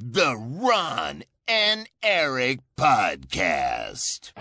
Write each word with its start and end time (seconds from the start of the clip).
The 0.00 0.34
Ron 0.60 1.24
and 1.44 1.90
Eric 1.98 2.60
Podcast. 2.74 4.32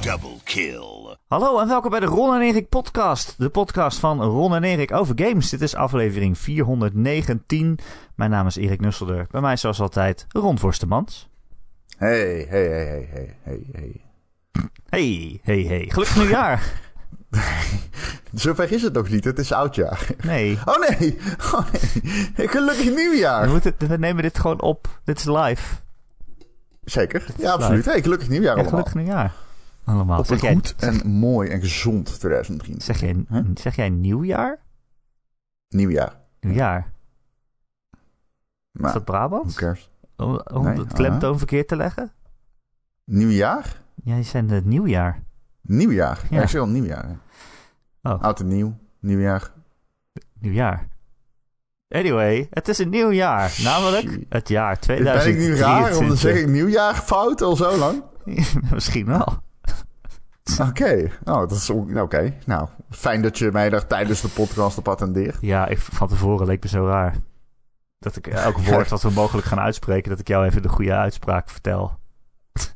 Double 0.00 0.36
kill. 0.44 1.16
Hallo 1.28 1.60
en 1.60 1.68
welkom 1.68 1.90
bij 1.90 2.00
de 2.00 2.06
Ron 2.06 2.34
en 2.34 2.40
Erik 2.40 2.68
podcast. 2.68 3.34
De 3.38 3.48
podcast 3.48 3.98
van 3.98 4.22
Ron 4.22 4.54
en 4.54 4.64
Erik 4.64 4.92
over 4.92 5.14
games. 5.18 5.50
Dit 5.50 5.60
is 5.60 5.74
aflevering 5.74 6.38
419. 6.38 7.78
Mijn 8.14 8.30
naam 8.30 8.46
is 8.46 8.56
Erik 8.56 8.80
Nusselder. 8.80 9.26
Bij 9.30 9.40
mij 9.40 9.56
zoals 9.56 9.80
altijd 9.80 10.26
Ron 10.28 10.58
Forstemans. 10.58 11.28
Hey, 11.96 12.46
hey, 12.48 12.68
hey, 12.68 12.84
hey, 12.86 13.08
hey, 13.12 13.36
hey, 13.42 13.66
hey. 13.72 14.04
Hey, 14.88 15.40
hey, 15.42 15.62
hey. 15.62 15.86
Gelukkig 15.88 16.16
nieuwjaar. 16.16 16.88
Zover 18.32 18.72
is 18.72 18.82
het 18.82 18.92
nog 18.92 19.08
niet, 19.08 19.24
het 19.24 19.38
is 19.38 19.52
oudjaar. 19.52 20.06
Nee. 20.24 20.58
Oh 20.64 20.88
nee, 20.88 21.18
oh 21.54 21.66
nee. 21.72 22.48
Gelukkig 22.48 22.84
We, 22.84 22.90
nieuwjaar. 22.90 23.48
moeten, 23.48 23.74
we 23.78 23.96
nemen 23.96 24.22
dit 24.22 24.38
gewoon 24.38 24.60
op. 24.60 25.00
Dit 25.04 25.18
is 25.18 25.24
live. 25.24 25.76
Zeker, 26.84 27.26
ja 27.36 27.50
absoluut. 27.52 27.84
Hey, 27.84 28.02
gelukkig 28.02 28.28
nieuwjaar 28.28 28.56
Ja, 28.56 28.62
allemaal. 28.62 28.70
gelukkig 28.70 28.94
nieuwjaar. 28.94 29.32
Allemaal. 29.84 30.18
Op 30.18 30.30
een 30.30 30.36
jij, 30.36 30.52
goed 30.54 30.74
en 30.78 31.06
mooi 31.10 31.50
en 31.50 31.60
gezond 31.60 32.04
2023. 32.20 32.82
zeg, 32.84 33.00
jij, 33.00 33.24
Huh? 33.28 33.44
zeg 33.54 33.76
jij 33.76 33.88
nieuwjaar? 33.88 34.58
Nieuwjaar. 35.68 36.20
Nieuwjaar. 36.40 36.92
Is 38.72 38.80
Maar, 38.80 38.92
dat 38.92 39.04
Brabant? 39.04 39.54
cares? 39.54 39.90
Om, 40.16 40.40
om 40.52 40.64
Nee, 40.64 40.78
het 40.78 40.92
klemtoon 40.92 41.38
verkeerd 41.38 41.68
te 41.68 41.76
leggen? 41.76 42.12
Nieuwjaar? 43.04 43.80
Jij 44.04 44.22
zei 44.22 44.46
het 44.52 44.64
nieuwjaar. 44.64 45.22
Nieuwjaar. 45.62 46.20
Ja, 46.30 46.42
ik 46.42 46.48
zeg 46.48 46.60
al 46.60 46.68
nieuwjaar. 46.68 47.18
Oh. 48.02 48.22
Oud 48.22 48.40
en 48.40 48.48
nieuw, 48.48 48.78
nieuwjaar. 49.00 49.52
Nieuwjaar. 50.40 50.88
Anyway, 51.88 52.46
het 52.50 52.68
is 52.68 52.78
een 52.78 52.88
nieuw 52.88 53.12
jaar. 53.12 53.58
Namelijk 53.62 54.18
het 54.28 54.48
jaar 54.48 54.78
Ben 54.86 54.96
ik 54.96 55.02
2023. 55.02 55.48
nu 55.48 55.56
raar 55.56 55.96
om 55.96 56.08
te 56.08 56.16
zeggen 56.16 56.50
nieuwjaar 56.50 56.94
fout 56.94 57.42
al 57.42 57.56
zo 57.56 57.76
lang? 57.76 58.02
Misschien 58.72 59.06
wel. 59.06 59.38
Oké, 60.68 61.10
oh, 61.24 61.34
dat 61.34 61.50
is 61.52 61.70
oké. 61.70 62.34
Nou, 62.46 62.68
fijn 62.90 63.22
dat 63.22 63.38
je 63.38 63.50
mij 63.52 63.70
daar 63.70 63.86
tijdens 63.86 64.20
de 64.20 64.28
podcast 64.28 64.78
op 64.78 64.88
attendeert. 64.88 65.36
Ja, 65.40 65.66
ik, 65.66 65.78
van 65.78 66.08
tevoren 66.08 66.46
leek 66.46 66.62
me 66.62 66.68
zo 66.68 66.86
raar. 66.86 67.16
Dat 67.98 68.16
ik 68.16 68.26
elk 68.26 68.58
woord 68.58 68.88
wat 68.94 69.02
we 69.02 69.10
mogelijk 69.10 69.46
gaan 69.46 69.60
uitspreken, 69.60 70.10
dat 70.10 70.18
ik 70.18 70.28
jou 70.28 70.44
even 70.44 70.62
de 70.62 70.68
goede 70.68 70.94
uitspraak 70.94 71.50
vertel. 71.50 71.99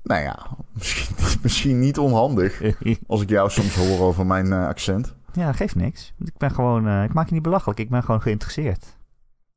Nou 0.02 0.22
ja, 0.22 0.46
misschien, 0.72 1.16
misschien 1.42 1.78
niet 1.78 1.98
onhandig. 1.98 2.62
Als 3.06 3.20
ik 3.22 3.28
jou 3.28 3.50
soms 3.50 3.74
hoor 3.74 4.00
over 4.00 4.26
mijn 4.26 4.52
eh, 4.52 4.66
accent. 4.66 5.14
ja, 5.32 5.52
geeft 5.52 5.74
niks. 5.74 6.12
Ik 6.24 6.36
ben 6.36 6.50
gewoon, 6.50 6.88
eh, 6.88 7.02
ik 7.04 7.12
maak 7.12 7.26
je 7.28 7.34
niet 7.34 7.42
belachelijk. 7.42 7.78
Ik 7.78 7.90
ben 7.90 8.02
gewoon 8.02 8.22
geïnteresseerd. 8.22 8.96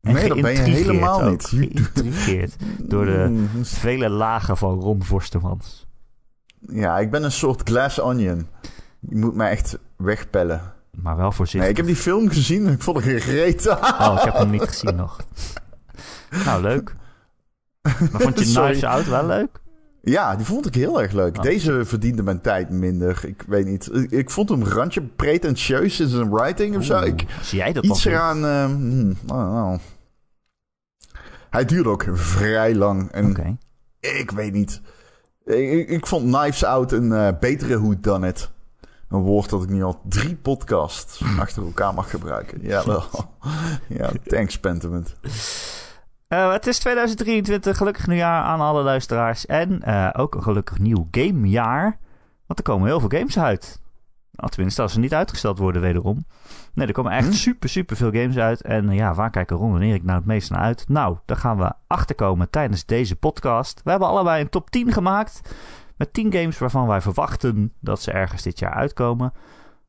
En 0.02 0.14
Nee, 0.14 0.28
dat 0.28 0.42
ben 0.42 0.52
je 0.52 0.60
helemaal 0.60 1.22
ook. 1.23 1.30
niet. 1.30 1.45
Geïntrigeerd 1.48 2.56
door 2.82 3.06
de 3.06 3.26
Mm, 3.30 3.66
vele 3.66 4.10
lagen 4.10 4.58
van 4.58 4.80
Ron 4.80 5.04
Forstemans. 5.04 5.88
Ja, 6.60 6.98
ik 7.00 7.12
ben 7.12 7.23
een 7.23 7.32
soort 7.32 7.70
glass 7.70 8.00
onion. 8.02 8.48
Je 9.00 9.16
moet 9.18 9.36
mij 9.36 9.50
echt 9.50 9.78
wegpellen. 9.95 10.73
Maar 10.92 11.18
wel 11.18 11.32
voorzichtig. 11.32 11.62
Nee, 11.62 11.70
ik 11.70 11.78
heb 11.78 11.86
die 11.86 11.95
film 11.95 12.30
gezien 12.30 12.66
en 12.68 12.73
ik 12.73 12.82
vond 12.82 12.98
reet 13.04 13.70
aan. 13.70 14.10
Oh, 14.12 14.18
ik 14.18 14.23
heb 14.23 14.34
hem 14.34 14.50
niet 14.50 14.62
gezien 14.62 14.95
nog. 14.95 15.20
Nou, 16.45 16.62
leuk. 16.62 16.95
Maar 17.82 18.22
vond 18.22 18.40
je. 18.40 18.45
Knives 18.54 18.84
Out 18.84 19.08
wel 19.08 19.26
leuk? 19.26 19.62
Ja, 20.10 20.36
die 20.36 20.46
vond 20.46 20.66
ik 20.66 20.76
heel 20.76 21.02
erg 21.02 21.12
leuk. 21.12 21.38
Oh. 21.38 21.44
Deze 21.44 21.86
verdiende 21.86 22.24
mijn 22.24 22.42
tijd 22.42 22.70
minder. 22.70 23.20
Ik 23.26 23.44
weet 23.48 23.66
niet. 23.66 23.90
Ik, 23.94 24.12
ik 24.12 24.30
vond 24.30 24.50
hem 24.50 24.64
randje 24.64 25.02
pretentieus 25.02 26.00
in 26.00 26.08
zijn 26.08 26.30
writing 26.32 26.76
of 26.78 26.84
zo. 26.84 27.00
Ik, 27.00 27.26
zie 27.42 27.58
jij 27.58 27.74
dat 27.74 27.84
iets 27.86 28.04
dan? 28.04 28.14
eraan... 28.14 28.46
eh, 28.46 28.66
hmm. 28.66 29.80
Hij 31.50 31.66
duurde 31.66 31.90
ook 31.90 32.06
vrij 32.14 32.76
lang. 32.76 33.12
En 33.12 33.30
Oké. 33.30 33.58
Ik 34.00 34.32
weet 34.32 34.54
niet. 34.54 34.82
Ik, 35.46 35.90
ik- 35.90 36.06
vond 36.06 36.36
Knives 36.36 36.64
Out 36.64 36.92
een 36.92 37.12
eh, 37.12 37.28
betere 37.40 37.80
Who 37.80 37.94
Done 38.00 38.28
It. 38.28 38.50
Een 39.10 39.20
woord 39.22 39.50
dat 39.50 39.64
ik 39.64 39.70
nu 39.70 39.84
al 39.84 40.02
drie 40.10 40.36
podcasts 40.36 41.22
achter 41.40 41.64
elkaar 41.64 41.94
mag 41.94 42.10
gebruiken. 42.10 42.62
Jawel. 42.62 43.04
ja, 43.88 44.10
thanks 44.26 44.60
Pentiment. 44.60 45.16
Eh, 46.27 46.52
het 46.52 46.67
is 46.67 46.80
2023, 46.80 47.77
gelukkig 47.77 48.08
nieuwjaar 48.08 48.43
aan 48.43 48.60
alle 48.60 48.83
luisteraars. 48.83 49.45
En 49.45 49.82
eh, 49.82 50.10
ook 50.14 50.36
een 50.36 50.43
gelukkig 50.43 50.80
nieuw 50.80 51.08
gamejaar. 51.11 51.98
Want 52.45 52.60
er 52.60 52.65
komen 52.65 52.88
heel 52.88 52.99
veel 52.99 53.10
games 53.10 53.39
uit. 53.39 53.82
Nou, 54.32 54.49
tenminste, 54.49 54.82
als 54.82 54.93
ze 54.93 54.99
niet 54.99 55.14
uitgesteld 55.14 55.58
worden 55.58 55.82
wederom. 55.82 56.26
Nee, 56.73 56.87
er 56.87 56.93
komen 56.93 57.11
echt 57.11 57.27
Hm? 57.27 57.33
super, 57.33 57.70
super 57.70 57.95
veel 57.95 58.11
games 58.11 58.37
uit. 58.37 58.61
En 58.61 58.89
eh, 58.89 58.95
ja, 58.95 59.14
waar 59.14 59.30
kijken 59.30 59.55
Ron 59.58 59.76
en 59.76 59.82
Erik 59.82 60.04
nou 60.04 60.17
het 60.17 60.27
meest 60.27 60.49
naar 60.52 60.61
uit? 60.61 60.86
Nou, 60.89 61.17
daar 61.26 61.37
gaan 61.37 61.58
we 61.58 61.73
achterkomen 61.87 62.49
tijdens 62.49 62.86
deze 62.86 63.16
podcast. 63.16 63.82
We 63.83 63.89
hebben 63.89 64.08
allebei 64.08 64.42
een 64.42 64.49
top 64.49 64.70
10 64.70 64.92
gemaakt. 64.92 65.42
Met 65.95 66.14
10 66.14 66.33
games 66.33 66.58
waarvan 66.58 66.87
wij 66.87 67.02
verwachten 67.02 67.73
dat 67.80 68.02
ze 68.02 68.11
ergens 68.11 68.42
dit 68.42 68.60
jaar 68.60 68.73
uitkomen. 68.73 69.33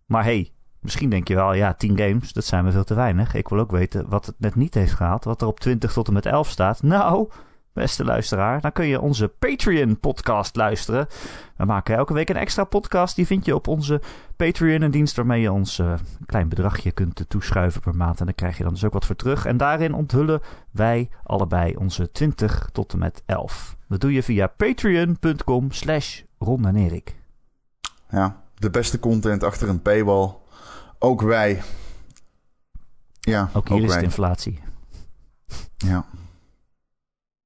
Maar 0.06 0.24
hey, 0.24 0.52
misschien 0.88 1.10
denk 1.10 1.28
je 1.28 1.34
wel, 1.34 1.52
ja, 1.52 1.74
10 1.74 1.98
games, 1.98 2.32
dat 2.32 2.44
zijn 2.44 2.64
me 2.64 2.70
veel 2.70 2.84
te 2.84 2.94
weinig. 2.94 3.34
Ik 3.34 3.48
wil 3.48 3.58
ook 3.58 3.70
weten 3.70 4.08
wat 4.08 4.26
het 4.26 4.34
net 4.38 4.54
niet 4.54 4.74
heeft 4.74 4.92
gehaald. 4.92 5.24
Wat 5.24 5.40
er 5.40 5.46
op 5.46 5.60
20 5.60 5.92
tot 5.92 6.06
en 6.06 6.12
met 6.12 6.26
11 6.26 6.48
staat. 6.48 6.82
Nou, 6.82 7.28
beste 7.72 8.04
luisteraar, 8.04 8.60
dan 8.60 8.72
kun 8.72 8.86
je 8.86 9.00
onze 9.00 9.28
Patreon-podcast 9.28 10.56
luisteren. 10.56 11.06
We 11.56 11.64
maken 11.64 11.96
elke 11.96 12.12
week 12.12 12.28
een 12.28 12.36
extra 12.36 12.64
podcast. 12.64 13.16
Die 13.16 13.26
vind 13.26 13.44
je 13.44 13.54
op 13.54 13.68
onze 13.68 14.00
Patreon, 14.36 14.82
een 14.82 14.90
dienst 14.90 15.16
waarmee 15.16 15.40
je 15.40 15.52
ons 15.52 15.78
eh, 15.78 15.86
een 15.86 16.26
klein 16.26 16.48
bedragje 16.48 16.90
kunt 16.90 17.24
toeschuiven 17.28 17.80
per 17.80 17.96
maand. 17.96 18.20
En 18.20 18.26
daar 18.26 18.34
krijg 18.34 18.56
je 18.56 18.62
dan 18.62 18.72
dus 18.72 18.84
ook 18.84 18.92
wat 18.92 19.06
voor 19.06 19.16
terug. 19.16 19.46
En 19.46 19.56
daarin 19.56 19.94
onthullen 19.94 20.40
wij 20.70 21.10
allebei 21.24 21.76
onze 21.76 22.10
20 22.10 22.68
tot 22.72 22.92
en 22.92 22.98
met 22.98 23.22
11. 23.26 23.76
Dat 23.88 24.00
doe 24.00 24.12
je 24.12 24.22
via 24.22 24.46
patreon.com 24.46 25.70
slash 25.70 26.22
Ron. 26.38 27.02
Ja, 28.10 28.42
de 28.54 28.70
beste 28.70 28.98
content 28.98 29.42
achter 29.42 29.68
een 29.68 29.82
paywall. 29.82 30.34
Ook 30.98 31.22
wij. 31.22 31.62
Ja, 33.20 33.50
Ook 33.52 33.68
hier 33.68 33.78
is 33.82 33.86
wij. 33.86 33.94
het 33.94 34.04
inflatie. 34.04 34.58
Ja. 35.76 36.04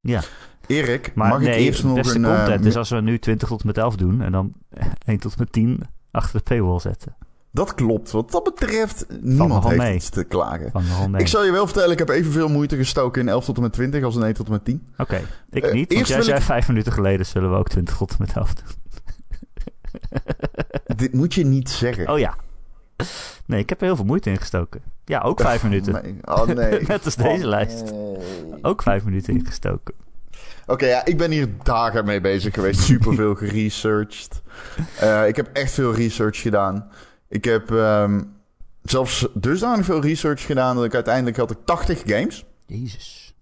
Ja. 0.01 0.23
Erik, 0.67 1.13
Maar 1.15 1.29
mag 1.29 1.41
nee, 1.41 1.59
ik 1.61 1.67
eerst 1.67 1.85
nog 1.85 1.95
beste 1.95 2.15
een... 2.19 2.25
eh, 2.25 2.37
content 2.37 2.65
is 2.65 2.77
als 2.77 2.91
we 2.91 3.01
nu 3.01 3.19
20 3.19 3.49
tot 3.49 3.61
en 3.61 3.67
met 3.67 3.79
11 3.79 3.97
doen 3.97 4.21
en 4.23 4.33
dan 4.33 4.53
1 5.07 5.19
tot 5.19 5.33
en 5.33 5.39
met 5.39 5.53
10 5.53 5.83
achter 6.11 6.37
de 6.39 6.43
paywall 6.45 6.79
zetten. 6.81 7.17
Dat 7.51 7.75
klopt. 7.75 8.11
Wat 8.11 8.31
dat 8.31 8.45
betreft, 8.45 9.07
niemand 9.21 9.65
heeft 9.65 9.77
mee. 9.77 9.95
iets 9.95 10.09
te 10.09 10.25
klagen. 10.25 10.73
Ik 11.19 11.27
zal 11.27 11.45
je 11.45 11.51
wel 11.53 11.65
vertellen, 11.67 11.91
ik 11.91 11.99
heb 11.99 12.09
evenveel 12.09 12.49
moeite 12.49 12.77
gestoken 12.77 13.23
in 13.23 13.29
11 13.29 13.45
tot 13.45 13.57
en 13.57 13.63
met 13.63 13.73
20 13.73 14.03
als 14.05 14.17
in 14.17 14.23
1 14.23 14.35
tot 14.35 14.47
en 14.47 14.53
met 14.53 14.65
10. 14.65 14.87
Oké, 14.97 15.21
ik 15.51 15.65
Eh, 15.65 15.73
niet, 15.73 15.89
want 15.89 15.99
eerst 15.99 16.13
jij 16.13 16.23
zei 16.23 16.37
ik- 16.39 16.43
5 16.45 16.69
minuten 16.69 16.93
geleden 16.93 17.27
zullen 17.27 17.51
we 17.51 17.57
ook 17.57 17.69
20 17.69 17.97
tot 17.97 18.11
en 18.11 18.17
met 18.19 18.33
11 18.37 18.55
doen. 18.55 18.67
Dit 20.97 21.13
moet 21.13 21.35
je 21.35 21.45
niet 21.45 21.71
zeggen. 21.71 22.09
Oh 22.09 22.19
ja. 22.19 22.35
Nee, 23.47 23.61
ik 23.61 23.69
heb 23.69 23.81
er 23.81 23.87
heel 23.87 23.97
veel 23.97 24.05
moeite 24.05 24.31
in 24.31 24.39
gestoken. 24.39 24.83
Ja, 25.05 25.21
ook 25.21 25.41
5 25.41 25.63
minuten. 25.69 25.93
Nee. 25.93 26.17
Oh 26.25 26.47
nee. 26.47 26.81
Net 26.87 27.05
als 27.05 27.17
deze 27.17 27.43
Oh, 27.43 27.49
lijst. 27.49 27.83
nee. 27.93 28.63
Ook 28.63 28.83
5 28.83 29.05
minuten 29.05 29.35
ingestoken. 29.35 29.95
Oké, 30.67 30.87
ja, 30.87 31.05
ik 31.05 31.17
ben 31.19 31.31
hier 31.31 31.49
dagen 31.63 32.05
mee 32.05 32.21
bezig 32.21 32.55
geweest. 32.55 32.81
Superveel 32.81 33.35
geresearched. 33.35 34.43
Eh, 35.01 35.29
ik 35.29 35.37
heb 35.37 35.51
echt 35.53 35.73
veel 35.73 35.95
research 35.95 36.41
gedaan. 36.41 36.89
Ik 37.29 37.45
heb 37.45 37.71
ehm, 37.71 38.23
zelfs 38.83 39.27
dusdanig 39.35 39.85
veel 39.85 40.01
research 40.01 40.43
gedaan 40.47 40.77
dat 40.77 40.85
ik 40.85 40.95
uiteindelijk 40.95 41.37
had 41.37 41.51
ik 41.51 41.59
80 41.65 42.03
games. 42.07 42.45
Jezus. 42.67 43.35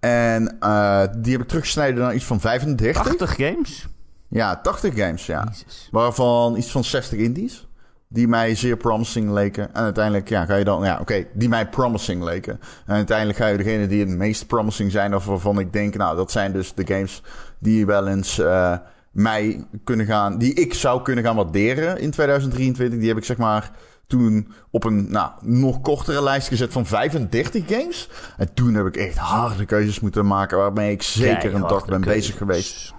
En 0.00 0.56
eh, 0.60 1.02
die 1.18 1.32
heb 1.32 1.40
ik 1.42 1.48
teruggesneden 1.48 2.00
naar 2.02 2.14
iets 2.14 2.24
van 2.24 2.40
35. 2.40 3.02
80 3.02 3.34
games? 3.36 3.86
Ja, 4.28 4.60
80 4.60 4.94
games, 4.94 5.26
ja. 5.26 5.44
Jezus. 5.48 5.88
Waarvan 5.90 6.56
iets 6.56 6.70
van 6.70 6.84
60 6.84 7.18
indies. 7.18 7.68
Die 8.12 8.28
mij 8.28 8.54
zeer 8.54 8.76
promising 8.76 9.30
leken. 9.30 9.74
En 9.74 9.82
uiteindelijk 9.82 10.28
ja, 10.28 10.44
ga 10.44 10.56
je 10.56 10.64
dan... 10.64 10.84
Ja, 10.84 10.98
oké, 11.00 11.24
die 11.34 11.48
mij 11.48 11.68
promising 11.68 12.22
leken. 12.22 12.60
En 12.86 12.94
uiteindelijk 12.94 13.38
ga 13.38 13.46
je 13.46 13.56
degene 13.56 13.86
die 13.86 14.00
het 14.00 14.08
meest 14.08 14.46
promising 14.46 14.90
zijn... 14.90 15.14
of 15.14 15.24
waarvan 15.24 15.58
ik 15.58 15.72
denk, 15.72 15.96
nou, 15.96 16.16
dat 16.16 16.30
zijn 16.30 16.52
dus 16.52 16.74
de 16.74 16.86
games... 16.86 17.22
die 17.58 17.86
wel 17.86 18.06
eens 18.06 18.38
eh, 18.38 18.76
mij 19.12 19.66
kunnen 19.84 20.06
gaan... 20.06 20.38
die 20.38 20.54
ik 20.54 20.74
zou 20.74 21.02
kunnen 21.02 21.24
gaan 21.24 21.36
waarderen 21.36 21.98
in 21.98 22.10
2023. 22.10 22.98
Die 22.98 23.08
heb 23.08 23.16
ik 23.16 23.24
zeg 23.24 23.36
maar 23.36 23.70
toen 24.06 24.52
op 24.70 24.84
een 24.84 25.10
nou, 25.10 25.30
nog 25.40 25.80
kortere 25.80 26.22
lijst 26.22 26.48
gezet 26.48 26.72
van 26.72 26.86
35 26.86 27.64
games. 27.68 28.08
En 28.36 28.54
toen 28.54 28.74
heb 28.74 28.86
ik 28.86 28.96
echt 28.96 29.16
harde 29.16 29.64
keuzes 29.64 30.00
moeten 30.00 30.26
maken... 30.26 30.58
waarmee 30.58 30.92
ik 30.92 31.02
zeker 31.02 31.54
een 31.54 31.60
dag 31.60 31.86
ben 31.86 32.00
keuzes. 32.00 32.22
bezig 32.22 32.36
geweest 32.36 32.94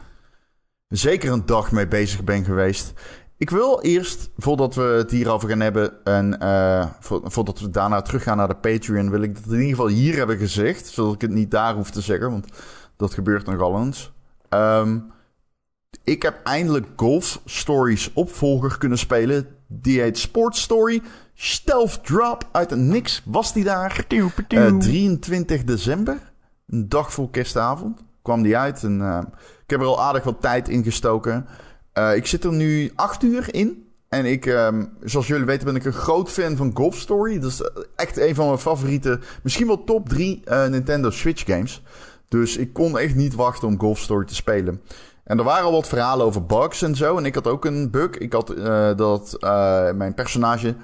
zeker 0.91 1.31
een 1.31 1.45
dag 1.45 1.71
mee 1.71 1.87
bezig 1.87 2.23
ben 2.23 2.43
geweest. 2.43 2.93
Ik 3.41 3.49
wil 3.49 3.81
eerst, 3.81 4.29
voordat 4.37 4.75
we 4.75 4.81
het 4.81 5.11
hierover 5.11 5.49
gaan 5.49 5.59
hebben... 5.59 6.03
en 6.03 6.39
eh, 6.39 6.85
vo- 6.99 7.21
voordat 7.23 7.59
we 7.59 7.69
daarna 7.69 8.01
teruggaan 8.01 8.37
naar 8.37 8.47
de 8.47 8.55
Patreon... 8.55 9.09
wil 9.09 9.21
ik 9.21 9.35
dat 9.35 9.45
in 9.45 9.51
ieder 9.51 9.69
geval 9.69 9.87
hier 9.87 10.15
hebben 10.17 10.37
gezegd... 10.37 10.87
zodat 10.87 11.13
ik 11.13 11.21
het 11.21 11.31
niet 11.31 11.51
daar 11.51 11.75
hoef 11.75 11.91
te 11.91 12.01
zeggen, 12.01 12.31
want 12.31 12.47
dat 12.95 13.13
gebeurt 13.13 13.45
nogal 13.45 13.81
eens. 13.81 14.11
Ehm, 14.49 14.99
ik 16.03 16.21
heb 16.21 16.39
eindelijk 16.43 16.87
Golf 16.95 17.41
Stories 17.45 18.13
opvolger 18.13 18.77
kunnen 18.77 18.97
spelen. 18.97 19.47
Die 19.67 20.01
heet 20.01 20.17
Sports 20.17 20.61
Story. 20.61 21.01
Stealth 21.33 22.05
Drop 22.05 22.47
uit 22.51 22.69
het 22.69 22.79
niks 22.79 23.21
was 23.25 23.53
die 23.53 23.63
daar. 23.63 24.05
Pew, 24.07 24.27
pew. 24.47 24.67
Eh, 24.67 24.77
23 24.77 25.63
december, 25.63 26.17
een 26.67 26.89
dag 26.89 27.13
voor 27.13 27.29
kerstavond, 27.29 27.99
kwam 28.21 28.41
die 28.41 28.57
uit. 28.57 28.83
En, 28.83 29.01
eh, 29.01 29.21
ik 29.63 29.69
heb 29.69 29.79
er 29.79 29.85
al 29.85 30.01
aardig 30.01 30.23
wat 30.23 30.41
tijd 30.41 30.69
in 30.69 30.83
gestoken. 30.83 31.45
Eh, 31.93 32.15
ik 32.15 32.25
zit 32.25 32.43
er 32.43 32.53
nu 32.53 32.91
acht 32.95 33.23
uur 33.23 33.53
in. 33.53 33.85
En 34.09 34.25
ik, 34.25 34.45
ehm, 34.45 34.85
zoals 35.03 35.27
jullie 35.27 35.45
weten, 35.45 35.65
ben 35.65 35.75
ik 35.75 35.85
een 35.85 35.93
groot 35.93 36.29
fan 36.29 36.55
van 36.55 36.71
Golf 36.73 36.95
Story. 36.95 37.39
Dat 37.39 37.51
is 37.51 37.61
echt 37.95 38.17
een 38.19 38.35
van 38.35 38.45
mijn 38.45 38.59
favoriete, 38.59 39.19
misschien 39.43 39.67
wel 39.67 39.83
top 39.83 40.09
drie 40.09 40.41
eh, 40.45 40.67
Nintendo 40.67 41.09
Switch 41.09 41.45
games. 41.45 41.81
Dus 42.27 42.57
ik 42.57 42.73
kon 42.73 42.97
echt 42.97 43.15
niet 43.15 43.35
wachten 43.35 43.67
om 43.67 43.79
Golf 43.79 43.99
Story 43.99 44.25
te 44.25 44.35
spelen. 44.35 44.81
En 45.23 45.37
er 45.37 45.43
waren 45.43 45.65
al 45.65 45.71
wat 45.71 45.87
verhalen 45.87 46.25
over 46.25 46.45
bugs 46.45 46.81
en 46.81 46.95
zo. 46.95 47.17
En 47.17 47.25
ik 47.25 47.35
had 47.35 47.47
ook 47.47 47.65
een 47.65 47.89
bug. 47.91 48.09
Ik 48.17 48.33
had 48.33 48.49
eh, 48.49 48.95
dat 48.95 49.37
eh, 49.39 49.91
mijn 49.91 50.13
personage 50.13 50.75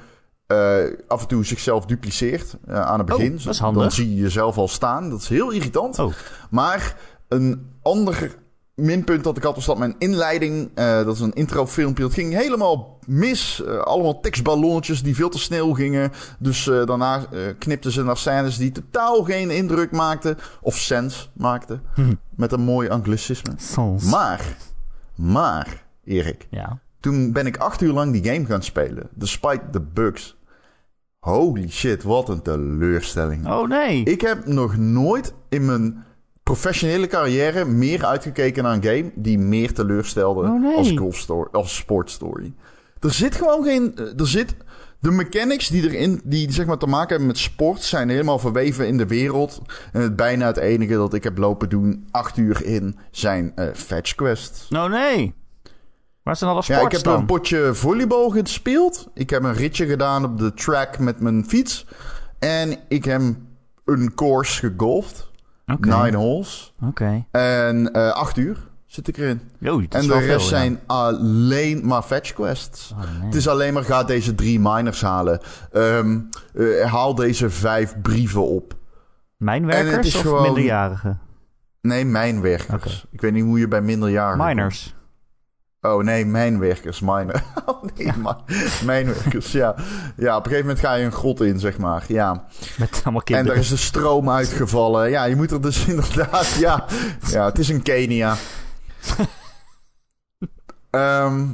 eh, 0.48 0.78
af 1.08 1.22
en 1.22 1.28
toe 1.28 1.46
zichzelf 1.46 1.86
dupliceert 1.86 2.58
eh, 2.66 2.82
aan 2.82 3.00
het 3.00 3.12
Oh, 3.12 3.16
begin. 3.18 3.32
dat 3.44 3.54
is 3.54 3.60
handig. 3.60 3.82
Dan 3.82 3.92
zie 3.92 4.16
je 4.16 4.22
jezelf 4.22 4.58
al 4.58 4.68
staan. 4.68 5.10
Dat 5.10 5.22
is 5.22 5.30
heel 5.30 5.52
irritant. 5.52 6.00
Oh. 6.00 6.14
Maar 6.50 6.96
een 7.28 7.72
ander 7.82 8.36
minpunt 8.78 9.24
dat 9.24 9.38
ik 9.38 9.44
had 9.44 9.56
was 9.56 9.66
dat 9.66 9.78
mijn 9.78 9.96
inleiding, 9.98 10.70
eh, 10.74 11.04
dat 11.04 11.16
is 11.16 11.22
een 11.22 11.34
introfilmpje, 11.34 12.04
dat 12.04 12.14
ging 12.14 12.34
helemaal 12.34 13.00
mis. 13.06 13.64
Eh, 13.64 13.78
allemaal 13.78 14.20
tekstballonnetjes 14.20 15.04
die 15.04 15.16
veel 15.16 15.30
te 15.30 15.40
snel 15.40 15.74
gingen. 15.74 16.12
Dus 16.40 16.68
eh, 16.68 16.86
daarna 16.86 17.26
knipten 17.60 17.92
ze 17.92 18.04
naar 18.04 18.18
scènes 18.18 18.58
die 18.58 18.72
totaal 18.72 19.24
geen 19.24 19.50
indruk 19.50 19.92
maakten. 19.92 20.38
Of 20.62 20.78
sens 20.78 21.32
maakten. 21.34 21.82
Hm. 21.94 22.14
Met 22.36 22.52
een 22.52 22.62
mooi 22.62 22.90
anglicisme. 22.90 23.54
Maar, 24.10 24.58
maar, 25.16 25.86
Erik. 26.04 26.48
Ja. 26.50 26.80
Toen 27.00 27.32
ben 27.32 27.46
ik 27.46 27.58
acht 27.58 27.82
uur 27.82 27.94
lang 27.94 28.12
die 28.12 28.34
game 28.34 28.46
gaan 28.46 28.64
spelen. 28.64 29.10
Despite 29.14 29.62
the 29.72 29.82
bugs. 29.82 30.38
Holy 31.20 31.70
shit, 31.70 32.04
wat 32.04 32.30
een 32.30 32.42
teleurstelling. 32.42 33.48
Oh 33.48 33.68
nee. 33.68 34.04
Ik 34.04 34.22
heb 34.22 34.46
nog 34.46 34.78
nooit 34.78 35.34
in 35.50 35.66
mijn 35.66 36.06
professionele 36.48 37.08
carrière 37.08 37.66
meer 37.66 38.06
uitgekeken 38.06 38.64
naar 38.64 38.74
een 38.74 38.84
game 38.84 39.12
die 39.16 39.38
meer 39.40 39.74
teleurstelde 39.74 40.42
Oh, 40.48 40.62
nee. 40.62 40.76
als 40.76 40.92
golf 40.96 41.18
story, 41.18 41.48
als 41.52 41.76
sportstory. 41.76 42.54
Er 43.00 43.14
zit 43.14 43.36
gewoon 43.36 43.64
geen, 43.64 43.96
eh, 43.96 44.20
er 44.20 44.28
zit 44.28 44.56
de 45.00 45.12
mechanics 45.12 45.68
die 45.68 45.84
erin, 45.90 46.22
die 46.24 46.52
zeg 46.52 46.66
maar 46.66 46.78
te 46.78 46.88
maken 46.88 47.10
hebben 47.10 47.28
met 47.28 47.38
sport, 47.38 47.82
zijn 47.82 48.10
helemaal 48.10 48.40
verweven 48.40 48.88
in 48.88 48.98
de 48.98 49.06
wereld. 49.08 49.62
En 49.92 50.02
het 50.02 50.16
bijna 50.16 50.46
het 50.48 50.58
enige 50.58 50.94
dat 50.94 51.14
ik 51.14 51.24
heb 51.24 51.38
lopen 51.38 51.70
doen 51.70 52.08
acht 52.12 52.38
uur 52.38 52.66
in 52.66 52.98
zijn 53.12 53.52
eh 53.56 53.68
fetch 53.74 54.16
quests. 54.16 54.68
Oh 54.70 54.86
nee. 54.90 55.34
Waar 56.24 56.36
zijn 56.36 56.50
alle 56.50 56.64
Ja, 56.66 56.76
sports 56.76 56.86
ik 56.86 56.92
heb 56.92 57.04
dan? 57.04 57.20
een 57.20 57.26
potje 57.26 57.74
volleybal 57.74 58.30
gespeeld. 58.30 59.08
Ik 59.14 59.30
heb 59.30 59.44
een 59.44 59.54
ritje 59.54 59.86
gedaan 59.86 60.24
op 60.26 60.38
de 60.38 60.54
track 60.54 61.00
met 61.00 61.20
mijn 61.20 61.46
fiets. 61.48 61.86
En 62.40 62.78
ik 62.88 63.06
heb 63.06 63.22
een 63.86 64.14
course 64.16 64.68
gegolfd. 64.70 65.26
Nine 65.76 66.18
holes. 66.18 66.74
Oké. 66.84 67.26
En 67.32 67.94
eh 67.94 68.12
acht 68.12 68.38
uur 68.38 68.58
zit 68.86 69.08
ik 69.08 69.18
erin. 69.18 69.42
Yo, 69.60 69.80
En 69.80 69.88
de 69.90 69.98
rest 69.98 70.08
veel, 70.26 70.40
ja. 70.40 70.40
zijn 70.40 70.80
alleen 70.86 71.88
maar 71.88 72.02
fetch 72.02 72.34
quests. 72.34 72.92
Oh, 72.92 73.00
nee. 73.00 73.26
Het 73.26 73.36
is 73.36 73.48
alleen 73.48 73.74
maar 73.74 73.84
ga 73.84 74.04
deze 74.04 74.36
drie 74.36 74.60
miners 74.60 75.02
halen. 75.02 75.40
Ehm, 75.72 76.20
eh, 76.54 76.92
haal 76.92 77.16
deze 77.16 77.50
vijf 77.50 77.96
brieven 78.02 78.48
op. 78.48 78.76
Mijnwerkers 79.38 80.16
of 80.16 80.22
gewoon- 80.22 80.42
minderjarigen? 80.42 81.20
Nee, 81.82 82.06
mijnwerkers. 82.06 83.06
Ik 83.12 83.22
weet 83.22 83.34
niet 83.34 83.44
hoe 83.44 83.60
je 83.60 83.68
bij 83.68 83.82
minderjarigen... 83.82 84.46
Miners. 84.46 84.96
Oh 85.82 86.04
nee, 86.04 86.26
mijnwerkers, 86.26 87.00
miner. 87.00 87.44
Oh 87.66 87.84
nee, 87.96 88.14
ma- 88.18 88.44
mijnwerkers, 88.86 89.52
ja. 89.52 89.76
Ja, 90.16 90.36
op 90.38 90.44
een 90.46 90.50
gegeven 90.52 90.68
moment 90.68 90.80
ga 90.86 90.94
je 90.94 91.06
een 91.06 91.12
grot 91.12 91.42
in, 91.42 91.60
zeg 91.60 91.78
maar. 91.78 92.04
Ja. 92.08 92.46
Met 92.78 92.90
allemaal 93.04 93.14
En 93.20 93.24
kinderen. 93.24 93.46
daar 93.52 93.58
is 93.64 93.70
de 93.70 93.78
stroom 93.78 94.30
uitgevallen. 94.30 95.10
Ja, 95.10 95.24
je 95.24 95.36
moet 95.36 95.52
er 95.52 95.62
dus 95.62 95.86
inderdaad... 95.94 96.48
Ja, 96.48 96.86
ja 97.30 97.46
het 97.46 97.60
is 97.60 97.70
een 97.70 97.82
Kenia. 97.82 98.36
Ehm, 100.90 101.46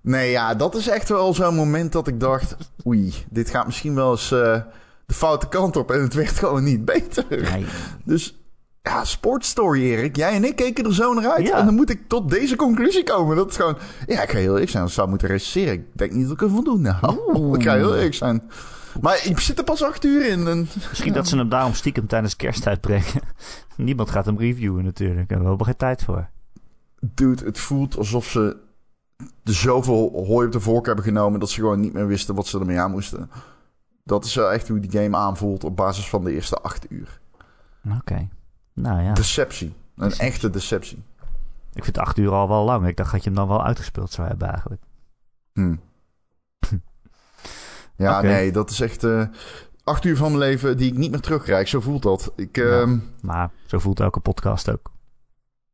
nee, 0.00 0.30
ja, 0.30 0.54
dat 0.54 0.74
is 0.74 0.88
echt 0.88 1.08
wel 1.08 1.34
zo'n 1.34 1.54
moment 1.54 1.92
dat 1.92 2.06
ik 2.06 2.20
dacht... 2.20 2.56
Oei, 2.86 3.14
dit 3.30 3.50
gaat 3.50 3.66
misschien 3.66 3.94
wel 3.94 4.10
eens 4.10 4.32
eh, 4.32 4.60
de 5.06 5.14
foute 5.14 5.48
kant 5.48 5.76
op. 5.76 5.90
En 5.90 6.00
het 6.00 6.14
werd 6.14 6.38
gewoon 6.38 6.64
niet 6.64 6.84
beter. 6.84 7.24
Nee. 7.28 7.66
Dus 8.04 8.36
ja, 8.86 9.04
sportstory, 9.04 9.82
Erik. 9.82 10.16
Jij 10.16 10.32
en 10.32 10.44
ik 10.44 10.56
keken 10.56 10.84
er 10.84 10.94
zo 10.94 11.14
naar 11.14 11.30
uit. 11.30 11.46
Ja. 11.46 11.58
En 11.58 11.64
dan 11.64 11.74
moet 11.74 11.90
ik 11.90 12.08
tot 12.08 12.30
deze 12.30 12.56
conclusie 12.56 13.04
komen. 13.04 13.36
Dat 13.36 13.50
is 13.50 13.56
gewoon... 13.56 13.76
Ja, 14.06 14.22
ik 14.22 14.30
ga 14.30 14.38
heel 14.38 14.52
eerlijk 14.52 14.70
zijn. 14.70 14.82
Dat 14.82 14.92
zou 14.92 15.08
moeten 15.08 15.28
recenseren. 15.28 15.72
Ik 15.72 15.84
denk 15.92 16.12
niet 16.12 16.22
dat 16.22 16.32
ik 16.32 16.42
ervan 16.42 16.64
doen. 16.64 16.80
Nou, 16.80 17.18
Oeh. 17.34 17.54
ik 17.58 17.62
ga 17.62 17.74
heel 17.74 17.94
eerlijk 17.94 18.14
zijn. 18.14 18.42
Maar 19.00 19.20
ik 19.24 19.40
zit 19.40 19.58
er 19.58 19.64
pas 19.64 19.82
acht 19.82 20.04
uur 20.04 20.28
in. 20.28 20.46
En... 20.46 20.68
Misschien 20.88 21.12
dat 21.12 21.28
ze 21.28 21.36
hem 21.36 21.48
daarom 21.48 21.74
stiekem 21.74 22.06
tijdens 22.06 22.36
kerst 22.36 22.66
uitbrengen. 22.66 23.22
Niemand 23.76 24.10
gaat 24.10 24.26
hem 24.26 24.38
reviewen 24.38 24.84
natuurlijk. 24.84 25.30
En 25.30 25.38
we 25.38 25.46
hebben 25.46 25.58
er 25.58 25.64
geen 25.64 25.76
tijd 25.76 26.02
voor. 26.02 26.28
Dude, 27.00 27.44
het 27.44 27.58
voelt 27.58 27.96
alsof 27.96 28.26
ze 28.26 28.56
er 29.44 29.54
zoveel 29.54 30.24
hooi 30.26 30.46
op 30.46 30.52
de 30.52 30.60
vork 30.60 30.86
hebben 30.86 31.04
genomen... 31.04 31.40
dat 31.40 31.50
ze 31.50 31.60
gewoon 31.60 31.80
niet 31.80 31.92
meer 31.92 32.06
wisten 32.06 32.34
wat 32.34 32.46
ze 32.46 32.58
ermee 32.58 32.80
aan 32.80 32.90
moesten. 32.90 33.30
Dat 34.04 34.24
is 34.24 34.34
wel 34.34 34.52
echt 34.52 34.68
hoe 34.68 34.80
die 34.80 35.00
game 35.00 35.16
aanvoelt 35.16 35.64
op 35.64 35.76
basis 35.76 36.08
van 36.08 36.24
de 36.24 36.32
eerste 36.32 36.56
acht 36.56 36.90
uur. 36.90 37.20
Oké. 37.98 38.28
Nou 38.76 39.02
ja. 39.02 39.12
Deceptie. 39.12 39.74
Een 39.96 40.12
echte 40.12 40.50
deceptie. 40.50 41.02
Ik 41.72 41.84
vind 41.84 41.98
acht 41.98 42.18
uur 42.18 42.30
al 42.30 42.48
wel 42.48 42.64
lang. 42.64 42.86
Ik 42.86 42.96
dacht 42.96 43.12
dat 43.12 43.22
je 43.22 43.28
hem 43.28 43.38
dan 43.38 43.48
wel 43.48 43.64
uitgespeeld 43.64 44.12
zou 44.12 44.28
hebben 44.28 44.48
eigenlijk. 44.48 44.82
Hm. 45.52 45.76
Ja, 47.96 48.20
nee, 48.20 48.52
dat 48.52 48.70
is 48.70 48.80
echt 48.80 49.04
eh, 49.04 49.22
acht 49.84 50.04
uur 50.04 50.16
van 50.16 50.26
mijn 50.26 50.38
leven 50.38 50.76
die 50.76 50.92
ik 50.92 50.98
niet 50.98 51.10
meer 51.10 51.20
terugkrijg. 51.20 51.68
Zo 51.68 51.80
voelt 51.80 52.02
dat. 52.02 52.32
Ik, 52.36 52.56
ehm, 52.58 52.98
Maar 53.22 53.50
zo 53.66 53.78
voelt 53.78 54.00
elke 54.00 54.20
podcast 54.20 54.70
ook. 54.70 54.90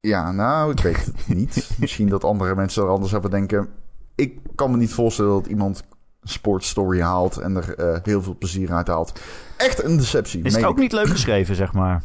ja, 0.01 0.33
nou, 0.33 0.71
ik 0.71 0.81
weet 0.81 1.05
het 1.05 1.29
niet. 1.37 1.71
Misschien 1.79 2.09
dat 2.09 2.25
andere 2.25 2.55
mensen 2.55 2.83
er 2.83 2.89
anders 2.89 3.15
over 3.15 3.31
denken. 3.31 3.69
Ik 4.15 4.39
kan 4.55 4.71
me 4.71 4.77
niet 4.77 4.93
voorstellen 4.93 5.31
dat 5.33 5.47
iemand 5.47 5.83
een 6.21 6.29
sportstory 6.29 7.01
haalt 7.01 7.37
en 7.37 7.57
er 7.57 7.75
eh, 7.75 7.99
heel 8.03 8.23
veel 8.23 8.37
plezier 8.39 8.73
uit 8.73 8.87
haalt. 8.89 9.21
Echt 9.57 9.83
een 9.83 9.97
deceptie. 9.97 10.43
Is 10.43 10.55
het 10.55 10.65
ook 10.65 10.75
ik. 10.77 10.81
niet 10.83 10.93
leuk 10.93 11.09
geschreven, 11.09 11.55
zeg 11.55 11.73
maar? 11.73 12.03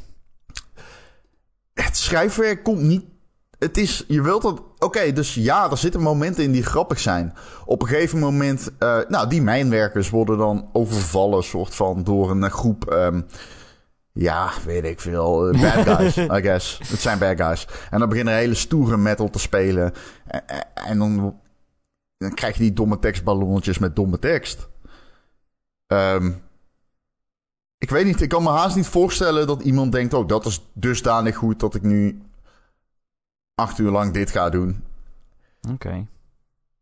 Het 1.87 1.97
schrijfwerk 1.97 2.63
komt 2.63 2.81
niet. 2.81 3.05
Het 3.59 3.77
is, 3.77 4.03
je 4.07 4.21
wilt 4.21 4.41
dat. 4.41 4.61
Oké, 4.79 5.11
dus 5.13 5.33
ja, 5.33 5.71
er 5.71 5.77
zitten 5.77 6.01
momenten 6.01 6.43
in 6.43 6.51
die 6.51 6.63
grappig 6.63 6.99
zijn. 6.99 7.33
Op 7.65 7.81
een 7.81 7.87
gegeven 7.87 8.19
moment, 8.19 8.69
eh, 8.79 8.99
nou, 9.07 9.29
die 9.29 9.41
mijnwerkers 9.41 10.09
worden 10.09 10.37
dan 10.37 10.69
overvallen, 10.73 11.43
soort 11.43 11.75
van, 11.75 12.03
door 12.03 12.31
een 12.31 12.51
groep. 12.51 12.85
ehm, 12.91 13.21
ja, 14.11 14.49
weet 14.65 14.83
ik 14.83 14.99
veel. 14.99 15.47
eh, 15.49 15.61
bad 15.61 15.97
guys, 15.97 16.17
I 16.37 16.41
guess. 16.41 16.79
Het 16.87 16.99
zijn 16.99 17.19
bad 17.19 17.41
guys. 17.41 17.67
En 17.89 17.99
dan 17.99 18.09
beginnen 18.09 18.33
hele 18.33 18.53
stoere 18.55 18.97
metal 18.97 19.29
te 19.29 19.39
spelen. 19.39 19.93
En, 20.27 20.43
en- 20.73 20.97
dan 22.17 22.33
krijg 22.33 22.53
je 22.57 22.61
die 22.63 22.73
domme 22.73 22.99
tekstballonnetjes 22.99 23.77
met 23.77 23.95
domme 23.95 24.19
tekst. 24.19 24.67
Ehm, 25.87 26.31
ik 27.77 27.89
weet 27.89 28.05
niet, 28.05 28.21
ik 28.21 28.29
kan 28.29 28.43
me 28.43 28.49
haast 28.49 28.75
niet 28.75 28.87
voorstellen 28.87 29.47
dat 29.47 29.61
iemand 29.61 29.91
denkt: 29.91 30.13
Oh, 30.13 30.27
dat 30.27 30.45
is 30.45 30.67
dusdanig 30.73 31.35
goed 31.35 31.59
dat 31.59 31.75
ik 31.75 31.81
nu 31.81 32.21
acht 33.55 33.77
uur 33.77 33.91
lang 33.91 34.13
dit 34.13 34.31
ga 34.31 34.49
doen. 34.49 34.83
Oké. 35.71 36.05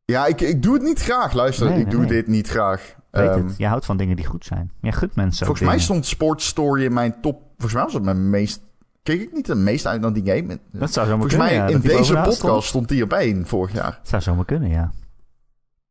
Ja, 0.06 0.26
ik, 0.26 0.42
ik 0.42 0.64
doe 0.64 0.74
het 0.74 0.84
niet 0.84 1.00
graag. 1.02 1.34
Luister, 1.34 1.70
Nee, 1.70 1.78
ik 1.80 1.84
nee, 1.84 1.92
doe 1.94 2.00
nee. 2.04 2.10
dit 2.10 2.28
niet 2.28 2.48
graag. 2.50 2.96
Weet 3.12 3.30
Ehm, 3.30 3.48
het. 3.48 3.58
Je 3.58 3.68
houdt 3.68 3.86
van 3.86 3.98
dingen 3.98 4.16
die 4.16 4.26
goed 4.26 4.46
zijn. 4.46 4.72
Je 4.82 4.92
gunt 4.92 5.16
mensen 5.16 5.46
volgens 5.46 5.68
mij 5.68 5.80
stond 5.80 6.06
Sports 6.06 6.46
Story 6.48 6.84
in 6.84 6.94
mijn 6.94 7.22
top. 7.22 7.42
Volgens 7.52 7.74
mij 7.74 7.84
was 7.84 7.94
het 7.94 8.04
mijn 8.04 8.30
meest. 8.30 8.62
Keek 9.04 9.22
ik 9.22 9.34
niet 9.34 9.48
het 9.48 9.58
meest 9.58 9.86
uit 9.86 10.02
naar 10.02 10.14
die 10.14 10.26
game? 10.26 10.60
Dat 10.72 10.92
zou 10.94 11.08
zomaar 11.08 11.30
Volgens 11.30 11.34
kunnen, 11.34 11.48
mij 11.48 11.56
ja, 11.56 11.66
in 11.68 11.74
dat 11.74 11.82
deze 11.98 12.14
podcast 12.14 12.38
stond. 12.38 12.64
stond 12.64 12.90
die 12.90 13.04
op 13.04 13.14
één 13.14 13.48
vorig 13.48 13.74
jaar. 13.74 13.98
Het 14.00 14.10
zou 14.10 14.22
zomaar 14.22 14.46
kunnen, 14.46 14.70
ja. 14.70 14.92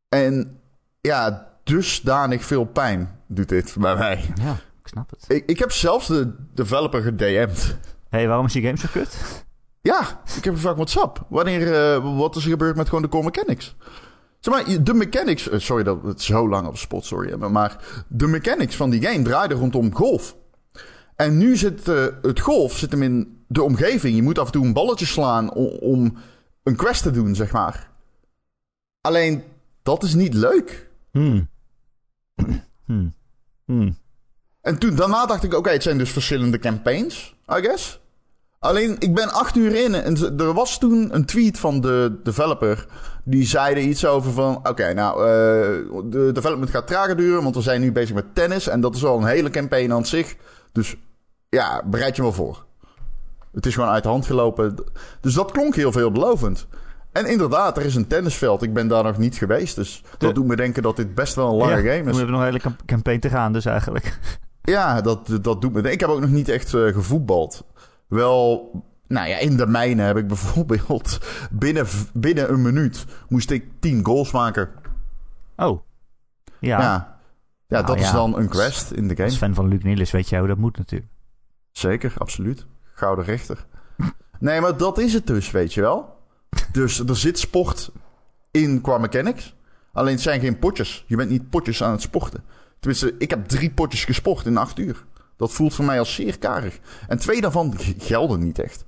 En 0.09 0.59
ja, 1.01 1.47
dusdanig 1.63 2.45
veel 2.45 2.65
pijn 2.65 3.19
doet 3.27 3.49
dit 3.49 3.75
bij 3.79 3.95
mij. 3.95 4.25
Ja, 4.41 4.55
ik 4.85 4.91
snap 4.91 5.09
het. 5.09 5.25
Ik, 5.27 5.43
ik 5.45 5.59
heb 5.59 5.71
zelfs 5.71 6.07
de 6.07 6.33
developer 6.53 7.01
gedM'd. 7.01 7.63
Hé, 8.09 8.17
hey, 8.17 8.27
waarom 8.27 8.45
is 8.45 8.53
die 8.53 8.61
game 8.63 8.77
zo 8.77 8.87
kut? 8.91 9.43
Ja, 9.81 10.21
ik 10.37 10.43
heb 10.43 10.53
gevraagd 10.53 10.75
WhatsApp. 10.75 11.25
Wanneer, 11.29 11.73
eh, 11.93 12.17
wat 12.17 12.35
is 12.35 12.43
er 12.43 12.49
gebeurd 12.49 12.75
met 12.75 12.87
gewoon 12.87 13.03
de 13.03 13.09
core 13.09 13.23
mechanics? 13.23 13.75
Zeg 14.39 14.53
maar, 14.53 14.83
de 14.83 14.93
mechanics... 14.93 15.49
eh, 15.49 15.59
Sorry 15.59 15.83
dat 15.83 16.01
we 16.01 16.07
het 16.07 16.21
zo 16.21 16.49
lang 16.49 16.67
op 16.67 16.77
spot 16.77 17.05
sorry 17.05 17.29
hebben. 17.29 17.51
Maar 17.51 18.03
de 18.07 18.27
mechanics 18.27 18.75
van 18.75 18.89
die 18.89 19.01
game 19.05 19.23
draaiden 19.23 19.57
rondom 19.57 19.95
golf. 19.95 20.35
En 21.15 21.37
nu 21.37 21.55
zit 21.57 21.87
eh, 21.87 22.05
het 22.21 22.39
golf 22.39 22.77
zit 22.77 22.91
hem 22.91 23.01
in 23.03 23.43
de 23.47 23.63
omgeving. 23.63 24.15
Je 24.15 24.21
moet 24.21 24.39
af 24.39 24.45
en 24.45 24.51
toe 24.51 24.65
een 24.65 24.73
balletje 24.73 25.05
slaan 25.05 25.53
om, 25.53 25.67
om 25.67 26.17
een 26.63 26.75
quest 26.75 27.03
te 27.03 27.11
doen, 27.11 27.35
zeg 27.35 27.51
maar. 27.51 27.91
Alleen, 29.01 29.43
dat 29.83 30.03
is 30.03 30.13
niet 30.13 30.33
leuk. 30.33 30.89
Hmm. 31.11 31.49
Hmm. 32.85 33.13
Hmm. 33.65 33.97
En 34.65 34.77
toen, 34.77 34.95
daarna 34.95 35.25
dacht 35.25 35.43
ik, 35.43 35.53
oké, 35.53 35.69
het 35.69 35.83
zijn 35.83 35.97
dus 35.97 36.11
verschillende 36.11 36.59
campaigns, 36.59 37.35
I 37.57 37.61
guess. 37.61 37.99
Alleen, 38.59 38.95
ik 38.99 39.13
ben 39.13 39.31
acht 39.33 39.55
uur 39.55 39.75
in 39.83 39.93
en 39.95 40.37
er 40.39 40.53
was 40.53 40.79
toen 40.79 41.15
een 41.15 41.25
tweet 41.25 41.59
van 41.59 41.81
de 41.81 42.19
developer 42.23 42.85
Die 43.23 43.45
zeiden 43.45 43.87
iets 43.87 44.05
over 44.05 44.31
van... 44.31 44.55
Oké, 44.67 44.93
nou, 44.93 45.17
eh, 45.19 46.01
de 46.11 46.29
development 46.33 46.69
gaat 46.69 46.87
trager 46.87 47.15
duren... 47.17 47.43
want 47.43 47.55
we 47.55 47.61
zijn 47.61 47.81
nu 47.81 47.91
bezig 47.91 48.15
met 48.15 48.35
tennis... 48.35 48.67
en 48.67 48.81
dat 48.81 48.95
is 48.95 49.05
al 49.05 49.17
een 49.17 49.25
hele 49.25 49.49
campaign 49.49 49.91
aan 49.91 50.05
zich. 50.05 50.35
Dus 50.71 50.95
ja, 51.49 51.81
bereid 51.85 52.15
je 52.15 52.21
wel 52.21 52.33
voor. 52.33 52.65
Het 53.53 53.65
is 53.65 53.73
gewoon 53.73 53.89
uit 53.89 54.03
de 54.03 54.09
hand 54.09 54.25
gelopen. 54.25 54.75
Dus 55.21 55.33
dat 55.33 55.51
klonk 55.51 55.75
heel 55.75 55.91
veelbelovend. 55.91 56.67
En 57.11 57.25
inderdaad, 57.25 57.77
er 57.77 57.85
is 57.85 57.95
een 57.95 58.07
tennisveld. 58.07 58.61
Ik 58.63 58.73
ben 58.73 58.87
daar 58.87 59.03
nog 59.03 59.17
niet 59.17 59.35
geweest. 59.35 59.75
Dus 59.75 60.01
De- 60.17 60.25
dat 60.25 60.35
doet 60.35 60.45
me 60.47 60.55
denken 60.55 60.83
dat 60.83 60.95
dit 60.95 61.15
best 61.15 61.35
wel 61.35 61.49
een 61.49 61.57
lange 61.57 61.71
Ja, 61.71 61.91
game 61.91 62.03
We 62.03 62.09
is. 62.09 62.15
hebben 62.17 62.31
nog 62.33 62.39
een 62.39 62.45
hele 62.47 62.59
camp- 62.59 62.81
campaign 62.85 63.19
te 63.19 63.29
gaan, 63.29 63.53
dus 63.53 63.65
eigenlijk. 63.65 64.19
Ja, 64.65 65.01
dat, 65.01 65.37
dat 65.41 65.61
doet 65.61 65.73
me. 65.73 65.91
Ik 65.91 65.99
heb 65.99 66.09
ook 66.09 66.19
nog 66.19 66.29
niet 66.29 66.49
echt 66.49 66.73
eh, 66.73 66.93
gevoetbald. 66.93 67.65
Wel, 68.07 68.71
nou 69.07 69.27
ja, 69.27 69.37
in 69.37 69.57
de 69.57 69.67
mijnen 69.67 70.05
heb 70.05 70.17
ik 70.17 70.27
bijvoorbeeld... 70.33 71.19
Binnen, 71.51 71.87
binnen 72.13 72.51
een 72.51 72.61
minuut 72.61 73.05
moest 73.29 73.51
ik 73.51 73.65
tien 73.79 74.05
goals 74.05 74.31
maken. 74.31 74.69
Oh. 75.55 75.81
Ja, 76.59 76.79
Ja, 76.79 76.79
ja, 76.79 77.17
Nou 77.67 77.85
dat 77.85 77.95
is 77.95 78.07
ja. 78.07 78.11
dan 78.13 78.37
een 78.37 78.49
quest 78.49 78.91
in 78.91 79.07
de 79.07 79.15
game. 79.15 79.27
als 79.27 79.37
fan 79.37 79.53
van 79.53 79.67
Luc 79.67 79.83
Niels 79.83 80.11
weet 80.11 80.29
jij 80.29 80.39
hoe 80.39 80.47
dat 80.47 80.57
moet 80.57 80.77
natuurlijk. 80.77 81.11
Zeker, 81.71 82.13
absoluut. 82.17 82.65
Gouden 82.93 83.25
rechter. 83.25 83.65
Nee, 84.39 84.61
maar 84.61 84.77
dat 84.77 84.97
is 84.97 85.13
het 85.13 85.27
dus, 85.27 85.51
weet 85.51 85.73
je 85.73 85.81
wel. 85.81 86.17
Dus 86.71 86.99
er 86.99 87.17
zit 87.17 87.39
sport 87.39 87.91
in 88.51 88.81
qua 88.81 88.97
mechanics. 88.97 89.55
Alleen 89.91 90.13
het 90.13 90.21
zijn 90.21 90.39
geen 90.39 90.59
potjes. 90.59 91.03
Je 91.07 91.15
bent 91.15 91.29
niet 91.29 91.49
potjes 91.49 91.83
aan 91.83 91.91
het 91.91 92.01
sporten. 92.01 92.43
Tenminste, 92.85 93.15
ik 93.17 93.29
heb 93.29 93.47
drie 93.47 93.71
potjes 93.71 94.05
gesport 94.05 94.45
in 94.45 94.57
acht 94.57 94.79
uur. 94.79 95.05
Dat 95.35 95.51
voelt 95.51 95.73
voor 95.73 95.85
mij 95.85 95.99
als 95.99 96.13
zeer 96.13 96.37
karig. 96.39 96.79
En 97.07 97.17
twee 97.17 97.41
daarvan 97.41 97.73
gelden 97.97 98.39
niet 98.39 98.59
echt. 98.59 98.85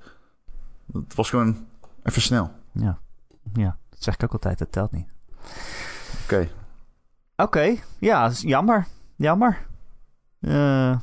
Het 0.93 1.15
was 1.15 1.29
gewoon 1.29 1.67
even 2.03 2.21
snel. 2.21 2.51
Ja. 2.71 2.99
ja, 3.53 3.77
dat 3.89 4.03
zeg 4.03 4.13
ik 4.13 4.23
ook 4.23 4.33
altijd, 4.33 4.57
dat 4.57 4.71
telt 4.71 4.91
niet. 4.91 5.07
Oké. 6.23 6.49
Oké, 7.35 7.75
ja, 7.99 8.29
jammer. 8.29 8.87
Jammer. 9.15 9.65
Eh, 10.39 10.97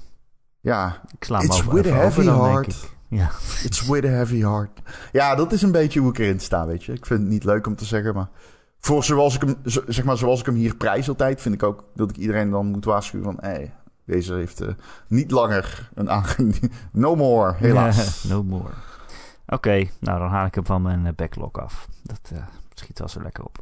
Ja, 0.60 1.00
ik 1.18 1.24
sla 1.24 1.40
it's 1.40 1.60
over, 1.60 1.74
with 1.74 1.86
a 1.86 1.94
heavy 1.94 2.24
dan, 2.24 2.44
heart. 2.44 2.90
Ja. 3.08 3.30
It's 3.64 3.86
with 3.86 4.04
a 4.04 4.08
heavy 4.08 4.40
heart. 4.40 4.80
Ja, 5.12 5.34
dat 5.34 5.52
is 5.52 5.62
een 5.62 5.72
beetje 5.72 6.00
hoe 6.00 6.10
ik 6.10 6.18
erin 6.18 6.40
sta, 6.40 6.66
weet 6.66 6.84
je. 6.84 6.92
Ik 6.92 7.06
vind 7.06 7.20
het 7.20 7.28
niet 7.28 7.44
leuk 7.44 7.66
om 7.66 7.76
te 7.76 7.84
zeggen, 7.84 8.14
maar... 8.14 8.28
Voor 8.84 9.04
zoals 9.04 9.34
ik 9.34 9.40
hem, 9.40 9.56
zeg 9.86 10.04
maar, 10.04 10.16
zoals 10.16 10.40
ik 10.40 10.46
hem 10.46 10.54
hier 10.54 10.76
prijs 10.76 11.08
altijd, 11.08 11.40
vind 11.40 11.54
ik 11.54 11.62
ook 11.62 11.84
dat 11.94 12.10
ik 12.10 12.16
iedereen 12.16 12.50
dan 12.50 12.66
moet 12.66 12.84
waarschuwen 12.84 13.24
van... 13.24 13.36
Hé, 13.40 13.70
deze 14.04 14.34
heeft 14.34 14.60
eh, 14.60 14.68
niet 15.08 15.30
langer 15.30 15.90
een 15.94 16.10
aange... 16.10 16.52
No 16.92 17.16
more, 17.16 17.54
helaas. 17.56 18.24
no 18.24 18.42
more. 18.42 18.72
Oké, 19.46 19.88
nou 20.00 20.18
dan 20.18 20.28
haal 20.28 20.46
ik 20.46 20.54
hem 20.54 20.66
van 20.66 20.82
mijn 20.82 21.06
eh, 21.06 21.12
backlog 21.16 21.52
af. 21.52 21.88
Dat 22.02 22.30
eh, 22.32 22.38
schiet 22.74 22.98
wel 22.98 23.08
zo 23.08 23.22
lekker 23.22 23.44
op. 23.44 23.58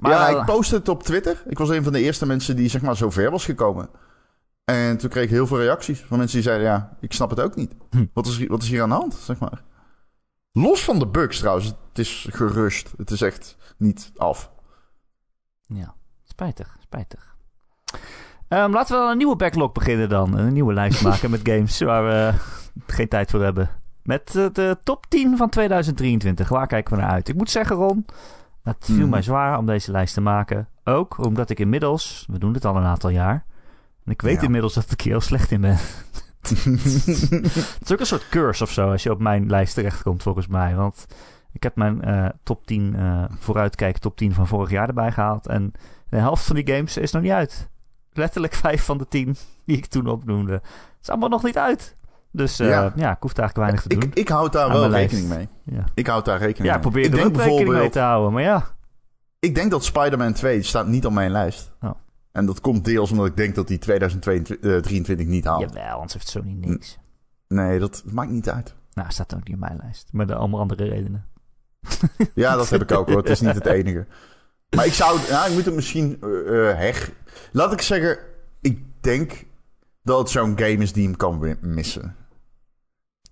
Maar 0.00 0.10
ja, 0.12 0.28
ik 0.28 0.44
postte 0.44 0.74
het 0.74 0.88
op 0.88 1.02
Twitter. 1.02 1.42
Ik 1.46 1.58
was 1.58 1.68
een 1.68 1.82
van 1.82 1.92
de 1.92 2.00
eerste 2.00 2.26
mensen 2.26 2.56
die 2.56 2.68
zeg 2.68 2.82
maar 2.82 2.96
zo 2.96 3.10
ver 3.10 3.30
was 3.30 3.44
gekomen. 3.44 3.88
En 4.64 4.96
toen 4.96 5.10
kreeg 5.10 5.24
ik 5.24 5.30
heel 5.30 5.46
veel 5.46 5.58
reacties 5.60 6.00
van 6.00 6.18
mensen 6.18 6.36
die 6.36 6.46
zeiden... 6.46 6.66
Ja, 6.66 6.96
ik 7.00 7.12
snap 7.12 7.30
het 7.30 7.40
ook 7.40 7.54
niet. 7.56 7.74
Hm. 7.90 8.04
Wat, 8.12 8.26
is, 8.26 8.36
hier- 8.36 8.48
wat 8.48 8.62
is 8.62 8.68
hier 8.68 8.82
aan 8.82 8.88
de 8.88 8.94
hand, 8.94 9.14
zeg 9.14 9.38
maar? 9.38 9.62
Los 10.52 10.84
van 10.84 10.98
de 10.98 11.06
bugs 11.06 11.38
trouwens. 11.38 11.66
Het 11.66 11.98
is 11.98 12.26
gerust. 12.30 12.92
Het 12.96 13.10
is 13.10 13.20
echt 13.22 13.56
niet 13.76 14.12
af. 14.16 14.50
Ja, 15.66 15.94
spijtig, 16.24 16.76
spijtig. 16.80 17.36
Ehm, 18.48 18.70
laten 18.72 18.94
we 18.94 19.00
dan 19.02 19.10
een 19.10 19.16
nieuwe 19.16 19.36
backlog 19.36 19.72
beginnen 19.72 20.08
dan. 20.08 20.38
Een 20.38 20.52
nieuwe 20.52 20.72
lijst 20.72 21.02
maken 21.08 21.30
met 21.30 21.40
games 21.42 21.80
waar 21.80 22.04
we 22.04 22.32
geen 22.86 23.08
tijd 23.08 23.30
voor 23.30 23.42
hebben. 23.42 23.70
Met 24.02 24.36
eh, 24.36 24.46
de 24.52 24.78
top 24.84 25.06
10 25.08 25.36
van 25.36 25.48
2023. 25.48 26.48
Waar 26.48 26.66
kijken 26.66 26.94
we 26.96 27.00
naar 27.02 27.10
uit? 27.10 27.28
Ik 27.28 27.34
moet 27.34 27.50
zeggen, 27.50 27.76
Ron, 27.76 28.06
het 28.62 28.76
viel 28.80 28.96
Mhm. 28.96 29.08
mij 29.08 29.22
zwaar 29.22 29.58
om 29.58 29.66
deze 29.66 29.90
lijst 29.90 30.14
te 30.14 30.20
maken. 30.20 30.68
Ook 30.84 31.18
omdat 31.24 31.50
ik 31.50 31.58
inmiddels, 31.58 32.26
we 32.30 32.38
doen 32.38 32.52
dit 32.52 32.64
al 32.64 32.76
een 32.76 32.84
aantal 32.84 33.10
jaar. 33.10 33.44
En 34.04 34.12
ik 34.12 34.22
weet 34.22 34.36
Ja. 34.36 34.42
inmiddels 34.42 34.74
dat 34.74 34.90
ik 34.90 35.00
er 35.00 35.06
heel 35.10 35.20
slecht 35.20 35.50
in 35.50 35.60
ben. 35.60 35.78
Het 36.40 37.80
is 37.82 37.92
ook 37.92 38.00
een 38.00 38.06
soort 38.06 38.28
curse 38.28 38.62
of 38.62 38.70
zo 38.70 38.90
als 38.90 39.02
je 39.02 39.10
op 39.10 39.20
mijn 39.20 39.50
lijst 39.50 39.74
terechtkomt, 39.74 40.22
volgens 40.22 40.46
mij. 40.46 40.74
Want 40.74 41.06
ik 41.52 41.62
heb 41.62 41.76
mijn 41.76 42.02
eh, 42.02 42.28
top 42.42 42.66
10 42.66 42.94
eh 42.96 43.24
vooruitkijk, 43.38 43.98
top 43.98 44.16
10 44.16 44.34
van 44.34 44.46
vorig 44.46 44.70
jaar 44.70 44.88
erbij 44.88 45.12
gehaald. 45.12 45.46
En 45.46 45.72
de 46.08 46.16
helft 46.16 46.44
van 46.44 46.56
die 46.56 46.74
games 46.74 46.96
is 46.96 47.12
nog 47.12 47.22
niet 47.22 47.32
uit. 47.32 47.68
Letterlijk 48.12 48.54
vijf 48.64 48.84
van 48.84 48.98
de 48.98 49.08
tien 49.08 49.36
die 49.64 49.76
ik 49.76 49.86
toen 49.86 50.06
opnoemde. 50.06 50.52
Het 50.52 50.62
is 51.02 51.08
allemaal 51.10 51.28
nog 51.28 51.42
niet 51.42 51.58
uit. 51.58 51.96
Dus 52.32 52.58
eh, 52.58 52.68
ja. 52.68 52.92
Ja. 52.96 53.10
ik 53.10 53.16
hoef 53.20 53.32
daar 53.32 53.44
eigenlijk 53.44 53.56
weinig 53.56 53.82
te 53.82 53.88
doen. 53.88 54.02
ik, 54.02 54.14
ik 54.14 54.28
houd 54.28 54.52
daar 54.52 54.68
wel 54.68 54.90
rekening 54.90 55.28
mee. 55.28 55.48
ja. 55.64 55.84
Ik 55.94 56.06
houd 56.06 56.24
daar 56.24 56.38
rekening 56.38 56.68
ja, 56.72 56.76
ik 56.76 56.82
mee. 56.82 56.90
probeer 56.90 57.04
ik 57.04 57.10
er 57.10 57.16
denk 57.16 57.36
ook 57.36 57.42
rekening 57.42 57.78
mee 57.78 57.90
te 57.90 57.98
houden. 58.00 58.32
Maar 58.32 58.42
ja, 58.42 58.64
Ik 59.38 59.54
denk 59.54 59.70
dat 59.70 59.84
Spider-Man 59.84 60.32
2 60.32 60.62
staat 60.62 60.86
niet 60.86 61.06
op 61.06 61.12
mijn 61.12 61.30
lijst. 61.30 61.72
Oh. 61.80 61.90
En 62.32 62.46
dat 62.46 62.60
komt 62.60 62.84
deels 62.84 63.10
omdat 63.10 63.26
ik 63.26 63.36
denk 63.36 63.54
dat 63.54 63.68
die 63.68 63.78
2023 63.78 65.26
niet 65.26 65.44
haalt. 65.44 65.60
jawel, 65.60 65.94
anders 65.94 66.12
heeft 66.12 66.28
Sony 66.28 66.52
niks. 66.52 66.98
Nee, 67.48 67.78
dat 67.78 68.02
maakt 68.12 68.30
niet 68.30 68.50
uit. 68.50 68.74
Nou, 68.92 69.10
staat 69.10 69.34
ook 69.34 69.44
niet 69.44 69.54
op 69.54 69.60
mijn 69.60 69.78
lijst. 69.82 70.08
Maar 70.12 70.26
de 70.26 70.34
allemaal 70.34 70.60
andere 70.60 70.84
redenen. 70.84 71.26
Ja, 72.34 72.56
dat 72.56 72.70
heb 72.70 72.82
ik 72.82 72.92
ook 72.92 73.08
hoor. 73.08 73.16
Het 73.16 73.28
is 73.28 73.40
niet 73.40 73.54
het 73.54 73.66
enige. 73.78 74.06
Maar 74.76 74.86
ik 74.86 74.92
zou... 74.92 75.18
Nou, 75.30 75.48
ik 75.48 75.54
moet 75.54 75.64
het 75.64 75.74
misschien 75.74 76.18
eh, 76.22 76.70
eh, 76.70 76.76
heg... 76.76 77.10
Laat 77.52 77.72
ik 77.72 77.80
zeggen... 77.80 78.18
Ik 78.60 78.82
denk 79.00 79.44
dat 80.02 80.18
het 80.18 80.30
zo'n 80.30 80.58
game 80.58 80.82
is 80.82 80.92
die 80.92 81.04
hem 81.04 81.16
kan 81.16 81.56
missen. 81.60 82.16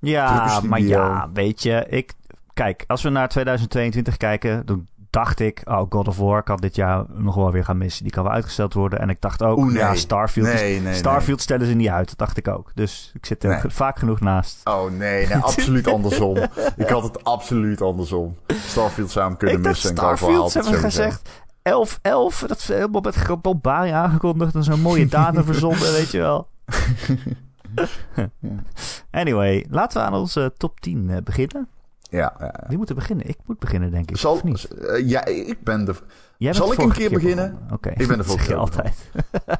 Ja, 0.00 0.60
maar 0.60 0.80
ja, 0.80 1.30
weet 1.32 1.62
je, 1.62 1.86
ik... 1.88 2.12
Kijk, 2.52 2.84
als 2.86 3.02
we 3.02 3.08
naar 3.08 3.28
2022 3.28 4.16
kijken, 4.16 4.66
dan 4.66 4.88
dacht 5.10 5.40
ik... 5.40 5.62
Oh, 5.64 5.82
God 5.88 6.08
of 6.08 6.16
War 6.16 6.42
kan 6.42 6.56
dit 6.56 6.74
jaar 6.76 7.04
nog 7.08 7.34
wel 7.34 7.52
weer 7.52 7.64
gaan 7.64 7.78
missen. 7.78 8.02
Die 8.02 8.12
kan 8.12 8.24
wel 8.24 8.32
uitgesteld 8.32 8.74
worden. 8.74 8.98
En 8.98 9.08
ik 9.10 9.20
dacht 9.20 9.42
ook, 9.42 9.58
Oeh, 9.58 9.66
nee. 9.66 9.76
ja, 9.76 9.94
Starfield, 9.94 10.46
is- 10.46 10.60
Nee, 10.60 10.80
nee, 10.80 10.94
Starfield 10.94 11.40
stellen 11.40 11.66
ze 11.66 11.74
niet 11.74 11.88
uit. 11.88 12.08
Dat 12.08 12.18
dacht 12.18 12.36
ik 12.36 12.48
ook. 12.48 12.70
Dus 12.74 13.10
ik 13.14 13.26
zit 13.26 13.44
er 13.44 13.64
vaak 13.68 13.98
genoeg 13.98 14.20
naast. 14.20 14.60
Oh 14.64 14.90
nee, 14.90 15.26
nee, 15.26 15.36
absoluut 15.36 15.86
andersom. 15.96 16.36
Ik 16.76 16.88
had 16.88 17.02
het 17.02 17.24
absoluut 17.24 17.82
andersom. 17.82 18.36
Starfield 18.46 19.10
zou 19.10 19.26
hem 19.28 19.36
kunnen 19.36 19.56
ik 19.56 19.62
dacht 19.62 19.74
missen. 19.82 19.90
en 19.90 19.96
of 20.04 20.04
War 20.04 20.16
Starfield, 20.18 20.50
ze 20.52 20.58
hebben 20.60 20.80
gezegd... 20.80 21.28
11-11, 21.68 22.46
dat 22.46 22.58
is 22.58 22.68
helemaal 22.68 23.00
met 23.00 23.42
bombarie 23.42 23.92
aangekondigd. 23.92 24.54
En 24.54 24.64
zo'n 24.64 24.80
mooie 24.80 25.06
datum 25.06 25.44
verzonden, 25.52 25.92
weet 25.92 26.10
je 26.10 26.18
wel. 26.18 26.48
Anyway, 29.10 29.66
laten 29.70 30.00
we 30.00 30.06
aan 30.06 30.14
onze 30.14 30.52
top 30.56 30.80
10 30.80 31.10
eh, 31.10 31.16
beginnen. 31.24 31.68
Ja, 32.10 32.34
ja, 32.38 32.44
ja. 32.44 32.64
Wie 32.68 32.76
moet 32.78 32.88
er 32.88 32.94
beginnen? 32.94 33.28
Ik 33.28 33.36
moet 33.46 33.58
beginnen, 33.58 33.90
denk 33.90 34.10
ik. 34.10 34.16
Zal, 34.16 34.32
of 34.32 34.44
niet? 34.44 34.64
eh, 34.64 35.08
ja, 35.08 35.24
ik 35.24 35.62
ben 35.64 35.84
de... 35.84 35.94
Zal 36.38 36.72
ik 36.72 36.78
een 36.78 36.92
keer 36.92 37.10
beginnen? 37.10 37.58
Oké, 37.72 37.88
Ik 37.96 38.06
ben 38.08 38.18
de 38.18 38.24
dat 38.26 38.36
keer 38.36 38.56
altijd. 38.56 39.10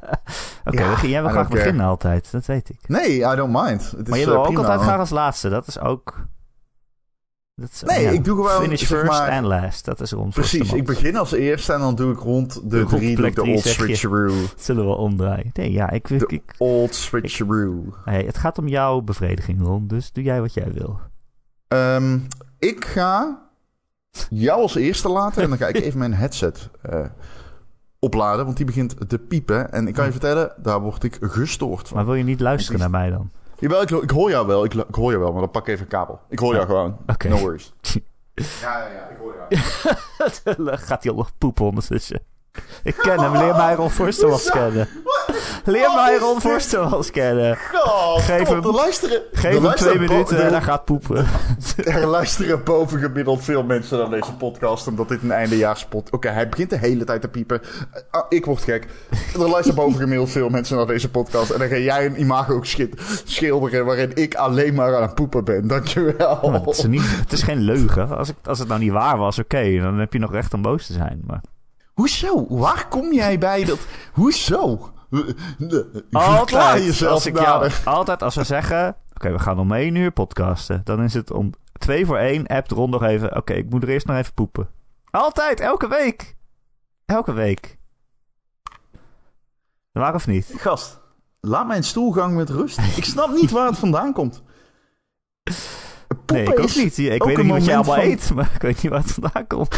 Oké, 0.64 0.76
we- 1.00 1.08
jij 1.08 1.20
wil 1.22 1.30
graag 1.30 1.48
care. 1.48 1.58
beginnen 1.58 1.86
altijd. 1.86 2.30
Dat 2.30 2.46
weet 2.46 2.68
ik. 2.68 2.88
Nee, 2.88 3.16
I 3.18 3.34
don't 3.36 3.52
mind. 3.62 3.90
Het 3.96 4.08
Maar 4.08 4.18
je 4.18 4.24
eh, 4.24 4.30
wil 4.30 4.38
ook 4.38 4.44
prima, 4.46 4.60
altijd 4.62 4.80
graag 4.80 4.98
als 4.98 5.10
laatste. 5.10 5.48
Dat 5.48 5.66
is 5.66 5.80
ook... 5.80 6.26
Dat 7.54 7.70
is, 7.72 7.82
Nee, 7.82 8.12
ik 8.14 8.24
doe 8.24 8.36
gewoon, 8.46 8.62
Finish 8.62 8.78
zeg 8.80 8.88
first 8.88 9.18
maar- 9.20 9.30
and 9.30 9.46
last. 9.46 9.84
Dat 9.84 10.00
is 10.00 10.12
ons 10.12 10.34
Precies, 10.34 10.72
ik 10.72 10.84
begin 10.86 11.16
als 11.16 11.32
eerste 11.32 11.72
en 11.72 11.78
dan 11.80 11.94
doe 11.94 12.12
ik 12.12 12.18
rond 12.18 12.52
de 12.70 12.84
drie 12.84 13.10
ik 13.10 13.16
de 13.34 13.40
drie, 13.40 13.54
old 13.54 13.62
je. 13.62 13.68
switcheroo. 13.68 14.34
Zullen 14.56 14.86
we 14.86 14.94
omdraaien? 14.94 15.50
Nee, 15.52 15.72
ja, 15.72 15.90
ik, 15.90 16.10
ik, 16.10 16.18
De 16.18 16.26
ik, 16.26 16.54
old 16.58 16.94
switcheroo. 16.94 17.84
hey, 18.04 18.22
het 18.24 18.38
gaat 18.38 18.58
om 18.58 18.68
jouw 18.68 19.00
bevrediging, 19.00 19.60
Ron. 19.62 19.86
Dus 19.86 20.12
doe 20.12 20.24
jij 20.24 20.40
wat 20.40 20.54
jij 20.54 20.72
wil. 20.72 21.00
Ehm, 21.68 22.18
ik 22.58 22.84
ga 22.84 23.46
jou 24.30 24.60
als 24.60 24.74
eerste 24.74 25.08
laten 25.08 25.42
en 25.42 25.48
dan 25.48 25.58
ga 25.58 25.66
ik 25.66 25.80
even 25.86 25.98
mijn 25.98 26.14
headset 26.14 26.68
eh, 26.82 27.04
opladen, 27.98 28.44
want 28.44 28.56
die 28.56 28.66
begint 28.66 29.08
te 29.08 29.18
piepen. 29.18 29.72
En 29.72 29.88
ik 29.88 29.94
kan 29.94 30.04
je 30.04 30.10
vertellen, 30.10 30.52
daar 30.56 30.80
word 30.80 31.02
ik 31.02 31.18
gestoord 31.20 31.88
van. 31.88 31.96
Maar 31.96 32.06
wil 32.06 32.14
je 32.14 32.24
niet 32.24 32.40
luisteren 32.40 32.80
naar 32.80 32.90
mij 32.90 33.10
dan? 33.10 33.30
Jawel, 33.58 33.82
ik, 33.82 33.90
ik 33.90 34.10
hoor 34.10 34.30
jou 34.30 34.46
wel, 34.46 34.64
ik, 34.64 34.74
ik 34.74 34.94
hoor 34.94 35.10
jou 35.10 35.22
wel, 35.22 35.32
maar 35.32 35.40
dan 35.40 35.50
pak 35.50 35.62
ik 35.62 35.68
even 35.68 35.82
een 35.82 35.90
kabel. 35.90 36.20
Ik 36.28 36.38
hoor 36.38 36.54
jou 36.54 36.66
gewoon, 36.66 36.96
no 37.28 37.38
worries. 37.38 37.72
Ja, 38.60 38.78
ja, 38.78 38.88
ja, 38.92 39.08
ik 39.08 39.16
hoor 39.18 39.34
jou. 39.48 39.62
Gaat 40.78 41.02
hij 41.02 41.12
al 41.12 41.18
nog 41.18 41.30
poepen 41.38 41.64
ondertussen? 41.64 42.20
Ik 42.82 42.94
ken 42.94 43.20
hem. 43.20 43.32
Leer 43.32 43.56
mij 43.56 43.74
Ron 43.74 43.90
Forsterwals 43.90 44.50
kennen. 44.50 44.88
Leer 45.64 45.90
mij 45.94 46.16
Ron? 46.18 46.40
Forsterwals 46.40 47.10
kennen. 47.10 47.58
Oh, 47.84 48.16
Geef 48.16 48.48
hem- 48.48 48.64
er 48.64 48.72
luisteren, 48.74 49.22
Geef 49.32 49.60
hem 49.62 49.74
twee 49.74 49.98
minuten 49.98 50.44
en 50.44 50.52
hij 50.52 50.62
gaat 50.62 50.84
poepen. 50.84 51.26
Er 51.84 52.06
luisteren 52.06 52.64
bovengemiddeld 52.64 53.44
veel 53.44 53.62
mensen 53.62 53.98
naar 53.98 54.10
deze 54.10 54.32
podcast, 54.32 54.86
omdat 54.86 55.08
dit 55.08 55.22
een 55.22 55.32
eindejaarspot... 55.32 56.10
Oké, 56.10 56.28
hij 56.28 56.48
begint 56.48 56.70
de 56.70 56.76
hele 56.78 57.04
tijd 57.04 57.20
te 57.20 57.28
piepen. 57.28 57.60
Ah, 58.10 58.24
ik 58.28 58.44
word 58.44 58.62
gek. 58.62 58.86
Er 59.32 59.48
luisteren 59.48 59.74
bovengemiddeld 59.84 60.30
veel 60.30 60.48
mensen 60.48 60.76
naar 60.76 60.86
deze 60.86 61.10
podcast. 61.10 61.50
En 61.50 61.58
dan 61.58 61.68
ga 61.68 61.76
jij 61.76 62.06
een 62.06 62.20
imago 62.20 62.54
ook 62.54 62.66
schilderen 63.24 63.84
waarin 63.84 64.10
ik 64.14 64.34
alleen 64.34 64.74
maar 64.74 64.96
aan 64.96 65.02
het 65.02 65.14
poepen 65.14 65.44
ben. 65.44 65.66
Dankjewel. 65.68 66.50
Maar 66.50 66.60
het, 66.60 66.78
is 66.78 66.84
niet, 66.84 67.16
het 67.20 67.32
is 67.32 67.42
geen 67.42 67.60
leugen. 67.60 68.16
Als, 68.16 68.28
ik, 68.28 68.36
als 68.44 68.58
het 68.58 68.68
nou 68.68 68.80
niet 68.80 68.92
waar 68.92 69.18
was, 69.18 69.38
oké. 69.38 69.78
dan 69.80 69.98
heb 69.98 70.12
je 70.12 70.18
nog 70.18 70.32
recht 70.32 70.54
om 70.54 70.62
boos 70.62 70.86
te 70.86 70.92
zijn. 70.92 71.22
Maar 71.26 71.40
Hoezo? 71.94 72.46
Waar 72.48 72.86
kom 72.88 73.12
jij 73.12 73.38
bij 73.38 73.64
dat... 73.64 73.78
Hoezo? 74.12 74.90
Verklaar 75.10 76.02
altijd, 76.10 76.84
jezelf 76.84 77.12
als 77.12 77.26
ik 77.26 77.38
jou, 77.38 77.70
altijd 77.84 78.22
als 78.22 78.34
we 78.34 78.44
zeggen... 78.44 78.96
Oké, 79.14 79.32
we 79.32 79.38
gaan 79.38 79.58
om 79.58 79.72
één 79.72 79.94
uur 79.94 80.10
podcasten. 80.10 80.80
Dan 80.84 81.02
is 81.02 81.14
het 81.14 81.30
om 81.30 81.52
twee 81.78 82.06
voor 82.06 82.18
één. 82.18 82.46
Appt 82.46 82.70
Ron 82.70 82.90
nog 82.90 83.02
even... 83.02 83.36
Oké, 83.36 83.52
ik 83.52 83.70
moet 83.70 83.82
er 83.82 83.88
eerst 83.88 84.06
nog 84.06 84.16
even 84.16 84.34
poepen. 84.34 84.68
Altijd, 85.10 85.60
elke 85.60 85.88
week. 85.88 86.36
Elke 87.06 87.32
week. 87.32 87.78
Waar 89.92 90.14
of 90.14 90.26
niet? 90.26 90.52
Gast, 90.56 91.00
laat 91.40 91.66
mijn 91.66 91.84
stoelgang 91.84 92.34
met 92.36 92.50
rust. 92.50 92.78
Ik 92.96 93.04
snap 93.04 93.30
niet 93.30 93.50
waar 93.50 93.66
het 93.66 93.78
vandaan 93.78 94.12
komt. 94.12 94.42
Poepen 96.08 96.34
Nee, 96.34 96.42
ik 96.42 96.58
ook 96.58 96.64
is 96.64 96.76
niet. 96.76 96.98
Ik 96.98 97.22
ook 97.22 97.28
weet 97.28 97.36
niet 97.36 97.46
wat 97.50 97.64
je 97.64 97.70
moment 97.70 97.88
allemaal 97.88 97.94
van- 97.94 98.04
eet, 98.04 98.34
maar 98.34 98.50
ik 98.54 98.62
weet 98.62 98.82
niet 98.82 98.92
waar 98.92 99.02
het 99.02 99.12
vandaan 99.12 99.46
komt. 99.46 99.74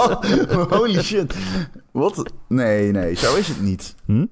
Holy 0.78 1.02
shit. 1.02 1.34
Wat? 1.92 2.32
Nee, 2.48 2.90
nee, 2.92 3.14
zo 3.14 3.34
is 3.34 3.48
het 3.48 3.60
niet. 3.60 3.94
Hm? 4.04 4.26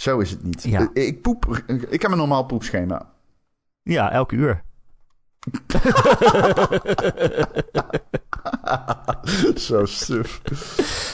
Zo 0.00 0.18
is 0.18 0.30
het 0.30 0.42
niet. 0.42 0.62
Ja. 0.62 0.90
Eh, 0.94 1.06
Ik 1.06 1.22
poep. 1.22 1.62
Ik 1.88 2.02
heb 2.02 2.10
een 2.10 2.16
normaal 2.16 2.44
poepschema. 2.44 3.10
Ja, 3.82 4.10
elke 4.12 4.34
uur. 4.34 4.62
Zo 9.54 9.84
suf. 9.84 10.40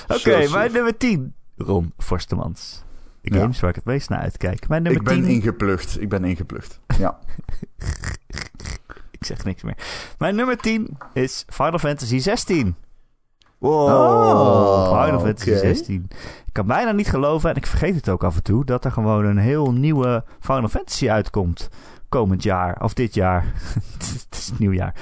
Oké, 0.09 0.49
mijn 0.51 0.73
nummer 0.73 0.97
10. 0.97 1.35
Ron 1.57 1.93
Forstemans. 1.99 2.83
De 3.21 3.35
Ja. 3.35 3.41
games 3.41 3.61
waar 3.61 3.71
ik 3.71 3.77
het 3.77 3.85
meest 3.85 4.09
naar 4.09 4.19
uitkijk. 4.21 4.69
Mijn 4.69 4.83
nummer 4.83 5.01
Ik 5.03 5.09
ben 5.09 5.23
10. 5.23 5.31
ingeplucht. 5.35 6.01
Ik 6.01 6.09
ben 6.09 6.25
ingeplucht. 6.25 6.81
Ja. 6.99 7.19
Ik 9.19 9.25
zeg 9.25 9.45
niks 9.45 9.63
meer. 9.63 9.77
Mijn 10.19 10.35
nummer 10.37 10.57
10 10.57 10.99
is 11.13 11.45
Final 11.49 11.79
Fantasy 11.79 12.19
16. 12.19 12.75
Wow, 13.67 13.89
Oh, 13.89 15.05
Final 15.05 15.21
Fantasy 15.21 15.51
oké. 15.51 15.59
16. 15.59 16.07
Ik 16.47 16.53
kan 16.53 16.67
bijna 16.67 16.93
niet 16.93 17.09
geloven, 17.09 17.51
en 17.51 17.57
ik 17.57 17.67
vergeet 17.67 17.95
het 17.95 18.09
ook 18.09 18.25
af 18.25 18.37
en 18.37 18.43
toe, 18.43 18.65
dat 18.65 18.85
er 18.85 18.93
gewoon 18.93 19.25
een 19.25 19.39
heel 19.39 19.73
nieuwe 19.73 20.25
Final 20.41 20.69
Fantasy 20.69 21.11
uitkomt. 21.11 21.69
Komend 22.09 22.43
jaar, 22.43 22.83
of 22.83 22.95
dit 22.95 23.15
jaar. 23.15 23.53
het 23.99 24.27
is 24.31 24.53
nieuwjaar. 24.59 24.95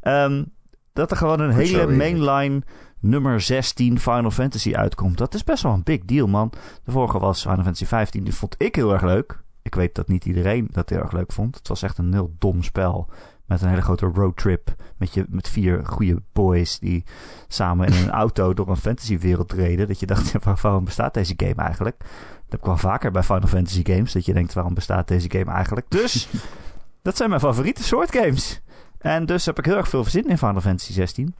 Ehm, 0.00 0.44
dat 0.92 1.10
er 1.10 1.16
gewoon 1.16 1.40
een 1.40 1.54
Goed 1.54 1.62
hele 1.62 1.86
mainline 1.86 2.62
nummer 3.00 3.40
16 3.40 3.98
Final 3.98 4.30
Fantasy 4.30 4.74
uitkomt. 4.74 5.18
Dat 5.18 5.34
is 5.34 5.44
best 5.44 5.62
wel 5.62 5.72
een 5.72 5.82
big 5.82 6.04
deal, 6.04 6.26
man. 6.26 6.52
De 6.84 6.90
vorige 6.90 7.18
was 7.18 7.40
Final 7.40 7.62
Fantasy 7.62 7.86
15. 7.86 8.24
Die 8.24 8.34
vond 8.34 8.54
ik 8.58 8.74
heel 8.74 8.92
erg 8.92 9.02
leuk. 9.02 9.42
Ik 9.62 9.74
weet 9.74 9.94
dat 9.94 10.08
niet 10.08 10.24
iedereen 10.24 10.68
dat 10.70 10.88
heel 10.88 10.98
erg 10.98 11.12
leuk 11.12 11.32
vond. 11.32 11.56
Het 11.56 11.68
was 11.68 11.82
echt 11.82 11.98
een 11.98 12.12
heel 12.12 12.34
dom 12.38 12.62
spel. 12.62 13.08
Met 13.46 13.62
een 13.62 13.68
hele 13.68 13.82
grote 13.82 14.06
roadtrip. 14.06 14.74
Met, 14.96 15.14
je, 15.14 15.24
met 15.28 15.48
vier 15.48 15.86
goede 15.86 16.22
boys 16.32 16.78
die 16.78 17.04
samen 17.48 17.86
in 17.86 17.92
een 17.92 18.10
auto 18.24 18.54
door 18.54 18.68
een 18.68 18.76
fantasywereld 18.76 19.52
reden. 19.52 19.88
Dat 19.88 20.00
je 20.00 20.06
dacht, 20.06 20.32
waar- 20.44 20.58
waarom 20.62 20.84
bestaat 20.84 21.14
deze 21.14 21.34
game 21.36 21.54
eigenlijk? 21.54 21.98
Dat 21.98 22.08
heb 22.48 22.60
ik 22.60 22.66
wel 22.66 22.76
vaker 22.76 23.10
bij 23.10 23.22
Final 23.22 23.48
Fantasy 23.48 23.84
games. 23.84 24.12
Dat 24.12 24.24
je 24.24 24.32
denkt, 24.32 24.52
waarom 24.52 24.74
bestaat 24.74 25.08
deze 25.08 25.30
game 25.30 25.50
eigenlijk? 25.52 25.86
Dus, 25.90 26.28
dat 27.02 27.16
zijn 27.16 27.28
mijn 27.28 27.40
favoriete 27.40 27.82
soort 27.82 28.16
games. 28.16 28.60
En 28.98 29.26
dus 29.26 29.46
heb 29.46 29.58
ik 29.58 29.64
heel 29.64 29.76
erg 29.76 29.88
veel 29.88 30.04
zin 30.04 30.28
in 30.28 30.38
Final 30.38 30.60
Fantasy 30.60 30.92
16. 30.92 31.34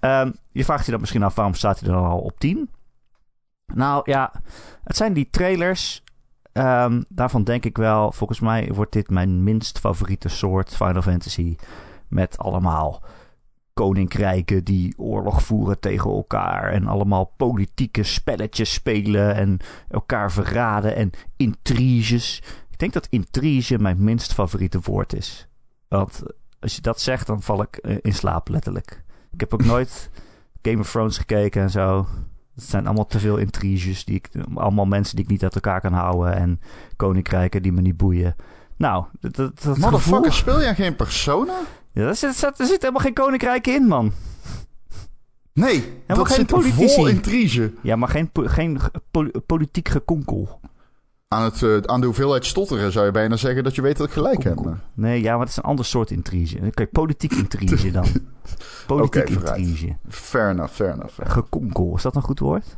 Ehm, 0.00 0.30
je 0.52 0.64
vraagt 0.64 0.84
je 0.84 0.90
dan 0.90 1.00
misschien 1.00 1.22
af, 1.22 1.34
waarom 1.34 1.54
staat 1.54 1.80
hij 1.80 1.88
dan 1.92 2.04
al 2.04 2.18
op 2.18 2.38
10? 2.38 2.70
Nou 3.74 4.10
ja, 4.10 4.32
het 4.84 4.96
zijn 4.96 5.12
die 5.12 5.28
trailers. 5.30 6.02
Ehm, 6.54 7.02
daarvan 7.08 7.44
denk 7.44 7.64
ik 7.64 7.76
wel, 7.76 8.12
volgens 8.12 8.40
mij 8.40 8.70
wordt 8.74 8.92
dit 8.92 9.10
mijn 9.10 9.42
minst 9.42 9.78
favoriete 9.78 10.28
soort 10.28 10.74
Final 10.74 11.02
Fantasy. 11.02 11.56
Met 12.08 12.38
allemaal 12.38 13.02
koninkrijken 13.72 14.64
die 14.64 14.98
oorlog 14.98 15.42
voeren 15.42 15.80
tegen 15.80 16.10
elkaar. 16.10 16.72
En 16.72 16.86
allemaal 16.86 17.32
politieke 17.36 18.02
spelletjes 18.02 18.72
spelen. 18.72 19.34
En 19.34 19.58
elkaar 19.88 20.32
verraden. 20.32 20.96
En 20.96 21.10
intriges. 21.36 22.42
Ik 22.70 22.78
denk 22.78 22.92
dat 22.92 23.06
intrige 23.10 23.78
mijn 23.78 24.04
minst 24.04 24.32
favoriete 24.32 24.80
woord 24.80 25.14
is. 25.14 25.48
Want 25.88 26.22
als 26.60 26.74
je 26.74 26.80
dat 26.80 27.00
zegt, 27.00 27.26
dan 27.26 27.42
val 27.42 27.62
ik 27.62 27.76
eh, 27.76 27.96
in 28.00 28.14
slaap 28.14 28.48
letterlijk. 28.48 29.04
Ik 29.32 29.40
heb 29.40 29.52
ook 29.54 29.64
nooit 29.64 30.10
Game 30.62 30.78
of 30.78 30.90
Thrones 30.90 31.18
gekeken 31.18 31.62
en 31.62 31.70
zo. 31.70 32.06
Het 32.54 32.64
zijn 32.64 32.86
allemaal 32.86 33.06
te 33.06 33.18
veel 33.18 33.36
intriges. 33.36 34.04
Die 34.04 34.14
ik, 34.14 34.28
allemaal 34.54 34.84
mensen 34.84 35.16
die 35.16 35.24
ik 35.24 35.30
niet 35.30 35.42
uit 35.42 35.54
elkaar 35.54 35.80
kan 35.80 35.92
houden. 35.92 36.34
En 36.36 36.60
koninkrijken 36.96 37.62
die 37.62 37.72
me 37.72 37.80
niet 37.80 37.96
boeien. 37.96 38.34
Nou, 38.76 39.04
dat, 39.20 39.36
dat, 39.36 39.56
dat 39.62 39.74
gevoel... 39.74 39.90
Motherfucker, 39.90 40.32
speel 40.32 40.60
jij 40.60 40.74
geen 40.74 40.96
persona? 40.96 41.52
Ja, 41.92 42.02
er, 42.06 42.14
zit, 42.16 42.42
er 42.42 42.66
zit- 42.66 42.80
helemaal 42.80 43.02
geen 43.02 43.12
koninkrijk 43.14 43.66
in, 43.66 43.82
man. 43.86 44.12
Nee, 45.52 45.92
dat 46.06 46.26
geen 46.26 46.36
zit 46.36 46.46
politici. 46.46 46.94
vol 46.94 47.06
intrige. 47.08 47.72
Ja, 47.82 47.96
maar 47.96 48.08
geen, 48.08 48.30
geen 48.34 48.78
po- 49.10 49.30
politiek 49.46 49.88
gekonkel. 49.88 50.60
Aan, 51.28 51.42
het, 51.42 51.62
eh, 51.62 51.76
aan 51.76 52.00
de 52.00 52.06
hoeveelheid 52.06 52.46
stotteren 52.46 52.92
zou 52.92 53.06
je 53.06 53.12
bijna 53.12 53.36
zeggen 53.36 53.64
dat 53.64 53.74
je 53.74 53.82
weet 53.82 53.96
dat 53.96 54.06
ik 54.06 54.12
gelijk 54.12 54.42
heb. 54.42 54.76
Nee, 54.94 55.22
ja, 55.22 55.30
maar 55.30 55.40
het 55.40 55.48
is 55.48 55.56
een 55.56 55.62
ander 55.62 55.84
soort 55.84 56.10
intrige. 56.10 56.58
Oké, 56.66 56.86
politiek 56.86 57.32
intrige 57.42 57.90
dan. 57.90 58.06
Politiek 58.86 59.28
intrige. 59.28 59.96
Fair 60.08 60.50
enough, 60.50 60.72
fair 60.72 60.92
enough. 60.92 61.12
fair. 61.14 61.30
Gekonkel, 61.30 61.92
is 61.96 62.02
dat 62.02 62.16
een 62.16 62.22
goed 62.22 62.38
woord? 62.38 62.76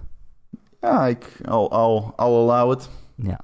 Ja, 0.80 1.06
ik, 1.06 1.40
al, 1.44 1.70
al, 1.70 2.12
al 2.16 2.50
allow 2.50 2.72
it. 2.72 2.88
Ja. 3.14 3.40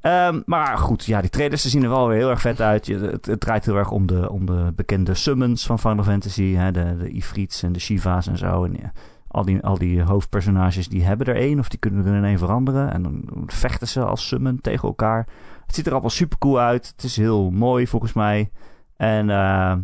Ehm, 0.00 0.42
maar 0.46 0.78
goed, 0.78 1.04
ja, 1.04 1.20
die 1.20 1.30
trailers 1.30 1.62
ze 1.62 1.68
zien 1.68 1.82
er 1.82 1.88
wel 1.88 2.08
weer 2.08 2.18
heel 2.18 2.30
erg 2.30 2.40
vet 2.40 2.60
uit. 2.60 2.86
Je, 2.86 2.98
het, 2.98 3.26
het 3.26 3.40
draait 3.40 3.64
heel 3.64 3.76
erg 3.76 3.90
om 3.90 4.06
de, 4.06 4.30
om 4.30 4.46
de 4.46 4.72
bekende 4.76 5.14
summons 5.14 5.66
van 5.66 5.78
Final 5.78 6.04
Fantasy. 6.04 6.54
Hè, 6.54 6.70
de, 6.70 6.96
de 6.96 7.08
Ifrits 7.08 7.62
en 7.62 7.72
de 7.72 7.78
Shiva's 7.78 8.26
en 8.26 8.38
zo. 8.38 8.64
En 8.64 8.72
ja, 8.72 8.92
al, 9.34 9.44
die, 9.44 9.62
al 9.62 9.78
die 9.78 10.02
hoofdpersonages 10.02 10.88
die 10.88 11.04
hebben 11.04 11.26
er 11.26 11.36
één 11.36 11.58
of 11.58 11.68
die 11.68 11.78
kunnen 11.78 12.06
er 12.06 12.14
in 12.14 12.24
één 12.24 12.38
veranderen. 12.38 12.92
En 12.92 13.02
dan 13.02 13.22
vechten 13.46 13.88
ze 13.88 14.04
als 14.04 14.28
summon 14.28 14.60
tegen 14.60 14.88
elkaar. 14.88 15.26
Het 15.66 15.74
ziet 15.74 15.86
er 15.86 15.92
allemaal 15.92 16.10
super 16.10 16.38
cool 16.38 16.58
uit. 16.58 16.92
Het 16.96 17.04
is 17.04 17.16
heel 17.16 17.50
mooi 17.50 17.86
volgens 17.86 18.12
mij. 18.12 18.50
En 18.96 19.30
eh, 19.30 19.76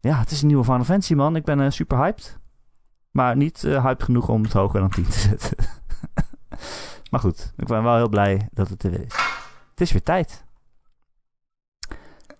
ja, 0.00 0.18
het 0.18 0.30
is 0.30 0.40
een 0.40 0.46
nieuwe 0.46 0.64
Final 0.64 0.84
Fantasy 0.84 1.14
man. 1.14 1.36
Ik 1.36 1.44
ben 1.44 1.60
eh, 1.60 1.70
super 1.70 1.98
hyped. 1.98 2.38
Maar 3.10 3.36
niet 3.36 3.64
eh, 3.64 3.84
hyped 3.84 4.02
genoeg 4.02 4.28
om 4.28 4.42
het 4.42 4.52
hoger 4.52 4.80
dan 4.80 4.90
10 4.90 5.04
te 5.04 5.18
zetten. 5.28 5.56
maar 7.10 7.20
goed, 7.20 7.52
ik 7.56 7.66
ben 7.66 7.82
wel 7.82 7.96
heel 7.96 8.08
blij 8.08 8.48
dat 8.52 8.68
het 8.68 8.82
er 8.82 8.90
weer 8.90 9.04
is. 9.04 9.14
Het 9.70 9.80
is 9.80 9.92
weer 9.92 10.02
tijd. 10.02 10.44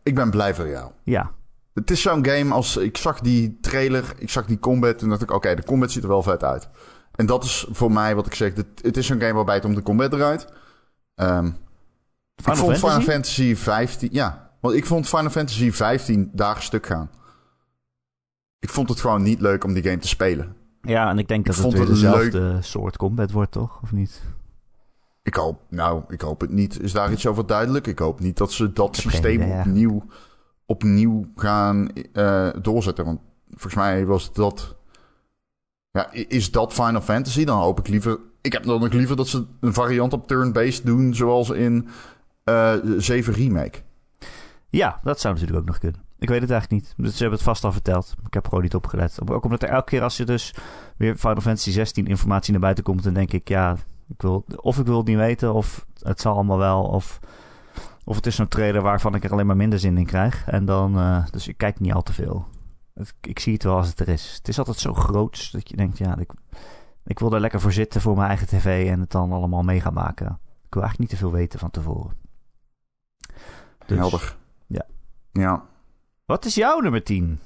Ik 0.03 0.15
ben 0.15 0.31
blij 0.31 0.55
voor 0.55 0.69
jou. 0.69 0.91
Ja, 1.03 1.33
Het 1.77 1.91
is 1.91 2.01
zo'n 2.01 2.27
game 2.27 2.55
als... 2.55 2.77
Ik 2.77 2.97
zag 2.97 3.21
die 3.21 3.59
trailer, 3.61 4.15
ik 4.19 4.31
zag 4.31 4.47
die 4.47 4.59
combat... 4.59 5.03
en 5.03 5.09
dacht 5.09 5.23
ik, 5.23 5.31
oké, 5.31 5.55
de 5.55 5.65
combat 5.65 5.91
ziet 5.91 6.03
er 6.03 6.09
wel 6.09 6.23
vet 6.23 6.45
uit. 6.45 6.69
En 7.15 7.27
dat 7.27 7.45
is 7.45 7.67
voor 7.71 7.93
mij 7.93 8.15
wat 8.15 8.27
ik 8.27 8.35
zeg. 8.35 8.55
Het, 8.55 8.67
het 8.83 8.97
is 8.97 9.07
zo'n 9.07 9.21
game 9.21 9.33
waarbij 9.33 9.55
het 9.55 9.65
om 9.65 9.75
de 9.75 9.83
combat 9.83 10.11
draait. 10.11 10.47
Ehm, 11.15 11.47
ik 11.47 12.45
vond 12.45 12.59
Final 12.59 12.77
Fantasy? 12.77 13.11
Fantasy 13.11 13.55
15... 13.55 14.09
Ja, 14.13 14.51
want 14.61 14.75
ik 14.75 14.87
vond 14.87 15.09
Final 15.09 15.31
Fantasy 15.31 15.71
15 15.71 16.31
dagen 16.33 16.63
stuk 16.63 16.87
gaan. 16.87 17.11
Ik 18.59 18.71
vond 18.71 18.89
het 18.89 19.01
gewoon 19.01 19.23
niet 19.23 19.41
leuk 19.41 19.65
om 19.65 19.73
die 19.73 19.83
game 19.83 19.99
te 19.99 20.09
spelen. 20.09 20.57
ja 20.83 21.11
en 21.11 21.19
ik 21.19 21.29
denk 21.29 21.47
Ik 21.47 21.55
dat 21.55 21.65
het 21.65 21.73
weer 21.73 21.87
dezelfde 21.87 22.59
soort 22.61 22.97
combat 22.97 23.31
wordt, 23.31 23.53
toch? 23.53 23.79
Of 23.83 23.93
niet? 23.93 24.23
Ik 25.23 25.35
hoop, 25.35 25.61
nou, 25.69 26.03
ik 26.09 26.21
hoop 26.21 26.41
het 26.41 26.51
niet. 26.51 26.81
Is 26.81 26.93
daar 26.93 27.13
iets 27.13 27.27
over 27.27 27.47
duidelijk? 27.47 27.87
Ik 27.87 27.99
hoop 27.99 28.21
niet 28.21 28.37
dat 28.37 28.53
ze 28.53 28.73
dat 28.73 28.97
systeem 28.97 29.35
idee, 29.35 29.49
ja. 29.49 29.59
opnieuw, 29.59 30.05
opnieuw 30.67 31.27
gaan 31.37 31.89
eh, 32.13 32.49
doorzetten. 32.63 33.05
Want 33.05 33.21
volgens 33.51 33.75
mij 33.75 34.07
was 34.07 34.33
dat. 34.33 34.77
Ja, 35.91 36.13
is 36.13 36.51
dat 36.51 36.73
Final 36.73 37.01
Fantasy? 37.01 37.45
Dan 37.45 37.59
hoop 37.59 37.79
ik 37.79 37.89
liever. 37.89 38.19
Ik 38.41 38.53
heb 38.53 38.63
dan 38.63 38.83
ook 38.83 38.93
liever 38.93 39.17
dat 39.17 39.29
ze 39.29 39.47
een 39.61 39.73
variant 39.73 40.13
op 40.13 40.29
turn-based 40.29 40.87
doen, 40.87 41.15
zoals 41.15 41.51
in 41.51 41.89
eh 42.45 42.75
7 42.97 43.33
Remake. 43.33 43.79
Ja, 44.69 45.01
dat 45.03 45.21
zou 45.21 45.35
natuurlijk 45.35 45.61
ook 45.61 45.67
nog 45.67 45.79
kunnen. 45.79 46.01
Ik 46.19 46.29
weet 46.29 46.41
het 46.41 46.51
eigenlijk 46.51 46.83
niet. 46.83 46.95
Dus 46.97 47.13
ze 47.13 47.21
hebben 47.21 47.39
het 47.39 47.49
vast 47.49 47.65
al 47.65 47.73
verteld. 47.73 48.15
Ik 48.27 48.35
heb 48.35 48.49
gewoon 48.49 48.63
niet 48.63 48.75
op 48.75 48.87
gelet. 48.87 49.19
Ook 49.31 49.45
omdat 49.45 49.63
er 49.63 49.69
elke 49.69 49.91
keer 49.91 50.03
als 50.03 50.17
je 50.17 50.25
dus 50.25 50.55
weer 50.97 51.17
Final 51.17 51.41
Fantasy 51.41 51.71
16 51.71 52.07
informatie 52.07 52.53
naar 52.53 52.61
buiten 52.61 52.85
komt, 52.85 53.03
dan 53.03 53.15
denk 53.15 53.33
ik, 53.33 53.49
ja, 53.49 53.77
ik 54.09 54.23
wil, 54.23 54.45
of 54.57 54.79
ik 54.79 54.87
wil 54.87 54.97
het 54.97 55.07
niet 55.07 55.17
weten, 55.17 55.55
of 55.55 55.87
het 56.03 56.21
zal 56.21 56.35
allemaal 56.35 56.59
wel, 56.59 56.83
of, 56.83 57.21
of 58.09 58.17
het 58.17 58.27
is 58.27 58.35
zo'n 58.35 58.49
trailer 58.49 58.83
waarvan 58.83 59.15
ik 59.15 59.25
er 59.25 59.33
alleen 59.33 59.47
maar 59.47 59.57
minder 59.57 59.79
zin 59.79 59.99
in 59.99 60.07
krijg. 60.07 60.47
En 60.49 60.65
dan, 60.65 60.99
eh, 60.99 61.27
dus 61.31 61.49
ik 61.49 61.57
kijk 61.57 61.81
niet 61.81 61.93
al 61.93 62.03
te 62.03 62.13
veel. 62.13 62.47
Het- 62.95 63.15
ik 63.21 63.39
zie 63.39 63.53
het 63.53 63.63
wel 63.63 63.77
als 63.77 63.89
het 63.89 64.01
er 64.01 64.09
is. 64.09 64.35
Het 64.37 64.49
is 64.49 64.59
altijd 64.59 64.79
zo 64.79 64.95
groot 64.95 65.53
dat 65.53 65.69
je 65.69 65.77
denkt, 65.77 65.99
ja, 65.99 66.17
ik, 66.19 66.31
ik 67.05 67.19
wil 67.19 67.33
er 67.33 67.41
lekker 67.41 67.61
voor 67.61 67.73
zitten 67.73 68.01
voor 68.01 68.17
mijn 68.17 68.29
eigen 68.29 68.47
tv 68.47 68.91
en 68.91 69.01
het 69.01 69.11
dan 69.11 69.33
allemaal 69.33 69.63
mee 69.63 69.81
gaan 69.81 69.95
maken. 69.95 70.27
Ik 70.67 70.75
wil 70.75 70.83
eigenlijk 70.83 70.99
niet 70.99 71.09
te 71.09 71.17
veel 71.27 71.33
weten 71.33 71.59
van 71.59 71.71
tevoren. 71.71 72.17
Dus, 73.87 73.99
Helder. 73.99 74.37
ja. 74.67 74.85
Ja. 75.33 75.65
Wat 76.25 76.45
is 76.45 76.55
jouw 76.55 76.81
nummer 76.81 77.03
10? 77.03 77.41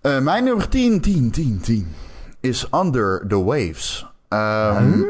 Eh, 0.00 0.20
mijn 0.20 0.44
nummer 0.44 0.68
10, 0.68 1.00
10, 1.00 1.30
10, 1.30 1.60
10 1.60 1.88
is 2.40 2.68
Under 2.72 3.24
the 3.28 3.42
Waves. 3.44 4.06
Ehm, 4.28 5.02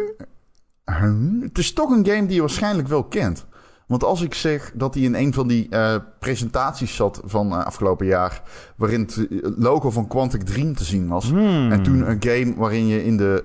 huh? 0.85 1.43
Het 1.43 1.59
is 1.59 1.73
toch 1.73 1.91
een 1.91 2.07
game 2.07 2.27
die 2.27 2.35
je 2.35 2.41
waarschijnlijk 2.41 2.89
wel 2.89 3.05
kent. 3.05 3.47
Want 3.87 4.05
als 4.05 4.23
ik 4.23 4.35
zeg 4.35 4.73
dat 4.75 4.95
hij 4.95 5.03
in 5.03 5.15
een 5.15 5.33
van 5.35 5.49
die 5.49 5.69
eh, 5.69 5.97
presentaties 6.19 6.97
zat 6.97 7.21
van 7.25 7.53
eh, 7.53 7.65
afgelopen 7.65 8.07
jaar... 8.07 8.43
waarin 8.77 9.01
het 9.01 9.17
eh, 9.17 9.39
logo 9.57 9.91
van 9.91 10.07
Quantic 10.09 10.43
Dream 10.43 10.75
te 10.75 10.85
zien 10.85 11.09
was... 11.09 11.31
Hmm. 11.31 11.73
en 11.73 11.83
toen 11.83 12.11
een 12.11 12.23
game 12.23 12.55
waarin 12.57 12.87
je 12.87 13.05
in 13.05 13.17
de, 13.17 13.45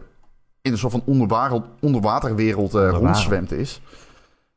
in 0.62 0.72
een 0.72 0.78
soort 0.78 0.92
van 0.92 1.04
onderwater, 1.06 1.64
onderwaterwereld 1.80 2.74
Onderwater. 2.74 3.00
rondzwemt 3.00 3.52
is... 3.52 3.82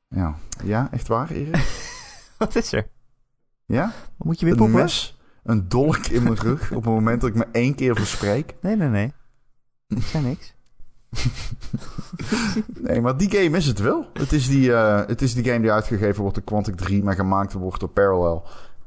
Ja. 0.08 0.34
ja, 0.64 0.88
echt 0.90 1.08
waar, 1.08 1.30
Erik? 1.30 1.56
Wat 2.38 2.56
is 2.56 2.72
er? 2.72 2.86
Ja? 3.66 3.92
Wat 4.16 4.26
moet 4.26 4.38
je 4.40 4.44
weer 4.44 4.54
Een 4.54 4.60
poepen? 4.60 4.80
mes, 4.80 5.18
een 5.42 5.68
dolk 5.68 5.96
in 5.96 6.22
mijn 6.22 6.36
rug 6.36 6.70
op 6.70 6.84
het 6.84 6.92
moment 6.92 7.20
dat 7.20 7.30
ik 7.30 7.36
me 7.36 7.46
één 7.52 7.74
keer 7.74 7.96
verspreek. 7.96 8.54
Nee, 8.60 8.76
nee, 8.76 8.88
nee. 8.88 9.12
Ik 9.88 10.02
zei 10.02 10.24
niks. 10.24 10.53
Nee, 12.80 13.00
maar 13.00 13.16
die 13.16 13.30
game 13.30 13.56
is 13.56 13.66
het 13.66 13.78
wel. 13.78 14.06
Het 14.12 14.32
is 14.32 14.48
die, 14.48 14.72
eh, 14.74 15.00
het 15.06 15.22
is 15.22 15.34
die 15.34 15.44
game 15.44 15.60
die 15.60 15.72
uitgegeven 15.72 16.20
wordt 16.20 16.34
door 16.36 16.44
Quantic 16.44 16.76
Dream 16.76 17.08
en 17.08 17.14
gemaakt 17.14 17.52
wordt 17.52 17.80
door 17.80 17.88
Parallel. 17.88 18.44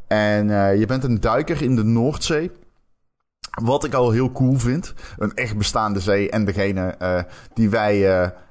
En 0.08 0.50
eh, 0.50 0.80
je 0.80 0.86
bent 0.86 1.04
een 1.04 1.20
duiker 1.20 1.62
in 1.62 1.76
de 1.76 1.84
Noordzee. 1.84 2.52
Wat 3.64 3.84
ik 3.84 3.94
al 3.94 4.12
heel 4.12 4.32
cool 4.32 4.58
vind. 4.60 4.94
Een 5.18 5.34
echt 5.34 5.58
bestaande 5.58 6.00
zee. 6.00 6.30
En 6.30 6.46
degene 6.46 6.88
eh, 6.88 7.24
die 7.54 7.70
wij 7.70 8.06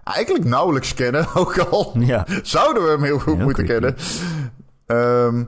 eigenlijk 0.05 0.45
nauwelijks 0.45 0.95
kennen. 0.95 1.27
Ook 1.35 1.59
al 1.59 1.93
Ja. 1.99 2.27
zouden 2.43 2.83
we 2.85 2.89
hem 2.91 3.03
heel 3.03 3.19
goed 3.19 3.35
Heel 3.37 3.45
moeten 3.45 3.65
creepy. 3.65 3.95
kennen. 3.95 4.05
Ehm, 4.87 5.45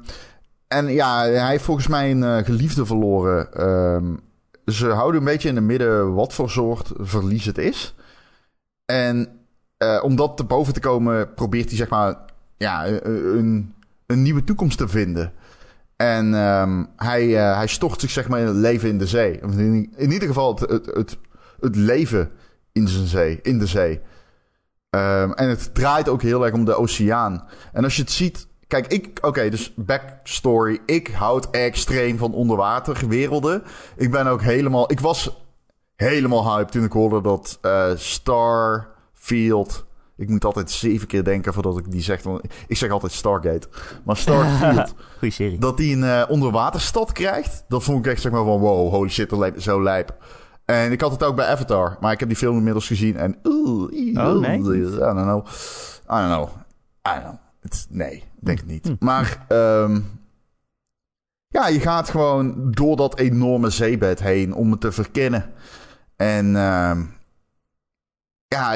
en 0.69 0.87
ja, 0.93 1.23
hij 1.23 1.49
heeft 1.51 1.64
volgens 1.64 1.87
mij 1.87 2.11
een 2.11 2.45
geliefde 2.45 2.87
verloren. 2.87 3.53
Ehm, 3.53 4.14
ze 4.67 4.87
houden 4.88 5.21
een 5.21 5.27
beetje 5.27 5.49
in 5.49 5.57
het 5.57 5.64
midden 5.64 6.14
wat 6.14 6.35
voor 6.35 6.51
soort 6.51 6.93
verlies 6.97 7.45
het 7.45 7.59
is. 7.59 7.95
En 8.90 9.29
eh, 9.77 10.01
om 10.03 10.16
dat 10.16 10.37
te 10.37 10.44
boven 10.44 10.72
te 10.72 10.81
komen, 10.81 11.35
probeert 11.35 11.68
hij 11.68 11.77
zeg 11.77 11.88
maar 11.88 12.16
ja, 12.57 12.87
een, 12.87 13.74
een 14.07 14.22
nieuwe 14.22 14.44
toekomst 14.44 14.79
te 14.79 14.88
vinden. 14.88 15.33
En 15.96 16.35
ehm, 16.35 16.85
hij, 16.96 17.37
eh, 17.37 17.57
hij 17.57 17.66
stort 17.66 18.01
zich 18.01 18.11
zeg 18.11 18.29
maar 18.29 18.40
in 18.40 18.46
het 18.46 18.57
leven 18.57 18.88
in 18.88 18.98
de 18.98 19.07
zee. 19.07 19.40
In, 19.96 20.12
ieder 20.12 20.29
geval 20.29 20.55
het, 20.55 20.70
het, 20.70 20.87
het, 20.87 21.18
het 21.61 21.77
leven 21.77 22.31
in, 22.72 22.88
zijn 22.88 23.07
zee, 23.07 23.38
in 23.42 23.59
de 23.59 23.66
zee. 23.66 24.01
Ehm, 24.90 25.31
en 25.31 25.48
het 25.48 25.74
draait 25.74 26.09
ook 26.09 26.22
heel 26.22 26.44
erg 26.44 26.55
om 26.55 26.64
de 26.64 26.74
oceaan. 26.74 27.44
En 27.72 27.85
als 27.85 27.96
je 27.96 28.03
het 28.03 28.11
ziet... 28.11 28.46
Kijk, 28.66 28.87
ik... 28.87 29.18
Oké, 29.20 29.48
dus 29.48 29.72
backstory. 29.77 30.81
Ik 30.87 31.09
houd 31.09 31.51
extreem 31.51 32.18
van 32.18 32.35
onderwaterwerelden. 32.35 33.62
Ik 33.96 34.11
ben 34.11 34.27
ook 34.27 34.42
helemaal... 34.42 34.90
Ik 34.90 35.01
was 35.01 35.48
helemaal 36.07 36.55
hyped 36.55 36.73
toen 36.73 36.85
ik 36.85 36.93
hoorde 36.93 37.21
dat 37.21 37.59
eh, 37.63 37.91
Starfield... 37.95 39.87
Ik 40.17 40.29
moet 40.29 40.45
altijd 40.45 40.71
zeven 40.71 41.07
keer 41.07 41.25
denken 41.25 41.53
voordat 41.53 41.79
ik 41.79 41.91
die 41.91 42.03
zeg. 42.03 42.23
Want 42.23 42.45
ik 42.67 42.77
zeg 42.77 42.91
altijd 42.91 43.13
Stargate. 43.13 43.69
Maar 44.05 44.17
Starfield... 44.17 44.95
Goeie 45.19 45.35
serie. 45.35 45.59
dat 45.59 45.79
hij 45.79 45.93
een 45.93 46.05
eh, 46.05 46.25
onderwaterstad 46.29 47.13
krijgt. 47.13 47.65
Dat 47.69 47.83
vond 47.83 48.07
ik 48.07 48.13
echt 48.13 48.21
zeg 48.21 48.33
maar 48.33 48.45
van 48.45 48.59
wow, 48.59 48.91
holy 48.91 49.09
shit, 49.09 49.31
dat 49.31 49.39
lijkt 49.39 49.63
zo 49.63 49.83
lijp. 49.83 50.17
En 50.65 50.93
ik 50.93 51.01
had 51.01 51.11
het 51.11 51.23
ook 51.23 51.37
bij 51.37 51.47
Avatar, 51.47 51.97
maar 52.01 52.13
ik 52.13 52.21
heb 52.21 52.29
die 52.29 52.39
film 52.39 52.57
inmiddels 52.57 52.87
gezien 52.87 53.17
en 53.17 53.39
oeh, 53.45 53.83
Oh, 54.17 54.41
nee? 54.41 54.59
I 54.59 54.63
don't 54.63 54.99
know. 54.99 55.47
I 56.11 56.21
don't 56.21 56.33
know. 56.33 56.49
I 57.07 57.11
don't 57.11 57.23
know. 57.23 57.37
Het, 57.61 57.87
nee, 57.91 58.15
ik 58.15 58.25
denk 58.41 58.59
het 58.59 58.67
niet. 58.67 59.01
Maar 59.01 59.45
ehm, 59.49 60.01
ja, 61.49 61.69
je 61.69 61.81
gaat 61.81 62.11
gewoon 62.11 62.71
door 62.71 62.97
dat 62.97 63.19
enorme 63.19 63.71
zeebed 63.71 64.21
heen 64.21 64.55
om 64.55 64.71
het 64.71 64.81
te 64.81 64.93
verkennen. 64.93 65.53
En 66.18 66.57
ehm, 66.57 67.02
ja, 68.46 68.72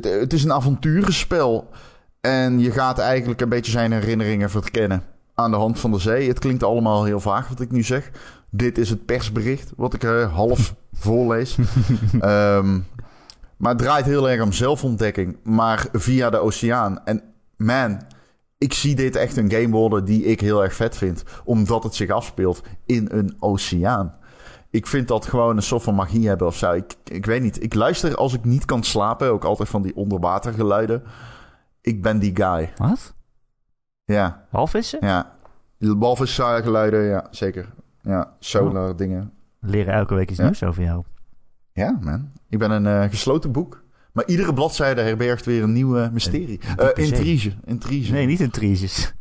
het, 0.00 0.32
is 0.32 0.44
een 0.44 0.52
avonturenspel. 0.52 1.68
En 2.20 2.58
je 2.58 2.70
gaat 2.70 2.98
eigenlijk 2.98 3.40
een 3.40 3.48
beetje 3.48 3.70
zijn 3.70 3.92
herinneringen 3.92 4.50
verkennen 4.50 5.02
aan 5.34 5.50
de 5.50 5.56
hand 5.56 5.80
van 5.80 5.90
de 5.90 5.98
zee. 5.98 6.28
Het 6.28 6.38
klinkt 6.38 6.62
allemaal 6.62 7.04
heel 7.04 7.20
vaag 7.20 7.48
wat 7.48 7.60
ik 7.60 7.70
nu 7.70 7.82
zeg. 7.82 8.10
Dit 8.50 8.78
is 8.78 8.90
het 8.90 9.04
persbericht 9.04 9.72
wat 9.76 9.94
ik 9.94 10.04
eh, 10.04 10.34
half 10.34 10.74
voorlees. 10.92 11.58
Ehm, 12.20 12.78
maar 13.56 13.72
het 13.72 13.78
draait 13.78 14.04
heel 14.04 14.30
erg 14.30 14.42
om 14.42 14.52
zelfontdekking, 14.52 15.36
maar 15.42 15.86
via 15.92 16.30
de 16.30 16.38
oceaan. 16.38 17.04
En 17.04 17.22
man, 17.56 18.00
ik 18.58 18.72
zie 18.72 18.94
dit 18.94 19.16
echt 19.16 19.36
een 19.36 19.50
game 19.50 19.76
worden 19.76 20.04
die 20.04 20.24
ik 20.24 20.40
heel 20.40 20.62
erg 20.62 20.74
vet 20.74 20.96
vind, 20.96 21.22
omdat 21.44 21.82
het 21.82 21.94
zich 21.94 22.10
afspeelt 22.10 22.62
in 22.86 23.08
een 23.10 23.36
oceaan. 23.38 24.17
Ik 24.70 24.86
vind 24.86 25.08
dat 25.08 25.26
gewoon 25.26 25.56
een 25.56 25.62
soort 25.62 25.82
van 25.82 25.94
magie 25.94 26.28
hebben 26.28 26.46
of 26.46 26.56
zo. 26.56 26.72
Ik, 26.72 26.94
ik 27.04 27.26
weet 27.26 27.42
niet. 27.42 27.62
Ik 27.62 27.74
luister 27.74 28.14
als 28.16 28.34
ik 28.34 28.44
niet 28.44 28.64
kan 28.64 28.82
slapen 28.82 29.30
ook 29.30 29.44
altijd 29.44 29.68
van 29.68 29.82
die 29.82 29.96
onderwatergeluiden. 29.96 31.02
Ik 31.80 32.02
ben 32.02 32.18
die 32.18 32.36
guy. 32.36 32.72
Wat? 32.76 33.14
Ja. 34.04 34.44
Walvissen? 34.50 34.98
Ja, 35.02 35.36
walvisgeluiden, 35.78 37.02
ja, 37.02 37.26
zeker. 37.30 37.68
Ja, 38.02 38.32
solar 38.38 38.96
dingen. 38.96 39.32
We 39.58 39.68
leren 39.68 39.94
elke 39.94 40.14
week 40.14 40.30
iets 40.30 40.38
Ja. 40.38 40.44
nieuws 40.44 40.62
over 40.62 40.82
jou. 40.82 41.02
Ja, 41.72 41.98
man. 42.00 42.32
Ik 42.48 42.58
ben 42.58 42.70
een 42.70 42.86
eh, 42.86 43.10
gesloten 43.10 43.52
boek. 43.52 43.82
Maar 44.12 44.26
iedere 44.26 44.54
bladzijde 44.54 45.00
herbergt 45.00 45.44
weer 45.44 45.62
een 45.62 45.72
nieuw 45.72 45.96
eh, 45.96 46.10
mysterie. 46.10 46.60
Een 46.76 46.92
Eh, 46.92 47.04
intrige. 47.04 47.52
Intrige. 47.64 48.12
Nee, 48.12 48.26
niet 48.26 48.40
in 48.40 48.50
triges. 48.50 49.12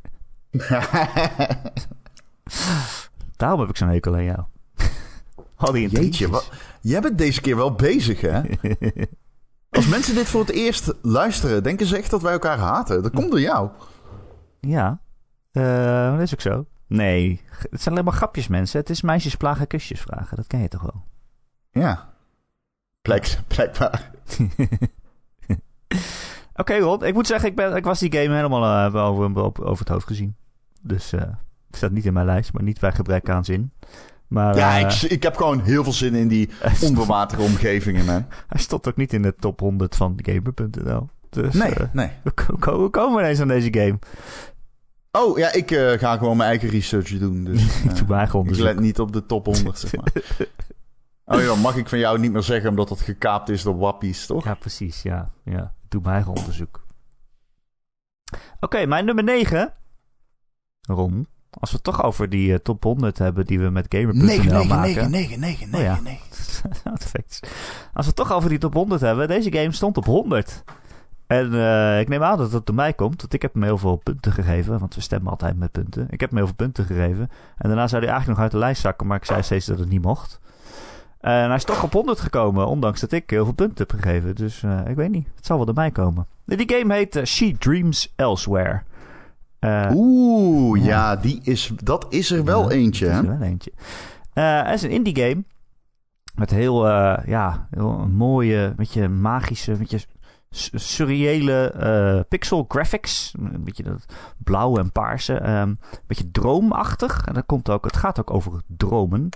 Daarom 3.37 3.59
heb 3.59 3.69
ik 3.69 3.77
zo'n 3.77 3.87
hekel 3.87 4.13
aan 4.13 4.23
jou. 4.23 4.39
Al 5.57 5.71
die. 5.71 5.89
Jeetje, 5.89 6.29
wat, 6.29 6.51
jij 6.81 7.01
bent 7.01 7.17
deze 7.17 7.41
keer 7.41 7.55
wel 7.55 7.71
bezig, 7.75 8.21
hè? 8.21 8.41
Als 9.69 9.87
mensen 9.87 10.15
dit 10.15 10.27
voor 10.27 10.41
het 10.41 10.49
eerst 10.49 10.93
luisteren, 11.01 11.63
denken 11.63 11.85
ze 11.85 11.97
echt 11.97 12.09
dat 12.11 12.21
wij 12.21 12.31
elkaar 12.31 12.57
haten. 12.57 13.03
Dat 13.03 13.11
komt 13.13 13.31
door 13.31 13.39
jou. 13.41 13.69
Ja, 14.59 14.99
Eh, 15.51 16.11
dat 16.11 16.21
is 16.21 16.33
ook 16.33 16.41
zo. 16.41 16.65
Nee, 16.87 17.41
het 17.69 17.81
zijn 17.81 17.93
alleen 17.93 18.05
maar 18.05 18.13
grapjes, 18.13 18.47
mensen. 18.47 18.79
Het 18.79 18.89
is 18.89 19.01
meisjes 19.01 19.35
plagen, 19.35 19.67
kusjes 19.67 20.01
vragen. 20.01 20.37
Dat 20.37 20.47
ken 20.47 20.59
je 20.59 20.67
toch 20.67 20.81
wel? 20.81 21.03
Ja. 21.71 22.13
Blijk, 23.01 23.37
blijkbaar. 23.47 24.11
Oké, 26.55 26.77
Ron. 26.77 27.03
Ik 27.05 27.13
moet 27.13 27.27
zeggen, 27.27 27.49
ik, 27.49 27.55
ben, 27.55 27.75
ik 27.75 27.83
was 27.83 27.99
die 27.99 28.11
game 28.11 28.35
helemaal 28.35 28.93
eh, 28.93 29.05
over, 29.05 29.35
over 29.65 29.79
het 29.79 29.89
hoofd 29.89 30.07
gezien. 30.07 30.35
Dus 30.81 31.13
eh, 31.13 31.21
het 31.67 31.75
staat 31.75 31.91
niet 31.91 32.05
in 32.05 32.13
mijn 32.13 32.25
lijst, 32.25 32.53
maar 32.53 32.63
niet 32.63 32.79
bij 32.79 32.91
gebrek 32.91 33.29
aan 33.29 33.45
zin. 33.45 33.71
Maar 34.27 34.55
Ja, 34.55 34.79
eh, 34.79 35.01
ik, 35.03 35.11
ik 35.11 35.23
heb 35.23 35.35
gewoon 35.35 35.61
heel 35.61 35.83
veel 35.83 35.93
zin 35.93 36.15
in 36.15 36.27
die 36.27 36.49
onderwater 36.87 37.39
omgevingen, 37.39 38.05
man. 38.05 38.25
hij 38.47 38.61
stond 38.61 38.87
ook 38.87 38.95
niet 38.95 39.13
in 39.13 39.21
de 39.21 39.35
top 39.35 39.59
100 39.59 39.95
van 39.95 40.19
Gamer.nl. 40.21 41.09
Dus 41.29 41.53
Nee, 41.53 41.73
eh, 41.73 41.87
nee. 41.91 42.09
we, 42.23 42.31
we 42.77 42.89
komen 42.89 43.19
ineens 43.19 43.39
aan 43.39 43.47
deze 43.47 43.73
game. 43.73 43.99
Oh, 45.11 45.37
ja, 45.37 45.53
ik 45.53 45.71
eh, 45.71 45.91
ga 45.91 46.17
gewoon 46.17 46.37
mijn 46.37 46.49
eigen 46.49 46.69
research 46.69 47.17
doen. 47.19 47.43
Dus, 47.43 47.61
Ik 47.83 47.95
doe 47.95 48.07
mijn 48.07 48.19
eigen 48.19 48.39
ik 48.39 48.41
onderzoek. 48.41 48.65
let 48.65 48.79
niet 48.79 48.99
op 48.99 49.13
de 49.13 49.25
top 49.25 49.45
100, 49.45 49.79
zeg 49.79 49.95
maar. 49.95 50.11
Oh 51.25 51.41
ja, 51.41 51.55
mag 51.55 51.75
ik 51.75 51.89
van 51.89 51.99
jou 51.99 52.19
niet 52.19 52.31
meer 52.31 52.43
zeggen 52.43 52.69
omdat 52.69 52.87
dat 52.87 53.01
gekaapt 53.01 53.49
is 53.49 53.63
door 53.63 53.77
wappies, 53.77 54.25
toch? 54.25 54.43
Ja, 54.45 54.53
precies. 54.53 55.01
Ja, 55.01 55.31
ja. 55.43 55.75
Ik 55.83 55.89
doe 55.89 56.01
mijn 56.01 56.13
eigen 56.13 56.33
onderzoek. 56.33 56.85
Oké, 58.59 58.85
mijn 58.85 59.05
nummer 59.05 59.23
9. 59.23 59.73
Ron, 60.81 61.27
als 61.59 61.69
we 61.69 61.75
het 61.75 61.85
toch 61.85 62.03
over 62.03 62.29
die 62.29 62.53
eh, 62.53 62.59
top 62.59 62.83
100 62.83 63.17
hebben 63.17 63.45
die 63.45 63.59
we 63.59 63.69
met 63.69 63.85
Gamer.nl 63.89 64.63
maken. 64.65 65.11
9, 65.11 65.39
9, 65.39 65.73
Oh 65.73 65.81
ja. 65.81 65.99
Sound 66.83 67.03
effects. 67.03 67.39
Als 67.93 68.05
we 68.05 68.05
het 68.05 68.15
toch 68.15 68.31
over 68.33 68.49
die 68.49 68.57
top 68.57 68.73
100 68.73 69.01
hebben. 69.01 69.27
Deze 69.27 69.51
game 69.51 69.71
stond 69.71 69.97
op 69.97 70.05
100. 70.05 70.63
En 71.27 71.53
eh, 71.53 71.99
ik 71.99 72.07
neem 72.07 72.23
aan 72.23 72.37
dat 72.37 72.51
het 72.51 72.65
door 72.65 72.75
mij 72.75 72.93
komt. 72.93 73.21
Want 73.21 73.33
ik 73.33 73.41
heb 73.41 73.53
hem 73.53 73.63
heel 73.63 73.77
veel 73.77 73.95
punten 73.95 74.31
gegeven. 74.31 74.79
Want 74.79 74.95
we 74.95 75.01
stemmen 75.01 75.31
altijd 75.31 75.57
met 75.57 75.71
punten. 75.71 76.07
Ik 76.09 76.19
heb 76.19 76.29
hem 76.29 76.37
heel 76.37 76.47
veel 76.47 76.55
punten 76.55 76.85
gegeven. 76.85 77.29
En 77.57 77.67
daarna 77.67 77.87
zou 77.87 78.01
hij 78.01 78.11
eigenlijk 78.11 78.27
nog 78.27 78.39
uit 78.39 78.51
de 78.51 78.57
lijst 78.57 78.81
zakken. 78.81 79.07
Maar 79.07 79.17
ik 79.17 79.25
zei 79.25 79.43
steeds 79.43 79.65
dat 79.65 79.79
het 79.79 79.89
niet 79.89 80.01
mocht. 80.01 80.39
En 81.19 81.45
hij 81.45 81.55
is 81.55 81.63
toch 81.63 81.83
op 81.83 81.93
100 81.93 82.19
gekomen. 82.19 82.67
Ondanks 82.67 82.99
dat 82.99 83.11
ik 83.11 83.29
heel 83.29 83.43
veel 83.43 83.53
punten 83.53 83.87
heb 83.87 83.99
gegeven. 83.99 84.35
Dus 84.35 84.63
eh, 84.63 84.79
ik 84.87 84.95
weet 84.95 85.11
niet. 85.11 85.27
Het 85.35 85.45
zal 85.45 85.57
wel 85.57 85.65
door 85.65 85.75
mij 85.75 85.91
komen. 85.91 86.27
Die 86.45 86.77
game 86.77 86.93
heet 86.93 87.21
She 87.25 87.55
Dreams 87.57 88.13
Elsewhere. 88.15 88.81
Eh, 89.59 89.91
Oeh, 89.93 90.83
ja, 90.85 91.15
die 91.15 91.39
is, 91.43 91.71
dat 91.83 92.05
is 92.09 92.31
er 92.31 92.43
wel 92.43 92.69
ja, 92.69 92.75
eentje, 92.75 93.05
dat 93.05 93.13
is 93.23 93.29
er 93.29 93.37
wel 93.37 93.47
eentje. 93.47 93.71
Eh, 94.33 94.61
het 94.63 94.73
is 94.73 94.81
een 94.81 94.89
indie 94.89 95.15
game. 95.15 95.43
Met 96.35 96.49
heel, 96.49 96.87
eh, 96.87 97.25
ja, 97.25 97.67
heel 97.71 97.99
een 97.99 98.15
mooie, 98.15 98.73
beetje 98.75 99.07
magische, 99.09 99.71
beetje 99.75 99.99
surreële 100.71 101.71
eh, 101.71 102.19
pixel 102.29 102.65
graphics. 102.67 103.33
Een 103.39 103.63
beetje 103.63 103.83
dat 103.83 104.05
blauwe 104.37 104.79
en 104.79 104.91
paarse. 104.91 105.33
ehm, 105.33 105.67
Een 105.69 105.79
beetje 106.07 106.31
droomachtig. 106.31 107.25
En 107.25 107.33
dat 107.33 107.45
komt 107.45 107.69
ook, 107.69 107.85
het 107.85 107.97
gaat 107.97 108.19
ook 108.19 108.31
over 108.31 108.61
dromen. 108.67 109.29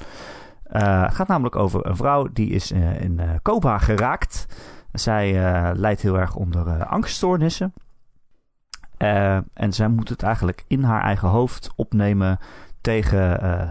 Eh, 0.64 1.04
het 1.04 1.14
gaat 1.16 1.28
namelijk 1.28 1.56
over 1.56 1.86
een 1.86 1.96
vrouw 1.96 2.28
die 2.34 2.50
is 2.50 2.72
eh, 2.72 3.02
in 3.02 3.20
eh 3.20 3.30
coma 3.42 3.78
geraakt. 3.78 4.46
Zij 4.92 5.46
eh, 5.54 5.72
lijdt 5.76 6.02
heel 6.02 6.20
erg 6.20 6.36
onder 6.36 6.68
eh, 6.68 6.92
angststoornissen. 6.92 7.74
Eh, 9.02 9.38
en 9.54 9.74
zij 9.74 9.88
moet 9.88 10.10
het 10.10 10.24
eigenlijk 10.24 10.64
in 10.68 10.84
haar 10.84 11.02
eigen 11.02 11.28
hoofd 11.28 11.72
opnemen 11.76 12.40
tegen 12.82 13.42
eh, 13.42 13.62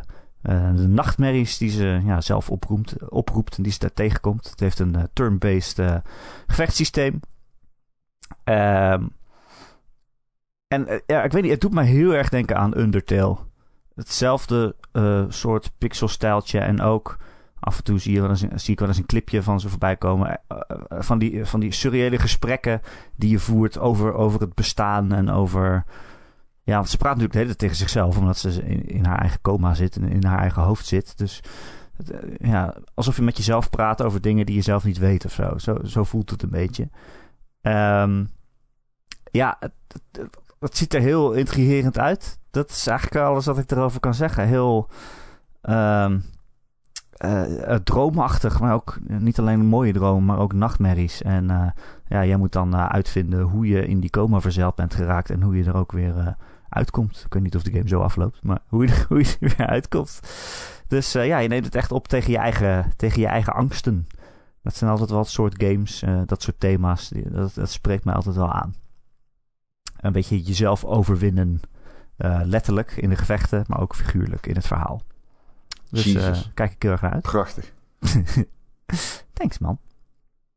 eh, 0.43 0.77
de 0.77 0.89
nachtmerries 0.89 1.59
die 1.59 1.71
ze 1.71 2.01
ja, 2.05 2.21
zelf 2.21 2.51
oproept, 2.51 3.11
oproept 3.11 3.57
en 3.57 3.63
die 3.63 3.73
ze 3.73 3.79
daar 3.79 3.93
tegenkomt. 3.93 4.51
Het 4.51 4.61
heeft 4.61 4.79
een 4.79 5.09
turn-based 5.13 5.79
eh, 5.79 5.97
gevechtssysteem. 6.47 7.21
Ehm, 8.45 9.07
en 10.69 11.03
ja, 11.07 11.23
ik 11.23 11.33
weet 11.33 11.43
niet, 11.43 11.51
het 11.51 11.61
doet 11.61 11.75
mij 11.75 11.87
heel 11.87 12.15
erg 12.15 12.29
denken 12.29 12.57
aan 12.57 12.79
Undertale. 12.79 13.37
Hetzelfde 13.95 14.77
soort 15.29 15.73
pixelstijltje 15.79 16.59
en 16.59 16.81
ook 16.81 17.19
af 17.61 17.77
en 17.77 17.85
toe 17.85 17.99
zie, 17.99 18.13
je 18.13 18.35
zie 18.55 18.73
ik 18.73 18.79
wel 18.79 18.89
eens 18.89 18.99
een 18.99 19.07
clipje 19.07 19.43
van 19.43 19.61
ze 19.61 19.69
voorbij 19.69 19.97
komen. 19.97 20.41
eh, 20.49 20.61
eh, 20.69 21.03
van, 21.03 21.19
die, 21.19 21.45
van 21.45 21.61
die 21.61 21.73
surreële 21.73 22.19
gesprekken 22.19 22.81
die 23.17 23.31
je 23.31 23.39
voert 23.39 23.79
over, 23.79 24.15
over 24.15 24.41
het 24.41 24.55
bestaan 24.55 25.13
en 25.13 25.31
over 25.31 25.85
Ja, 26.63 26.75
want 26.75 26.89
ze 26.89 26.97
praat 26.97 27.17
natuurlijk 27.17 27.33
de 27.33 27.39
hele 27.39 27.57
tijd 27.57 27.59
tegen 27.59 27.77
zichzelf, 27.77 28.19
omdat 28.19 28.39
ze 28.39 28.63
in, 28.63 28.89
in 28.89 29.05
haar 29.05 29.19
eigen 29.19 29.41
coma 29.41 29.75
zit 29.75 29.97
en 29.97 30.09
in 30.09 30.25
haar 30.25 30.39
eigen 30.39 30.63
hoofd 30.63 30.87
zit. 30.87 31.19
Dus 31.19 31.43
eh, 32.09 32.49
ja, 32.51 32.75
alsof 32.95 33.17
je 33.17 33.23
met 33.23 33.37
jezelf 33.37 33.71
praat 33.71 34.03
over 34.03 34.21
dingen 34.21 34.47
die 34.47 34.55
je 34.55 34.63
zelf 34.63 34.85
niet 34.85 34.99
weet 34.99 35.25
of 35.25 35.33
zo. 35.33 35.59
Zo, 35.59 35.79
zo 35.85 36.05
voelt 36.05 36.31
het 36.31 36.43
een 36.43 36.51
beetje. 36.51 36.89
Ehm, 37.61 38.25
ja, 39.31 39.59
het 40.61 40.77
ziet 40.77 40.95
er 40.95 41.01
heel 41.01 41.33
intrigerend 41.33 41.99
uit. 41.99 42.39
Dat 42.51 42.71
is 42.71 42.87
eigenlijk 42.87 43.27
alles 43.27 43.47
wat 43.47 43.59
ik 43.59 43.71
erover 43.71 44.01
kan 44.01 44.15
zeggen. 44.15 44.47
Heel 44.47 44.89
ehm, 45.61 46.19
eh, 47.21 47.73
eh, 47.75 47.81
droomachtig, 47.81 48.61
maar 48.61 48.75
ook 48.75 48.99
niet 49.07 49.39
alleen 49.39 49.61
een 49.61 49.67
mooie 49.67 49.93
droom, 49.93 50.25
maar 50.25 50.39
ook 50.39 50.53
nachtmerries. 50.53 51.23
En 51.23 51.51
eh, 51.51 51.67
ja, 52.07 52.25
jij 52.25 52.37
moet 52.37 52.53
dan 52.53 52.77
uitvinden 52.77 53.41
hoe 53.41 53.67
je 53.67 53.87
in 53.87 54.01
die 54.01 54.11
coma 54.11 54.41
verzeild 54.41 54.75
bent 54.75 54.95
geraakt 54.95 55.31
en 55.31 55.43
hoe 55.43 55.57
je 55.57 55.65
er 55.65 55.77
ook 55.77 55.93
weer 55.93 56.37
uitkomt. 56.69 57.23
Ik 57.27 57.33
weet 57.33 57.43
niet 57.43 57.57
of 57.57 57.63
de 57.63 57.71
game 57.71 57.89
zo 57.89 58.01
afloopt, 58.01 58.43
maar 58.43 58.59
hoe 58.67 58.87
je, 58.87 59.05
hoe 59.09 59.19
er 59.19 59.37
weer 59.41 59.67
uitkomt. 59.67 60.21
Dus 60.87 61.13
ja, 61.13 61.39
je 61.39 61.49
neemt 61.49 61.65
het 61.65 61.75
echt 61.75 61.93
op 61.93 62.09
tegen 62.09 62.31
je 62.31 62.39
eigen, 62.39 62.93
tegen 62.97 63.21
je 63.21 63.27
eigen 63.27 63.53
angsten. 63.53 64.07
Dat 64.63 64.75
zijn 64.75 64.91
altijd 64.91 65.11
wel 65.11 65.25
soort 65.25 65.63
games, 65.63 66.05
dat 66.27 66.43
soort 66.43 66.61
thema's. 66.61 67.13
Dat, 67.25 67.55
dat 67.55 67.71
spreekt 67.71 68.05
mij 68.05 68.15
altijd 68.15 68.37
wel 68.37 68.53
aan. 68.53 68.75
Een 70.01 70.13
beetje 70.13 70.43
jezelf 70.43 70.85
overwinnen. 70.85 71.61
letterlijk 72.43 72.93
in 72.97 73.09
de 73.09 73.17
gevechten, 73.17 73.65
maar 73.67 73.81
ook 73.81 73.95
figuurlijk 73.95 74.47
in 74.47 74.55
het 74.55 74.67
verhaal. 74.67 75.03
Dus 75.91 76.07
uh, 76.07 76.37
kijk 76.55 76.73
ik 76.73 76.83
heel 76.83 76.91
erg 76.91 77.01
naar 77.01 77.13
uit. 77.13 77.23
Prachtig. 77.23 77.73
Thanks, 79.33 79.59
man. 79.59 79.79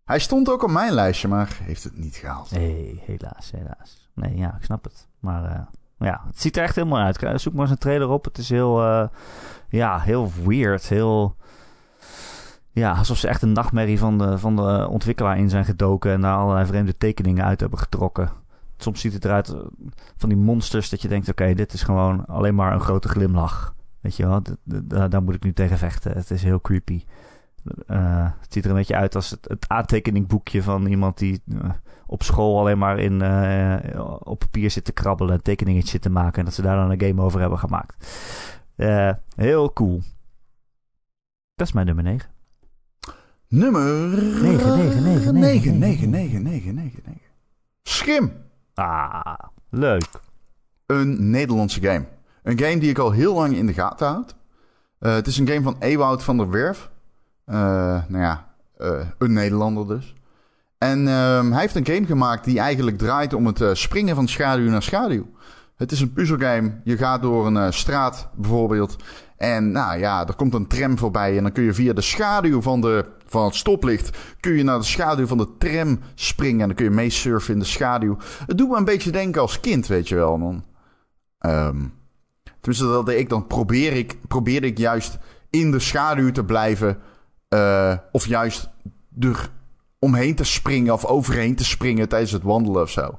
Hij 0.04 0.20
stond 0.20 0.50
ook 0.50 0.64
op 0.64 0.70
mijn 0.70 0.94
lijstje, 0.94 1.28
maar 1.28 1.60
heeft 1.62 1.84
het 1.84 1.98
niet 1.98 2.16
gehaald. 2.16 2.52
Nee, 2.52 3.02
helaas, 3.06 3.52
helaas. 3.52 4.10
Nee, 4.14 4.38
ja, 4.38 4.56
ik 4.60 4.64
snap 4.64 4.84
het. 4.84 5.08
Maar 5.20 5.44
uh, 5.44 5.60
ja, 5.98 6.22
het 6.28 6.42
ziet 6.42 6.58
er 6.58 6.64
echt 6.64 6.84
mooi 6.84 7.04
uit. 7.04 7.42
Zoek 7.42 7.54
maar 7.54 7.62
eens 7.62 7.72
een 7.72 7.78
trailer 7.78 8.10
op. 8.10 8.26
Het 8.26 8.38
is 8.38 8.50
heel, 8.50 8.84
uh, 8.84 9.08
ja, 9.70 10.00
heel 10.00 10.32
weird. 10.46 10.88
Heel, 10.88 11.36
ja, 12.72 12.92
alsof 12.92 13.18
ze 13.18 13.28
echt 13.28 13.42
een 13.42 13.52
nachtmerrie 13.52 14.00
van 14.00 14.18
de, 14.18 14.38
van 14.38 14.56
de 14.56 14.88
ontwikkelaar 14.90 15.38
in 15.38 15.50
zijn 15.50 15.66
gedoken... 15.66 16.12
en 16.12 16.22
daar 16.22 16.38
allerlei 16.38 16.66
vreemde 16.66 16.98
tekeningen 16.98 17.46
uit 17.46 17.60
hebben 17.60 17.80
getrokken. 17.80 18.32
Soms 18.78 19.02
ziet 19.02 19.14
het 19.14 19.26
eruit 19.26 19.56
van 20.18 20.30
die 20.30 20.38
monsters 20.38 20.90
dat 20.90 21.02
je 21.02 21.08
denkt... 21.08 21.30
oké, 21.30 21.54
dit 21.54 21.74
is 21.74 21.84
gewoon 21.84 22.26
alleen 22.26 22.56
maar 22.56 22.74
een 22.74 22.80
grote 22.80 23.10
glimlach. 23.10 23.74
Weet 24.04 24.16
je 24.16 24.28
wel, 24.28 24.42
daar 25.10 25.24
moet 25.24 25.36
ik 25.36 25.44
nu 25.44 25.54
tegen 25.54 25.78
vechten. 25.78 26.12
Het 26.12 26.32
is 26.32 26.44
heel 26.44 26.62
creepy. 26.62 27.04
Uh, 27.88 28.30
het 28.40 28.54
ziet 28.54 28.64
er 28.64 28.70
een 28.70 28.76
beetje 28.76 28.96
uit 28.96 29.16
als 29.16 29.30
het, 29.30 29.46
het 29.48 29.66
aantekeningboekje 29.68 30.64
van 30.64 30.86
iemand 30.86 31.18
die 31.18 31.42
uh, 31.46 31.70
op 32.06 32.24
school 32.24 32.60
alleen 32.60 32.78
maar 32.78 33.00
in, 33.00 33.22
uh, 33.22 34.20
op 34.20 34.40
papier 34.40 34.72
zit 34.72 34.86
te 34.86 34.92
krabbelen 34.92 35.34
en 35.34 35.44
tekeningetjes 35.44 35.92
zit 35.92 36.02
te 36.02 36.10
maken. 36.10 36.40
En 36.40 36.46
dat 36.46 36.54
ze 36.54 36.62
daar 36.62 36.76
dan 36.76 36.92
een 36.92 37.02
game 37.02 37.22
over 37.22 37.40
hebben 37.40 37.60
gemaakt. 37.60 38.08
heel 39.36 39.74
cool. 39.74 40.02
Dat 41.56 41.68
is 41.68 41.74
mijn 41.74 41.86
nummer 41.86 42.04
9. 42.04 42.30
Nummer 43.48 44.24
9, 44.42 44.78
9, 44.78 45.04
9, 45.04 45.34
9, 45.34 45.80
9, 45.80 46.10
9, 46.10 46.44
9, 46.44 46.74
9, 46.74 47.02
Schim. 47.84 48.32
Ah, 48.74 49.34
leuk. 49.70 50.10
Een 50.86 51.30
Nederlandse 51.30 51.82
game. 51.82 52.06
Een 52.44 52.60
game 52.60 52.78
die 52.78 52.90
ik 52.90 52.98
al 52.98 53.12
heel 53.12 53.34
lang 53.34 53.56
in 53.56 53.66
de 53.66 53.74
gaten 53.74 54.08
houd. 54.08 54.36
Uh, 55.00 55.14
het 55.14 55.28
is 55.28 55.38
een 55.38 55.48
game 55.48 55.62
van 55.62 55.76
Ewout 55.80 56.24
van 56.24 56.38
der 56.38 56.50
Werf. 56.50 56.90
Uh, 57.46 57.56
nou 58.08 58.24
ja, 58.24 58.54
uh, 58.82 59.00
een 59.18 59.34
Nederlander 59.34 59.88
dus. 59.88 60.16
En 60.78 61.08
ehm, 61.08 61.52
hij 61.52 61.62
heeft 61.62 61.76
een 61.76 61.86
game 61.86 62.06
gemaakt 62.06 62.46
die 62.46 62.60
eigenlijk 62.60 62.98
draait 62.98 63.34
om 63.34 63.46
het 63.46 63.78
springen 63.78 64.16
van 64.16 64.28
schaduw 64.28 64.70
naar 64.70 64.84
schaduw. 64.84 65.26
Het 65.76 65.92
is 65.92 66.02
een 66.02 66.14
puzzelgame. 66.14 66.72
Je 66.84 66.98
gaat 66.98 67.22
door 67.22 67.48
een 67.48 67.74
straat 67.74 68.30
bijvoorbeeld. 68.36 68.96
En 69.38 69.72
nou 69.72 70.00
ja, 70.00 70.28
er 70.28 70.36
komt 70.36 70.54
een 70.54 70.68
tram 70.68 70.98
voorbij. 70.98 71.38
En 71.38 71.44
dan 71.44 71.52
kun 71.52 71.64
je 71.64 71.74
via 71.74 71.94
de 71.94 72.02
schaduw 72.02 72.62
van, 72.62 72.82
de, 72.82 73.06
van 73.26 73.46
het 73.46 73.56
stoplicht. 73.56 74.18
kun 74.40 74.54
je 74.54 74.64
naar 74.64 74.78
de 74.78 74.86
schaduw 74.86 75.28
van 75.28 75.38
de 75.38 75.58
tram 75.58 76.00
springen. 76.16 76.62
En 76.62 76.68
dan 76.68 76.76
kun 76.76 76.86
je 76.86 76.92
meesurfen 76.92 77.54
in 77.54 77.60
de 77.60 77.66
schaduw. 77.66 78.18
Het 78.46 78.58
doet 78.58 78.70
me 78.70 78.78
een 78.78 78.86
beetje 78.86 79.12
denken 79.12 79.42
als 79.42 79.60
kind, 79.60 79.88
weet 79.88 80.10
je 80.10 80.16
wel. 80.16 80.38
Man. 80.38 80.64
Um, 81.40 81.94
Tenminste, 82.64 82.88
dat 82.88 83.10
ik. 83.10 83.30
Dan 83.30 83.48
probeer 83.48 83.94
ik, 83.94 84.18
probeer 84.28 84.64
ik 84.64 84.78
juist 84.78 85.18
in 85.50 85.72
de 85.72 85.80
schaduw 85.80 86.32
te 86.32 86.44
blijven. 86.44 86.98
Uh, 87.50 87.94
of 88.12 88.26
juist 88.26 88.70
er 89.20 89.50
omheen 90.00 90.36
te 90.36 90.44
springen 90.44 90.94
of 90.94 91.06
overheen 91.06 91.56
te 91.56 91.66
springen 91.66 92.10
tijdens 92.10 92.32
het 92.32 92.44
wandelen 92.44 92.82
of 92.82 92.90
zo. 92.90 93.18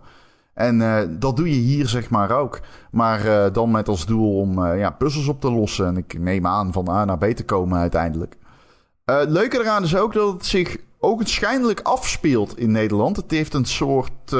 En 0.54 0.80
uh, 0.80 1.00
dat 1.08 1.36
doe 1.36 1.48
je 1.48 1.60
hier 1.60 1.88
zeg 1.88 2.10
maar 2.10 2.30
ook. 2.30 2.60
Maar 2.90 3.26
uh, 3.26 3.46
dan 3.52 3.70
met 3.70 3.88
als 3.88 4.06
doel 4.06 4.38
om 4.38 4.66
ja, 4.66 4.90
puzzels 4.90 5.28
op 5.28 5.40
te 5.40 5.50
lossen. 5.50 5.86
En 5.86 5.96
ik 5.96 6.18
neem 6.18 6.46
aan 6.46 6.72
van 6.72 6.88
A 6.88 7.04
naar 7.04 7.18
B 7.18 7.24
te 7.24 7.44
komen 7.44 7.78
uiteindelijk. 7.78 8.36
het 9.04 9.30
leuke 9.30 9.60
eraan 9.60 9.82
is 9.82 9.96
ook 9.96 10.12
dat 10.12 10.32
het 10.32 10.46
zich 10.46 10.76
ook 10.98 11.18
waarschijnlijk 11.18 11.80
afspeelt 11.80 12.58
in 12.58 12.70
Nederland. 12.70 13.16
Het 13.16 13.30
heeft 13.30 13.54
een 13.54 13.64
soort... 13.64 14.30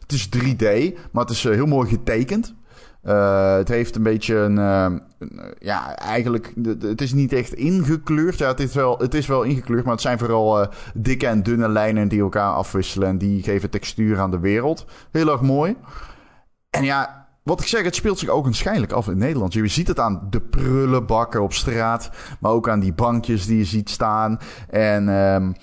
het 0.00 0.12
is 0.12 0.28
3D, 0.36 0.94
maar 1.12 1.24
het 1.24 1.30
is 1.30 1.42
heel 1.42 1.66
mooi 1.66 1.88
getekend. 1.88 2.54
Uh, 3.06 3.54
het 3.56 3.68
heeft 3.68 3.96
een 3.96 4.02
beetje 4.02 4.36
een. 4.36 4.56
Uh, 4.56 4.92
ja, 5.58 5.96
eigenlijk. 5.96 6.52
Het 6.80 7.00
is 7.00 7.12
niet 7.12 7.32
echt 7.32 7.52
ingekleurd. 7.52 8.38
Ja, 8.38 8.48
het 8.48 8.60
is 8.60 8.74
wel, 8.74 8.98
het 8.98 9.14
is 9.14 9.26
wel 9.26 9.42
ingekleurd, 9.42 9.84
maar 9.84 9.92
het 9.92 10.02
zijn 10.02 10.18
vooral 10.18 10.60
uh, 10.60 10.68
dikke 10.94 11.26
en 11.26 11.42
dunne 11.42 11.68
lijnen 11.68 12.08
die 12.08 12.20
elkaar 12.20 12.52
afwisselen. 12.52 13.08
En 13.08 13.18
die 13.18 13.42
geven 13.42 13.70
textuur 13.70 14.18
aan 14.18 14.30
de 14.30 14.38
wereld. 14.38 14.86
Heel 15.10 15.30
erg 15.30 15.40
mooi. 15.40 15.76
En 16.70 16.84
ja, 16.84 17.23
wat 17.44 17.60
ik 17.60 17.66
zeg, 17.66 17.84
het 17.84 17.94
speelt 17.94 18.18
zich 18.18 18.28
ook 18.28 18.44
waarschijnlijk 18.44 18.92
af 18.92 19.08
in 19.08 19.18
Nederland. 19.18 19.52
Je 19.52 19.66
ziet 19.66 19.88
het 19.88 19.98
aan 19.98 20.26
de 20.30 20.40
prullenbakken 20.40 21.42
op 21.42 21.52
straat. 21.52 22.10
Maar 22.40 22.52
ook 22.52 22.68
aan 22.68 22.80
die 22.80 22.92
bankjes 22.92 23.46
die 23.46 23.58
je 23.58 23.64
ziet 23.64 23.90
staan. 23.90 24.38
En 24.68 25.08
um, 25.08 25.54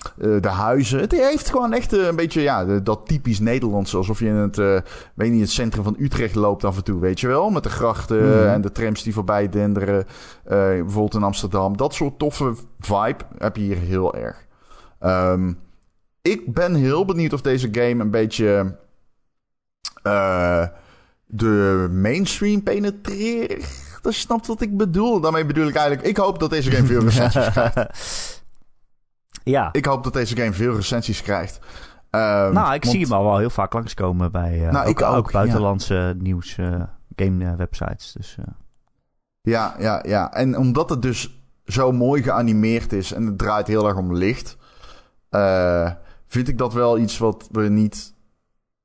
de 0.42 0.48
huizen. 0.48 1.00
Het 1.00 1.12
heeft 1.12 1.50
gewoon 1.50 1.74
echt 1.74 1.94
uh, 1.94 2.06
een 2.06 2.16
beetje 2.16 2.42
ja, 2.42 2.66
dat 2.80 3.08
typisch 3.08 3.40
Nederlandse. 3.40 3.98
Alsof 3.98 4.20
je 4.20 4.26
in 4.26 4.36
het, 4.36 4.58
uh, 4.58 4.80
weet 5.14 5.32
niet, 5.32 5.42
het 5.42 5.50
centrum 5.50 5.84
van 5.84 5.96
Utrecht 6.00 6.36
loopt 6.36 6.64
af 6.64 6.78
en 6.78 6.84
toe. 6.84 7.00
Weet 7.00 7.20
je 7.20 7.28
wel? 7.28 7.50
Met 7.50 7.64
de 7.64 7.70
grachten 7.70 8.26
mm. 8.26 8.48
en 8.48 8.62
de 8.62 8.72
trams 8.72 9.04
die 9.04 9.14
voorbij 9.14 9.50
denderen. 9.50 10.06
bijvoorbeeld 10.44 11.14
in 11.14 11.24
Amsterdam. 11.24 11.78
Dat 11.78 11.94
soort 11.94 12.20
toffe 12.20 12.56
vibe 12.80 13.24
heb 13.38 13.56
je 13.56 13.64
hier 13.64 13.78
heel 13.78 14.16
erg. 14.16 14.46
Um, 15.00 15.60
ik 16.22 16.54
ben 16.54 16.76
heel 16.76 17.06
benieuwd 17.06 17.34
of 17.34 17.42
deze 17.42 17.68
game 17.72 18.04
een 18.04 18.12
beetje 18.12 18.78
de 21.32 21.88
mainstream 21.92 22.64
penetreert. 22.64 24.00
Dat 24.02 24.14
snapt 24.14 24.48
wat 24.48 24.62
ik 24.62 24.78
bedoel. 24.78 25.20
Daarmee 25.20 25.46
bedoel 25.46 25.68
ik 25.68 25.76
eigenlijk... 25.76 26.08
Ik 26.08 26.18
hoop 26.18 26.40
dat 26.40 26.50
deze 26.50 26.72
game 26.72 26.88
veel 26.88 27.02
recensies 27.02 27.50
krijgt. 27.52 28.44
Ja. 29.44 29.70
Ik 29.72 29.86
hoop 29.86 30.04
dat 30.04 30.14
deze 30.14 30.36
game 30.36 30.54
veel 30.54 30.76
recensies 30.76 31.22
krijgt. 31.22 31.60
Um, 32.12 32.54
nou, 32.54 32.74
ik 32.74 32.86
zie 32.86 33.02
hem 33.02 33.12
al 33.12 33.24
wel 33.24 33.38
heel 33.38 33.50
vaak 33.50 33.74
langskomen 33.74 34.32
bij 34.32 34.60
uh, 34.60 34.72
nou, 34.72 34.88
ook, 34.88 35.00
ik 35.00 35.06
ook, 35.06 35.16
ook 35.16 35.32
buitenlandse 35.32 35.94
ja. 35.94 36.14
nieuws 36.18 36.58
uh, 36.58 36.84
game 37.16 37.46
uh, 37.46 37.56
websites. 37.56 38.12
Dus, 38.12 38.38
Ja, 39.42 39.76
ja, 39.80 40.00
ja. 40.08 40.34
En 40.34 40.58
omdat 40.58 40.90
het 40.90 41.02
dus 41.02 41.44
zo 41.66 41.92
mooi 41.92 42.24
geanimeerd 42.24 42.94
is 42.94 43.12
en 43.12 43.26
het 43.26 43.38
draait 43.38 43.68
heel 43.68 43.88
erg 43.88 43.98
om 43.98 44.16
licht, 44.16 44.58
vind 46.28 46.48
ik 46.48 46.58
dat 46.58 46.74
wel 46.74 46.98
iets 46.98 47.18
wat 47.18 47.48
we 47.52 47.62
niet. 47.62 48.14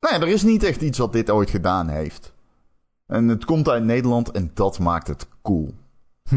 Nee, 0.00 0.20
er 0.20 0.28
is 0.28 0.42
niet 0.42 0.62
echt 0.62 0.80
iets 0.80 0.98
wat 0.98 1.12
dit 1.12 1.30
ooit 1.30 1.50
gedaan 1.50 1.88
heeft. 1.88 2.34
En 3.06 3.28
het 3.28 3.44
komt 3.44 3.68
uit 3.68 3.84
Nederland 3.84 4.30
en 4.30 4.50
dat 4.54 4.78
maakt 4.78 5.06
het 5.06 5.28
cool. 5.42 5.74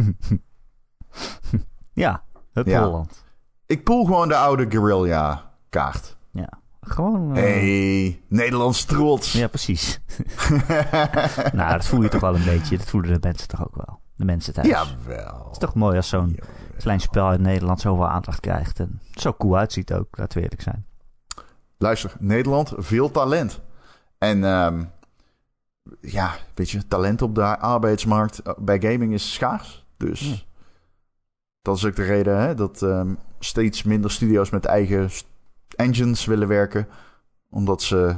ja, 1.93 2.23
het 2.53 2.67
ja. 2.67 3.03
Ik 3.65 3.83
poel 3.83 4.05
gewoon 4.05 4.27
de 4.27 4.35
oude 4.35 4.65
guerrilla 4.69 5.51
kaart. 5.69 6.17
Ja, 6.31 6.49
gewoon... 6.81 7.37
Uh... 7.37 7.43
hey, 7.43 8.21
Nederlands 8.27 8.85
trots. 8.85 9.31
Ja, 9.31 9.47
precies. 9.47 9.99
nou, 11.53 11.71
dat 11.71 11.85
voel 11.85 12.01
je 12.01 12.09
toch 12.09 12.21
wel 12.21 12.35
een 12.35 12.45
beetje. 12.45 12.77
Dat 12.77 12.87
voelen 12.87 13.13
de 13.13 13.27
mensen 13.27 13.47
toch 13.47 13.61
ook 13.61 13.75
wel. 13.75 13.99
De 14.15 14.25
mensen 14.25 14.53
thuis. 14.53 14.67
Jawel. 14.67 15.43
Het 15.43 15.51
is 15.51 15.57
toch 15.57 15.73
mooi 15.73 15.95
als 15.95 16.09
zo'n 16.09 16.39
klein 16.77 16.99
spel 16.99 17.27
uit 17.27 17.41
Nederland 17.41 17.81
zoveel 17.81 18.09
aandacht 18.09 18.39
krijgt. 18.39 18.79
En 18.79 19.01
het 19.11 19.21
zo 19.21 19.33
cool 19.33 19.57
uitziet 19.57 19.93
ook, 19.93 20.17
laten 20.17 20.37
we 20.37 20.43
eerlijk 20.43 20.61
zijn. 20.61 20.85
Luister, 21.77 22.15
Nederland, 22.19 22.73
veel 22.77 23.11
talent. 23.11 23.61
En... 24.17 24.43
Um, 24.43 24.89
ja, 26.01 26.35
weet 26.53 26.69
je, 26.69 26.87
talent 26.87 27.21
op 27.21 27.35
de 27.35 27.57
arbeidsmarkt 27.57 28.39
eh, 28.39 28.53
bij 28.57 28.81
gaming 28.81 29.13
is 29.13 29.33
schaars. 29.33 29.85
Dus 29.97 30.47
dat 31.61 31.77
is 31.77 31.85
ook 31.85 31.95
de 31.95 32.03
reden 32.03 32.39
hè, 32.39 32.55
dat 32.55 32.81
um, 32.81 33.17
steeds 33.39 33.83
minder 33.83 34.11
studio's 34.11 34.49
met 34.49 34.65
eigen 34.65 35.09
engines 35.75 36.25
willen 36.25 36.47
werken. 36.47 36.87
Omdat 37.49 37.81
ze 37.81 38.15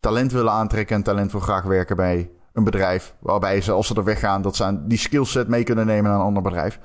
talent 0.00 0.32
willen 0.32 0.52
aantrekken 0.52 0.96
en 0.96 1.02
talent 1.02 1.32
wil 1.32 1.40
graag 1.40 1.64
werken 1.64 1.96
bij 1.96 2.30
een 2.52 2.64
bedrijf. 2.64 3.14
Waarbij 3.20 3.60
ze, 3.60 3.72
als 3.72 3.86
ze 3.86 3.94
er 3.94 4.04
weggaan, 4.04 4.42
dat 4.42 4.56
ze 4.56 4.64
aan 4.64 4.88
die 4.88 4.98
skillset 4.98 5.48
mee 5.48 5.64
kunnen 5.64 5.86
nemen 5.86 6.10
naar 6.10 6.20
een 6.20 6.26
ander 6.26 6.42
bedrijf. 6.42 6.78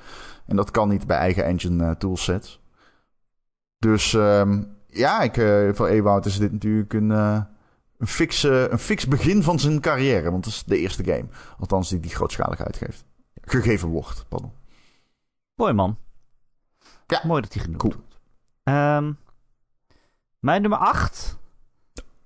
En 0.46 0.56
dat 0.56 0.70
kan 0.70 0.88
niet 0.88 1.06
bij 1.06 1.16
eigen 1.16 1.44
engine 1.44 1.84
uh, 1.84 1.90
toolsets. 1.90 2.60
Dus 3.78 4.12
um, 4.12 4.76
ja, 4.86 5.20
ik, 5.20 5.36
uh, 5.36 5.74
voor 5.74 5.86
Ewout 5.86 6.26
is 6.26 6.38
dit 6.38 6.52
natuurlijk 6.52 6.92
een, 6.92 7.10
uh, 7.10 7.40
een, 7.98 8.06
fix, 8.06 8.44
eh, 8.44 8.68
een 8.68 8.78
fix 8.78 9.06
begin 9.06 9.42
van 9.42 9.58
zijn 9.58 9.80
carrière. 9.80 10.30
Want 10.30 10.44
het 10.44 10.54
is 10.54 10.64
de 10.64 10.78
eerste 10.78 11.04
game. 11.04 11.24
Althans, 11.58 11.88
die 11.88 12.00
die 12.00 12.10
grootschalig 12.14 12.60
uitgeeft. 12.64 13.04
Gegeven 13.42 13.88
wordt, 13.88 14.24
pardon. 14.28 14.52
Mooi 15.54 15.72
man. 15.72 15.98
Ja. 17.06 17.20
Mooi 17.24 17.42
dat 17.42 17.52
hij 17.52 17.62
genoemd 17.62 17.80
Cool. 17.80 17.94
wordt. 17.94 18.18
Ehm, 18.62 19.12
mijn 20.38 20.60
nummer 20.60 20.78
8. 20.78 21.36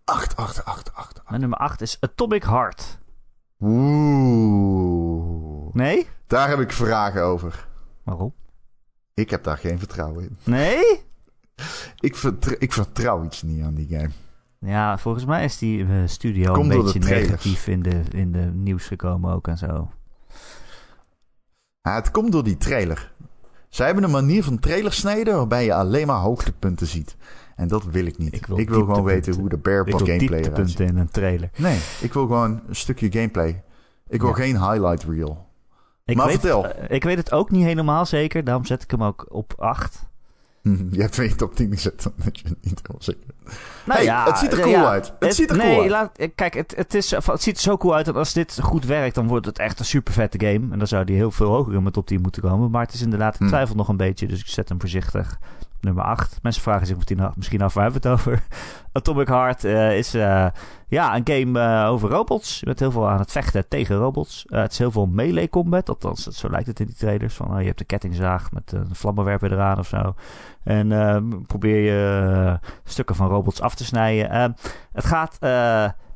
8, 0.05 0.37
8, 0.37 0.65
8, 0.65 0.95
8. 0.95 1.21
Mijn 1.29 1.41
nummer 1.41 1.59
8 1.59 1.81
is 1.81 1.97
Atomic 2.01 2.43
Heart. 2.45 2.99
Oeh. 4.43 5.75
Nee? 5.75 6.09
Daar 6.27 6.49
heb 6.49 6.59
ik 6.61 6.73
vragen 6.73 7.23
over. 7.23 7.69
Waarom? 8.03 8.35
Ik 9.15 9.31
heb 9.31 9.45
daar 9.45 9.59
geen 9.59 9.79
vertrouwen 9.79 10.23
in. 10.25 10.37
Nee? 10.45 11.01
Ik, 12.01 12.17
vertr- 12.17 12.61
ik 12.61 12.73
vertrouw 12.73 13.25
iets 13.25 13.43
niet 13.43 13.63
aan 13.65 13.75
die 13.75 13.89
game. 13.89 14.11
Ja, 14.65 14.99
volgens 14.99 15.25
mij 15.25 15.45
is 15.45 15.59
die 15.59 15.83
eh, 15.85 15.89
studio 16.05 16.53
Komt 16.53 16.73
een 16.73 16.83
beetje 16.83 16.99
negatief 16.99 17.67
in 17.67 17.83
de, 17.83 18.01
in 18.11 18.33
de 18.33 18.51
nieuws 18.55 18.87
gekomen 18.87 19.33
ook 19.33 19.49
en 19.49 19.59
zo. 19.59 19.91
Ja, 21.81 21.95
het 21.95 22.11
komt 22.11 22.33
door 22.33 22.45
die 22.45 22.57
trailer. 22.57 23.13
Zij 23.69 23.87
hebben 23.87 24.05
een 24.05 24.11
manier 24.11 24.45
van 24.45 24.59
trailer 24.59 24.93
snijden 24.93 25.37
waarbij 25.37 25.65
je 25.65 25.75
alleen 25.75 26.07
maar 26.07 26.21
hoogtepunten 26.21 26.87
ziet. 26.87 27.17
En 27.57 27.69
dat 27.69 27.85
wil 27.85 28.07
ik 28.07 28.19
niet. 28.19 28.35
Ik 28.35 28.47
Ik 28.49 28.69
wil 28.71 28.85
gewoon 28.85 29.05
weten 29.05 29.35
hoe 29.35 29.49
de 29.49 29.59
bear 29.59 29.87
Ik 29.87 29.97
wil 29.97 30.07
gameplay 30.07 30.19
eruit 30.41 30.45
ziet. 30.45 30.57
dieptepunten 30.67 30.87
in 30.87 30.97
een 30.97 31.11
trailer. 31.11 31.51
Nee, 31.57 31.79
ik 32.01 32.13
wil 32.13 32.23
gewoon 32.23 32.61
een 32.69 32.77
stukje 32.77 33.13
gameplay. 33.13 33.63
Ik 34.09 34.21
wil 34.21 34.31
Ja. 34.31 34.35
geen 34.37 34.61
highlight 34.71 35.05
reel. 35.05 35.47
Ik 36.05 36.17
Maar 36.17 36.27
weet, 36.27 36.41
vertel. 36.41 36.67
eh, 36.67 36.95
ik 36.97 37.03
weet 37.05 37.17
het 37.17 37.33
ook 37.33 37.51
niet 37.51 37.65
helemaal 37.65 38.07
zeker, 38.07 38.45
daarom 38.45 38.65
zet 38.65 38.83
ik 38.83 38.91
hem 38.91 39.03
ook 39.03 39.27
op 39.29 39.53
8. 39.57 40.11
Je 40.63 41.01
hebt 41.01 41.13
twee 41.13 41.35
top 41.35 41.55
10 41.55 41.73
gezet, 41.73 42.03
dan 42.03 42.13
dat 42.17 42.39
je 42.39 42.45
niet 42.61 42.81
helemaal 42.83 43.03
zeker. 43.03 43.21
Nou 43.45 43.99
Hey, 43.99 44.05
ja, 44.05 44.25
het 44.25 44.39
ziet 44.39 44.53
er 44.53 44.61
cool 44.61 44.71
ja, 44.71 44.89
uit. 44.89 45.13
Het 45.19 45.35
ziet 45.35 45.51
er 45.51 45.57
nee, 45.57 45.67
cool 45.67 45.81
uit. 45.81 45.91
Laat, 45.91 46.31
kijk, 46.35 46.55
het, 46.55 46.75
het, 46.77 46.95
is, 46.95 47.11
het 47.11 47.43
ziet 47.43 47.57
er 47.57 47.63
zo 47.63 47.77
cool 47.77 47.95
uit 47.95 48.07
dat 48.07 48.15
als 48.17 48.33
dit 48.33 48.59
goed 48.63 48.85
werkt, 48.85 49.15
dan 49.15 49.27
wordt 49.27 49.47
het 49.47 49.59
echt 49.59 49.79
een 49.79 49.85
super 49.85 50.13
vette 50.13 50.47
game. 50.47 50.73
En 50.73 50.79
dan 50.79 50.87
zou 50.87 51.05
die 51.05 51.17
heel 51.17 51.31
veel 51.31 51.49
hoger 51.49 51.75
in 51.75 51.81
mijn 51.83 51.95
top 51.95 52.07
10 52.07 52.21
moeten 52.21 52.43
komen. 52.43 52.71
Maar 52.71 52.85
het 52.85 52.95
is 52.95 53.03
inderdaad, 53.03 53.35
ik 53.35 53.39
Hmm. 53.41 53.49
twijfel 53.49 53.75
nog 53.75 53.89
een 53.89 53.97
beetje, 53.97 54.27
dus 54.27 54.41
ik 54.41 54.47
zet 54.47 54.69
hem 54.69 54.81
voorzichtig. 54.81 55.39
Nummer 55.83 56.05
8. 56.05 56.39
Mensen 56.43 56.63
vragen 56.63 56.87
zich 56.87 56.97
misschien 57.37 57.63
af, 57.63 57.75
waar 57.75 57.85
hebben 57.85 58.03
we 58.03 58.09
het 58.09 58.19
over. 58.19 58.43
Atomic 58.93 59.29
Heart 59.29 59.65
eh, 59.65 59.99
is 59.99 60.15
eh, 60.15 60.47
ja, 60.93 61.17
een 61.17 61.23
game 61.25 61.61
eh, 61.61 61.91
over 61.91 62.11
robots. 62.11 62.61
Je 62.61 62.67
bent 62.67 62.79
heel 62.79 62.91
veel 62.91 63.09
aan 63.09 63.19
het 63.19 63.33
vechten 63.33 63.69
tegen 63.69 63.97
robots. 63.97 64.45
Het 64.47 64.73
is 64.73 64.79
heel 64.79 64.91
veel 64.91 65.07
melee 65.07 65.49
combat. 65.49 65.89
Althans, 65.89 66.23
zo 66.23 66.51
lijkt 66.51 66.67
het 66.67 66.81
in 66.81 66.87
die 66.87 66.95
trailers. 66.95 67.35
Van, 67.35 67.55
oh, 67.55 67.61
je 67.61 67.67
hebt 67.67 67.81
een 67.81 67.87
kettingzaag 67.87 68.53
met 68.53 68.73
een 68.73 68.95
vlammenwerper 68.95 69.53
eraan 69.53 69.79
of 69.79 69.87
zo. 69.87 70.15
En 70.65 70.93
eh, 70.93 71.23
probeer 71.47 71.79
je 71.79 72.59
stukken 72.85 73.17
van 73.17 73.29
robots 73.29 73.61
af 73.61 73.75
te 73.75 73.85
snijden. 73.85 74.31
Eh, 74.31 74.49
het 74.93 75.05
gaat 75.05 75.39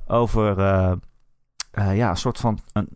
over 0.07 0.59
ja, 1.93 2.11
een 2.11 2.17
soort 2.17 2.39
van 2.39 2.59
een, 2.73 2.89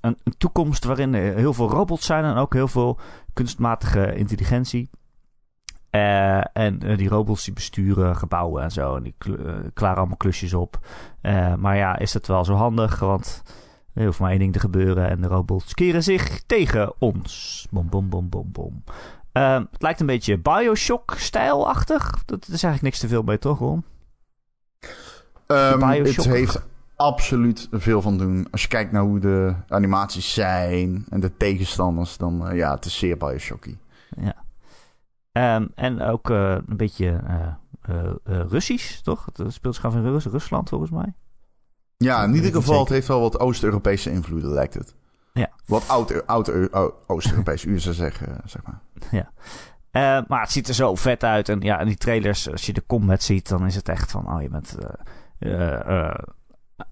een, 0.00 0.16
toekomst 0.38 0.84
waarin 0.84 1.14
heel 1.14 1.54
veel 1.54 1.70
robots 1.70 2.06
zijn 2.06 2.24
en 2.24 2.36
ook 2.36 2.54
heel 2.54 2.68
veel 2.68 2.98
kunstmatige 3.32 4.14
intelligentie. 4.14 4.90
Eh, 5.90 6.36
en 6.52 6.80
eh, 6.82 6.96
die 6.96 7.08
robots 7.08 7.44
die 7.44 7.54
besturen 7.54 8.16
gebouwen 8.16 8.62
en 8.62 8.70
zo. 8.70 8.96
En 8.96 9.02
die 9.02 9.14
kl- 9.18 9.34
eh, 9.34 9.54
klaren 9.74 9.96
allemaal 9.98 10.16
klusjes 10.16 10.54
op. 10.54 10.78
Maar 11.56 11.76
ja, 11.76 11.98
is 11.98 12.12
dat 12.12 12.26
wel 12.26 12.44
zo 12.44 12.54
handig? 12.54 12.98
Want 12.98 13.42
er 13.94 14.04
hoeft 14.04 14.18
maar 14.18 14.30
één 14.30 14.38
ding 14.38 14.52
te 14.52 14.58
gebeuren. 14.60 15.08
En 15.08 15.20
de 15.20 15.28
robots 15.28 15.74
keren 15.74 16.02
zich 16.02 16.42
tegen 16.46 16.92
ons. 16.98 17.66
Bom, 17.70 17.88
bom, 17.88 18.08
bom, 18.08 18.28
bom, 18.28 18.52
bom. 18.52 18.84
Het 19.32 19.82
lijkt 19.82 20.00
een 20.00 20.06
beetje 20.06 20.38
Bioshock-stijlachtig. 20.38 22.24
Dat 22.24 22.42
is 22.42 22.48
eigenlijk 22.48 22.82
niks 22.82 22.98
te 22.98 23.08
veel 23.08 23.24
bij, 23.24 23.38
toch, 23.38 23.58
Ron? 23.58 23.84
Bioshock. 25.78 26.24
het 26.24 26.34
heeft 26.34 26.62
absoluut 26.96 27.68
veel 27.70 28.02
van 28.02 28.18
doen. 28.18 28.46
Als 28.50 28.62
je 28.62 28.68
kijkt 28.68 28.92
naar 28.92 29.02
hoe 29.02 29.18
de 29.18 29.54
animaties 29.68 30.32
zijn 30.34 31.04
en 31.08 31.20
de 31.20 31.36
tegenstanders, 31.36 32.16
dan 32.16 32.50
ja, 32.52 32.74
het 32.74 32.84
is 32.84 32.98
zeer 32.98 33.16
Bioshocky. 33.16 33.76
Ja. 34.20 34.34
Um, 35.32 35.68
en 35.74 36.02
ook 36.02 36.30
uh, 36.30 36.56
een 36.66 36.76
beetje 36.76 37.20
uh, 37.88 37.96
uh, 38.28 38.40
Russisch, 38.48 39.00
toch? 39.00 39.26
Het 39.32 39.52
speelt 39.52 39.74
zich 39.74 39.84
af 39.84 39.94
in 39.94 40.02
Rus 40.02 40.26
Rusland, 40.26 40.68
volgens 40.68 40.90
mij. 40.90 41.14
Ja, 41.96 42.24
in 42.24 42.34
ieder 42.34 42.52
geval, 42.52 42.80
het 42.80 42.88
heeft 42.88 43.08
wel 43.08 43.20
wat 43.20 43.40
Oost-Europese 43.40 44.10
invloeden, 44.10 44.50
lijkt 44.50 44.74
het. 44.74 44.94
Ja. 45.32 45.50
Wat 45.66 45.88
oud-Oost-Europees, 46.26 47.64
u 47.64 47.78
zou 47.78 47.94
zeggen, 47.94 48.36
zeg 48.44 48.62
maar. 48.62 48.80
Ja. 49.10 49.30
Uh, 49.92 50.26
maar 50.28 50.40
het 50.40 50.50
ziet 50.50 50.68
er 50.68 50.74
zo 50.74 50.94
vet 50.94 51.24
uit. 51.24 51.48
En 51.48 51.60
ja, 51.60 51.80
in 51.80 51.86
die 51.86 51.96
trailers, 51.96 52.50
als 52.50 52.66
je 52.66 52.72
de 52.72 52.86
combat 52.86 53.22
ziet, 53.22 53.48
dan 53.48 53.66
is 53.66 53.74
het 53.74 53.88
echt 53.88 54.10
van... 54.10 54.34
Oh, 54.34 54.42
je 54.42 54.48
bent 54.48 54.76
uh, 55.38 56.14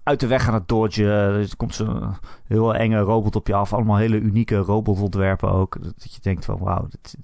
uit 0.03 0.19
de 0.19 0.27
weg 0.27 0.47
aan 0.47 0.53
het 0.53 0.67
dodgen. 0.67 1.05
Er 1.05 1.55
komt 1.57 1.75
zo'n 1.75 2.15
heel 2.47 2.75
enge 2.75 2.99
robot 2.99 3.35
op 3.35 3.47
je 3.47 3.53
af. 3.53 3.73
Allemaal 3.73 3.97
hele 3.97 4.19
unieke 4.19 4.55
robotontwerpen 4.57 5.51
ook. 5.51 5.77
Dat 5.81 6.13
je 6.13 6.21
denkt 6.21 6.45
van, 6.45 6.57
wauw, 6.59 6.87
dit 6.89 7.17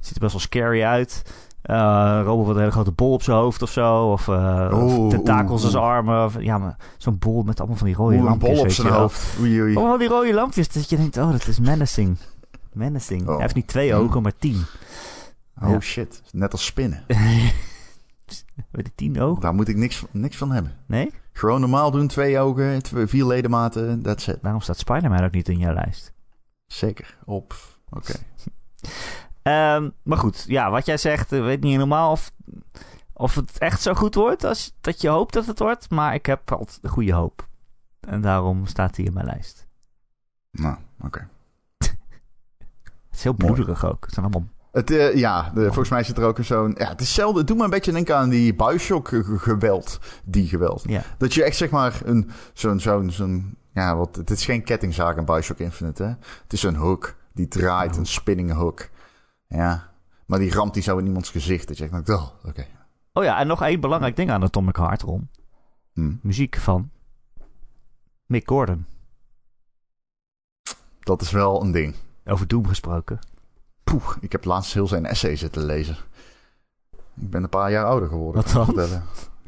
ziet 0.00 0.14
er 0.14 0.20
best 0.20 0.32
wel 0.32 0.40
scary 0.40 0.82
uit. 0.82 1.22
Uh, 1.64 2.20
robot 2.24 2.46
met 2.46 2.54
een 2.54 2.60
hele 2.60 2.72
grote 2.72 2.92
bol 2.92 3.12
op 3.12 3.22
zijn 3.22 3.36
hoofd 3.36 3.62
of 3.62 3.70
zo. 3.70 4.10
Of, 4.10 4.26
uh, 4.26 4.68
of 4.72 5.10
tentakels 5.10 5.64
als 5.64 5.74
armen. 5.76 6.24
Of, 6.24 6.40
ja, 6.40 6.58
maar 6.58 6.76
zo'n 6.98 7.18
bol 7.18 7.42
met 7.42 7.58
allemaal 7.58 7.76
van 7.76 7.86
die 7.86 7.96
rode 7.96 8.16
lampjes. 8.16 8.48
een 8.50 8.54
bol 8.54 8.64
op 8.64 8.70
zijn 8.70 8.92
hoofd. 8.92 9.38
Oei, 9.40 9.60
oei. 9.62 9.76
Allemaal 9.76 9.98
die 9.98 10.08
rode 10.08 10.34
lampjes. 10.34 10.68
Dat 10.68 10.88
je 10.90 10.96
denkt, 10.96 11.16
oh, 11.16 11.30
dat 11.30 11.46
is 11.46 11.60
menacing. 11.60 12.16
Menacing. 12.72 13.22
Oh. 13.22 13.28
Hij 13.28 13.40
heeft 13.40 13.54
niet 13.54 13.66
twee 13.66 13.94
ogen, 13.94 14.22
maar 14.22 14.36
tien. 14.38 14.64
Oh 15.62 15.70
Ja. 15.70 15.80
shit, 15.80 16.22
net 16.32 16.52
als 16.52 16.64
spinnen. 16.64 17.02
Weet 18.70 18.86
je, 18.86 18.94
tien 18.94 19.20
ogen? 19.20 19.40
Daar 19.40 19.54
moet 19.54 19.68
ik 19.68 19.76
niks, 19.76 20.04
niks 20.10 20.36
van 20.36 20.52
hebben. 20.52 20.76
Nee? 20.86 21.12
Gewoon 21.32 21.60
normaal 21.60 21.90
doen, 21.90 22.06
twee 22.06 22.38
ogen, 22.38 22.82
twee, 22.82 23.06
vier 23.06 23.24
ledematen, 23.24 24.02
that's 24.02 24.26
it. 24.26 24.38
Waarom 24.42 24.60
staat 24.60 24.78
Spider-Man 24.78 25.24
ook 25.24 25.32
niet 25.32 25.48
in 25.48 25.58
jouw 25.58 25.74
lijst? 25.74 26.12
Zeker, 26.66 27.18
op. 27.24 27.54
Oké. 27.90 28.12
Um, 29.42 29.92
maar 30.08 30.18
goed, 30.18 30.44
ja, 30.48 30.70
wat 30.70 30.86
jij 30.86 30.96
zegt, 30.96 31.32
ik 31.32 31.42
weet 31.42 31.60
niet 31.60 31.72
helemaal 31.72 32.10
of, 32.10 32.32
of 33.12 33.34
het 33.34 33.58
echt 33.58 33.82
zo 33.82 33.94
goed 33.94 34.14
wordt 34.14 34.44
als 34.44 34.76
dat 34.80 35.00
je 35.00 35.08
hoopt 35.08 35.32
dat 35.32 35.46
het 35.46 35.58
wordt. 35.58 35.90
Maar 35.90 36.14
ik 36.14 36.26
heb 36.26 36.52
altijd 36.52 36.82
de 36.82 36.88
goede 36.88 37.12
hoop. 37.12 37.48
En 38.00 38.20
daarom 38.20 38.66
staat 38.66 38.96
hij 38.96 39.04
in 39.04 39.12
mijn 39.12 39.26
lijst. 39.26 39.68
Nou, 40.50 40.76
oké. 41.00 41.28
Het 41.78 43.18
is 43.18 43.22
heel 43.22 43.32
bloederig 43.32 43.84
ook. 43.84 44.04
Het 44.04 44.14
zijn 44.14 44.26
allemaal... 44.26 44.48
Het, 44.72 44.90
eh, 44.90 45.14
ja, 45.14 45.50
de, 45.54 45.64
volgens 45.64 45.88
mij 45.88 46.02
zit 46.02 46.18
er 46.18 46.24
ook 46.24 46.38
een 46.38 46.44
zo'n... 46.44 46.74
Ja, 46.78 46.88
het 46.88 47.00
is 47.00 47.14
zelden... 47.14 47.38
Het 47.38 47.46
doet 47.46 47.56
me 47.56 47.64
een 47.64 47.70
beetje 47.70 47.92
denken 47.92 48.16
aan 48.16 48.28
die 48.28 48.54
Bioshock 48.54 49.08
ge- 49.08 49.38
geweld. 49.38 49.98
Die 50.24 50.48
geweld. 50.48 50.82
Ja. 50.86 51.02
Dat 51.18 51.34
je 51.34 51.44
echt 51.44 51.56
zeg 51.56 51.70
maar 51.70 52.00
een... 52.04 52.30
Zo'n... 52.52 52.80
zo'n 52.80 53.10
zo'n 53.10 53.56
ja, 53.72 53.96
wat, 53.96 54.16
het 54.16 54.30
is 54.30 54.44
geen 54.44 54.64
kettingzaag 54.64 55.16
in 55.16 55.24
Bioshock 55.24 55.58
Infinite, 55.58 56.02
hè. 56.02 56.08
Het 56.42 56.52
is 56.52 56.62
een 56.62 56.74
hook. 56.74 57.16
Die 57.32 57.48
draait, 57.48 57.96
een 57.96 58.06
spinning 58.06 58.52
hook. 58.52 58.88
Ja. 59.46 59.92
Maar 60.26 60.38
die 60.38 60.52
ramt 60.52 60.74
die 60.74 60.82
zo 60.82 60.98
in 60.98 61.06
iemands 61.06 61.30
gezicht. 61.30 61.68
Dat 61.68 61.76
je 61.76 61.82
echt 61.82 61.92
denkt, 61.92 62.08
oh, 62.08 62.26
oké. 62.44 62.66
Oh 63.12 63.24
ja, 63.24 63.38
en 63.38 63.46
nog 63.46 63.62
één 63.62 63.80
belangrijk 63.80 64.16
ding 64.16 64.30
aan 64.30 64.42
Atomic 64.42 64.76
Heart, 64.76 65.02
Ron. 65.02 65.28
Hm. 65.92 66.14
Muziek 66.22 66.56
van 66.56 66.90
Mick 68.26 68.48
Gordon. 68.48 68.86
Dat 71.00 71.22
is 71.22 71.30
wel 71.30 71.62
een 71.62 71.72
ding. 71.72 71.94
Over 72.24 72.46
Doom 72.46 72.66
gesproken. 72.66 73.18
Poeh, 73.84 74.16
ik 74.20 74.32
heb 74.32 74.44
laatst 74.44 74.74
heel 74.74 74.86
zijn 74.86 75.06
essay 75.06 75.36
zitten 75.36 75.64
lezen. 75.64 75.96
Ik 77.20 77.30
ben 77.30 77.42
een 77.42 77.48
paar 77.48 77.70
jaar 77.70 77.84
ouder 77.84 78.08
geworden. 78.08 78.42
Wat 78.42 78.52
kan 78.52 78.68
ik 78.68 78.74
dan? 78.76 79.02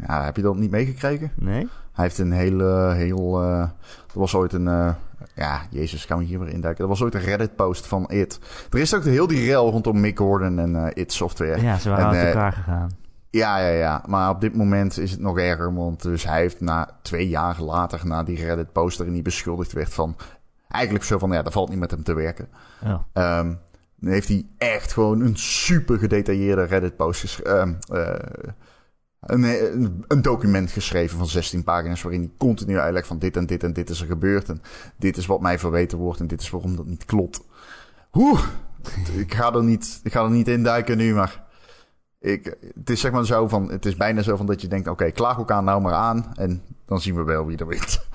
Ja, 0.07 0.25
heb 0.25 0.37
je 0.37 0.43
dat 0.43 0.57
niet 0.57 0.71
meegekregen? 0.71 1.33
Nee? 1.35 1.69
Hij 1.93 2.05
heeft 2.05 2.19
een 2.19 2.33
hele, 2.33 2.93
heel... 2.95 3.43
eh, 3.43 3.61
er 3.61 4.19
was 4.19 4.35
ooit 4.35 4.53
een... 4.53 4.69
eh, 4.69 4.95
ja, 5.35 5.61
jezus, 5.71 6.05
gaan 6.05 6.19
we 6.19 6.25
hier 6.25 6.39
weer 6.39 6.49
induiken. 6.49 6.83
Er 6.83 6.91
was 6.91 7.03
ooit 7.03 7.15
een 7.15 7.21
Reddit-post 7.21 7.87
van 7.87 8.11
It. 8.11 8.39
Er 8.71 8.79
is 8.79 8.95
ook 8.95 9.05
heel 9.05 9.27
die 9.27 9.47
rel 9.47 9.71
rondom 9.71 10.01
Mick 10.01 10.19
Gordon 10.19 10.59
en 10.59 10.77
eh, 10.77 11.03
It 11.03 11.13
Software. 11.13 11.63
Ja, 11.63 11.79
ze 11.79 11.89
waren 11.91 12.05
En, 12.05 12.17
uit 12.17 12.27
elkaar 12.27 12.53
gegaan. 12.53 12.91
Ja, 13.31 13.59
ja, 13.59 13.69
ja. 13.69 14.03
Maar 14.07 14.31
op 14.31 14.41
dit 14.41 14.57
moment 14.57 14.99
is 14.99 15.11
het 15.11 15.21
nog 15.21 15.39
erger. 15.39 15.75
Want 15.75 16.03
dus 16.03 16.25
hij 16.25 16.41
heeft 16.41 16.61
na 16.61 16.89
twee 17.03 17.29
jaar 17.29 17.61
later, 17.61 18.01
na 18.07 18.23
die 18.23 18.45
Reddit-post 18.45 19.01
erin 19.01 19.13
die 19.13 19.23
beschuldigd 19.23 19.73
werd 19.73 19.95
van... 19.95 20.17
Eigenlijk 20.69 21.05
zo 21.05 21.19
van, 21.19 21.33
ja, 21.33 21.43
dat 21.43 21.53
valt 21.53 21.69
niet 21.69 21.79
met 21.79 21.91
hem 21.91 22.03
te 22.03 22.15
werken. 22.15 22.49
Oh. 22.85 22.95
Ehm, 23.13 23.55
dan 24.03 24.13
heeft 24.13 24.29
hij 24.29 24.47
echt 24.59 24.93
gewoon 24.93 25.21
een 25.21 25.37
super 25.37 25.99
gedetailleerde 25.99 26.63
Reddit-post 26.63 27.21
geschreven. 27.21 27.79
een, 29.21 29.43
een, 29.43 30.05
een 30.09 30.23
document 30.23 30.71
geschreven 30.71 31.19
van 31.19 31.27
16 31.27 31.65
pagina's 31.65 32.03
waarin 32.03 32.21
hij 32.21 32.31
continu 32.39 32.79
uitlegt 32.79 33.07
van 33.07 33.19
dit 33.19 33.37
en 33.37 33.47
dit 33.47 33.63
en 33.63 33.73
dit 33.73 33.91
is 33.91 34.01
er 34.01 34.07
gebeurd. 34.07 34.49
En 34.49 34.63
dit 34.97 35.17
is 35.17 35.27
wat 35.27 35.41
mij 35.41 35.59
verweten 35.59 35.99
wordt 35.99 36.21
en 36.21 36.27
dit 36.27 36.41
is 36.41 36.51
waarom 36.51 36.77
dat 36.77 36.87
niet 36.87 37.05
klopt. 37.05 37.41
Oeh, 38.13 38.43
ik 39.17 39.35
ga 39.35 39.53
er 39.53 39.65
niet, 39.65 40.01
ik 40.03 40.13
ga 40.13 40.23
er 40.23 40.31
niet 40.31 40.49
in 40.49 40.63
duiken 40.63 40.97
nu, 40.97 41.15
maar 41.15 41.45
ik, 42.21 42.57
het 42.75 42.91
is 42.91 43.01
zeg 43.01 43.13
maar 43.13 43.27
zo 43.27 43.49
van, 43.49 43.71
het 43.71 43.87
is 43.87 43.97
bijna 43.97 44.23
zo 44.23 44.37
van 44.37 44.47
dat 44.47 44.61
je 44.61 44.69
denkt, 44.69 44.89
oké, 44.89 45.11
klaag 45.11 45.37
elkaar 45.37 45.63
nou 45.63 45.81
maar 45.81 45.95
aan 45.95 46.33
en 46.35 46.63
dan 46.87 47.01
zien 47.01 47.15
we 47.15 47.23
wel 47.23 47.47
wie 47.47 47.57
er 47.57 47.67
wint. 47.67 48.07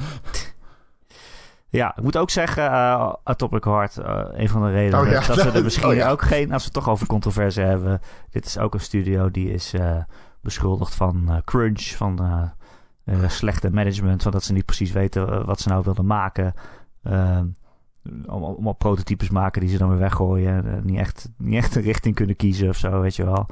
Ja, 1.69 1.97
ik 1.97 2.03
moet 2.03 2.17
ook 2.17 2.29
zeggen, 2.29 2.63
eh 2.63 3.13
Atomic 3.23 3.63
Heart, 3.63 3.97
eh, 3.97 4.23
een 4.31 4.49
van 4.49 4.61
de 4.61 4.71
redenen 4.71 4.99
Oh 4.99 5.07
ja. 5.07 5.27
dat 5.27 5.43
we 5.43 5.51
er 5.51 5.63
misschien 5.69 5.87
Oh 5.87 5.93
ja. 5.93 6.09
ook 6.09 6.21
geen, 6.21 6.51
als 6.51 6.61
we 6.61 6.69
het 6.73 6.83
toch 6.83 6.89
over 6.89 7.07
controverse 7.07 7.61
hebben, 7.61 8.01
dit 8.29 8.45
is 8.45 8.57
ook 8.57 8.73
een 8.73 8.79
studio 8.79 9.31
die 9.31 9.51
is 9.51 9.73
eh, 9.73 9.97
beschuldigd 10.41 10.95
van 10.95 11.41
crunch, 11.45 11.81
van 11.81 12.51
slechte 13.27 13.71
management, 13.71 14.23
van 14.23 14.31
dat 14.31 14.43
ze 14.43 14.53
niet 14.53 14.65
precies 14.65 14.91
weten 14.91 15.45
wat 15.45 15.59
ze 15.59 15.69
nou 15.69 15.83
wilden 15.83 16.05
maken. 16.05 16.53
Uh, 17.03 17.39
allemaal 18.25 18.73
prototypes 18.73 19.29
maken 19.29 19.61
die 19.61 19.69
ze 19.69 19.77
dan 19.77 19.89
weer 19.89 19.97
weggooien. 19.97 20.65
En 20.65 20.81
niet, 20.85 20.97
echt, 20.97 21.29
niet 21.37 21.55
echt 21.57 21.75
een 21.75 21.81
richting 21.81 22.15
kunnen 22.15 22.35
kiezen 22.35 22.69
of 22.69 22.77
zo, 22.77 23.01
weet 23.01 23.15
je 23.15 23.25
wel. 23.25 23.45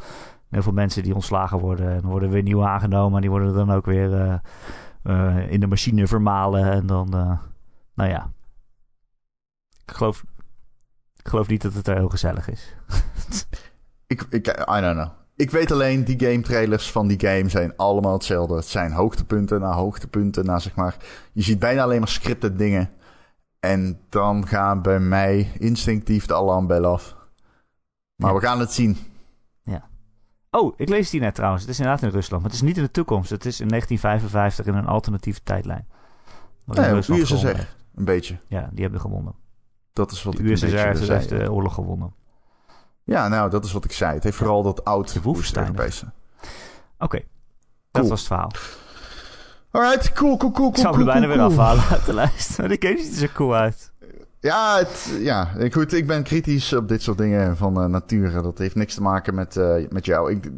Heel 0.50 0.62
veel 0.62 0.74
mensen 0.74 1.04
die 1.04 1.14
ontslagen 1.14 1.60
worden 1.60 1.92
en 1.92 2.02
worden 2.02 2.30
weer 2.30 2.44
nieuw 2.44 2.66
aangenomen. 2.66 3.16
En 3.16 3.22
die 3.22 3.30
worden 3.30 3.54
dan 3.54 3.72
ook 3.72 3.86
weer 3.86 4.42
in 5.50 5.60
de 5.60 5.68
machine 5.68 6.08
vermalen. 6.08 6.72
En 6.72 6.86
dan, 6.86 7.40
nou 7.96 8.10
ja. 8.10 8.32
Ik 9.86 9.94
geloof, 9.94 10.24
ik 11.16 11.28
geloof 11.28 11.48
niet 11.48 11.62
dat 11.62 11.74
het 11.74 11.88
er 11.88 11.96
heel 11.96 12.10
gezellig 12.10 12.50
is. 12.50 12.76
ik, 14.08 14.26
ik, 14.30 14.48
I 14.48 14.82
don't 14.82 14.94
know. 14.94 15.10
Ik 15.36 15.52
weet 15.52 15.72
alleen, 15.72 16.04
die 16.04 16.20
game 16.20 16.42
trailers 16.42 16.92
van 16.92 17.08
die 17.08 17.20
game 17.20 17.50
zijn 17.50 17.74
allemaal 17.76 18.14
hetzelfde. 18.14 18.56
Het 18.56 18.66
zijn 18.66 18.92
hoogtepunten 18.92 19.60
na 19.60 19.72
hoogtepunten 19.72 20.46
na 20.46 20.60
zeg 20.60 20.76
maar. 20.76 20.98
Je 21.34 21.42
ziet 21.42 21.60
bijna 21.60 21.84
alleen 21.84 22.00
maar 22.00 22.08
scripted 22.08 22.58
dingen. 22.58 22.90
En 23.60 24.00
dan 24.10 24.48
gaan 24.48 24.82
bij 24.82 25.00
mij 25.00 25.52
instinctief 25.60 26.26
de 26.26 26.36
alarmbellen 26.36 26.90
af. 26.90 27.16
Maar 28.16 28.34
we 28.34 28.42
gaan 28.42 28.60
het 28.60 28.72
zien. 28.72 28.98
Ja. 29.64 29.88
Oh, 30.52 30.74
ik 30.78 30.90
lees 30.90 31.10
die 31.10 31.20
net 31.20 31.36
trouwens. 31.36 31.62
Het 31.62 31.72
is 31.72 31.80
inderdaad 31.80 32.04
in 32.04 32.10
Rusland. 32.10 32.42
Maar 32.42 32.52
het 32.52 32.62
is 32.62 32.68
niet 32.68 32.78
in 32.78 32.84
de 32.84 32.92
toekomst. 32.92 33.30
Het 33.30 33.46
is 33.46 33.60
in 33.60 33.68
1955 33.68 34.66
in 34.66 34.80
een 34.80 34.94
alternatieve 34.94 35.44
tijdlijn. 35.44 35.88
Nee, 36.66 37.22
USSR. 37.22 37.68
Een 37.96 38.06
beetje. 38.06 38.38
Ja, 38.48 38.70
die 38.72 38.84
hebben 38.84 39.02
gewonnen. 39.02 39.34
Dat 39.94 40.12
is 40.12 40.24
wat 40.24 40.36
de 40.36 40.44
ik 40.44 40.50
USSR 40.50 41.12
heeft 41.12 41.30
de 41.30 41.52
oorlog 41.52 41.74
gewonnen. 41.74 42.14
Ja, 43.04 43.28
nou, 43.28 43.50
dat 43.50 43.66
is 43.66 43.72
wat 43.72 43.86
ik 43.86 43.92
zei. 43.92 44.14
Het 44.14 44.24
heeft 44.24 44.38
vooral 44.38 44.64
dat 44.64 44.84
oud 44.84 45.18
Oké, 45.18 46.12
okay. 47.00 47.26
dat 47.92 48.08
was 48.08 48.20
het 48.20 48.28
verhaal. 48.28 48.52
Alright, 49.72 50.14
cool, 50.14 50.38
cool, 50.38 50.52
cool, 50.52 50.70
Ik 50.70 50.78
zou 50.78 50.96
cool, 50.96 51.08
er 51.08 51.14
bijna 51.14 51.28
weer 51.28 51.40
afhalen 51.40 51.84
uit 51.90 52.06
de 52.06 52.14
lijst. 52.14 52.58
Maar 52.58 52.68
die 52.68 52.78
game 52.80 52.98
ziet 52.98 53.12
er 53.12 53.18
zo 53.18 53.28
cool 53.34 53.56
uit. 53.56 53.92
Ja, 54.40 54.78
het, 54.78 55.18
ja, 55.20 55.50
goed, 55.72 55.94
ik 55.94 56.08
ben 56.08 56.24
kritisch 56.24 56.74
op 56.74 56.88
dit 56.88 57.02
soort 57.02 57.18
dingen 57.18 57.58
van 57.58 57.82
uh, 57.82 57.86
natuur. 57.86 58.42
Dat 58.42 58.58
heeft 58.58 58.76
niks 58.76 58.94
te 58.94 59.02
maken 59.02 59.36
met, 59.36 59.56
uh, 59.56 59.90
met 59.90 60.06
jou. 60.06 60.32
Ik, 60.32 60.52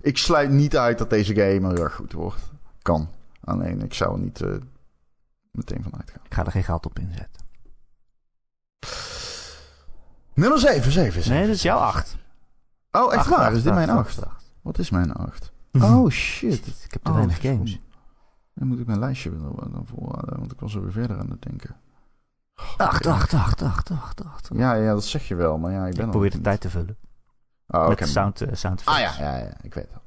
ik 0.00 0.18
sluit 0.18 0.50
niet 0.50 0.76
uit 0.76 0.98
dat 0.98 1.10
deze 1.10 1.34
game 1.34 1.68
heel 1.68 1.82
erg 1.84 1.94
goed 1.94 2.12
wordt. 2.12 2.52
Kan. 2.82 3.08
Alleen, 3.44 3.82
ik 3.82 3.94
zou 3.94 4.20
niet 4.20 4.40
uh, 4.40 4.54
meteen 5.52 5.82
van 5.82 5.96
uitgaan. 5.96 6.22
Ik 6.24 6.34
ga 6.34 6.44
er 6.44 6.50
geen 6.50 6.64
geld 6.64 6.86
op 6.86 6.98
inzetten. 6.98 7.46
Nummer 10.34 10.58
7, 10.58 10.92
7, 10.92 11.22
7. 11.22 11.30
Nee, 11.30 11.46
dat 11.46 11.56
is 11.56 11.62
jouw 11.62 11.78
8. 11.78 12.16
Oh, 12.90 13.14
echt 13.14 13.26
waar? 13.26 13.52
Is 13.52 13.62
dit 13.62 13.74
mijn 13.74 13.90
8? 13.90 14.18
Wat 14.62 14.78
is 14.78 14.90
mijn 14.90 15.12
8? 15.12 15.52
Oh, 15.72 16.10
shit. 16.10 16.66
Ik 16.66 16.92
heb 16.92 17.02
te 17.02 17.12
weinig 17.12 17.36
oh, 17.36 17.42
games. 17.42 17.80
Dan 18.54 18.68
moet 18.68 18.78
ik 18.78 18.86
mijn 18.86 18.98
lijstje 18.98 19.30
dan 19.30 19.86
voorraden, 19.86 20.38
want 20.38 20.52
ik 20.52 20.60
was 20.60 20.74
er 20.74 20.82
weer 20.82 20.92
verder 20.92 21.18
aan 21.18 21.30
het 21.30 21.42
denken. 21.42 21.76
8, 22.76 23.06
8, 23.06 23.34
8, 23.34 23.62
8, 23.62 23.90
8, 23.90 24.24
8. 24.24 24.48
Ja, 24.54 24.74
ja, 24.74 24.92
dat 24.92 25.04
zeg 25.04 25.28
je 25.28 25.34
wel, 25.34 25.58
maar 25.58 25.72
ja, 25.72 25.86
ik 25.86 25.94
ben 25.94 26.04
Ik 26.04 26.10
probeer 26.10 26.30
de 26.30 26.40
tijd 26.40 26.60
te 26.60 26.70
vullen. 26.70 26.96
Oh, 27.66 27.82
Met 27.82 27.92
okay. 27.92 28.08
sound, 28.08 28.42
uh, 28.42 28.48
sound 28.52 28.82
Ah 28.84 28.98
ja, 28.98 29.12
ja, 29.18 29.36
ja, 29.36 29.52
ik 29.62 29.74
weet 29.74 29.88
het. 29.92 30.02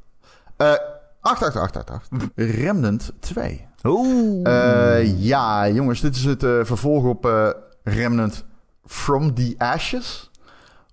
Uh, 0.57 0.87
8, 1.21 1.43
8, 1.43 1.55
8, 1.55 1.75
8, 1.77 1.89
8. 1.89 2.09
Remnant 2.35 3.11
2. 3.19 3.67
Oeh. 3.83 4.47
Uh, 4.47 5.23
ja, 5.23 5.69
jongens, 5.69 6.01
dit 6.01 6.15
is 6.15 6.23
het 6.23 6.43
uh, 6.43 6.59
vervolg 6.63 7.03
op 7.03 7.25
uh, 7.25 7.49
Remnant 7.83 8.45
From 8.85 9.33
the 9.33 9.55
Ashes. 9.57 10.31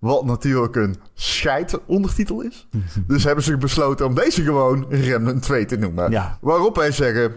Wat 0.01 0.24
natuurlijk 0.24 0.76
een 0.76 0.97
scheid 1.14 1.78
ondertitel 1.86 2.41
is. 2.41 2.68
dus 3.07 3.24
hebben 3.24 3.45
ze 3.45 3.57
besloten 3.57 4.07
om 4.07 4.14
deze 4.14 4.43
gewoon 4.43 4.86
Remnant 4.89 5.43
2 5.43 5.64
te 5.64 5.76
noemen. 5.76 6.11
Ja. 6.11 6.39
Waarop 6.41 6.76
wij 6.76 6.93
zeggen... 6.93 7.32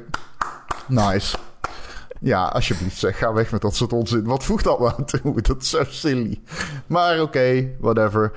Nice. 0.87 1.37
Ja, 2.19 2.45
alsjeblieft 2.45 2.97
zeg, 2.97 3.17
ga 3.17 3.33
weg 3.33 3.51
met 3.51 3.61
dat 3.61 3.75
soort 3.75 3.93
onzin. 3.93 4.23
Wat 4.23 4.43
voegt 4.43 4.63
dat 4.63 4.79
nou 4.79 5.03
toe? 5.05 5.41
Dat 5.41 5.61
is 5.61 5.69
zo 5.69 5.83
silly. 5.83 6.41
Maar 6.87 7.13
oké, 7.13 7.21
okay, 7.21 7.75
whatever. 7.79 8.31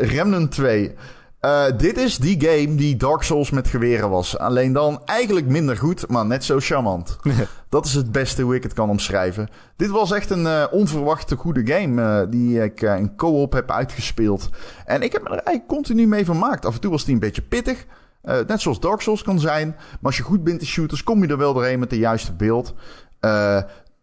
Remnant 0.00 0.50
2. 0.50 0.94
Uh, 1.40 1.64
dit 1.76 1.98
is 1.98 2.18
die 2.18 2.40
game 2.40 2.74
die 2.74 2.96
Dark 2.96 3.22
Souls 3.22 3.50
met 3.50 3.68
geweren 3.68 4.10
was. 4.10 4.38
Alleen 4.38 4.72
dan 4.72 5.02
eigenlijk 5.04 5.46
minder 5.46 5.76
goed, 5.76 6.08
maar 6.08 6.26
net 6.26 6.44
zo 6.44 6.58
charmant. 6.58 7.18
dat 7.68 7.86
is 7.86 7.94
het 7.94 8.12
beste 8.12 8.42
hoe 8.42 8.54
ik 8.54 8.62
het 8.62 8.72
kan 8.72 8.90
omschrijven. 8.90 9.48
Dit 9.76 9.90
was 9.90 10.12
echt 10.12 10.30
een 10.30 10.44
uh, 10.44 10.64
onverwachte 10.70 11.36
goede 11.36 11.72
game 11.72 12.02
uh, 12.02 12.30
die 12.30 12.62
ik 12.62 12.82
in 12.82 13.16
co-op 13.16 13.52
heb 13.52 13.70
uitgespeeld. 13.70 14.48
En 14.84 15.02
ik 15.02 15.12
heb 15.12 15.22
me 15.22 15.28
er 15.28 15.34
eigenlijk 15.34 15.66
continu 15.66 16.06
mee 16.06 16.24
vermaakt. 16.24 16.66
Af 16.66 16.74
en 16.74 16.80
toe 16.80 16.90
was 16.90 17.04
die 17.04 17.14
een 17.14 17.20
beetje 17.20 17.42
pittig. 17.42 17.86
net 18.22 18.60
zoals 18.60 18.80
Dark 18.80 19.00
Souls 19.00 19.22
kan 19.22 19.40
zijn. 19.40 19.68
Maar 19.68 19.98
als 20.02 20.16
je 20.16 20.22
goed 20.22 20.44
bent 20.44 20.60
in 20.60 20.66
shooters, 20.66 21.02
kom 21.02 21.22
je 21.22 21.28
er 21.28 21.38
wel 21.38 21.54
doorheen 21.54 21.78
met 21.78 21.90
de 21.90 21.98
juiste 21.98 22.32
beeld. 22.32 22.74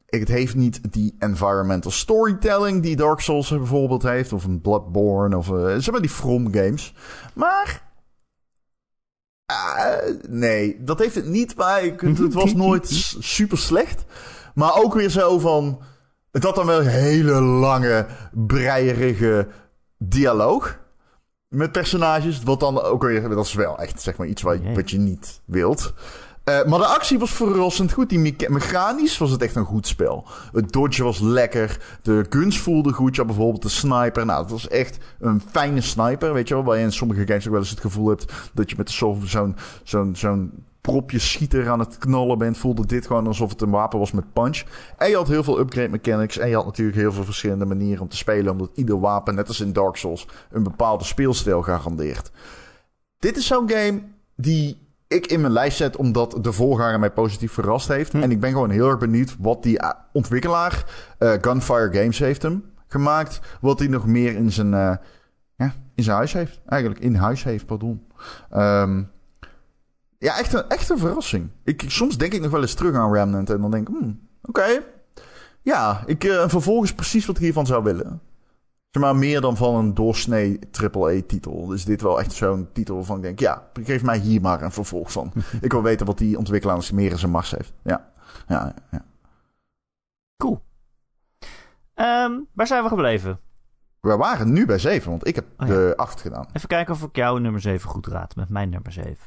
Het 0.08 0.28
heeft 0.28 0.56
niet 0.56 0.94
die 0.94 1.16
environmental 1.20 1.92
storytelling 1.92 2.84
die 2.84 2.96
Dark 2.96 3.20
Souls 3.20 3.50
bijvoorbeeld 3.50 4.04
heeft. 4.04 4.34
Of 4.34 4.44
een 4.44 4.62
Bloodborne. 4.62 5.38
Of 5.38 5.50
uh, 5.50 5.66
zeg 5.66 5.92
maar 5.92 6.02
die 6.02 6.10
From 6.10 6.54
games. 6.54 6.94
Maar... 7.34 7.86
Uh, 9.52 10.16
nee, 10.28 10.84
dat 10.84 11.00
heeft 11.00 11.16
het 11.16 11.26
niet. 11.26 11.56
Maar 11.56 11.82
het, 11.82 12.18
het 12.18 12.34
was 12.34 12.54
nooit 12.66 12.88
super 13.20 13.58
slecht. 13.58 14.06
Maar 14.54 14.76
ook 14.76 14.94
weer 14.94 15.10
zo 15.10 15.40
van... 15.40 15.82
Het 16.32 16.44
had 16.44 16.56
dan 16.56 16.66
wel 16.66 16.80
een 16.80 16.88
hele 16.88 17.42
lange, 17.42 18.06
breierige 18.32 19.48
dialoog. 19.98 20.80
Met 21.48 21.72
personages. 21.72 22.44
Wat 22.44 22.60
dan 22.60 22.82
ook 22.82 23.04
weer... 23.04 23.30
Dat 23.30 23.46
is 23.46 23.54
wel 23.54 23.80
echt 23.80 24.02
zeg 24.02 24.18
maar 24.18 24.28
iets 24.28 24.42
wat, 24.42 24.58
wat 24.74 24.90
je 24.90 24.98
niet 24.98 25.42
wilt. 25.46 25.94
Uh, 26.50 26.64
maar 26.64 26.80
de 26.80 26.86
actie 26.86 27.20
was 27.20 27.32
verrassend 27.32 27.92
goed. 27.92 28.10
Die 28.10 28.36
mechanisch 28.50 29.18
was 29.18 29.32
het 29.32 29.42
echt 29.42 29.56
een 29.56 29.66
goed 29.66 29.88
spel. 29.88 30.28
Het 30.52 30.72
dodge 30.72 31.04
was 31.04 31.20
lekker. 31.20 31.98
De 32.02 32.26
guns 32.30 32.60
voelden 32.60 32.94
goed. 32.94 33.16
Ja, 33.16 33.26
bijvoorbeeld 33.26 33.62
de 33.62 33.70
sniper. 33.70 34.26
Nou, 34.26 34.42
het 34.42 34.52
was 34.52 34.68
echt 34.68 34.98
een 35.20 35.42
fijne 35.52 35.82
sniper. 35.82 36.34
Weet 36.34 36.48
je 36.48 36.54
wel, 36.54 36.64
waar 36.64 36.78
je 36.78 36.84
in 36.84 36.92
sommige 36.92 37.28
games 37.28 37.46
ook 37.46 37.52
wel 37.52 37.62
eens 37.62 37.70
het 37.70 37.80
gevoel 37.80 38.10
hebt 38.10 38.34
dat 38.54 38.70
je 38.70 38.76
met 38.78 38.92
zo'n 38.92 39.22
zo'n 39.26 39.56
zo'n 39.84 40.16
zo'n 40.16 40.52
propje 40.82 41.20
schieter 41.20 41.70
aan 41.70 41.80
het 41.80 41.98
knallen 41.98 42.38
bent. 42.38 42.58
Voelde 42.58 42.86
dit 42.86 43.08
gewoon 43.08 43.28
alsof 43.28 43.50
het 43.50 43.62
een 43.62 43.70
wapen 43.70 44.00
was 44.00 44.12
met 44.12 44.34
punch. 44.34 44.64
En 44.98 45.10
je 45.10 45.16
had 45.16 45.28
heel 45.28 45.44
veel 45.44 45.60
upgrade 45.60 45.90
mechanics. 45.90 46.38
En 46.38 46.50
je 46.50 46.56
had 46.56 46.66
natuurlijk 46.66 46.98
heel 46.98 47.12
veel 47.12 47.24
verschillende 47.24 47.66
manieren 47.66 48.02
om 48.02 48.10
te 48.10 48.18
spelen. 48.18 48.52
Omdat 48.52 48.70
ieder 48.74 49.00
wapen, 49.00 49.36
net 49.36 49.48
als 49.48 49.60
in 49.60 49.74
Dark 49.74 49.96
Souls, 49.96 50.28
een 50.52 50.64
bepaalde 50.64 51.04
speelstijl 51.04 51.62
garandeert. 51.62 52.32
Dit 53.20 53.38
is 53.38 53.48
zo'n 53.48 53.70
game 53.70 54.02
die 54.36 54.87
ik 55.08 55.26
in 55.26 55.42
mijn 55.42 55.54
lijst 55.54 55.78
zet 55.78 55.96
omdat 55.96 56.38
de 56.42 56.52
voorganger 56.52 57.00
mij 57.00 57.12
positief 57.12 57.52
verrast 57.52 57.88
heeft. 57.88 58.12
Hm. 58.12 58.22
En 58.22 58.32
ik 58.32 58.40
ben 58.40 58.52
gewoon 58.52 58.70
heel 58.70 58.90
erg 58.90 58.98
benieuwd 58.98 59.36
wat 59.40 59.64
die 59.64 59.80
eh, 59.80 59.90
ontwikkelaar, 60.14 60.86
uh, 61.20 61.34
Gunfire 61.42 61.90
Games, 61.92 62.20
heeft 62.20 62.42
hem 62.42 62.64
gemaakt. 62.88 63.40
Wat 63.62 63.80
hij 63.80 63.88
nog 63.88 64.06
meer 64.06 64.36
in 64.36 64.52
zijn, 64.52 64.74
uh, 64.74 64.96
ja, 65.56 65.74
in 65.96 66.04
zijn 66.04 66.16
huis 66.16 66.34
heeft. 66.34 66.60
Eigenlijk 66.66 67.02
in 67.02 67.16
huis 67.16 67.44
heeft, 67.44 67.66
pardon. 67.66 68.08
Um, 68.56 69.12
ja, 70.18 70.38
echt 70.38 70.54
een, 70.54 70.70
echt 70.70 70.90
een 70.90 70.98
verrassing. 70.98 71.50
Ik, 71.64 71.84
ik, 71.84 71.92
soms 71.92 72.18
denk 72.18 72.34
ik 72.34 72.42
nog 72.42 72.52
wel 72.52 72.62
eens 72.62 72.74
terug 72.74 72.96
aan 72.96 73.14
Remnant 73.14 73.50
en 73.50 73.62
dan 73.62 73.72
denk 73.72 73.90
ik, 73.90 73.96
hmm, 74.00 74.20
oké. 74.42 74.60
Okay. 74.60 74.86
Ja, 75.62 76.04
ik, 76.06 76.24
uh, 76.24 76.48
vervolgens 76.48 76.94
precies 76.94 77.26
wat 77.26 77.36
ik 77.36 77.42
hiervan 77.42 77.66
zou 77.66 77.84
willen 77.84 78.22
maar 78.92 79.16
meer 79.16 79.42
dan 79.42 79.58
van 79.58 79.76
een 79.76 79.94
doorsnee 79.94 80.60
AAA-titel. 80.72 81.66
Dus 81.66 81.86
dit 81.86 82.02
wel 82.02 82.20
echt 82.20 82.32
zo'n 82.32 82.70
titel 82.74 82.96
waarvan 82.96 83.16
ik 83.16 83.22
denk... 83.22 83.40
ja, 83.40 83.68
geef 83.84 84.04
mij 84.04 84.18
hier 84.18 84.42
maar 84.42 84.62
een 84.62 84.72
vervolg 84.72 85.12
van. 85.12 85.34
ik 85.62 85.72
wil 85.72 85.84
weten 85.84 86.06
wat 86.06 86.18
die 86.18 86.38
ontwikkelaar 86.38 86.90
meer 86.94 87.12
in 87.12 87.18
zijn 87.18 87.32
mars 87.32 87.52
heeft. 87.52 87.74
Ja, 87.84 88.12
ja, 88.48 88.74
ja. 88.92 89.06
Cool. 90.38 90.62
Um, 91.96 92.48
waar 92.54 92.68
zijn 92.68 92.84
we 92.84 92.90
gebleven? 92.90 93.40
We 94.00 94.18
waren 94.18 94.54
nu 94.54 94.66
bij 94.66 94.80
7, 94.80 95.10
want 95.10 95.28
ik 95.28 95.36
heb 95.36 95.46
oh, 95.58 95.68
de 95.68 95.94
8 95.96 96.22
gedaan. 96.22 96.48
Even 96.54 96.68
kijken 96.68 96.94
of 96.94 97.04
ik 97.04 97.16
jouw 97.16 97.38
nummer 97.38 97.62
7 97.62 97.90
goed 97.90 98.08
raad 98.08 98.36
met 98.36 98.50
mijn 98.50 98.70
nummer 98.70 98.92
7. 98.92 99.18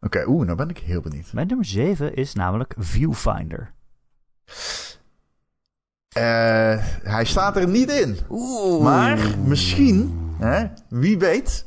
Oké, 0.00 0.24
oeh, 0.26 0.44
nou 0.44 0.56
ben 0.56 0.68
ik 0.68 0.78
heel 0.78 1.00
benieuwd. 1.00 1.32
Mijn 1.32 1.46
nummer 1.46 1.66
7 1.66 2.14
is 2.14 2.34
namelijk 2.34 2.74
Viewfinder. 2.78 3.72
Uh, 6.16 6.22
hij 7.02 7.24
staat 7.24 7.56
er 7.56 7.68
niet 7.68 7.90
in. 7.90 8.18
Oeh. 8.30 8.82
Maar 8.82 9.18
misschien, 9.44 10.18
hè, 10.38 10.66
wie 10.88 11.18
weet, 11.18 11.66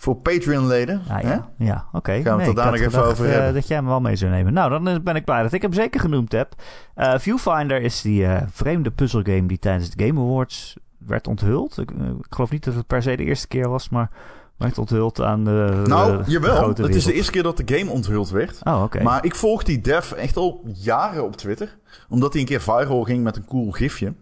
voor 0.00 0.16
Patreon-leden. 0.16 1.02
Ah, 1.08 1.22
ja, 1.22 1.50
ja 1.58 1.84
oké. 1.86 1.96
Okay. 1.96 2.22
Gaan 2.22 2.36
we 2.36 2.42
het 2.42 2.56
daar 2.56 2.70
nog 2.70 2.80
even 2.80 3.04
over 3.04 3.26
uh, 3.26 3.32
hebben. 3.32 3.54
Dat 3.54 3.68
jij 3.68 3.76
hem 3.76 3.86
wel 3.86 4.00
mee 4.00 4.16
zou 4.16 4.30
nemen. 4.30 4.52
Nou, 4.52 4.70
dan 4.70 5.02
ben 5.02 5.16
ik 5.16 5.24
blij 5.24 5.42
dat 5.42 5.52
ik 5.52 5.62
hem 5.62 5.72
zeker 5.72 6.00
genoemd 6.00 6.32
heb. 6.32 6.54
Uh, 6.96 7.14
Viewfinder 7.18 7.82
is 7.82 8.00
die 8.00 8.26
vreemde 8.50 8.90
puzzelgame 8.90 9.46
die 9.46 9.58
tijdens 9.58 9.90
de 9.90 10.06
Game 10.06 10.20
Awards 10.20 10.76
werd 10.98 11.26
onthuld. 11.28 11.78
Ik, 11.78 11.90
ik, 11.90 12.26
geloof 12.28 12.50
niet 12.50 12.64
dat 12.64 12.74
het 12.74 12.86
per 12.86 13.02
se 13.02 13.16
de 13.16 13.24
eerste 13.24 13.48
keer 13.48 13.68
was, 13.68 13.88
maar 13.88 14.10
werd 14.62 14.78
onthuld 14.78 15.20
aan 15.20 15.44
de. 15.44 15.82
Nou, 15.86 16.22
jawel. 16.26 16.68
Het 16.68 16.94
is 16.94 17.04
de 17.04 17.12
eerste 17.12 17.32
keer 17.32 17.42
dat 17.42 17.56
de 17.56 17.76
game 17.78 17.90
onthuld 17.90 18.30
werd. 18.30 18.58
Oh, 18.62 18.82
oké. 18.82 19.02
Maar 19.02 19.24
ik 19.24 19.34
volg 19.34 19.62
die 19.62 19.80
dev 19.80 20.12
echt 20.12 20.36
al 20.36 20.64
jaren 20.74 21.24
op 21.24 21.36
Twitter. 21.36 21.78
Omdat 22.08 22.32
hij 22.32 22.40
een 22.40 22.48
keer 22.48 22.60
viral 22.60 23.02
ging 23.04 23.22
met 23.24 23.36
een 23.36 23.44
cool 23.44 23.70
gifje. 23.70 24.12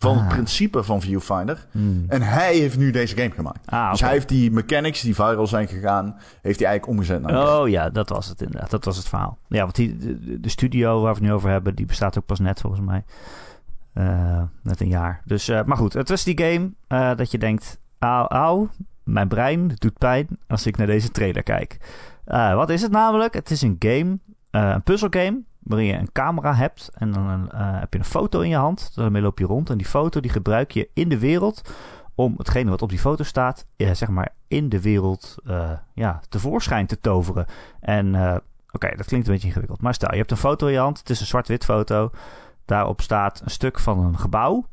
Van 0.00 0.16
Ah. 0.16 0.18
het 0.20 0.28
principe 0.28 0.82
van 0.82 1.00
Viewfinder. 1.00 1.66
Hmm. 1.70 2.04
En 2.08 2.22
hij 2.22 2.56
heeft 2.56 2.78
nu 2.78 2.90
deze 2.90 3.16
game 3.16 3.30
gemaakt. 3.30 3.66
Ah, 3.70 3.90
Dus 3.90 4.00
hij 4.00 4.10
heeft 4.10 4.28
die 4.28 4.50
mechanics 4.50 5.00
die 5.00 5.14
viral 5.14 5.46
zijn 5.46 5.68
gegaan, 5.68 6.16
heeft 6.42 6.58
hij 6.58 6.68
eigenlijk 6.68 6.86
omgezet 6.86 7.22
naar 7.22 7.32
game. 7.32 7.58
Oh 7.60 7.68
ja, 7.68 7.90
dat 7.90 8.08
was 8.08 8.28
het 8.28 8.42
inderdaad. 8.42 8.70
Dat 8.70 8.84
was 8.84 8.96
het 8.96 9.08
verhaal. 9.08 9.38
Ja, 9.48 9.62
want 9.62 9.74
die, 9.74 9.96
de, 9.96 10.40
de 10.40 10.48
studio 10.48 10.94
waar 11.02 11.12
we 11.14 11.18
het 11.18 11.28
nu 11.28 11.32
over 11.32 11.50
hebben, 11.50 11.74
die 11.74 11.86
bestaat 11.86 12.18
ook 12.18 12.26
pas 12.26 12.38
net 12.38 12.60
volgens 12.60 12.82
mij. 12.82 13.04
Eh, 13.92 14.42
net 14.62 14.80
een 14.80 14.88
jaar. 14.88 15.22
Dus, 15.24 15.48
eh, 15.48 15.64
maar 15.64 15.76
goed, 15.76 15.92
het 15.92 16.08
was 16.08 16.24
die 16.24 16.38
game 16.42 16.70
eh, 16.86 17.16
dat 17.16 17.30
je 17.30 17.38
denkt... 17.38 17.78
Auw, 17.98 18.26
auw, 18.26 18.68
mijn 19.08 19.28
brein 19.28 19.72
doet 19.74 19.98
pijn 19.98 20.28
als 20.46 20.66
ik 20.66 20.76
naar 20.76 20.86
deze 20.86 21.10
trailer 21.10 21.42
kijk. 21.42 21.76
Eh, 22.24 22.54
wat 22.54 22.70
is 22.70 22.82
het 22.82 22.90
namelijk? 22.90 23.34
Het 23.34 23.50
is 23.50 23.62
een 23.62 23.76
game, 23.78 24.18
eh, 24.50 24.70
een 24.70 24.82
puzzelgame... 24.82 25.40
waarin 25.58 25.86
je 25.86 25.94
een 25.94 26.12
camera 26.12 26.54
hebt 26.54 26.90
en 26.94 27.12
dan 27.12 27.50
eh, 27.50 27.80
heb 27.80 27.92
je 27.92 27.98
een 27.98 28.04
foto 28.04 28.40
in 28.40 28.48
je 28.48 28.56
hand. 28.56 28.94
Daarmee 28.94 29.22
loop 29.22 29.38
je 29.38 29.44
rond 29.44 29.70
en 29.70 29.78
die 29.78 29.86
foto 29.86 30.20
die 30.20 30.30
gebruik 30.30 30.70
je 30.70 30.88
in 30.94 31.08
de 31.08 31.18
wereld... 31.18 31.74
om 32.14 32.34
hetgene 32.36 32.70
wat 32.70 32.82
op 32.82 32.88
die 32.88 32.98
foto 32.98 33.24
staat, 33.24 33.66
zeg 33.76 34.08
maar 34.08 34.34
in 34.48 34.68
de 34.68 34.80
wereld 34.80 35.34
ja, 35.94 36.20
tevoorschijn 36.28 36.86
te 36.86 37.00
toveren. 37.00 37.46
En 37.80 38.14
oké, 38.72 38.96
dat 38.96 39.06
klinkt 39.06 39.26
een 39.26 39.32
beetje 39.32 39.48
ingewikkeld. 39.48 39.82
Maar 39.82 39.94
stel, 39.94 40.10
je 40.10 40.18
hebt 40.18 40.30
een 40.30 40.36
foto 40.36 40.66
in 40.66 40.72
je 40.72 40.78
hand. 40.78 40.98
Het 40.98 41.10
is 41.10 41.20
een 41.20 41.26
zwart-wit 41.26 41.64
foto. 41.64 42.10
Daarop 42.64 43.00
staat 43.00 43.40
een 43.44 43.50
stuk 43.50 43.78
van 43.78 43.98
een 43.98 44.18
gebouw. 44.18 44.66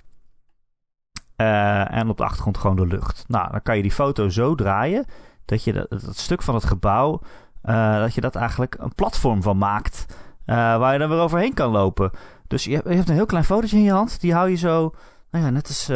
Eh, 1.36 1.96
en 1.96 2.10
op 2.10 2.18
de 2.18 2.24
achtergrond 2.24 2.58
gewoon 2.58 2.76
de 2.76 2.88
lucht. 2.88 3.24
Nou, 3.28 3.52
dan 3.52 3.62
kan 3.62 3.76
je 3.76 3.82
die 3.82 3.92
foto 3.92 4.30
zo 4.30 4.56
draaien 4.56 5.06
dat 5.46 5.64
je 5.64 5.74
dat, 5.74 5.88
stuk 6.16 6.42
van 6.42 6.56
het 6.56 6.66
gebouw, 6.66 7.22
eh, 7.62 7.98
dat 8.00 8.14
je 8.14 8.22
dat 8.22 8.36
eigenlijk 8.36 8.76
een 8.80 8.96
platform 8.96 9.42
van 9.42 9.58
maakt. 9.58 10.06
eh, 10.46 10.56
waar 10.56 10.94
je 10.94 11.00
dan 11.00 11.10
weer 11.10 11.20
overheen 11.20 11.54
kan 11.54 11.72
lopen. 11.72 12.12
Dus 12.48 12.64
je, 12.64 12.74
hebt- 12.74 12.90
je 12.90 12.96
hebt 12.96 13.10
een 13.10 13.16
heel 13.16 13.26
klein 13.26 13.44
fotootje 13.44 13.78
in 13.78 13.84
je 13.84 13.92
hand. 13.92 14.22
Die 14.22 14.34
hou 14.34 14.50
je 14.50 14.56
zo, 14.56 14.94
nou 15.32 15.46
ja, 15.46 15.50
net 15.50 15.68
als 15.68 15.90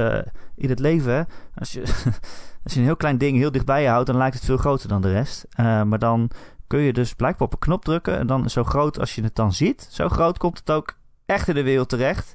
in 0.56 0.70
het 0.70 0.80
leven. 0.80 1.28
Als 1.56 1.72
je, 1.72 1.82
als 2.64 2.74
je 2.74 2.80
een 2.80 2.86
heel 2.86 2.96
klein 2.96 3.18
ding 3.18 3.38
heel 3.38 3.52
dicht 3.52 3.66
bij 3.66 3.82
je 3.82 3.88
houdt, 3.88 4.08
dan 4.08 4.18
lijkt 4.18 4.36
het 4.36 4.46
veel 4.46 4.58
groter 4.58 4.90
dan 4.90 5.02
de 5.02 5.12
rest. 5.12 5.46
Maar 5.58 6.00
dan 6.00 6.30
kun 6.68 6.80
je 6.80 6.94
dus 6.94 7.14
blijkbaar 7.14 7.48
op 7.48 7.54
een 7.54 7.60
knop 7.60 7.86
drukken. 7.86 8.18
En 8.18 8.28
dan 8.28 8.50
zo 8.50 8.64
groot 8.64 9.00
als 9.00 9.16
je 9.16 9.24
het 9.24 9.36
dan 9.36 9.54
ziet, 9.54 9.88
zo 9.92 10.10
groot 10.10 10.38
komt 10.38 10.60
het 10.60 10.72
ook 10.72 10.94
echt 11.26 11.48
in 11.48 11.56
de 11.56 11.64
wereld 11.64 11.90
terecht. 11.90 12.34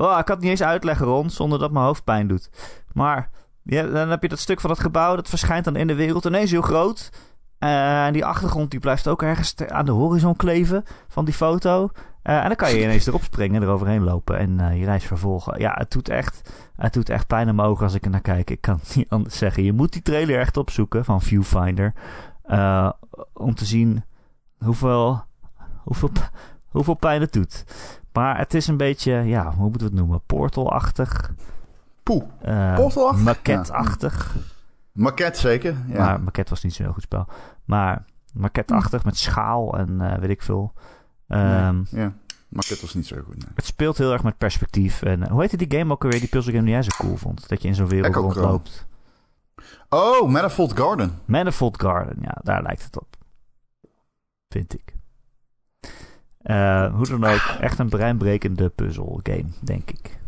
Oh, 0.00 0.18
ik 0.18 0.24
kan 0.24 0.34
het 0.34 0.40
niet 0.40 0.50
eens 0.50 0.62
uitleggen, 0.62 1.06
Ron, 1.06 1.30
zonder 1.30 1.58
dat 1.58 1.70
mijn 1.70 1.84
hoofd 1.84 2.04
pijn 2.04 2.26
doet. 2.26 2.50
Maar 2.92 3.30
ja, 3.62 3.82
dan 3.86 4.10
heb 4.10 4.22
je 4.22 4.28
dat 4.28 4.38
stuk 4.38 4.60
van 4.60 4.70
het 4.70 4.80
gebouw, 4.80 5.16
dat 5.16 5.28
verschijnt 5.28 5.64
dan 5.64 5.76
in 5.76 5.86
de 5.86 5.94
wereld 5.94 6.24
ineens 6.24 6.50
heel 6.50 6.62
groot. 6.62 7.10
Eh, 7.58 8.06
En 8.06 8.12
die 8.12 8.24
achtergrond 8.24 8.70
die 8.70 8.80
blijft 8.80 9.08
ook 9.08 9.22
ergens 9.22 9.54
aan 9.68 9.84
de 9.84 9.92
horizon 9.92 10.36
kleven 10.36 10.84
van 11.08 11.24
die 11.24 11.34
foto. 11.34 11.90
Eh, 12.22 12.38
en 12.38 12.46
dan 12.46 12.56
kan 12.56 12.70
je 12.70 12.82
ineens 12.84 13.06
erop 13.06 13.22
springen, 13.22 13.62
eroverheen 13.62 14.04
lopen 14.04 14.38
en 14.38 14.60
eh, 14.60 14.78
je 14.78 14.84
reis 14.84 15.04
vervolgen. 15.04 15.60
Ja, 15.60 15.74
het 15.78 15.90
doet, 15.90 16.08
echt, 16.08 16.50
het 16.76 16.92
doet 16.92 17.08
echt 17.08 17.26
pijn 17.26 17.48
in 17.48 17.54
mijn 17.54 17.68
ogen 17.68 17.84
als 17.84 17.94
ik 17.94 18.04
er 18.04 18.10
naar 18.10 18.20
kijk. 18.20 18.50
Ik 18.50 18.60
kan 18.60 18.78
het 18.82 18.96
niet 18.96 19.08
anders 19.08 19.38
zeggen. 19.38 19.62
Je 19.62 19.72
moet 19.72 19.92
die 19.92 20.02
trailer 20.02 20.38
echt 20.38 20.56
opzoeken 20.56 21.04
van 21.04 21.22
Viewfinder. 21.22 21.92
om 23.32 23.54
te 23.54 23.64
zien 23.64 24.04
hoeveel, 24.58 25.24
hoeveel, 25.82 26.10
hoeveel 26.68 26.94
pijn 26.94 27.20
het 27.20 27.32
doet. 27.32 27.64
Maar 28.20 28.38
het 28.38 28.54
is 28.54 28.66
een 28.66 28.76
beetje, 28.76 29.12
ja, 29.12 29.52
hoe 29.52 29.62
moeten 29.62 29.80
we 29.80 29.86
het 29.86 29.94
noemen? 29.94 30.20
Portal-achtig. 30.26 31.32
Poeh. 32.02 32.24
eh, 32.40 32.74
Portal-achtig? 32.74 33.24
Maquette-achtig. 33.24 34.36
Maquette 34.92 35.40
zeker. 35.40 35.76
Ja. 35.86 36.04
Maar 36.04 36.20
Maquette 36.20 36.50
was 36.50 36.62
niet 36.62 36.74
zo'n 36.74 36.84
heel 36.84 36.94
goed 36.94 37.02
spel. 37.02 37.26
Maar 37.64 38.04
Maquette-achtig 38.32 39.04
met 39.04 39.16
schaal 39.16 39.78
en 39.78 40.00
eh, 40.00 40.18
weet 40.18 40.30
ik 40.30 40.42
veel. 40.42 40.72
Nee, 41.26 41.82
ja. 41.90 42.12
Maquette 42.48 42.80
was 42.80 42.94
niet 42.94 43.06
zo 43.06 43.16
goed. 43.26 43.36
Nee. 43.36 43.52
Het 43.54 43.64
speelt 43.64 43.98
heel 43.98 44.12
erg 44.12 44.22
met 44.22 44.38
perspectief. 44.38 45.02
En 45.02 45.22
eh, 45.22 45.30
hoe 45.30 45.40
heette 45.40 45.56
die 45.56 45.78
game 45.78 45.92
ook 45.92 46.04
alweer? 46.04 46.20
Die 46.20 46.28
puzzelgame 46.28 46.64
die 46.64 46.74
jij 46.74 46.82
zo 46.82 46.96
cool 46.98 47.16
vond. 47.16 47.48
Dat 47.48 47.62
je 47.62 47.68
in 47.68 47.74
zo'n 47.74 47.88
wereld 47.88 48.14
rondloopt. 48.14 48.86
Oh, 49.88 50.28
Manifold 50.28 50.78
Garden. 50.78 51.18
Manifold 51.24 51.82
Garden, 51.82 52.16
ja, 52.20 52.38
daar 52.42 52.62
lijkt 52.62 52.84
het 52.84 53.00
op. 53.00 53.16
Vind 54.48 54.74
ik. 54.74 54.98
Eh, 56.40 56.94
hoe 56.94 57.06
dan 57.08 57.24
ook, 57.24 57.40
echt 57.60 57.78
een 57.78 57.88
breinbrekende 57.88 58.68
puzzelgame, 58.68 59.44
denk 59.60 59.90
ik. 59.90 60.18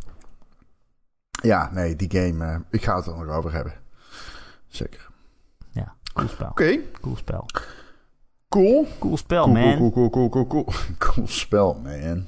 Ja, 1.43 1.71
nee, 1.73 1.97
die 1.97 2.11
game. 2.11 2.45
eh, 2.45 2.57
ik 2.71 2.85
ga 2.85 2.97
het 2.97 3.07
er 3.07 3.17
nog 3.17 3.29
over 3.37 3.53
hebben. 3.53 3.73
Zeker. 4.69 5.11
Cool 6.15 6.29
spel. 6.29 6.49
Oké, 6.49 6.79
Cool 7.01 7.17
spel. 7.17 7.47
cool. 8.49 8.87
Cool 8.99 9.17
spel, 9.17 9.45
Cool, 9.45 9.55
man. 9.57 9.77
cool, 9.77 9.93
cool, 9.93 10.11
cool, 10.11 10.29
cool, 10.29 10.47
cool. 10.47 10.67
Cool 10.99 11.27
spel, 11.45 11.81
man. 11.83 12.27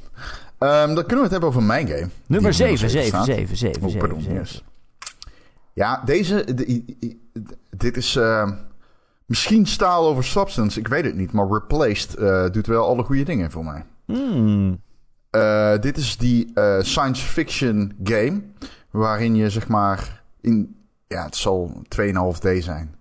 Ehm, 0.59 0.95
dan 0.95 0.95
kunnen 0.95 1.17
we 1.17 1.23
het 1.23 1.31
hebben 1.31 1.49
over 1.49 1.63
mijn 1.63 1.87
game. 1.87 2.09
Nummer 2.27 2.51
Die 2.53 2.61
op 2.63 2.69
7, 2.77 2.91
7, 2.91 3.09
staat. 3.09 3.25
7, 3.25 3.57
7, 3.57 3.83
Oh, 3.83 3.89
7, 3.89 3.99
pardon, 4.09 4.23
yes. 4.33 4.65
Ja, 5.73 6.03
deze... 6.05 6.45
dit 7.77 7.97
is 7.97 8.17
eh, 8.17 8.51
misschien 9.27 9.67
staal 9.67 10.07
over 10.07 10.25
substance. 10.25 10.79
Ik 10.79 10.89
weet 10.89 11.05
het 11.05 11.15
niet. 11.17 11.33
Maar 11.33 11.49
Replaced 11.49 12.15
eh, 12.15 12.51
doet 12.51 12.67
wel 12.67 12.87
alle 12.87 13.03
goede 13.03 13.23
dingen 13.25 13.51
voor 13.51 13.65
mij. 13.65 13.87
Hmm. 14.07 14.83
Eh, 15.31 15.79
dit 15.81 15.97
is 15.97 16.17
die 16.17 16.51
eh, 16.55 16.77
science 16.81 17.27
fiction 17.27 17.93
game. 18.03 18.43
Waarin 18.91 19.35
je 19.35 19.51
zeg 19.51 19.69
maar 19.69 20.23
in. 20.41 20.77
Ja, 21.07 21.25
het 21.25 21.37
zal 21.37 21.83
2,5D 22.01 22.59
zijn. 22.59 22.95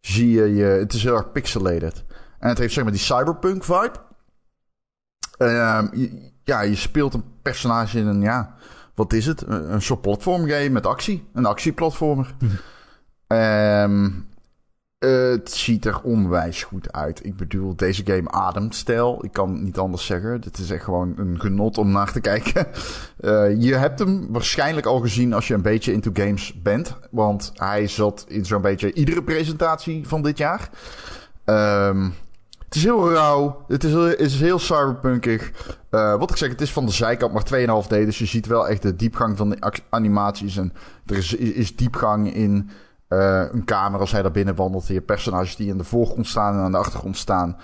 Zie 0.00 0.30
je 0.30 0.54
je. 0.54 0.64
Het 0.64 0.92
is 0.92 1.02
heel 1.02 1.16
erg 1.16 1.32
pixelated. 1.32 2.04
En 2.38 2.48
het 2.48 2.58
heeft 2.58 2.72
zeg 2.72 2.82
maar 2.84 2.92
die 2.92 3.02
cyberpunk 3.02 3.64
vibe. 3.64 3.92
Ehm, 5.38 5.86
je- 5.92 6.30
ja, 6.44 6.60
je 6.60 6.74
speelt 6.76 7.14
een 7.14 7.24
personage 7.42 7.98
in 7.98 8.06
een. 8.06 8.20
Ja, 8.20 8.54
wat 8.94 9.12
is 9.12 9.26
het? 9.26 9.42
Een, 9.46 9.72
een 9.72 9.82
soort 9.82 10.00
platform 10.00 10.48
game 10.48 10.68
met 10.68 10.86
actie. 10.86 11.28
Een 11.32 11.46
actieplatformer. 11.46 12.34
Ehm, 13.26 14.10
het 15.08 15.50
ziet 15.50 15.84
er 15.84 16.00
onwijs 16.02 16.62
goed 16.62 16.92
uit. 16.92 17.26
Ik 17.26 17.36
bedoel, 17.36 17.76
deze 17.76 18.02
game 18.04 18.30
ademt 18.30 18.74
stijl. 18.74 19.24
Ik 19.24 19.32
kan 19.32 19.52
het 19.52 19.62
niet 19.62 19.78
anders 19.78 20.06
zeggen. 20.06 20.40
Dit 20.40 20.58
is 20.58 20.70
echt 20.70 20.84
gewoon 20.84 21.14
een 21.16 21.40
genot 21.40 21.78
om 21.78 21.90
naar 21.90 22.12
te 22.12 22.20
kijken. 22.20 22.66
Eh, 23.22 23.60
je 23.60 23.74
hebt 23.74 23.98
hem 23.98 24.26
waarschijnlijk 24.30 24.86
al 24.86 25.00
gezien 25.00 25.32
als 25.32 25.48
je 25.48 25.54
een 25.54 25.62
beetje 25.62 25.92
into 25.92 26.10
games 26.14 26.62
bent. 26.62 26.96
Want 27.10 27.52
hij 27.54 27.88
zat 27.88 28.24
in 28.28 28.44
zo'n 28.44 28.62
beetje 28.62 28.92
iedere 28.92 29.22
presentatie 29.22 30.08
van 30.08 30.22
dit 30.22 30.38
jaar. 30.38 30.70
Ehm, 31.44 32.08
het 32.64 32.74
is 32.74 32.84
heel 32.84 33.12
rauw. 33.12 33.64
Het 33.68 33.84
is 33.84 34.14
is 34.14 34.40
heel 34.40 34.58
cyberpunkig. 34.58 35.52
Eh, 35.90 36.18
wat 36.18 36.30
ik 36.30 36.36
zeg, 36.36 36.48
het 36.48 36.60
is 36.60 36.72
van 36.72 36.86
de 36.86 36.92
zijkant 36.92 37.32
maar 37.32 37.44
2,5D. 37.44 37.88
Dus 37.88 38.18
je 38.18 38.26
ziet 38.26 38.46
wel 38.46 38.68
echt 38.68 38.82
de 38.82 38.96
diepgang 38.96 39.36
van 39.36 39.50
de 39.50 39.72
animaties. 39.90 40.56
En 40.56 40.72
er 41.06 41.16
is, 41.16 41.34
is 41.34 41.76
diepgang 41.76 42.34
in 42.34 42.70
eh, 43.12 43.52
een 43.52 43.64
kamer 43.64 44.00
als 44.00 44.12
hij 44.12 44.22
daar 44.22 44.30
binnen 44.30 44.54
wandelt. 44.54 44.86
Je 44.86 45.00
personages 45.00 45.56
die 45.56 45.68
in 45.68 45.78
de 45.78 45.84
voorgrond 45.84 46.26
staan 46.26 46.54
en 46.54 46.60
aan 46.60 46.72
de 46.72 46.78
achtergrond 46.78 47.16
staan. 47.16 47.56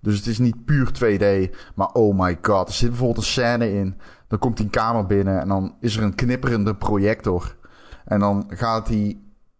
Dus 0.00 0.16
het 0.16 0.26
is 0.26 0.38
niet 0.38 0.64
puur 0.64 0.90
2D. 0.92 1.54
Maar 1.74 1.92
oh 1.92 2.18
my 2.18 2.38
god, 2.42 2.68
er 2.68 2.74
zit 2.74 2.88
bijvoorbeeld 2.88 3.18
een 3.18 3.30
scène 3.30 3.72
in. 3.72 3.98
Dan 4.28 4.38
komt 4.38 4.58
een 4.58 4.70
kamer 4.70 5.06
binnen 5.06 5.40
en 5.40 5.48
dan 5.48 5.74
is 5.80 5.96
er 5.96 6.02
een 6.02 6.14
knipperende 6.14 6.74
projector. 6.74 7.56
En 8.04 8.20
dan 8.20 8.44
gaat 8.48 8.88
hij 8.88 9.18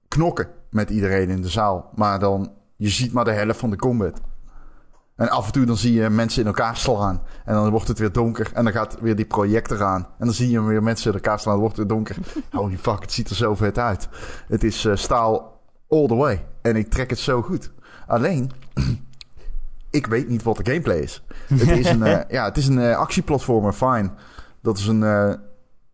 knokken 0.09 0.49
met 0.70 0.90
iedereen 0.90 1.28
in 1.28 1.43
de 1.43 1.49
zaal. 1.49 1.90
Maar 1.95 2.18
dan, 2.18 2.53
je 2.76 2.88
ziet 2.88 3.12
maar 3.12 3.24
de 3.24 3.32
helft 3.32 3.59
van 3.59 3.70
de 3.70 3.76
combat. 3.76 4.20
En 5.23 5.29
af 5.29 5.47
en 5.47 5.53
toe 5.53 5.64
dan 5.64 5.77
zie 5.77 5.93
je 5.93 6.11
mensen 6.11 6.41
in 6.41 6.47
elkaar 6.47 6.77
slaan. 6.77 7.23
En 7.45 7.55
dan 7.55 7.70
wordt 7.70 7.89
het 7.89 7.99
weer 7.99 8.12
donker. 8.12 8.51
En 8.55 8.64
dan 8.64 8.73
gaat 8.73 8.97
weer 9.01 9.16
die 9.16 9.25
projector 9.25 9.83
aan. 9.83 10.07
En 10.18 10.25
dan 10.25 10.35
zie 10.35 10.51
je 10.51 10.62
weer 10.62 10.83
mensen 10.83 11.11
in 11.11 11.16
elkaar 11.16 11.41
slaan. 11.41 11.53
Dan 11.53 11.62
wordt 11.62 11.77
het 11.77 11.87
weer 11.87 11.97
donker. 11.97 12.16
Holy 12.61 12.79
fuck, 12.79 13.01
het 13.01 13.12
ziet 13.12 13.31
er 13.31 13.37
zo 13.37 13.55
vet 13.55 13.79
uit. 13.79 14.09
Het 14.49 14.64
is 14.64 14.85
eh, 14.85 14.97
staal 14.97 15.61
all 15.89 16.07
the 16.07 16.14
way. 16.14 16.45
En 16.62 16.77
ik 16.77 16.91
trek 16.91 17.11
het 17.11 17.18
zo 17.18 17.43
goed. 17.43 17.70
Alleen, 18.07 18.51
ik 19.91 20.07
weet 20.07 20.29
niet 20.29 20.43
wat 20.43 20.57
de 20.57 20.64
gameplay 20.64 20.99
is. 20.99 21.23
Het 21.47 21.70
is 21.70 21.89
een, 21.89 22.03
eh, 22.03 22.31
ja, 22.37 22.45
het 22.45 22.57
is 22.57 22.66
een 22.66 22.79
eh, 22.79 22.97
actieplatformer, 22.97 23.73
fine. 23.73 24.11
Dat 24.62 24.79
is 24.79 24.87
een 24.87 25.39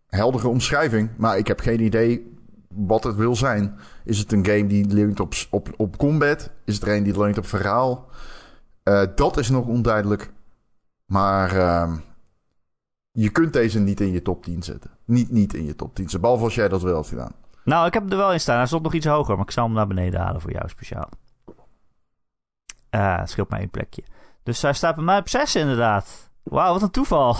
heldere 0.06 0.48
omschrijving. 0.48 1.10
Maar 1.16 1.38
ik 1.38 1.46
heb 1.46 1.60
geen 1.60 1.80
idee 1.80 2.36
wat 2.68 3.04
het 3.04 3.16
wil 3.16 3.36
zijn. 3.36 3.78
Is 4.04 4.18
het 4.18 4.32
een 4.32 4.46
game 4.46 4.66
die 4.66 4.86
leunt 4.86 5.20
op, 5.20 5.34
op, 5.50 5.74
op 5.76 5.96
combat? 5.96 6.50
Is 6.64 6.74
het 6.74 6.82
er 6.82 6.96
een 6.96 7.02
die 7.02 7.18
leunt 7.18 7.38
op 7.38 7.46
verhaal? 7.46 8.08
Eh, 8.88 9.02
dat 9.14 9.36
is 9.36 9.48
nog 9.48 9.66
onduidelijk. 9.66 10.32
Maar 11.06 11.56
ehm, 11.56 11.96
je 13.10 13.30
kunt 13.30 13.52
deze 13.52 13.78
niet 13.78 14.00
in 14.00 14.12
je 14.12 14.22
top 14.22 14.44
10 14.44 14.62
zetten. 14.62 14.90
Niet, 15.04 15.30
niet 15.30 15.54
in 15.54 15.64
je 15.64 15.76
top 15.76 15.94
10 15.94 16.04
zetten. 16.04 16.20
Behalve 16.20 16.44
als 16.44 16.54
jij 16.54 16.68
dat 16.68 16.82
wel 16.82 16.94
hebt 16.94 17.08
gedaan. 17.08 17.32
Nou, 17.64 17.86
ik 17.86 17.92
heb 17.92 18.02
hem 18.02 18.12
er 18.12 18.18
wel 18.18 18.32
in 18.32 18.40
staan. 18.40 18.56
Hij 18.56 18.66
stond 18.66 18.82
nog 18.82 18.94
iets 18.94 19.06
hoger, 19.06 19.36
maar 19.36 19.44
ik 19.44 19.50
zal 19.50 19.64
hem 19.64 19.72
naar 19.72 19.86
beneden 19.86 20.20
halen 20.20 20.40
voor 20.40 20.52
jou 20.52 20.68
speciaal. 20.68 21.08
Eh, 22.90 23.18
het 23.18 23.30
scheelt 23.30 23.48
mij 23.48 23.58
één 23.58 23.70
plekje. 23.70 24.02
Dus 24.42 24.62
hij 24.62 24.72
staat 24.72 24.94
bij 24.94 25.04
mij 25.04 25.18
op 25.18 25.28
6 25.28 25.54
inderdaad. 25.54 26.30
Wauw, 26.42 26.72
wat 26.72 26.82
een 26.82 26.90
toeval. 26.90 27.36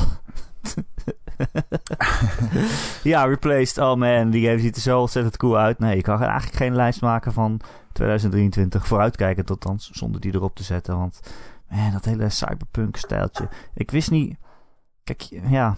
ja, 3.03 3.25
Replaced. 3.25 3.79
Oh 3.79 3.95
man, 3.95 4.31
die 4.31 4.47
game 4.47 4.61
ziet 4.61 4.77
er 4.77 4.83
zo 4.83 5.01
ontzettend 5.01 5.37
cool 5.37 5.59
uit. 5.59 5.79
Nee, 5.79 5.97
ik 5.97 6.03
kan 6.03 6.23
eigenlijk 6.23 6.57
geen 6.57 6.75
lijst 6.75 7.01
maken 7.01 7.33
van 7.33 7.61
2023 7.99 8.87
vooruitkijkend 8.87 9.51
althans, 9.51 9.91
zonder 9.93 10.21
die 10.21 10.35
erop 10.35 10.55
te 10.57 10.63
zetten. 10.63 10.99
Want 10.99 11.21
man, 11.69 11.93
dat 11.93 12.05
hele 12.05 12.29
cyberpunk 12.29 12.97
stijltje. 12.97 13.49
Ik 13.75 13.91
wist 13.91 14.11
niet... 14.11 14.37
Kijk, 15.05 15.23
ja... 15.49 15.77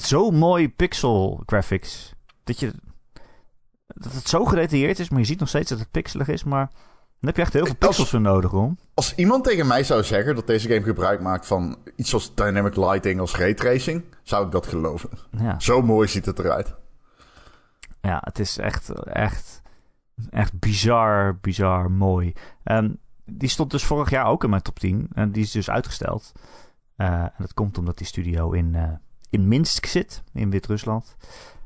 zo 0.00 0.30
mooi 0.30 0.72
pixel 0.72 1.42
graphics. 1.46 2.14
Dat 2.44 2.60
je. 2.60 2.72
Dat 3.86 4.12
het 4.12 4.28
zo 4.28 4.44
gedetailleerd 4.44 4.98
is, 4.98 5.08
maar 5.08 5.20
je 5.20 5.26
ziet 5.26 5.38
nog 5.38 5.48
steeds 5.48 5.70
dat 5.70 5.78
het 5.78 5.90
pixelig 5.90 6.28
is. 6.28 6.44
Maar 6.44 6.66
dan 7.20 7.28
heb 7.32 7.36
je 7.36 7.42
echt 7.42 7.52
heel 7.52 7.64
veel 7.66 7.74
Als- 7.78 7.86
pixels 7.88 8.10
voor 8.10 8.20
nodig 8.20 8.52
om. 8.52 8.78
Als 8.94 9.14
iemand 9.14 9.44
tegen 9.44 9.66
mij 9.66 9.84
zou 9.84 10.02
zeggen 10.02 10.34
dat 10.34 10.46
deze 10.46 10.68
game 10.68 10.82
gebruik 10.82 11.20
maakt 11.20 11.46
van 11.46 11.78
iets 11.96 12.14
als 12.14 12.34
dynamic 12.34 12.76
lighting 12.76 13.20
als 13.20 13.36
raytracing, 13.36 14.04
zou 14.22 14.46
ik 14.46 14.52
dat 14.52 14.66
geloven. 14.66 15.10
Ja, 15.30 15.60
Zo 15.60 15.82
mooi 15.82 16.08
ziet 16.08 16.26
het 16.26 16.38
eruit. 16.38 16.74
ja 18.00 18.18
het 18.24 18.38
is 18.38 18.58
echt, 18.58 18.88
echt, 19.04 19.53
echt 20.30 20.58
bizar, 20.58 21.38
bizar 21.40 21.90
mooi. 21.90 22.32
En 22.62 22.98
die 23.24 23.48
stond 23.48 23.70
dus 23.70 23.84
vorig 23.84 24.10
jaar 24.10 24.26
ook 24.26 24.44
in 24.44 24.50
mijn 24.50 24.62
top 24.62 24.78
10. 24.78 25.08
En 25.14 25.32
die 25.32 25.42
is 25.42 25.50
dus 25.50 25.70
uitgesteld. 25.70 26.32
Eh, 26.96 27.08
en 27.08 27.32
dat 27.38 27.54
komt 27.54 27.78
omdat 27.78 27.98
die 27.98 28.06
studio 28.06 28.52
in, 28.52 28.74
eh, 28.74 28.88
in 29.30 29.48
Minsk 29.48 29.86
zit, 29.86 30.22
in 30.32 30.50
Wit-Rusland. 30.50 31.16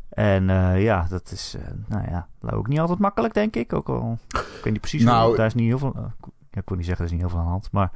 En 0.08 0.50
eh, 0.50 0.82
ja, 0.82 1.06
dat 1.10 1.30
is, 1.30 1.56
nou 1.86 2.04
ja, 2.10 2.28
ook 2.40 2.68
niet 2.68 2.78
altijd 2.78 2.98
makkelijk, 2.98 3.34
denk 3.34 3.56
ik. 3.56 3.72
Ook 3.72 3.88
al, 3.88 4.18
ik 4.28 4.60
weet 4.62 4.72
niet 4.72 4.80
precies, 4.80 5.02
Nou- 5.02 5.26
hoe, 5.26 5.36
daar 5.36 5.46
is 5.46 5.54
niet 5.54 5.66
heel 5.66 5.78
veel... 5.78 6.12
ik 6.50 6.68
wil 6.68 6.76
niet 6.76 6.86
zeggen, 6.86 7.04
er 7.04 7.12
is 7.12 7.18
niet 7.18 7.20
heel 7.20 7.30
veel 7.30 7.38
aan 7.38 7.44
de 7.44 7.50
hand. 7.50 7.68
Maar 7.72 7.90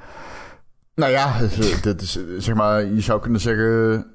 Nou 0.95 1.13
ja, 1.13 1.39
dit 1.83 2.01
is 2.01 2.19
zeg 2.39 2.55
maar, 2.55 2.85
je 2.85 3.01
zou 3.01 3.21
kunnen 3.21 3.41
zeggen, 3.41 4.07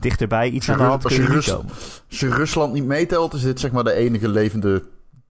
dichterbij 0.00 0.50
iets 0.50 0.70
aan 0.70 0.78
de 0.78 0.84
hand 0.84 1.04
als 1.04 1.16
je 1.16 1.62
als 2.08 2.20
je 2.20 2.28
Rusland 2.28 2.72
niet 2.72 2.84
meetelt, 2.84 3.34
is 3.34 3.42
dit 3.42 3.60
zeg 3.60 3.72
maar 3.72 3.84
de 3.84 3.92
enige 3.92 4.28
levende 4.28 4.84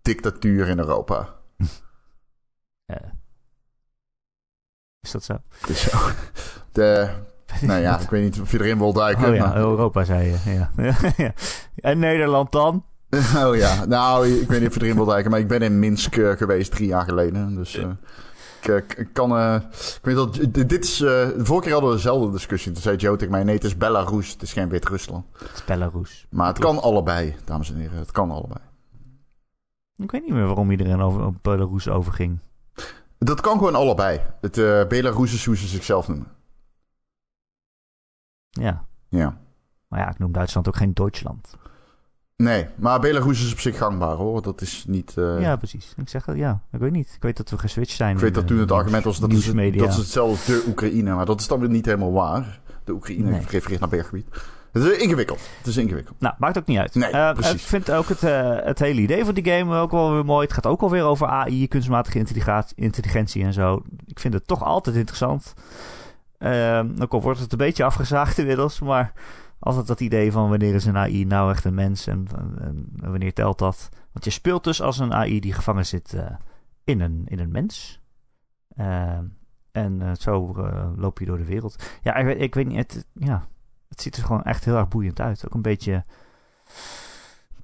dictatuur 0.04 0.68
in 0.68 0.78
Europa. 0.78 1.28
Is 5.00 5.10
dat 5.10 5.24
zo? 5.24 5.36
Het 5.60 5.68
is 5.70 5.82
zo. 5.82 5.98
De, 6.72 7.08
nou 7.60 7.80
ja, 7.80 7.98
ik 8.00 8.10
weet 8.10 8.22
niet 8.22 8.40
of 8.40 8.50
je 8.50 8.60
erin 8.60 8.78
wil 8.78 8.92
duiken. 8.92 9.28
Oh 9.28 9.34
ja, 9.34 9.46
maar- 9.46 9.56
Europa 9.56 10.04
zei 10.04 10.28
je. 10.28 10.36
Ja. 10.56 10.70
En 11.76 11.98
Nederland 11.98 12.52
dan? 12.52 12.84
Oh 13.36 13.56
ja, 13.56 13.84
nou, 13.84 14.28
ik 14.28 14.48
weet 14.48 14.60
niet 14.60 14.68
of 14.68 14.74
je 14.74 14.80
erin 14.82 14.94
wil 14.96 15.04
duiken, 15.04 15.30
maar 15.30 15.40
ik 15.40 15.48
ben 15.48 15.62
in 15.62 15.78
Minsk 15.78 16.16
eh, 16.16 16.30
geweest 16.30 16.70
drie 16.70 16.88
jaar 16.88 17.04
geleden. 17.04 17.54
Dus 17.54 17.76
eh, 17.76 17.90
ik, 18.60 18.68
eh, 18.68 18.76
ik 18.76 19.08
kan. 19.12 19.60
ik 19.70 19.98
weet 20.02 20.14
dat. 20.14 20.38
Dit 20.48 20.84
is. 20.84 20.96
de 20.96 21.34
vorige 21.38 21.64
keer 21.64 21.72
hadden 21.72 21.90
we 21.90 21.96
dezelfde 21.96 22.30
discussie. 22.30 22.72
Toen 22.72 22.82
zei 22.82 22.96
Joe 22.96 23.16
tegen 23.16 23.32
mij: 23.32 23.44
nee, 23.44 23.54
het 23.54 23.64
is 23.64 23.76
Belarus, 23.76 24.32
het 24.32 24.42
is 24.42 24.52
geen 24.52 24.68
Wit-Rusland. 24.68 25.24
Het 25.38 25.50
is 25.54 25.64
Belarus. 25.64 26.26
Maar 26.30 26.46
het 26.46 26.58
kan 26.58 26.82
allebei, 26.82 27.36
dames 27.44 27.70
en 27.70 27.76
heren. 27.76 27.98
Het 27.98 28.12
kan 28.12 28.30
allebei. 28.30 28.60
Ik 29.96 30.10
weet 30.10 30.22
niet 30.24 30.32
meer 30.32 30.46
waarom 30.46 30.70
iedereen 30.70 31.00
over, 31.00 31.24
op 31.24 31.36
Belarus 31.42 31.88
overging. 31.88 32.38
Dat 33.18 33.40
kan 33.40 33.58
gewoon 33.58 33.74
allebei. 33.74 34.20
Het 34.40 34.58
eh 34.58 34.86
Belarus 34.86 35.32
is 35.34 35.44
hoe 35.44 35.56
ze 35.56 35.66
zichzelf 35.66 36.08
noemen. 36.08 36.26
Ja. 38.50 38.84
Ja. 39.08 39.38
Maar 39.88 40.00
ja, 40.00 40.10
ik 40.10 40.18
noem 40.18 40.32
Duitsland 40.32 40.68
ook 40.68 40.76
geen 40.76 40.94
Duitsland. 40.94 41.56
Nee, 42.36 42.66
maar 42.76 43.00
Belarus 43.00 43.44
is 43.44 43.52
op 43.52 43.58
zich 43.58 43.76
gangbaar 43.78 44.16
hoor. 44.16 44.42
Dat 44.42 44.60
is 44.60 44.84
niet. 44.88 45.16
eh, 45.16 45.40
ja, 45.40 45.56
precies. 45.56 45.94
Ik 45.96 46.08
zeg 46.08 46.26
het, 46.26 46.36
ja. 46.36 46.62
Ik 46.72 46.78
weet 46.80 46.92
niet. 46.92 47.12
Ik 47.16 47.22
weet 47.22 47.36
dat 47.36 47.50
we 47.50 47.58
geswitcht 47.58 47.96
zijn. 47.96 48.14
Ik 48.14 48.20
weet 48.22 48.34
dat 48.34 48.46
toen 48.46 48.58
het 48.58 48.72
argument 48.72 49.04
was 49.04 49.18
dat 49.20 49.30
is, 49.32 49.34
het, 49.46 49.54
nieuwsmedia. 49.54 49.80
dat 49.82 49.90
is 49.92 49.96
hetzelfde 49.96 50.52
de 50.52 50.64
Oekraïne. 50.68 51.14
Maar 51.14 51.26
dat 51.26 51.40
is 51.40 51.48
dan 51.48 51.60
weer 51.60 51.68
niet 51.68 51.84
helemaal 51.86 52.12
waar. 52.12 52.60
De 52.84 52.92
Oekraïne 52.92 53.30
Nee. 53.30 53.44
refereert 53.48 53.80
naar 53.80 53.88
berggebied. 53.88 54.26
Het 54.74 54.82
is 54.82 54.98
ingewikkeld. 54.98 55.40
Het 55.58 55.66
is 55.66 55.76
ingewikkeld. 55.76 56.20
Nou, 56.20 56.34
maakt 56.38 56.58
ook 56.58 56.66
niet 56.66 56.78
uit. 56.78 56.94
Nee, 56.94 57.10
Eh, 57.10 57.32
precies. 57.32 57.52
Ik 57.62 57.68
vind 57.68 57.90
ook 57.90 58.08
het, 58.08 58.22
eh, 58.22 58.56
het 58.56 58.78
hele 58.78 59.00
idee 59.00 59.24
van 59.24 59.34
die 59.34 59.44
game 59.52 59.76
ook 59.76 59.90
wel 59.90 60.12
weer 60.12 60.24
mooi. 60.24 60.44
Het 60.44 60.54
gaat 60.54 60.66
ook 60.66 60.80
alweer 60.82 61.02
over 61.02 61.26
AI, 61.26 61.68
kunstmatige 61.68 62.18
intelligentie 62.74 63.44
en 63.44 63.52
zo. 63.52 63.82
Ik 64.06 64.20
vind 64.20 64.34
het 64.34 64.46
toch 64.46 64.62
altijd 64.62 64.96
interessant. 64.96 65.54
Ehm, 66.38 66.88
ook 67.00 67.12
al 67.12 67.22
wordt 67.22 67.40
het 67.40 67.52
een 67.52 67.58
beetje 67.58 67.84
afgezaagd 67.84 68.38
inmiddels, 68.42 68.80
maar 68.80 69.12
altijd 69.58 69.86
dat 69.86 70.00
idee 70.00 70.32
van 70.32 70.48
wanneer 70.48 70.74
is 70.74 70.84
een 70.84 70.96
AI 70.96 71.24
nou 71.24 71.50
echt 71.50 71.64
een 71.64 71.74
mens 71.74 72.06
en, 72.06 72.26
en, 72.60 72.88
en 73.02 73.10
wanneer 73.10 73.32
telt 73.32 73.58
dat? 73.58 73.88
Want 74.12 74.24
je 74.24 74.30
speelt 74.30 74.64
dus 74.64 74.82
als 74.82 74.98
een 74.98 75.12
AI 75.14 75.40
die 75.40 75.52
gevangen 75.52 75.86
zit 75.86 76.12
eh, 76.14 76.24
in, 76.84 77.00
een, 77.00 77.22
in 77.26 77.38
een 77.38 77.50
mens. 77.52 78.00
Ehm, 78.76 79.24
en 79.72 80.16
zo 80.20 80.54
loop 80.96 81.18
je 81.18 81.24
door 81.24 81.38
de 81.38 81.44
wereld. 81.44 81.84
Ja, 82.02 82.14
ik 82.14 82.24
weet, 82.24 82.40
ik 82.40 82.54
weet 82.54 82.66
niet. 82.66 82.76
Het, 82.76 83.06
ja, 83.12 83.46
het 83.94 84.02
ziet 84.02 84.16
er 84.16 84.22
gewoon 84.24 84.42
echt 84.42 84.64
heel 84.64 84.76
erg 84.76 84.88
boeiend 84.88 85.20
uit. 85.20 85.46
Ook 85.46 85.54
een 85.54 85.62
beetje 85.62 86.04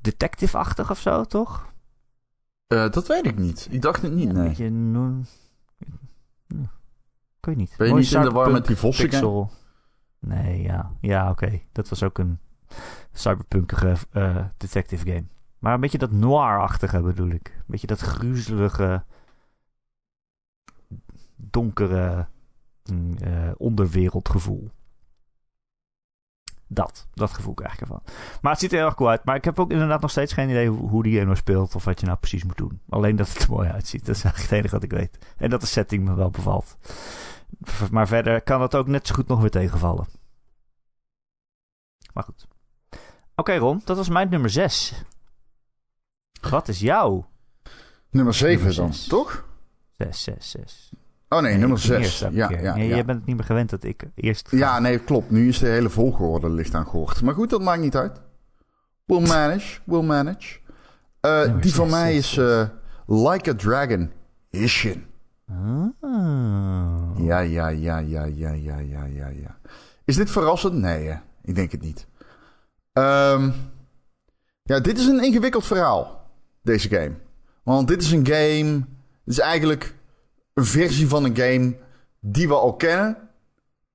detective-achtig 0.00 0.90
of 0.90 0.98
zo, 0.98 1.24
toch? 1.24 1.72
Eh, 2.66 2.90
dat 2.90 3.06
weet 3.06 3.26
ik 3.26 3.38
niet. 3.38 3.68
Ik 3.70 3.82
dacht 3.82 4.02
het 4.02 4.12
niet. 4.12 4.28
Een 4.28 4.34
Nee. 4.34 4.48
beetje... 4.48 4.70
no- 4.70 5.22
Ik 7.38 7.46
weet 7.46 7.56
niet. 7.56 7.74
Ben 7.76 7.86
je 7.86 7.92
Mooi 7.92 8.04
niet 8.04 8.14
in 8.14 8.22
de 8.22 8.30
war 8.30 8.50
met 8.50 8.66
die 8.66 8.76
vossen? 8.76 9.48
Nee, 10.18 10.62
ja. 10.62 10.92
Ja, 11.00 11.30
oké. 11.30 11.60
Dat 11.72 11.88
was 11.88 12.02
ook 12.02 12.18
een 12.18 12.38
cyberpunkige 13.12 13.96
eh, 14.10 14.44
detective 14.56 15.06
game. 15.06 15.24
Maar 15.58 15.74
een 15.74 15.80
beetje 15.80 15.98
dat 15.98 16.10
noir-achtige 16.10 17.00
bedoel 17.00 17.28
ik. 17.30 17.54
Een 17.56 17.64
beetje 17.66 17.86
dat 17.86 18.00
gruzelige, 18.00 19.04
donkere 21.36 22.26
mm, 22.92 23.16
eh, 23.16 23.50
onderwereldgevoel. 23.56 24.70
Dat, 26.72 27.06
dat 27.14 27.32
gevoel 27.32 27.54
krijg 27.54 27.74
ik 27.74 27.80
ervan. 27.80 28.02
Maar 28.40 28.52
het 28.52 28.60
ziet 28.60 28.70
er 28.70 28.76
heel 28.76 28.86
erg 28.86 28.94
cool 28.94 29.10
uit. 29.10 29.24
Maar 29.24 29.36
ik 29.36 29.44
heb 29.44 29.58
ook 29.58 29.70
inderdaad 29.70 30.00
nog 30.00 30.10
steeds 30.10 30.32
geen 30.32 30.48
idee 30.48 30.68
hoe, 30.68 30.88
hoe 30.88 31.02
die 31.02 31.12
game 31.12 31.24
nou 31.24 31.36
speelt. 31.36 31.74
Of 31.74 31.84
wat 31.84 32.00
je 32.00 32.06
nou 32.06 32.18
precies 32.18 32.44
moet 32.44 32.56
doen. 32.56 32.80
Alleen 32.88 33.16
dat 33.16 33.28
het 33.28 33.42
er 33.42 33.50
mooi 33.56 33.68
uitziet. 33.68 34.06
Dat 34.06 34.16
is 34.16 34.24
eigenlijk 34.24 34.52
het 34.52 34.58
enige 34.60 34.74
wat 34.74 34.84
ik 34.84 34.98
weet. 34.98 35.26
En 35.36 35.50
dat 35.50 35.60
de 35.60 35.66
setting 35.66 36.04
me 36.04 36.14
wel 36.14 36.30
bevalt. 36.30 36.76
Maar 37.90 38.08
verder 38.08 38.42
kan 38.42 38.62
het 38.62 38.74
ook 38.74 38.86
net 38.86 39.06
zo 39.06 39.14
goed 39.14 39.28
nog 39.28 39.40
weer 39.40 39.50
tegenvallen. 39.50 40.06
Maar 42.12 42.24
goed. 42.24 42.46
Oké 43.34 43.56
Ron, 43.56 43.82
dat 43.84 43.96
was 43.96 44.08
mijn 44.08 44.28
nummer 44.28 44.50
6. 44.50 45.04
Wat 46.50 46.68
is 46.68 46.80
jouw 46.80 47.28
Nummer 48.10 48.34
7 48.34 48.56
Nummer 48.56 48.74
dan, 48.74 48.92
toch? 49.08 49.44
6, 49.98 50.22
6, 50.22 50.50
6? 50.50 50.90
Oh 51.32 51.40
nee, 51.40 51.56
nummer 51.56 51.78
ik 51.78 51.84
ging 51.84 52.04
6. 52.04 52.06
eerst 52.06 52.22
elke 52.22 52.36
Ja, 52.36 52.50
ja, 52.50 52.76
ja. 52.76 52.84
Jij 52.84 53.04
bent 53.04 53.18
het 53.18 53.26
niet 53.26 53.36
meer 53.36 53.44
gewend 53.44 53.70
dat 53.70 53.84
ik 53.84 54.04
eerst... 54.14 54.48
ga. 54.48 54.56
ja, 54.56 54.78
nee, 54.78 54.98
klopt. 54.98 55.30
Nu 55.30 55.48
is 55.48 55.58
de 55.58 55.66
hele 55.66 55.90
volgorde 55.90 56.50
licht 56.50 56.74
aan 56.74 56.86
gehoord. 56.86 57.22
Maar 57.22 57.34
goed, 57.34 57.50
dat 57.50 57.62
maakt 57.62 57.80
niet 57.80 57.96
uit. 57.96 58.20
We'll 59.04 59.20
manage, 59.20 59.80
we'll 59.84 60.02
manage. 60.02 60.58
Eh, 61.20 61.60
die 61.60 61.74
van 61.74 61.90
mij 61.90 62.16
is 62.16 62.36
eh, 62.36 62.62
Like 63.06 63.50
a 63.50 63.54
Dragon 63.54 64.10
Ishin. 64.50 65.06
Ah. 65.48 65.86
Ja, 67.16 67.38
ja, 67.38 67.68
ja, 67.68 67.98
ja, 67.98 68.24
ja, 68.24 68.52
ja, 68.52 68.78
ja, 68.78 69.04
ja, 69.04 69.28
ja. 69.28 69.58
Is 70.04 70.16
dit 70.16 70.30
verrassend? 70.30 70.74
Nee, 70.74 71.06
hè? 71.06 71.16
ik 71.42 71.54
denk 71.54 71.72
het 71.72 71.80
niet. 71.80 72.06
Ehm, 72.92 73.50
ja, 74.62 74.80
dit 74.80 74.98
is 74.98 75.06
een 75.06 75.24
ingewikkeld 75.24 75.66
verhaal, 75.66 76.30
deze 76.62 76.88
game. 76.88 77.14
Want 77.62 77.88
dit 77.88 78.02
is 78.02 78.10
een 78.10 78.26
game... 78.26 78.86
Het 79.24 79.38
is 79.38 79.38
eigenlijk 79.38 79.94
een 80.60 80.66
versie 80.66 81.08
van 81.08 81.24
een 81.24 81.36
game 81.36 81.76
die 82.20 82.48
we 82.48 82.54
al 82.54 82.74
kennen. 82.76 83.16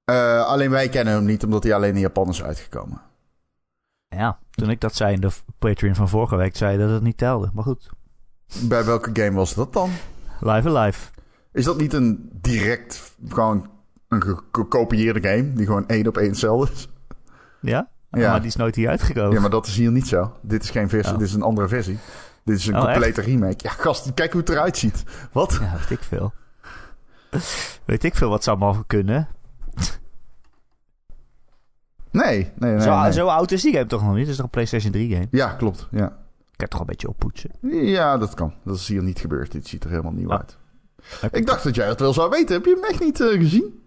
Eh, 0.03 0.45
alleen 0.45 0.69
wij 0.69 0.89
kennen 0.89 1.13
hem 1.13 1.25
niet, 1.25 1.43
omdat 1.43 1.63
hij 1.63 1.73
alleen 1.73 1.93
in 1.93 1.99
Japan 1.99 2.29
is 2.29 2.43
uitgekomen. 2.43 3.01
Ja, 4.07 4.39
toen 4.51 4.69
ik 4.69 4.81
dat 4.81 4.95
zei 4.95 5.13
in 5.13 5.21
de 5.21 5.29
Patreon 5.59 5.95
van 5.95 6.09
vorige 6.09 6.35
week, 6.35 6.55
zei 6.55 6.71
je 6.71 6.77
dat 6.77 6.89
het 6.89 7.01
niet 7.03 7.17
telde. 7.17 7.49
Maar 7.53 7.63
goed, 7.63 7.89
Bij 8.61 8.85
welke 8.85 9.09
game 9.13 9.35
was 9.35 9.53
dat 9.53 9.73
dan? 9.73 9.89
live 10.39 10.69
alive. 10.77 11.09
Is 11.51 11.65
dat 11.65 11.77
niet 11.77 11.93
een 11.93 12.29
direct, 12.41 13.15
gewoon 13.27 13.69
een 14.07 14.21
ge- 14.21 14.41
gekopieerde 14.51 15.29
game... 15.29 15.53
die 15.53 15.65
gewoon 15.65 15.87
één 15.87 16.07
op 16.07 16.17
één 16.17 16.29
hetzelfde 16.29 16.71
is? 16.73 16.87
Ja? 17.61 17.89
Ja. 18.09 18.29
Maar 18.29 18.39
die 18.39 18.49
is 18.49 18.55
nooit 18.55 18.75
hier 18.75 18.89
uitgekomen. 18.89 19.31
Ja, 19.33 19.39
maar 19.39 19.49
dat 19.49 19.67
is 19.67 19.75
hier 19.75 19.91
niet 19.91 20.07
zo. 20.07 20.33
Dit 20.41 20.63
is 20.63 20.69
geen 20.69 20.89
versie, 20.89 21.13
Oh. 21.13 21.19
dit 21.19 21.27
is 21.27 21.33
een 21.33 21.41
andere 21.41 21.67
versie. 21.67 21.97
Dit 22.43 22.57
is 22.57 22.67
een 22.67 22.75
Oh, 22.75 22.83
complete 22.83 23.21
remake. 23.21 23.55
Ja, 23.57 23.69
gast, 23.69 24.13
kijk 24.13 24.31
hoe 24.31 24.41
het 24.41 24.49
eruit 24.49 24.77
ziet. 24.77 25.03
Wat? 25.31 25.57
Ja, 25.61 25.71
weet 25.79 25.89
ik 25.99 26.03
veel. 26.03 26.33
weet 27.85 28.03
ik 28.03 28.15
veel 28.15 28.29
wat 28.29 28.43
zou 28.43 28.57
mogen 28.57 28.85
kunnen. 28.87 29.27
Nee, 32.11 32.51
nee, 32.55 32.71
nee. 32.71 32.81
zo, 32.81 33.01
nee. 33.01 33.11
zo 33.11 33.27
oud 33.27 33.51
is 33.51 33.61
die 33.61 33.73
game 33.73 33.85
toch 33.85 34.01
nog 34.03 34.11
niet? 34.11 34.19
Het 34.19 34.29
is 34.29 34.35
toch 34.35 34.45
een 34.45 34.51
PlayStation 34.51 34.91
3 34.91 35.13
game? 35.13 35.27
Ja, 35.31 35.53
klopt. 35.53 35.87
Ja. 35.91 36.17
Ik 36.53 36.59
heb 36.61 36.69
toch 36.69 36.79
een 36.79 36.85
beetje 36.85 37.07
oppoetsen. 37.09 37.51
ja, 37.69 38.17
dat 38.17 38.33
kan. 38.33 38.53
Dat 38.63 38.75
is 38.75 38.87
hier 38.87 39.03
niet 39.03 39.19
gebeurd. 39.19 39.51
Dit 39.51 39.67
ziet 39.67 39.83
er 39.83 39.89
helemaal 39.89 40.11
nieuw 40.11 40.29
Oh. 40.29 40.35
uit. 40.37 40.57
Ik 41.31 41.45
dacht 41.45 41.63
dat 41.63 41.75
jij 41.75 41.87
het 41.87 41.99
wel 41.99 42.13
zou 42.13 42.29
weten. 42.29 42.55
Heb 42.55 42.65
je 42.65 42.73
hem 42.73 42.83
echt 42.83 42.99
niet 42.99 43.21
eh, 43.21 43.27
gezien? 43.27 43.83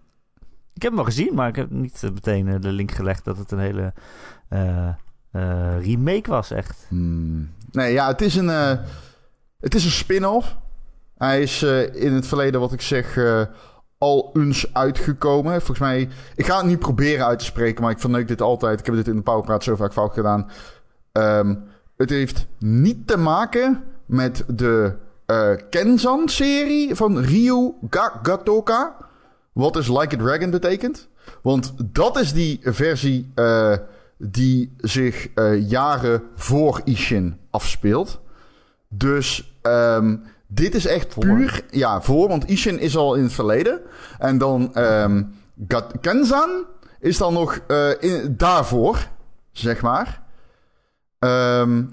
Ik 0.73 0.81
heb 0.81 0.91
hem 0.91 0.95
wel 0.95 1.03
gezien, 1.03 1.33
maar 1.35 1.47
ik 1.47 1.55
heb 1.55 1.69
niet 1.69 2.03
eh, 2.03 2.11
meteen 2.11 2.47
eh, 2.47 2.59
de 2.59 2.71
link 2.71 2.91
gelegd 2.91 3.25
dat 3.25 3.37
het 3.37 3.51
een 3.51 3.59
hele 3.59 3.93
remake 5.79 6.29
was, 6.29 6.51
echt. 6.51 6.85
Hmm. 6.87 7.49
Nee, 7.71 7.93
ja, 7.93 8.07
het 8.07 8.21
is 8.21 8.35
een, 8.35 8.47
het 9.59 9.75
is 9.75 9.85
een 9.85 9.91
spin-off. 9.91 10.57
Hij 11.19 11.41
is 11.41 11.61
eh, 11.61 11.95
in 11.95 12.13
het 12.13 12.27
verleden, 12.27 12.59
wat 12.59 12.73
ik 12.73 12.81
zeg, 12.81 13.17
eh, 13.17 13.41
al 13.97 14.29
eens 14.33 14.73
uitgekomen. 14.73 15.51
Volgens 15.51 15.79
mij, 15.79 16.09
ik 16.35 16.45
ga 16.45 16.57
het 16.57 16.65
niet 16.65 16.79
proberen 16.79 17.25
uit 17.25 17.39
te 17.39 17.45
spreken, 17.45 17.81
maar 17.81 17.91
ik 17.91 17.99
verneuk 17.99 18.27
dit 18.27 18.41
altijd. 18.41 18.79
Ik 18.79 18.85
heb 18.85 18.95
dit 18.95 19.07
in 19.07 19.15
de 19.15 19.21
Powerpraat 19.21 19.63
zo 19.63 19.75
vaak 19.75 19.93
fout 19.93 20.13
gedaan. 20.13 20.49
Ehm, 21.11 21.55
het 21.97 22.09
heeft 22.09 22.47
niet 22.57 23.07
te 23.07 23.17
maken 23.17 23.83
met 24.05 24.43
de 24.47 24.95
eh, 25.25 25.51
Kenzan-serie 25.69 26.95
van 26.95 27.19
Ryu 27.19 27.73
Ga 27.89 28.19
Gatoka. 28.23 28.95
Wat 29.51 29.73
dus 29.73 29.87
Like 29.87 30.15
a 30.15 30.19
Dragon 30.19 30.49
betekent. 30.49 31.07
Want 31.41 31.73
dat 31.83 32.19
is 32.19 32.33
die 32.33 32.59
versie 32.63 33.33
die 34.17 34.73
zich 34.77 35.27
jaren 35.59 36.23
voor 36.35 36.81
Ishin 36.83 37.39
afspeelt. 37.49 38.19
Dus 38.87 39.57
ehm, 39.61 40.15
dit 40.51 40.75
is 40.75 40.85
echt 40.85 41.13
Voor? 41.13 41.23
puur... 41.23 41.63
Ja, 41.71 42.01
voor, 42.01 42.27
want 42.27 42.49
Ishin 42.49 42.79
is 42.79 42.97
al 42.97 43.15
in 43.15 43.23
het 43.23 43.33
verleden. 43.33 43.81
En 44.17 44.37
dan 44.37 44.71
Gat- 45.67 45.93
Kenzan 46.01 46.65
is 46.99 47.17
dan 47.17 47.33
nog 47.33 47.59
eh, 47.67 47.89
in, 47.99 48.33
daarvoor, 48.37 49.07
zeg 49.51 49.81
maar. 49.81 50.21
Ehm, 51.19 51.83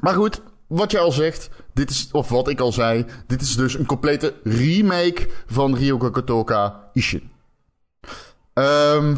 maar 0.00 0.14
goed, 0.14 0.42
wat 0.66 0.90
je 0.90 0.98
al 0.98 1.12
zegt, 1.12 1.48
dit 1.72 1.90
is, 1.90 2.08
of 2.12 2.28
wat 2.28 2.48
ik 2.48 2.60
al 2.60 2.72
zei, 2.72 3.06
dit 3.26 3.40
is 3.40 3.56
dus 3.56 3.74
een 3.78 3.86
complete 3.86 4.34
remake 4.42 5.28
van 5.46 5.74
Ryoga 5.76 6.10
Kotoka 6.10 6.90
Ishin. 6.92 7.30
Ehm 8.52 9.14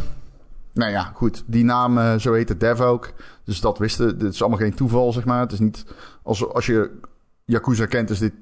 nou 0.72 0.90
ja, 0.90 1.10
goed, 1.14 1.42
die 1.46 1.64
naam, 1.64 1.98
eh, 1.98 2.14
zo 2.16 2.32
heet 2.32 2.48
het 2.48 2.60
Dev 2.60 2.80
ook. 2.80 3.12
Dus 3.44 3.60
dat 3.60 3.78
wisten, 3.78 4.18
dit 4.18 4.32
is 4.32 4.40
allemaal 4.40 4.58
geen 4.58 4.74
toeval, 4.74 5.12
zeg 5.12 5.24
maar. 5.24 5.40
Het 5.40 5.52
is 5.52 5.58
niet, 5.58 5.84
als, 6.22 6.52
als 6.52 6.66
je 6.66 7.00
Yakuza 7.46 7.86
kent, 7.86 8.10
is 8.10 8.18
dit 8.18 8.32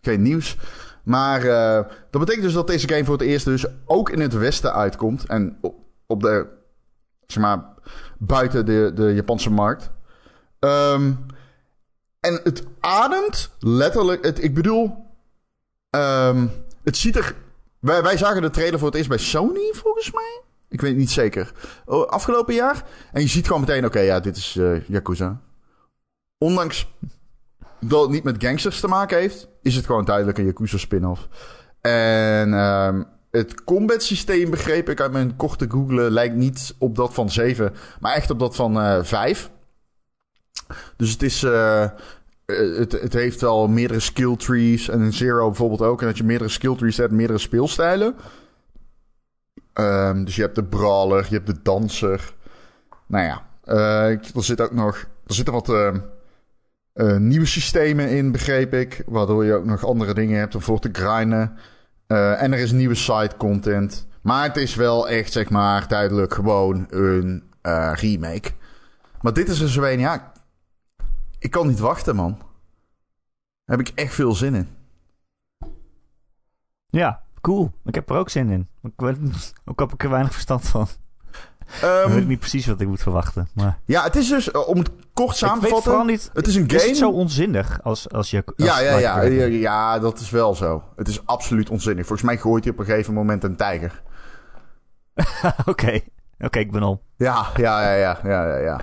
geen 0.00 0.22
nieuws. 0.22 0.56
Maar 1.02 1.44
eh, 1.44 1.90
dat 2.10 2.20
betekent 2.20 2.44
dus 2.44 2.52
dat 2.52 2.66
deze 2.66 2.88
game 2.88 3.04
voor 3.04 3.18
het 3.18 3.26
eerst 3.26 3.44
dus 3.44 3.66
ook 3.84 4.10
in 4.10 4.20
het 4.20 4.32
westen 4.32 4.74
uitkomt. 4.74 5.26
En 5.26 5.58
op, 5.60 5.74
op 6.06 6.20
de, 6.20 6.46
zeg 7.26 7.42
maar, 7.42 7.64
buiten 8.18 8.66
de, 8.66 8.92
de 8.94 9.14
Japanse 9.14 9.50
markt. 9.50 9.90
Ehm, 10.58 11.12
en 12.20 12.40
het 12.42 12.64
ademt 12.80 13.50
letterlijk, 13.58 14.24
het, 14.24 14.42
ik 14.42 14.54
bedoel, 14.54 15.06
ehm, 15.90 16.46
het 16.82 16.96
ziet 16.96 17.16
er... 17.16 17.34
Wij, 17.78 18.02
wij 18.02 18.16
zagen 18.16 18.42
de 18.42 18.50
trailer 18.50 18.78
voor 18.78 18.88
het 18.88 18.96
eerst 18.96 19.08
bij 19.08 19.18
Sony, 19.18 19.70
volgens 19.72 20.12
mij. 20.12 20.40
Ik 20.68 20.80
weet 20.80 20.90
het 20.90 21.00
niet 21.00 21.10
zeker. 21.10 21.52
Oh, 21.84 22.06
afgelopen 22.06 22.54
jaar. 22.54 22.84
En 23.12 23.20
je 23.20 23.28
ziet 23.28 23.46
gewoon 23.46 23.60
meteen, 23.60 23.84
oké, 23.84 24.00
ja, 24.00 24.20
dit 24.20 24.36
is 24.36 24.56
eh, 24.56 24.88
Yakuza. 24.88 25.40
Ondanks 26.38 26.88
dat 27.80 28.02
het 28.02 28.10
niet 28.10 28.24
met 28.24 28.44
gangsters 28.44 28.80
te 28.80 28.88
maken 28.88 29.18
heeft, 29.18 29.48
is 29.62 29.76
het 29.76 29.86
gewoon 29.86 30.04
duidelijk 30.04 30.38
een 30.38 30.44
Yakuza 30.44 30.78
spin-off. 30.78 31.28
En 31.80 32.54
ehm, 32.54 33.02
het 33.30 33.64
combat 33.64 34.02
systeem, 34.02 34.50
begreep 34.50 34.88
ik 34.88 35.00
uit 35.00 35.12
mijn 35.12 35.36
korte 35.36 35.66
googlen, 35.70 36.10
lijkt 36.10 36.34
niet 36.34 36.74
op 36.78 36.96
dat 36.96 37.14
van 37.14 37.30
7, 37.30 37.72
maar 38.00 38.14
echt 38.14 38.30
op 38.30 38.38
dat 38.38 38.56
van 38.56 38.80
eh 38.80 39.02
5. 39.02 39.50
Dus 40.96 41.10
het 41.10 41.22
is. 41.22 41.42
eh, 41.42 41.82
eh, 41.82 42.76
het, 42.78 42.92
het 42.92 43.12
heeft 43.12 43.40
wel 43.40 43.68
meerdere 43.68 44.00
skill 44.00 44.36
trees. 44.36 44.88
En 44.88 45.00
in 45.00 45.12
Zero 45.12 45.46
bijvoorbeeld 45.46 45.82
ook. 45.82 46.00
En 46.00 46.06
dat 46.06 46.16
je 46.18 46.24
meerdere 46.24 46.50
skill 46.50 46.76
trees 46.76 46.96
hebt, 46.96 47.12
meerdere 47.12 47.38
speelstijlen. 47.38 48.14
Ehm, 49.72 50.24
dus 50.24 50.36
je 50.36 50.42
hebt 50.42 50.54
de 50.54 50.64
brawler, 50.64 51.26
je 51.28 51.34
hebt 51.34 51.46
de 51.46 51.62
danser. 51.62 52.34
Nou 53.06 53.24
ja, 53.24 53.46
er 53.64 54.20
zit 54.34 54.60
ook 54.60 54.72
nog. 54.72 54.96
Er 55.26 55.34
zitten 55.34 55.54
wat 55.54 55.68
ehm, 55.68 55.98
eh, 57.00 57.16
nieuwe 57.16 57.46
systemen 57.46 58.08
in, 58.08 58.32
begreep 58.32 58.74
ik. 58.74 59.02
Waardoor 59.06 59.44
je 59.44 59.54
ook 59.54 59.64
nog 59.64 59.86
andere 59.86 60.14
dingen 60.14 60.38
hebt 60.38 60.54
om 60.54 60.60
voor 60.60 60.80
te 60.80 60.88
grinden. 60.92 61.58
Eh, 62.06 62.42
en 62.42 62.52
er 62.52 62.58
is 62.58 62.72
nieuwe 62.72 62.94
side 62.94 63.36
content. 63.36 64.06
Maar 64.22 64.42
het 64.42 64.56
is 64.56 64.74
wel 64.74 65.08
echt, 65.08 65.32
zeg 65.32 65.50
maar, 65.50 65.88
duidelijk 65.88 66.34
gewoon 66.34 66.86
een 66.90 67.42
eh, 67.60 67.92
remake. 67.94 68.50
Maar 69.20 69.32
dit 69.32 69.48
is 69.48 69.60
er 69.60 69.68
zo 69.68 69.82
een, 69.82 69.98
ja. 69.98 70.32
Ik 71.38 71.50
kan 71.50 71.66
niet 71.66 71.78
wachten, 71.78 72.16
man. 72.16 72.38
Daar 73.64 73.78
heb 73.78 73.88
ik 73.88 73.92
echt 73.94 74.14
veel 74.14 74.34
zin 74.34 74.54
in. 74.54 74.68
Ja, 76.86 77.22
cool. 77.40 77.72
Ik 77.84 77.94
heb 77.94 78.10
er 78.10 78.16
ook 78.16 78.30
zin 78.30 78.50
in. 78.50 78.68
Ik 78.82 79.02
ook 79.64 79.80
heb 79.80 79.92
ik 79.92 80.02
er 80.02 80.10
weinig 80.10 80.32
verstand 80.32 80.68
van. 80.68 80.86
Ehm, 81.82 82.08
ik 82.08 82.14
weet 82.14 82.28
niet 82.28 82.38
precies 82.38 82.66
wat 82.66 82.80
ik 82.80 82.88
moet 82.88 83.02
verwachten. 83.02 83.48
Maar 83.52 83.78
ja, 83.84 84.02
het 84.02 84.16
is 84.16 84.28
dus, 84.28 84.50
eh, 84.50 84.68
om 84.68 84.78
het 84.78 84.90
kort 85.12 85.36
samen 85.36 85.62
te 85.62 85.68
vatten. 85.68 86.06
niet... 86.06 86.30
Het 86.32 86.46
is 86.46 86.54
een 86.54 86.66
Is 86.66 86.76
game. 86.76 86.88
het 86.88 86.96
zo 86.96 87.10
onzinnig 87.10 87.82
als, 87.82 88.10
als 88.10 88.30
je... 88.30 88.42
als 88.44 88.54
ja, 88.56 88.80
ja, 88.80 88.98
ja, 88.98 89.22
ja, 89.22 89.44
ja, 89.44 89.98
dat 89.98 90.18
is 90.18 90.30
wel 90.30 90.54
zo. 90.54 90.84
Het 90.96 91.08
is 91.08 91.26
absoluut 91.26 91.70
onzinnig. 91.70 92.06
Volgens 92.06 92.28
mij 92.28 92.38
gooit 92.38 92.64
hij 92.64 92.72
op 92.72 92.78
een 92.78 92.84
gegeven 92.84 93.14
moment 93.14 93.44
een 93.44 93.56
tijger. 93.56 94.02
Oké. 95.66 96.00
Oké, 96.38 96.58
ik 96.58 96.72
ben 96.72 96.82
om. 96.82 97.00
Ja, 97.16 97.46
ja, 97.56 97.82
ja, 97.82 97.94
ja, 97.94 98.18
ja, 98.24 98.46
ja. 98.46 98.56
ja. 98.56 98.80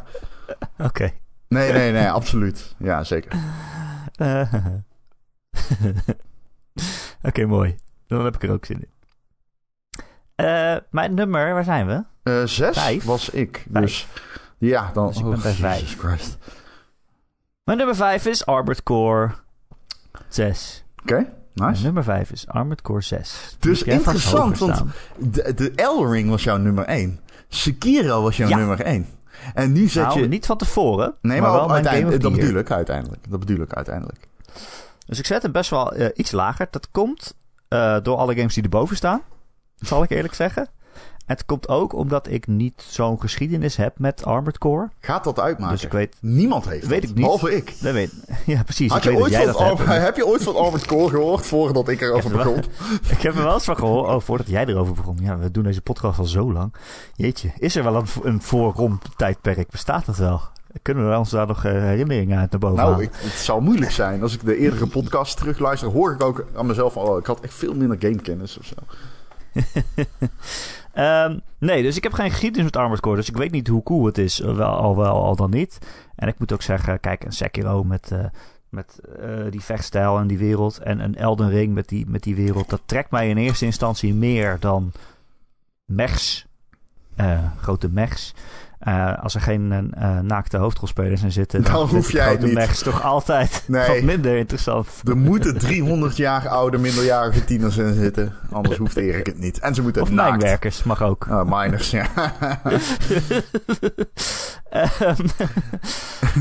Oké. 0.77 1.11
Nee, 1.47 1.71
nee, 1.71 1.91
nee, 1.91 2.09
absoluut. 2.09 2.75
Ja, 2.77 3.03
zeker. 3.03 3.31
Eh, 4.15 4.53
Oké, 7.27 7.45
mooi. 7.45 7.77
Dan 8.07 8.25
heb 8.25 8.35
ik 8.35 8.43
er 8.43 8.51
ook 8.51 8.65
zin 8.65 8.79
in. 8.79 8.89
Eh, 10.35 10.75
mijn 10.89 11.13
nummer, 11.13 11.53
waar 11.53 11.63
zijn 11.63 11.87
we? 11.87 12.03
Eh 12.27 12.43
zes 12.45 12.77
Vijf. 12.77 13.03
was 13.03 13.29
ik. 13.29 13.65
Vijf. 13.71 13.85
Dus 13.85 14.07
ja, 14.57 14.91
dan... 14.93 15.07
Dus 15.07 15.17
ik 15.17 15.23
ben 15.23 15.33
oh, 15.33 15.41
bij 15.41 15.53
vijf. 15.53 15.79
Jesus 15.79 15.95
Christ. 15.99 16.37
Mijn 17.63 17.77
nummer 17.77 17.95
5 17.95 18.25
is 18.25 18.45
Armored 18.45 18.83
Core 18.83 19.31
6. 20.27 20.83
Oké, 21.01 21.33
nice. 21.53 21.83
nummer 21.83 22.03
5 22.03 22.31
is 22.31 22.47
Armored 22.47 22.81
Core 22.81 23.01
6. 23.01 23.55
Die 23.59 23.69
Dus 23.71 23.83
interessant, 23.83 24.57
want 24.57 24.83
de, 25.17 25.53
de 25.53 25.71
Elden 25.75 26.11
Ring 26.11 26.29
was 26.29 26.43
jouw 26.43 26.57
nummer 26.57 26.85
1. 26.85 27.19
Sekiro 27.47 28.21
was 28.21 28.37
jouw 28.37 28.47
Ja. 28.49 28.57
nummer 28.57 28.81
1. 28.81 29.05
En 29.53 29.71
nu 29.71 29.87
zet 29.87 30.05
Nou, 30.05 30.19
je... 30.19 30.27
niet 30.27 30.45
van 30.45 30.57
tevoren, 30.57 31.13
nee, 31.21 31.41
maar, 31.41 31.49
maar, 31.51 31.59
wel 31.59 31.71
uiteindelijk, 31.71 32.21
dat 32.21 32.33
bedoel 32.33 32.55
ik 32.59 32.71
uiteindelijk. 32.71 33.29
Dat 33.29 33.39
bedoel 33.39 33.61
ik 33.61 33.73
uiteindelijk. 33.73 34.27
Dus 35.05 35.19
ik 35.19 35.25
zet 35.25 35.41
hem 35.41 35.51
best 35.51 35.69
wel 35.69 35.93
eh, 35.93 36.09
iets 36.13 36.31
lager. 36.31 36.67
Dat 36.71 36.91
komt 36.91 37.35
eh, 37.67 37.97
door 38.03 38.17
alle 38.17 38.35
games 38.35 38.53
die 38.53 38.63
erboven 38.63 38.95
staan, 38.95 39.21
zal 39.75 40.03
ik 40.03 40.09
eerlijk 40.09 40.33
zeggen. 40.33 40.69
Het 41.27 41.45
komt 41.45 41.67
ook 41.67 41.93
omdat 41.93 42.27
ik 42.29 42.47
niet 42.47 42.83
zo'n 42.87 43.19
geschiedenis 43.19 43.75
heb 43.75 43.99
met 43.99 44.25
Armored 44.25 44.57
Core. 44.57 44.89
Gaat 44.99 45.23
dat 45.23 45.39
uitmaken? 45.39 45.73
Dus 45.75 45.83
ik 45.85 45.91
weet... 45.91 46.15
Niemand 46.21 46.69
heeft 46.69 46.87
Weet 46.87 47.01
dat, 47.01 47.09
ik 47.09 47.15
niet. 47.15 47.23
Behalve 47.25 47.55
ik. 47.55 47.73
Dat 47.81 47.93
weet, 47.93 48.11
ja, 48.45 48.63
precies. 48.63 48.89
Had 48.91 48.97
ik 48.97 49.03
je 49.03 49.09
weet 49.09 49.19
ooit 49.21 49.31
dat 49.31 49.41
jij 49.41 49.51
van, 49.53 49.67
dat 49.67 49.77
hebt. 49.77 49.89
Ar- 49.89 50.01
heb 50.09 50.15
je 50.15 50.25
ooit 50.27 50.43
van 50.43 50.55
Armored 50.55 50.85
Core 50.85 51.09
gehoord 51.09 51.45
voordat 51.45 51.87
ik 51.87 52.01
erover 52.01 52.31
er 52.31 52.37
wel- 52.37 52.53
begon? 52.53 52.63
Ik 53.17 53.21
heb 53.21 53.35
er 53.35 53.43
wel 53.43 53.53
eens 53.53 53.63
van 53.63 53.75
gehoord. 53.77 54.09
Oh, 54.09 54.21
voordat 54.21 54.47
jij 54.47 54.65
erover 54.65 54.93
begon. 54.93 55.17
Ja, 55.21 55.37
we 55.37 55.51
doen 55.51 55.63
deze 55.63 55.81
podcast 55.81 56.19
al 56.19 56.25
zo 56.25 56.53
lang. 56.53 56.73
Jeetje, 57.15 57.51
is 57.57 57.75
er 57.75 57.83
wel 57.83 57.95
een, 57.95 58.07
een 58.23 58.41
voorrom 58.41 58.99
tijdperk? 59.15 59.69
Bestaat 59.69 60.05
dat 60.05 60.17
wel? 60.17 60.41
Kunnen 60.81 61.09
we 61.09 61.17
ons 61.17 61.29
daar 61.29 61.47
nog 61.47 61.65
eh, 61.65 61.71
herinneringen 61.71 62.39
uit 62.39 62.51
naar 62.51 62.59
boven 62.59 62.77
Nou, 62.77 62.89
halen? 62.91 63.05
ik, 63.05 63.11
het 63.13 63.31
zou 63.31 63.61
moeilijk 63.61 63.91
zijn. 63.91 64.21
Als 64.21 64.33
ik 64.33 64.45
de 64.45 64.57
eerdere 64.57 64.87
podcast 64.87 65.37
terugluister, 65.37 65.89
hoor 65.89 66.11
ik 66.11 66.23
ook 66.23 66.45
aan 66.55 66.65
mezelf 66.65 66.93
van... 66.93 67.03
Oh, 67.03 67.17
ik 67.17 67.25
had 67.25 67.39
echt 67.39 67.53
veel 67.53 67.73
minder 67.73 67.97
gamekennis 67.99 68.57
of 68.57 68.65
zo. 68.65 68.73
Ehm, 70.97 71.37
nee, 71.57 71.81
dus 71.83 71.97
ik 71.97 72.03
heb 72.03 72.13
geen 72.13 72.29
geschiedenis 72.31 72.65
met 72.65 72.75
Armored 72.75 72.99
Core. 73.01 73.15
Dus 73.15 73.29
ik 73.29 73.37
weet 73.37 73.51
niet 73.51 73.67
hoe 73.67 73.83
cool 73.83 74.05
het 74.05 74.17
is. 74.17 74.41
eh, 74.41 74.55
Wel, 74.55 74.67
al 74.69 74.95
wel, 74.97 75.23
al 75.23 75.35
dan 75.35 75.49
niet. 75.49 75.77
En 76.15 76.27
ik 76.27 76.39
moet 76.39 76.51
ook 76.53 76.61
zeggen, 76.61 76.99
kijk, 76.99 77.23
een 77.23 77.31
Sekiro 77.31 77.83
met, 77.83 78.11
eh, 78.11 78.25
met 78.69 78.99
eh, 79.19 79.29
die 79.49 79.61
vechtstijl 79.61 80.17
en 80.17 80.27
die 80.27 80.37
wereld. 80.37 80.77
En 80.77 80.99
een 80.99 81.15
Elden 81.15 81.49
Ring 81.49 81.73
met 81.73 81.87
die, 81.87 82.05
met 82.07 82.23
die 82.23 82.35
wereld. 82.35 82.69
Dat 82.69 82.81
trekt 82.85 83.11
mij 83.11 83.29
in 83.29 83.37
eerste 83.37 83.65
instantie 83.65 84.13
meer 84.13 84.57
dan 84.59 84.91
mechs. 85.85 86.45
grote 87.61 87.89
mechs. 87.89 88.33
Eh, 88.79 89.23
als 89.23 89.35
er 89.35 89.41
geen 89.41 89.93
eh, 89.93 90.19
naakte 90.19 90.57
hoofdrolspelers 90.57 91.23
in 91.23 91.31
zitten, 91.31 91.63
dan, 91.63 91.73
Dan 91.73 91.87
hoef 91.87 92.11
jij 92.11 92.29
het 92.31 92.39
grote 92.43 92.59
niet. 92.59 92.83
toch 92.83 93.03
altijd 93.03 93.63
Nee. 93.67 93.87
wat 93.87 94.01
minder 94.01 94.37
interessant. 94.37 94.87
Er 95.03 95.17
moeten 95.17 95.57
300 95.57 96.17
jaar 96.17 96.47
oude 96.47 96.77
minderjarige 96.77 97.43
tieners 97.45 97.77
in 97.77 97.93
zitten. 97.93 98.33
Anders 98.51 98.77
hoeft 98.77 98.97
Erik 98.97 99.25
het 99.25 99.39
niet. 99.39 99.59
En 99.59 99.75
ze 99.75 99.81
moeten 99.81 100.01
Of 100.01 100.09
naakt. 100.09 100.29
mijnwerkers, 100.29 100.83
mag 100.83 101.01
ook. 101.03 101.27
Ah, 101.29 101.59
miners, 101.61 101.91
ja. 101.91 102.05
Ehm, 104.69 105.15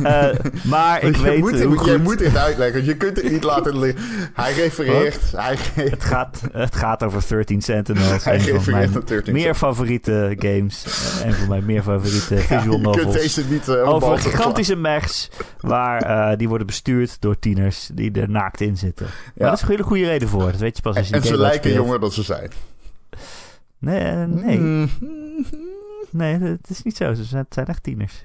eh, 0.03 0.29
maar 0.65 1.03
ik 1.03 1.17
je 1.17 1.23
weet 1.23 1.39
moet, 1.39 1.63
hoe 1.63 1.91
je 1.91 1.99
moet 1.99 2.19
dit 2.19 2.37
uitleggen. 2.37 2.85
Je 2.85 2.97
kunt 2.97 3.17
het 3.17 3.31
niet 3.31 3.45
laten 3.45 3.79
liggen. 3.79 4.05
Hij 4.35 4.53
refereert. 4.53 5.21
Hij, 5.37 5.57
ge- 5.57 5.81
Het 5.91 6.05
gaat, 6.05 6.41
het 6.53 6.77
gaat 6.77 7.03
over 7.03 7.23
13 7.29 7.63
Sentinels. 7.63 8.25
hij 8.25 8.35
Een 8.35 8.41
van 8.41 8.53
refereert 8.53 8.67
mijn 8.67 8.91
naar 8.93 9.05
13. 9.05 9.33
meer 9.33 9.55
favoriete 9.55 10.37
games. 10.39 10.85
Een 11.25 11.35
van 11.35 11.49
mijn 11.49 11.65
meer 11.65 11.83
favoriete 11.83 12.26
Ja, 12.35 12.37
visual 12.37 12.63
je 12.63 12.69
kunt 12.71 12.83
novels. 12.83 13.15
deze 13.15 13.45
niet 13.49 13.69
uh, 13.69 13.89
Over 13.89 14.19
gigantische 14.19 14.77
mechs. 14.77 15.31
Waar 15.61 16.03
eh, 16.03 16.39
die 16.39 16.49
worden 16.49 16.67
bestuurd 16.67 17.21
door 17.21 17.39
tieners 17.39 17.91
die 17.95 18.13
er 18.13 18.31
naakt 18.31 18.61
in 18.61 18.77
zitten. 18.77 19.07
Maar 19.37 19.49
dat 19.49 19.57
is 19.57 19.63
een 19.63 19.69
hele 19.69 19.83
goede 19.83 20.05
reden 20.05 20.29
voor. 20.29 20.51
Dat 20.51 20.61
weet 20.61 20.77
je 20.77 20.83
pas 20.83 20.97
als 20.97 21.09
je 21.09 21.15
En 21.15 21.21
die 21.21 21.31
ze 21.31 21.37
lijken 21.39 21.73
jonger 21.73 22.01
dan 22.01 22.13
ze 22.13 22.23
zijn. 22.23 22.51
Nee, 23.79 23.99
eh, 24.01 24.25
nee, 24.25 24.59
Mm. 24.59 24.89
nee, 26.11 26.39
het 26.39 26.71
is 26.71 26.83
niet 26.83 26.97
zo. 26.97 27.15
Ze 27.15 27.25
zijn, 27.25 27.45
het 27.45 27.55
zijn 27.55 27.67
echt 27.67 27.83
tieners. 27.83 28.25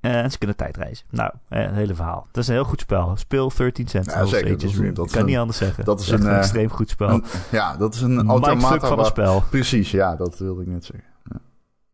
Eh, 0.00 0.18
en 0.20 0.30
ze 0.30 0.38
kunnen 0.38 0.56
tijdreizen. 0.56 1.06
Nou, 1.10 1.30
eh, 1.48 1.62
het 1.66 1.74
hele 1.74 1.94
verhaal. 1.94 2.26
Dat 2.32 2.42
is 2.42 2.48
een 2.48 2.54
heel 2.54 2.64
goed 2.64 2.80
spel. 2.80 3.16
Speel 3.16 3.52
13 3.56 3.88
Sentinels 3.88 4.30
zeker. 4.30 4.46
Ages 4.46 4.62
Dat 4.62 4.70
is 4.70 4.94
dat 4.94 5.06
Ik 5.06 5.12
kan 5.12 5.20
een- 5.20 5.26
niet 5.26 5.36
anders 5.36 5.58
zeggen. 5.58 5.84
dat 5.84 6.00
is 6.00 6.08
een, 6.08 6.20
een 6.20 6.30
eh, 6.30 6.36
extreem 6.38 6.70
goed 6.70 6.90
spel. 6.90 7.08
Een- 7.08 7.24
ja, 7.50 7.76
dat 7.76 7.94
is 7.94 8.00
een 8.00 8.28
automata. 8.28 8.78
van 8.78 8.90
een 8.90 8.96
waar- 8.96 9.04
spel. 9.06 9.42
Precies, 9.50 9.90
ja, 9.90 10.16
dat 10.16 10.38
wilde 10.38 10.62
ik 10.62 10.68
net 10.68 10.84
zeggen. 10.84 11.04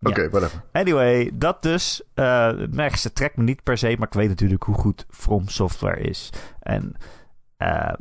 Oké, 0.08 0.30
whatever. 0.30 0.62
Anyway, 0.72 1.30
dat 1.34 1.62
dus. 1.62 2.02
eh 2.14 2.52
Mechs, 2.70 3.04
het 3.04 3.14
trekt 3.14 3.36
me 3.36 3.42
niet 3.42 3.62
per 3.62 3.78
se, 3.78 3.94
maar 3.98 4.08
ik 4.08 4.14
weet 4.14 4.28
natuurlijk 4.28 4.62
hoe 4.62 4.74
goed 4.74 5.06
From 5.10 5.48
Software 5.48 6.00
is. 6.00 6.30
En 6.60 6.96
eh, 7.56 7.92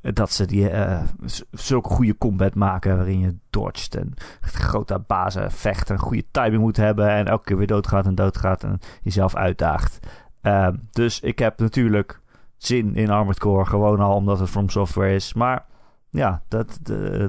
dat 0.00 0.32
ze 0.32 0.46
die, 0.46 0.70
uh, 0.70 1.02
zulke 1.50 1.88
goede 1.88 2.18
combat 2.18 2.54
maken 2.54 2.96
waarin 2.96 3.20
je 3.20 3.36
dodgt 3.50 3.94
en 3.94 4.14
grote 4.40 4.98
bazen 5.06 5.50
vecht 5.50 5.90
en 5.90 5.98
goede 5.98 6.24
timing 6.30 6.62
moet 6.62 6.76
hebben 6.76 7.08
en 7.08 7.26
elke 7.26 7.44
keer 7.44 7.56
weer 7.56 7.66
doodgaat 7.66 8.06
en 8.06 8.14
doodgaat 8.14 8.64
en 8.64 8.78
jezelf 9.02 9.34
uitdaagt. 9.34 9.98
Uh, 10.42 10.68
dus 10.90 11.20
ik 11.20 11.38
heb 11.38 11.58
natuurlijk 11.58 12.20
zin 12.56 12.94
in 12.94 13.10
Armored 13.10 13.38
Core, 13.38 13.64
gewoon 13.64 14.00
al 14.00 14.14
omdat 14.14 14.38
het 14.38 14.50
From 14.50 14.68
Software 14.68 15.14
is. 15.14 15.34
Maar 15.34 15.66
ja, 16.16 16.42
dat, 16.48 16.78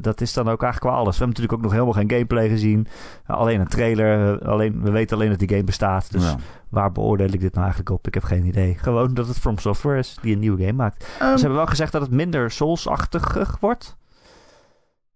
dat 0.02 0.22
is 0.22 0.34
dan 0.34 0.50
ook 0.50 0.64
eigenlijk 0.64 0.84
wel 0.84 1.02
alles. 1.02 1.18
We 1.18 1.24
hebben 1.24 1.28
natuurlijk 1.28 1.54
ook 1.54 1.62
nog 1.62 1.72
helemaal 1.72 1.94
geen 1.94 2.10
gameplay 2.10 2.50
gezien. 2.50 2.88
Alleen 3.26 3.60
een 3.60 3.68
trailer. 3.68 4.40
Alleen, 4.48 4.82
we 4.82 4.92
weten 4.92 5.18
alleen 5.18 5.30
dat 5.30 5.40
die 5.40 5.50
game 5.50 5.64
bestaat. 5.64 6.12
Dus 6.12 6.36
waar 6.70 6.92
beoordeel 6.92 7.34
ik 7.34 7.40
dit 7.40 7.52
nou 7.52 7.66
eigenlijk 7.66 7.90
op? 7.90 8.08
Ik 8.08 8.14
heb 8.14 8.24
geen 8.24 8.46
idee. 8.46 8.76
Gewoon 8.76 9.14
dat 9.14 9.28
het 9.28 9.40
From 9.40 9.58
Software 9.58 9.98
is 9.98 10.18
die 10.22 10.34
een 10.34 10.40
nieuwe 10.40 10.60
game 10.60 10.74
maakt. 10.78 11.04
Um, 11.04 11.34
Ze 11.34 11.40
hebben 11.40 11.58
wel 11.58 11.68
gezegd 11.68 11.92
dat 11.92 12.02
het 12.02 12.12
minder 12.12 12.52
Souls-achtig 12.52 13.58
wordt. 13.60 13.98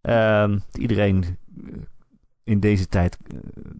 Um, 0.02 0.64
iedereen 0.74 1.38
in 2.44 2.60
deze 2.60 2.88
tijd 2.88 3.18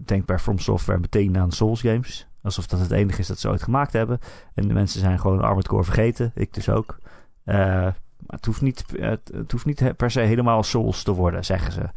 denkt 0.06 0.26
bij 0.26 0.40
From 0.40 0.60
Software 0.60 1.00
meteen 1.00 1.38
aan 1.38 1.52
Souls 1.52 1.82
games. 1.82 2.28
Alsof 2.42 2.68
dat 2.68 2.80
het 2.80 2.92
enige 2.92 3.20
is 3.20 3.28
dat 3.28 3.40
ze 3.40 3.50
ooit 3.50 3.64
gemaakt 3.64 3.94
hebben. 3.94 4.20
En 4.54 4.68
de 4.68 4.74
mensen 4.74 5.00
zijn 5.00 5.20
gewoon 5.20 5.42
Armored 5.42 5.68
Core 5.68 5.84
vergeten. 5.84 6.32
Ik 6.36 6.54
dus 6.54 6.70
ook. 6.70 6.98
Uh, 7.46 7.88
het 8.28 8.46
hoeft, 8.46 8.62
niet, 8.62 8.84
het, 9.00 9.52
hoeft 9.52 9.66
niet 9.66 9.96
per 9.98 10.12
se 10.12 10.20
helemaal 10.20 10.64
Souls 10.64 11.04
te 11.04 11.12
worden, 11.12 11.46
zeggen 11.46 11.72
ze. 11.72 11.90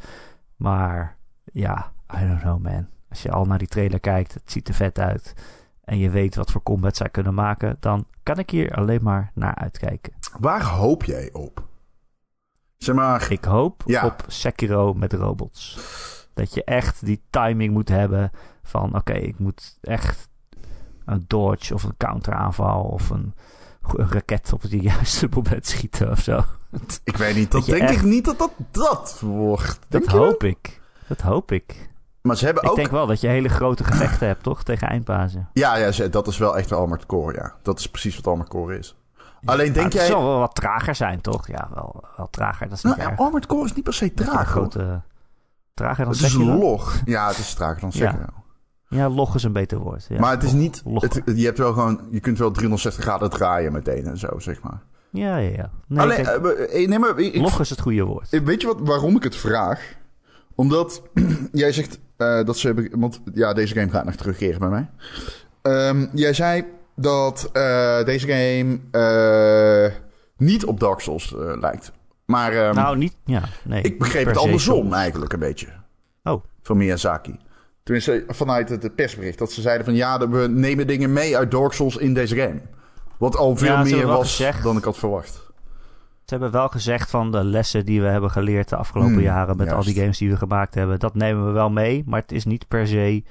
Maar 0.57 1.17
ja, 1.53 1.93
I 2.21 2.27
don't 2.27 2.41
know 2.41 2.63
man. 2.63 2.87
Als 3.09 3.23
je 3.23 3.31
al 3.31 3.45
naar 3.45 3.59
die 3.59 3.69
trailer 3.69 4.01
kijkt, 4.01 4.35
het 4.35 4.51
ziet 4.51 4.69
er 4.69 4.75
vet 4.75 4.99
uit. 4.99 5.35
En 5.85 5.99
je 5.99 6.11
weet 6.11 6.35
wat 6.35 6.51
voor 6.51 6.63
combat 6.63 6.97
zij 6.97 7.09
kunnen 7.09 7.35
maken. 7.35 7.77
Dan 7.81 8.07
kan 8.23 8.39
ik 8.39 8.51
hier 8.51 8.75
alleen 8.75 9.03
maar 9.03 9.31
naar 9.35 9.55
uitkijken. 9.55 10.13
Waar 10.39 10.63
hoop 10.63 11.05
jij 11.05 11.33
op? 11.33 11.67
Zeg 12.77 12.95
maar... 12.95 13.31
Ik 13.31 13.45
hoop 13.45 13.83
op 14.03 14.25
Sekiro 14.27 14.95
met 14.95 15.13
robots. 15.13 15.79
Dat 16.35 16.55
je 16.55 16.65
echt 16.65 17.05
die 17.05 17.23
timing 17.31 17.73
moet 17.73 17.89
hebben 17.89 18.31
van... 18.63 18.97
Oké, 18.97 19.13
ik 19.13 19.39
moet 19.39 19.79
echt 19.81 20.29
een 21.05 21.25
dodge 21.27 21.75
of 21.75 21.83
een 21.83 21.97
counteraanval 21.97 22.83
of 22.83 23.11
een 23.11 23.35
een 23.93 24.11
raket 24.11 24.53
op 24.53 24.63
het 24.63 24.73
juiste 24.73 25.29
moment 25.35 25.67
schieten 25.67 26.11
of 26.11 26.21
zo. 26.21 26.45
Ik 27.05 27.17
weet 27.17 27.35
niet, 27.35 27.51
dat, 27.51 27.65
denk 27.65 27.91
ik 27.91 28.03
niet 28.03 28.25
dat 28.25 28.39
dat 28.39 28.53
dat 28.71 29.21
wordt. 29.21 29.79
Dat 29.89 30.07
hoop 30.07 30.45
ik. 30.45 30.81
Dat 31.07 31.21
hoop 31.21 31.53
ik. 31.53 31.93
Maar 32.23 32.37
ze 32.37 32.45
hebben 32.45 32.63
ik 32.63 32.71
ook... 32.71 32.77
denk 32.77 32.91
wel 32.91 33.07
dat 33.07 33.21
je 33.21 33.29
hele 33.29 33.49
grote 33.49 33.85
gevechten 33.85 34.27
hebt, 34.27 34.43
toch? 34.43 34.63
Tegen 34.63 34.89
eindbazen. 34.89 35.49
Ja, 35.53 35.77
ja, 35.77 36.09
dat 36.09 36.27
is 36.27 36.39
wel 36.39 36.57
echt 36.57 36.71
wel 36.71 36.81
Armored 36.81 37.07
Core, 37.07 37.35
ja. 37.35 37.55
Dat 37.63 37.79
is 37.79 37.89
precies 37.89 38.17
wat 38.17 38.27
Armored 38.27 38.49
Core 38.49 38.79
is. 38.79 38.97
Alleen 39.45 39.73
denk 39.73 39.93
jij... 39.93 40.03
Het 40.03 40.11
zal 40.11 40.25
wel 40.25 40.39
wat 40.39 40.55
trager 40.55 40.95
zijn, 40.95 41.21
toch? 41.21 41.49
Ja, 41.49 41.69
wel, 41.75 42.05
wel 42.17 42.29
trager. 42.31 42.69
Dat 42.69 42.77
is 42.77 42.83
nou, 42.83 43.17
Armored 43.17 43.47
Core 43.47 43.65
is 43.65 43.73
niet 43.73 43.85
per 43.85 43.95
se 43.95 44.15
traag, 44.15 44.49
grote... 44.49 45.01
Trager 45.75 46.05
dan 46.05 46.13
Het 46.13 46.23
is 46.23 46.35
een 46.35 46.59
log. 46.59 47.01
Ja, 47.05 47.29
het 47.29 47.39
is 47.39 47.55
trager 47.55 47.81
dan 47.81 47.93
Sekiro. 47.93 48.19
Ja. 48.19 48.44
Ja, 48.95 49.09
log 49.09 49.35
is 49.35 49.43
een 49.43 49.53
beter 49.53 49.79
woord. 49.79 50.07
Ja. 50.09 50.21
Maar 50.21 50.31
het 50.31 50.43
is 50.43 50.53
niet. 50.53 50.83
Het, 50.95 51.23
je 51.37 51.45
hebt 51.45 51.59
wel 51.59 51.73
gewoon. 51.73 52.01
Je 52.11 52.21
kunt 52.21 52.39
wel 52.39 52.51
360 52.51 53.05
graden 53.05 53.31
draaien 53.31 53.73
meteen 53.73 54.07
en 54.07 54.19
zo, 54.19 54.39
zeg 54.39 54.63
maar. 54.63 54.83
Ja, 55.11 55.37
ja, 55.37 55.51
ja. 55.51 55.71
Nee, 55.87 56.01
Alleen, 56.01 56.21
uh, 56.21 56.89
nee, 56.89 56.99
maar, 56.99 57.19
ik, 57.19 57.37
log 57.37 57.61
is 57.61 57.71
het 57.71 57.81
goede 57.81 58.03
woord. 58.03 58.29
Weet 58.45 58.61
je 58.61 58.67
wat, 58.67 58.81
waarom 58.81 59.17
ik 59.17 59.23
het 59.23 59.37
vraag? 59.37 59.95
Omdat 60.55 61.03
jij 61.53 61.73
zegt 61.73 61.99
uh, 62.19 62.45
dat 62.45 62.57
ze 62.57 62.67
hebben. 62.67 63.01
Want 63.01 63.21
ja, 63.35 63.53
deze 63.53 63.75
game 63.75 63.91
gaat 63.91 64.05
nog 64.05 64.15
terugkeren 64.15 64.59
bij 64.61 64.69
mij. 64.69 64.91
Um, 65.89 66.11
jij 66.13 66.33
zei 66.33 66.65
dat 66.97 67.51
uh, 67.53 68.05
deze 68.05 68.27
game 68.27 68.79
niet 70.37 70.65
op 70.65 70.81
Dark 70.81 71.01
Souls 71.01 71.35
lijkt. 71.37 71.93
Maar. 72.25 72.69
Um, 72.69 72.75
nou, 72.75 72.97
niet. 72.97 73.17
Ja, 73.25 73.43
nee. 73.65 73.83
Ik 73.83 73.99
begreep 73.99 74.27
het 74.27 74.37
andersom 74.37 74.93
eigenlijk 74.93 75.33
een 75.33 75.39
beetje. 75.39 75.69
Oh. 76.23 76.45
Van 76.63 76.77
Miyazaki. 76.77 77.37
Tenminste, 77.85 78.25
vanuit 78.29 78.69
het 78.69 78.95
persbericht. 78.95 79.39
Dat 79.39 79.53
ze 79.53 79.61
zeiden 79.61 79.85
van 79.85 79.95
ja, 79.95 80.29
we 80.29 80.49
nemen 80.49 80.87
dingen 80.87 81.13
mee 81.13 81.37
uit 81.37 81.51
Dark 81.51 81.73
Souls 81.73 81.97
in 81.97 82.15
deze 82.15 82.37
game. 82.37 82.61
Wat 83.19 83.37
al 83.37 83.57
veel 83.57 83.79
meer 83.79 84.07
was 84.07 84.37
gezegd, 84.37 84.63
dan 84.63 84.77
ik 84.77 84.85
had 84.85 84.99
verwacht. 84.99 85.53
Ze 86.25 86.35
hebben 86.35 86.51
wel 86.51 86.69
gezegd 86.69 87.11
van 87.11 87.33
de 87.33 87.45
lessen 87.45 87.85
die 87.85 88.01
we 88.01 88.07
hebben 88.07 88.31
geleerd 88.31 88.69
de 88.69 88.77
afgelopen 88.77 89.13
hmm, 89.13 89.23
jaren 89.23 89.57
met 89.57 89.73
al 89.73 89.83
die 89.83 89.95
games 89.95 90.19
die 90.19 90.31
we 90.31 90.37
gemaakt 90.37 90.75
hebben. 90.75 90.99
Dat 90.99 91.15
nemen 91.15 91.47
we 91.47 91.53
wel 91.53 91.71
mee, 91.71 92.03
maar 92.07 92.21
het 92.21 92.33
is 92.33 92.45
niet 92.45 92.69
per 92.69 92.87
se 92.87 93.23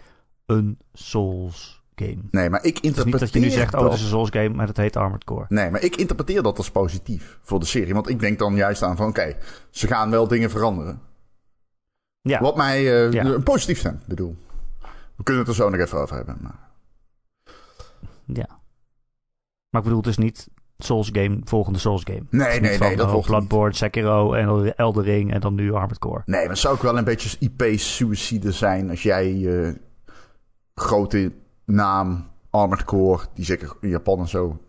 een 0.45 0.77
Souls 0.93 1.83
game. 1.95 2.17
Nee, 2.31 2.49
maar 2.49 2.63
ik 2.63 2.79
interpreteer. 2.79 3.11
niet 3.11 3.19
dat 3.19 3.33
je 3.33 3.39
nu 3.39 3.49
zegt, 3.49 3.75
oh, 3.75 3.83
het 3.83 3.93
is 3.93 4.01
een 4.01 4.07
Souls 4.07 4.29
game, 4.29 4.49
maar 4.49 4.67
het 4.67 4.77
heet 4.77 4.95
Armored 4.95 5.23
Core. 5.23 5.45
Nee, 5.49 5.71
maar 5.71 5.81
ik 5.81 5.95
interpreteer 5.95 6.43
dat 6.43 6.57
als 6.57 6.71
positief 6.71 7.39
voor 7.41 7.59
de 7.59 7.65
serie. 7.65 7.93
Want 7.93 8.09
ik 8.09 8.19
denk 8.19 8.39
dan 8.39 8.55
juist 8.55 8.83
aan 8.83 8.95
van, 8.95 9.07
oké, 9.07 9.35
ze 9.69 9.87
gaan 9.87 10.09
wel 10.09 10.27
dingen 10.27 10.49
veranderen. 10.49 11.01
Ja. 12.23 12.39
Wat 12.39 12.55
mij 12.55 12.81
uh, 12.81 13.11
ja. 13.11 13.39
positief 13.39 13.79
stemt, 13.79 14.05
bedoel. 14.07 14.35
We 15.15 15.23
kunnen 15.23 15.41
het 15.41 15.51
er 15.51 15.57
zo 15.57 15.69
nog 15.69 15.79
even 15.79 15.97
over 15.97 16.15
hebben. 16.15 16.37
Maar... 16.41 16.59
Ja. 18.25 18.47
Maar 19.69 19.81
ik 19.81 19.87
bedoel, 19.87 19.97
het 19.97 20.07
is 20.07 20.17
niet 20.17 20.47
Souls 20.77 21.09
game, 21.11 21.39
volgende 21.43 21.79
Souls 21.79 22.01
game. 22.03 22.23
Nee, 22.29 22.59
nee, 22.59 22.77
nee. 22.77 22.95
Dat 22.95 23.11
wordt 23.11 23.27
Bloodborne, 23.27 23.75
Sekiro 23.75 24.33
en 24.33 24.75
Eldering 24.75 25.33
en 25.33 25.39
dan 25.39 25.55
nu 25.55 25.73
Armored 25.73 25.99
Core. 25.99 26.21
Nee, 26.25 26.47
maar 26.47 26.57
zou 26.57 26.75
ook 26.75 26.81
wel 26.81 26.97
een 26.97 27.03
beetje 27.03 27.37
IP-suicide 27.39 28.51
zijn 28.51 28.89
als 28.89 29.03
jij 29.03 29.33
je 29.33 29.81
grote 30.75 31.31
naam 31.65 32.27
Armored 32.49 32.83
Core, 32.83 33.23
die 33.33 33.45
zeker 33.45 33.75
in 33.81 33.89
Japan 33.89 34.19
en 34.19 34.27
zo 34.27 34.59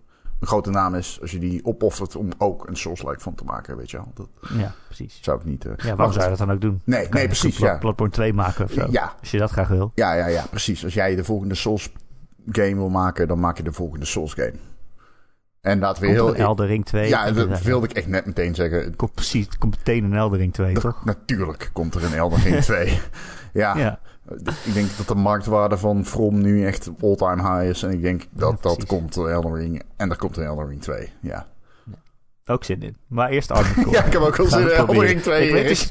een 0.41 0.47
grote 0.47 0.71
naam 0.71 0.95
is, 0.95 1.19
als 1.21 1.31
je 1.31 1.39
die 1.39 1.65
opoffert 1.65 2.17
om 2.17 2.29
ook 2.39 2.69
een 2.69 2.77
Souls-like 2.77 3.21
van 3.21 3.35
te 3.35 3.45
maken, 3.45 3.77
weet 3.77 3.91
je 3.91 3.97
wel. 3.97 4.11
Dat 4.15 4.29
ja, 4.59 4.75
precies. 4.87 5.19
Zou 5.23 5.39
ik 5.39 5.45
niet... 5.45 5.65
Uh, 5.65 5.73
ja, 5.77 5.97
waarom 5.97 6.13
zou 6.13 6.25
je 6.25 6.31
dat 6.31 6.39
dan 6.39 6.53
ook 6.53 6.61
doen? 6.61 6.81
Nee, 6.85 7.09
nee 7.11 7.27
precies, 7.27 7.57
ja. 7.59 7.79
Bloodborne 7.79 8.13
2 8.13 8.33
maken 8.33 8.65
of 8.65 8.73
zo. 8.73 8.87
Ja. 8.91 9.15
Als 9.21 9.31
je 9.31 9.39
dat 9.39 9.51
graag 9.51 9.69
wil. 9.69 9.93
Ja, 9.95 10.15
ja, 10.15 10.27
ja, 10.27 10.45
precies. 10.51 10.85
Als 10.85 10.95
jij 10.95 11.15
de 11.15 11.25
volgende 11.25 11.55
Souls-game 11.55 12.75
wil 12.75 12.89
maken, 12.89 13.29
dan 13.29 13.41
maak 13.41 13.57
je 13.57 13.63
de 13.63 13.73
volgende 13.73 14.05
Souls-game. 14.05 14.55
En 15.61 15.79
laten 15.79 16.03
we 16.03 16.09
heel... 16.09 16.35
Elder 16.35 16.67
Ring 16.67 16.85
2. 16.85 17.09
Ja, 17.09 17.31
dat 17.31 17.63
wilde 17.63 17.89
ik 17.89 17.93
echt 17.93 18.07
net 18.07 18.27
meteen 18.27 18.55
zeggen. 18.55 18.97
Komt 18.97 19.15
precies, 19.15 19.59
komt 19.59 19.77
meteen 19.77 20.05
een 20.05 20.15
Elder 20.15 20.39
Ring 20.39 20.53
2, 20.53 20.75
toch? 20.75 21.05
Natuurlijk 21.05 21.71
komt 21.73 21.95
er 21.95 22.05
een 22.05 22.15
Elder 22.15 22.39
Ring 22.39 22.63
2. 22.65 23.01
ja. 23.53 23.77
ja. 23.77 24.01
Ik 24.65 24.75
denk 24.75 24.97
dat 24.97 25.09
de 25.09 25.15
marktwaarde 25.15 25.79
van 25.79 26.05
From 26.05 26.41
nu 26.43 26.67
echt 26.67 26.91
all-time 27.01 27.43
high 27.43 27.69
is. 27.69 27.83
En 27.83 27.91
ik 27.91 28.03
denk 28.03 28.27
dat 28.31 28.63
dat 28.63 28.87
komt 28.87 29.17
een 29.17 29.29
Elden 29.29 29.55
Ring. 29.55 29.83
En 29.97 30.11
er 30.11 30.17
komt 30.17 30.37
een 30.37 30.45
Elden 30.45 30.69
Ring 30.69 30.83
2, 30.83 31.13
ja. 31.21 31.47
Ook 32.47 32.65
zin 32.65 32.83
in. 32.83 32.97
Maar 33.07 33.31
eerst 33.31 33.51
Armored 33.51 33.91
ja, 33.95 34.05
ik 34.05 34.13
heb 34.13 34.23
ook 34.23 34.37
wel 34.37 34.47
zin 34.47 34.61
in 34.61 34.69
Elden 34.69 35.01
Ring 35.01 35.21
2. 35.21 35.47
Ik 35.47 35.53
weet, 35.53 35.69
dus, 35.69 35.91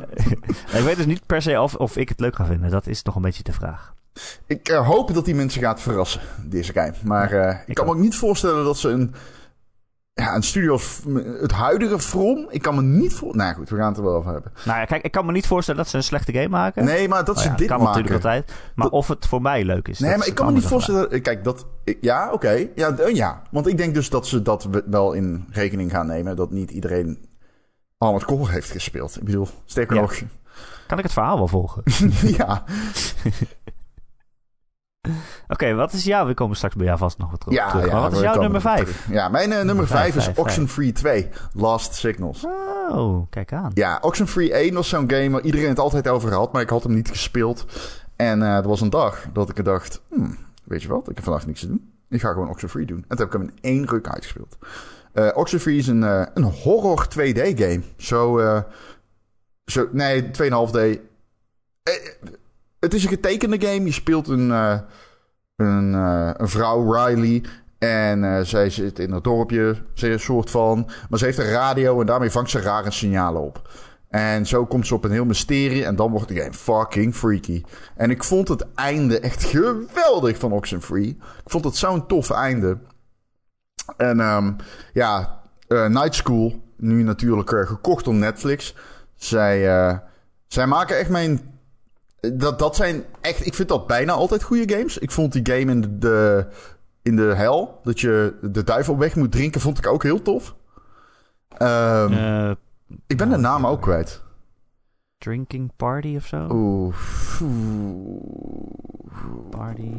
ik 0.78 0.84
weet 0.84 0.96
dus 0.96 1.06
niet 1.06 1.26
per 1.26 1.42
se 1.42 1.60
of, 1.60 1.74
of 1.74 1.96
ik 1.96 2.08
het 2.08 2.20
leuk 2.20 2.36
ga 2.36 2.44
vinden. 2.44 2.70
Dat 2.70 2.86
is 2.86 3.02
nog 3.02 3.14
een 3.14 3.22
beetje 3.22 3.42
de 3.42 3.52
vraag. 3.52 3.94
Ik 4.46 4.68
uh, 4.68 4.86
hoop 4.86 5.14
dat 5.14 5.24
die 5.24 5.34
mensen 5.34 5.62
gaat 5.62 5.80
verrassen, 5.80 6.20
deze 6.44 6.72
game. 6.72 6.94
Maar 7.04 7.32
uh, 7.32 7.48
ik, 7.48 7.62
ik, 7.66 7.74
kan 7.74 7.86
me 7.86 7.92
ook 7.92 7.98
niet 7.98 8.16
voorstellen 8.16 8.64
dat 8.64 8.78
ze 8.78 8.88
een 8.88 9.14
ja, 10.12 10.34
een 10.34 10.42
studio 10.42 10.78
het 11.40 11.52
huidige 11.52 11.98
From, 11.98 12.46
ik 12.50 12.62
kan 12.62 12.74
me 12.74 12.82
niet 12.82 13.14
voor. 13.14 13.36
Nou 13.36 13.54
goed, 13.54 13.68
we 13.68 13.76
gaan 13.76 13.88
het 13.88 13.96
er 13.96 14.02
wel 14.02 14.14
over 14.14 14.32
hebben. 14.32 14.52
Nou 14.64 14.78
ja, 14.78 14.84
kijk, 14.84 15.04
ik 15.04 15.12
kan 15.12 15.26
me 15.26 15.32
niet 15.32 15.46
voorstellen 15.46 15.80
dat 15.80 15.90
ze 15.90 15.96
een 15.96 16.02
slechte 16.02 16.32
game 16.32 16.48
maken. 16.48 16.84
Nee, 16.84 17.08
maar 17.08 17.24
dat 17.24 17.40
ze 17.40 17.48
oh 17.48 17.56
dit 17.56 17.66
kan 17.66 17.78
maken. 17.78 18.02
natuurlijk 18.02 18.24
altijd. 18.24 18.52
Maar 18.74 18.88
of 18.88 19.08
het 19.08 19.26
voor 19.26 19.42
mij 19.42 19.64
leuk 19.64 19.88
is. 19.88 19.98
Nee, 19.98 20.16
maar 20.16 20.26
ik 20.26 20.34
kan 20.34 20.46
me 20.46 20.52
niet 20.52 20.66
voorstellen. 20.66 21.22
Kijk, 21.22 21.44
dat. 21.44 21.66
Ja, 22.00 22.32
oké. 22.32 22.68
Ja, 22.74 22.94
ja, 23.12 23.42
want 23.50 23.66
ik 23.66 23.76
denk 23.76 23.94
dus 23.94 24.10
dat 24.10 24.26
ze 24.26 24.42
dat 24.42 24.68
wel 24.86 25.12
in 25.12 25.46
rekening 25.50 25.90
gaan 25.90 26.06
nemen. 26.06 26.36
Dat 26.36 26.50
niet 26.50 26.70
iedereen 26.70 27.28
Armored 27.98 28.26
Core 28.26 28.50
heeft 28.50 28.70
gespeeld. 28.70 29.16
Ik 29.16 29.24
bedoel, 29.24 29.48
sterker 29.64 29.96
nog. 29.96 30.14
Kan 30.86 30.98
ik 30.98 31.04
het 31.04 31.12
verhaal 31.12 31.36
wel 31.36 31.48
volgen? 31.48 31.82
ja. 32.38 32.64
Oké, 35.48 35.74
wat 35.74 35.92
is 35.92 36.04
jouw... 36.04 36.26
We 36.26 36.34
komen 36.34 36.56
straks 36.56 36.74
bij 36.74 36.86
jou 36.86 36.98
vast 36.98 37.18
nog 37.18 37.30
wat 37.30 37.40
terug. 37.40 37.54
Ja, 37.54 37.70
terug. 37.70 37.86
Ja, 37.86 38.00
wat 38.00 38.12
is 38.12 38.20
jouw 38.20 38.40
nummer 38.40 38.60
5? 38.60 39.08
Ja, 39.10 39.28
mijn 39.28 39.50
uh, 39.50 39.60
nummer 39.62 39.86
5 39.86 40.16
is 40.16 40.30
Oxenfree 40.34 40.92
2. 40.92 41.28
Last 41.52 41.94
Signals. 41.94 42.44
Oh, 42.90 43.30
kijk 43.30 43.52
aan. 43.52 43.70
Ja, 43.74 43.98
Oxenfree 44.00 44.52
1 44.52 44.74
was 44.74 44.88
zo'n 44.88 45.10
game 45.10 45.30
waar 45.30 45.42
iedereen 45.42 45.68
het 45.68 45.78
altijd 45.78 46.08
over 46.08 46.32
had, 46.32 46.52
maar 46.52 46.62
ik 46.62 46.68
had 46.68 46.82
hem 46.82 46.94
niet 46.94 47.08
gespeeld. 47.08 47.64
En 48.16 48.40
uh, 48.40 48.56
er 48.56 48.68
was 48.68 48.80
een 48.80 48.90
dag 48.90 49.26
dat 49.32 49.48
ik 49.48 49.64
dacht, 49.64 50.02
hmm, 50.08 50.38
weet 50.64 50.82
je 50.82 50.88
wat, 50.88 51.08
ik 51.08 51.14
heb 51.14 51.24
vandaag 51.24 51.46
niks 51.46 51.60
te 51.60 51.66
doen. 51.66 51.92
Ik 52.08 52.20
ga 52.20 52.32
gewoon 52.32 52.48
Oxenfree 52.48 52.86
doen. 52.86 53.04
En 53.08 53.16
toen 53.16 53.18
heb 53.18 53.26
ik 53.26 53.32
hem 53.32 53.42
in 53.42 53.58
één 53.60 53.86
ruk 53.86 54.08
uitgespeeld. 54.08 54.58
Uh, 55.14 55.28
Oxenfree 55.34 55.76
is 55.76 55.86
een, 55.86 56.02
uh, 56.02 56.22
een 56.34 56.42
horror 56.42 57.06
2D 57.08 57.40
game. 57.40 57.82
Zo, 57.96 58.40
zo 59.64 59.88
nee, 59.92 60.22
2,5D. 60.22 61.00
Het 62.80 62.94
is 62.94 63.02
een 63.02 63.08
getekende 63.08 63.60
game. 63.60 63.84
Je 63.84 63.92
speelt 63.92 64.28
een 64.28 64.50
een, 65.60 65.92
uh, 65.94 66.30
een 66.36 66.48
vrouw, 66.48 66.92
Riley. 66.92 67.42
En 67.78 68.22
uh, 68.22 68.40
zij 68.40 68.70
zit 68.70 68.98
in 68.98 69.12
het 69.12 69.24
dorpje, 69.24 69.76
een 69.94 70.20
soort 70.20 70.50
van. 70.50 70.90
Maar 71.08 71.18
ze 71.18 71.24
heeft 71.24 71.38
een 71.38 71.50
radio 71.50 72.00
en 72.00 72.06
daarmee 72.06 72.30
vangt 72.30 72.50
ze 72.50 72.60
rare 72.60 72.90
signalen 72.90 73.42
op. 73.42 73.70
En 74.08 74.46
zo 74.46 74.66
komt 74.66 74.86
ze 74.86 74.94
op 74.94 75.04
een 75.04 75.10
heel 75.10 75.24
mysterie 75.24 75.84
en 75.84 75.96
dan 75.96 76.10
wordt 76.10 76.28
de 76.28 76.34
game 76.34 76.52
fucking 76.52 77.14
freaky. 77.14 77.62
En 77.96 78.10
ik 78.10 78.24
vond 78.24 78.48
het 78.48 78.66
einde 78.74 79.20
echt 79.20 79.44
geweldig 79.44 80.38
van 80.38 80.52
Oxenfree. 80.52 81.08
Ik 81.44 81.50
vond 81.50 81.64
het 81.64 81.76
zo'n 81.76 82.06
tof 82.06 82.30
einde. 82.30 82.78
En 83.96 84.20
um, 84.20 84.56
ja, 84.92 85.40
Night 85.68 86.14
School 86.14 86.60
nu 86.76 87.02
natuurlijk 87.02 87.52
eh, 87.52 87.66
gekocht 87.66 88.04
door 88.04 88.14
Netflix. 88.14 88.74
Zij, 89.14 89.78
eh, 89.78 89.98
zij 90.46 90.66
maken 90.66 90.98
echt 90.98 91.10
mijn... 91.10 91.58
Dat, 92.20 92.58
dat 92.58 92.76
zijn 92.76 93.04
echt... 93.20 93.46
Ik 93.46 93.54
vind 93.54 93.68
dat 93.68 93.86
bijna 93.86 94.12
altijd 94.12 94.42
goede 94.42 94.74
games. 94.76 94.98
Ik 94.98 95.10
vond 95.10 95.32
die 95.32 95.46
game 95.54 95.72
in 95.72 95.96
de, 95.98 96.46
in 97.02 97.16
de 97.16 97.22
hel, 97.34 97.80
dat 97.82 98.00
je 98.00 98.34
de 98.42 98.64
duivel 98.64 98.98
weg 98.98 99.16
moet 99.16 99.32
drinken, 99.32 99.60
vond 99.60 99.78
ik 99.78 99.86
ook 99.86 100.02
heel 100.02 100.22
tof. 100.22 100.54
Ehm, 101.48 102.12
Eh, 102.12 102.50
ik 103.06 103.16
ben 103.16 103.28
de 103.28 103.36
nou, 103.36 103.40
naam 103.40 103.66
ook 103.66 103.82
kwijt. 103.82 104.20
drinking 105.18 105.70
Party 105.76 106.14
of 106.16 106.26
zo? 106.26 106.46
Oeh. 106.50 106.94
Party. 109.50 109.90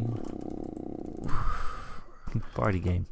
Party 2.53 2.81
game. 2.83 3.03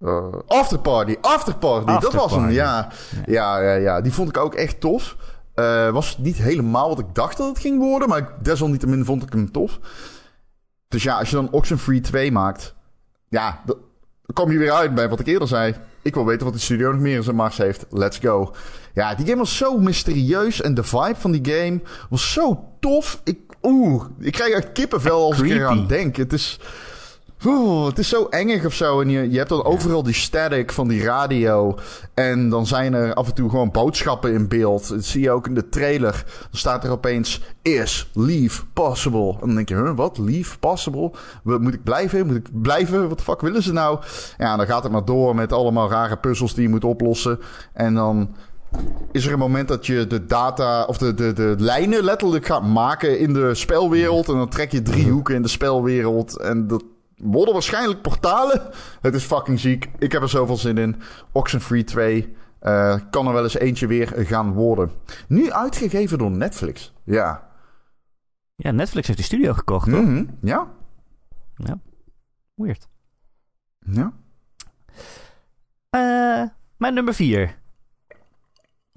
Uh, 0.00 0.26
afterparty, 0.46 1.16
afterparty, 1.20 1.98
dat 2.00 2.12
was 2.12 2.32
hem, 2.32 2.50
ja. 2.50 2.88
Ja, 3.26 3.58
ja, 3.60 3.72
ja. 3.74 4.00
Die 4.00 4.12
vond 4.12 4.28
ik 4.28 4.36
ook 4.36 4.54
echt 4.54 4.80
tof. 4.80 5.16
Eh, 5.56 5.90
was 5.90 6.18
niet 6.18 6.36
helemaal 6.36 6.88
wat 6.88 6.98
ik 6.98 7.14
dacht 7.14 7.36
dat 7.36 7.48
het 7.48 7.58
ging 7.58 7.78
worden, 7.78 8.08
maar 8.08 8.18
ik- 8.18 8.32
desalniettemin 8.44 9.04
vond 9.04 9.22
ik 9.22 9.32
hem 9.32 9.52
tof. 9.52 9.78
Dus 10.88 11.02
ja, 11.02 11.18
als 11.18 11.30
je 11.30 11.36
dan 11.36 11.50
Oxenfree 11.50 12.00
2 12.00 12.32
maakt, 12.32 12.74
ja, 13.28 13.62
dan 13.66 13.76
kom 14.34 14.52
je 14.52 14.58
weer 14.58 14.72
uit 14.72 14.94
bij 14.94 15.08
wat 15.08 15.20
ik 15.20 15.26
eerder 15.26 15.48
zei. 15.48 15.74
Ik 16.02 16.14
wil 16.14 16.26
weten 16.26 16.44
wat 16.44 16.54
de 16.54 16.60
studio 16.60 16.92
nog 16.92 17.00
meer 17.00 17.16
in 17.16 17.22
zijn 17.22 17.36
mars 17.36 17.56
heeft. 17.56 17.86
Let's 17.90 18.18
go. 18.18 18.54
Ja, 18.94 19.14
die 19.14 19.26
game 19.26 19.38
was 19.38 19.56
zo 19.56 19.78
mysterieus 19.78 20.60
en 20.60 20.74
de 20.74 20.82
vibe 20.82 21.14
van 21.18 21.30
die 21.32 21.54
game 21.54 21.80
was 22.10 22.32
zo 22.32 22.64
tof. 22.80 23.20
Ik, 23.24 23.38
oeh, 23.62 24.04
ik 24.18 24.32
krijg 24.32 24.54
echt 24.54 24.72
kippenvel 24.72 25.24
als 25.24 25.36
ik 25.38 25.44
Creepy. 25.44 25.58
eraan 25.60 25.86
denk. 25.86 26.16
Het 26.16 26.32
is... 26.32 26.58
Oeh, 27.44 27.86
het 27.86 27.98
is 27.98 28.08
zo 28.08 28.24
engig 28.24 28.64
of 28.64 28.74
zo. 28.74 29.00
En 29.00 29.08
je, 29.08 29.30
je 29.30 29.36
hebt 29.36 29.48
dan 29.48 29.64
overal 29.64 30.02
die 30.02 30.14
static 30.14 30.72
van 30.72 30.88
die 30.88 31.02
radio. 31.02 31.78
En 32.14 32.48
dan 32.48 32.66
zijn 32.66 32.94
er 32.94 33.14
af 33.14 33.26
en 33.28 33.34
toe 33.34 33.50
gewoon 33.50 33.70
boodschappen 33.70 34.32
in 34.32 34.48
beeld. 34.48 34.88
Dat 34.88 35.04
zie 35.04 35.22
je 35.22 35.30
ook 35.30 35.46
in 35.46 35.54
de 35.54 35.68
trailer. 35.68 36.24
Dan 36.40 36.58
staat 36.58 36.84
er 36.84 36.90
opeens: 36.90 37.42
Is 37.62 38.10
leave 38.14 38.62
possible? 38.72 39.32
En 39.32 39.46
dan 39.46 39.54
denk 39.54 39.68
je: 39.68 39.74
huh, 39.74 39.96
wat? 39.96 40.18
Leave 40.18 40.58
possible? 40.58 41.10
Moet 41.42 41.74
ik 41.74 41.84
blijven? 41.84 42.26
Moet 42.26 42.36
ik 42.36 42.62
blijven? 42.62 43.08
Wat 43.08 43.18
de 43.18 43.24
fuck 43.24 43.40
willen 43.40 43.62
ze 43.62 43.72
nou? 43.72 43.98
Ja, 44.38 44.56
dan 44.56 44.66
gaat 44.66 44.82
het 44.82 44.92
maar 44.92 45.04
door 45.04 45.34
met 45.34 45.52
allemaal 45.52 45.90
rare 45.90 46.16
puzzels 46.16 46.54
die 46.54 46.62
je 46.62 46.68
moet 46.68 46.84
oplossen. 46.84 47.38
En 47.72 47.94
dan 47.94 48.34
is 49.12 49.26
er 49.26 49.32
een 49.32 49.38
moment 49.38 49.68
dat 49.68 49.86
je 49.86 50.06
de 50.06 50.26
data 50.26 50.84
of 50.84 50.98
de, 50.98 51.14
de, 51.14 51.32
de 51.32 51.54
lijnen 51.58 52.04
letterlijk 52.04 52.46
gaat 52.46 52.66
maken 52.66 53.18
in 53.18 53.32
de 53.32 53.54
spelwereld. 53.54 54.28
En 54.28 54.34
dan 54.34 54.48
trek 54.48 54.72
je 54.72 54.82
drie 54.82 55.10
hoeken 55.10 55.34
in 55.34 55.42
de 55.42 55.48
spelwereld. 55.48 56.38
En 56.38 56.66
dat 56.66 56.82
worden 57.16 57.54
waarschijnlijk 57.54 58.02
portalen. 58.02 58.70
Het 59.00 59.14
is 59.14 59.24
fucking 59.24 59.60
ziek. 59.60 59.90
Ik 59.98 60.12
heb 60.12 60.22
er 60.22 60.28
zoveel 60.28 60.56
zin 60.56 60.78
in. 60.78 60.96
Oxenfree 61.32 61.84
2 61.84 62.36
eh, 62.58 63.00
kan 63.10 63.26
er 63.26 63.32
wel 63.32 63.42
eens 63.42 63.58
eentje 63.58 63.86
weer 63.86 64.12
gaan 64.16 64.52
worden. 64.52 64.90
Nu 65.28 65.52
uitgegeven 65.52 66.18
door 66.18 66.30
Netflix. 66.30 66.92
Ja. 67.04 67.50
Ja, 68.56 68.70
Netflix 68.70 69.06
heeft 69.06 69.18
die 69.18 69.28
studio 69.28 69.52
gekocht, 69.52 69.90
toch? 69.90 70.00
Mhm. 70.00 70.24
Ja. 70.40 70.66
Ja. 71.56 71.78
Weird. 72.54 72.88
Ja. 73.78 74.12
Eh, 75.90 76.48
mijn 76.76 76.94
nummer 76.94 77.14
4. 77.14 77.58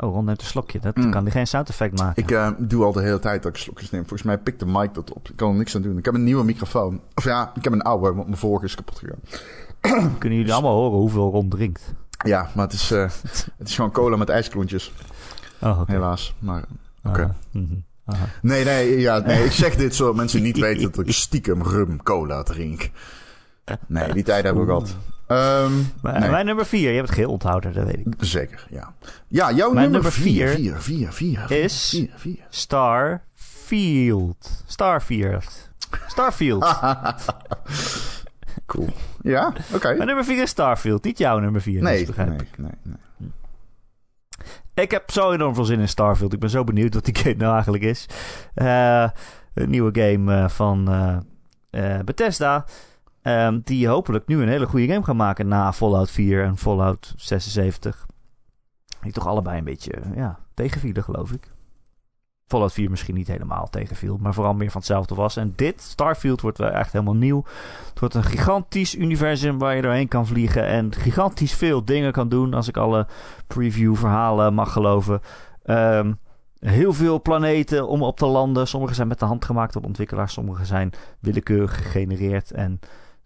Oh, 0.01 0.13
Ron 0.13 0.25
neemt 0.25 0.41
een 0.41 0.47
slokje. 0.47 0.79
Dat 0.79 0.95
Mm. 0.95 1.11
kan 1.11 1.23
die 1.23 1.33
geen 1.33 1.47
sound 1.47 1.69
effect 1.69 1.99
maken. 1.99 2.23
Ik 2.23 2.31
eh, 2.31 2.49
doe 2.57 2.83
al 2.83 2.91
de 2.91 3.01
hele 3.01 3.19
tijd 3.19 3.43
dat 3.43 3.51
ik 3.51 3.57
slokjes 3.57 3.89
neem. 3.89 4.01
Volgens 4.01 4.23
mij 4.23 4.37
pikt 4.37 4.59
de 4.59 4.65
mic 4.65 4.93
dat 4.93 5.13
op. 5.13 5.29
Ik 5.29 5.35
kan 5.35 5.49
er 5.51 5.55
niks 5.57 5.75
aan 5.75 5.81
doen. 5.81 5.97
Ik 5.97 6.05
heb 6.05 6.13
een 6.13 6.23
nieuwe 6.23 6.43
microfoon. 6.43 7.01
Of 7.15 7.23
ja, 7.23 7.51
ik 7.55 7.63
heb 7.63 7.73
een 7.73 7.81
oude, 7.81 8.13
want 8.13 8.27
mijn 8.27 8.37
vorige 8.39 8.65
is 8.65 8.75
kapot 8.75 8.99
gegaan. 8.99 9.19
Kunnen 10.17 10.37
jullie 10.37 10.53
allemaal 10.53 10.75
horen 10.75 10.97
hoeveel 10.99 11.31
Ron 11.31 11.49
drinkt? 11.49 11.93
Ja, 12.25 12.49
maar 12.55 12.65
het 12.65 12.73
is, 12.73 12.91
eh, 12.91 13.09
het 13.57 13.67
is 13.67 13.75
gewoon 13.75 13.91
cola 13.91 14.15
met 14.15 14.29
ijsklontjes. 14.29 14.91
Oh. 15.61 15.81
Helaas. 15.85 16.35
Maar 16.39 16.63
oké. 17.03 17.35
Mhm. 17.51 17.65
Nee, 18.41 18.63
nee, 18.65 18.99
ja, 18.99 19.17
nee, 19.19 19.43
ik 19.45 19.51
zeg 19.51 19.75
dit 19.75 19.95
zodat 19.95 20.15
mensen 20.15 20.41
niet 20.41 20.57
weten 20.67 20.91
dat 20.91 21.07
ik 21.07 21.13
stiekem 21.13 21.63
rum 21.63 22.03
cola 22.03 22.43
drink. 22.43 22.89
Nee, 23.87 24.13
die 24.13 24.23
tijd 24.23 24.43
hebben 24.43 24.65
we 24.65 24.69
gehad. 24.71 24.95
Ehm, 25.29 25.71
Maar- 26.01 26.19
nee, 26.19 26.29
Mijn 26.29 26.45
number 26.45 26.65
4, 26.65 26.89
je 26.89 26.95
hebt 26.95 27.07
het 27.07 27.15
geheel 27.15 27.31
onthouden, 27.31 27.73
dat 27.73 27.85
weet 27.85 27.99
ik. 27.99 28.05
Zeker, 28.19 28.67
ja. 28.69 28.93
Ja, 29.27 29.51
jouw 29.51 29.71
Mijn 29.71 29.91
nummer 29.91 29.91
nummer 29.91 30.11
vier 30.11 30.47
4, 30.49 30.81
4, 30.81 31.11
4, 31.11 31.39
4, 31.47 31.51
is- 31.63 31.89
4, 31.89 32.09
4. 32.15 32.45
Starfield. 32.49 34.63
Starfield. 34.67 35.69
Starfield. 36.07 36.65
Cool. 38.65 38.89
Ja, 39.21 39.53
oké. 39.73 39.93
Mijn 39.93 40.05
nummer 40.05 40.25
4 40.25 40.41
is 40.41 40.49
Starfield, 40.49 41.03
niet 41.03 41.17
jouw 41.17 41.39
nummer 41.39 41.61
4. 41.61 41.81
Nee, 41.81 42.05
begrijp 42.05 42.29
nee, 42.29 42.37
ik. 42.39 42.57
nee, 42.57 42.71
nee. 42.83 42.97
Ik 44.73 44.91
heb 44.91 45.11
zo 45.11 45.31
enorm 45.31 45.55
veel 45.55 45.63
zin 45.65 45.79
in 45.79 45.87
Starfield. 45.87 46.33
Ik 46.33 46.39
ben 46.39 46.49
zo 46.49 46.63
benieuwd 46.63 46.93
wat 46.93 47.05
die 47.05 47.15
game 47.15 47.35
nou 47.35 47.53
eigenlijk 47.53 47.83
is. 47.83 48.05
Eh, 48.53 49.09
een 49.53 49.69
nieuwe 49.69 50.01
game 50.01 50.35
eh, 50.35 50.49
van 50.49 50.87
eh, 51.71 51.99
Bethesda. 52.05 52.65
Ehm, 53.21 53.59
die 53.63 53.87
hopelijk 53.87 54.27
nu 54.27 54.41
een 54.41 54.49
hele 54.49 54.67
goede 54.67 54.87
game 54.87 55.03
gaan 55.03 55.15
maken 55.15 55.47
na 55.47 55.73
Fallout 55.73 56.11
4 56.11 56.43
en 56.43 56.57
Fallout 56.57 57.13
76. 57.17 58.05
Die 59.01 59.11
toch 59.11 59.27
allebei 59.27 59.57
een 59.57 59.63
beetje 59.63 59.91
eh, 59.91 60.15
ja, 60.15 60.39
tegenvielen, 60.53 61.03
geloof 61.03 61.31
ik. 61.31 61.51
Fallout 62.49 62.73
4 62.73 62.89
misschien 62.89 63.15
niet 63.15 63.27
helemaal 63.27 63.69
tegenviel, 63.69 64.17
maar 64.21 64.33
vooral 64.33 64.53
meer 64.53 64.71
van 64.71 64.81
hetzelfde 64.81 65.15
was. 65.15 65.37
En 65.37 65.53
dit, 65.55 65.81
Starfield, 65.81 66.41
wordt 66.41 66.57
wel 66.57 66.69
echt 66.69 66.91
helemaal 66.91 67.15
nieuw. 67.15 67.43
Het 67.89 67.99
wordt 67.99 68.15
een 68.15 68.23
gigantisch 68.23 68.95
universum 68.95 69.57
waar 69.57 69.75
je 69.75 69.81
doorheen 69.81 70.07
kan 70.07 70.27
vliegen 70.27 70.65
en 70.65 70.93
gigantisch 70.93 71.53
veel 71.53 71.85
dingen 71.85 72.11
kan 72.11 72.29
doen, 72.29 72.53
als 72.53 72.67
ik 72.67 72.77
alle 72.77 73.07
preview-verhalen 73.47 74.53
mag 74.53 74.71
geloven. 74.71 75.21
Ehm, 75.63 76.13
heel 76.59 76.93
veel 76.93 77.21
planeten 77.21 77.87
om 77.87 78.03
op 78.03 78.17
te 78.17 78.25
landen. 78.25 78.67
Sommige 78.67 78.93
zijn 78.93 79.07
met 79.07 79.19
de 79.19 79.25
hand 79.25 79.45
gemaakt 79.45 79.73
door 79.73 79.83
ontwikkelaars, 79.83 80.33
sommige 80.33 80.65
zijn 80.65 80.91
willekeurig 81.19 81.75
gegenereerd. 81.75 82.51
En 82.51 82.79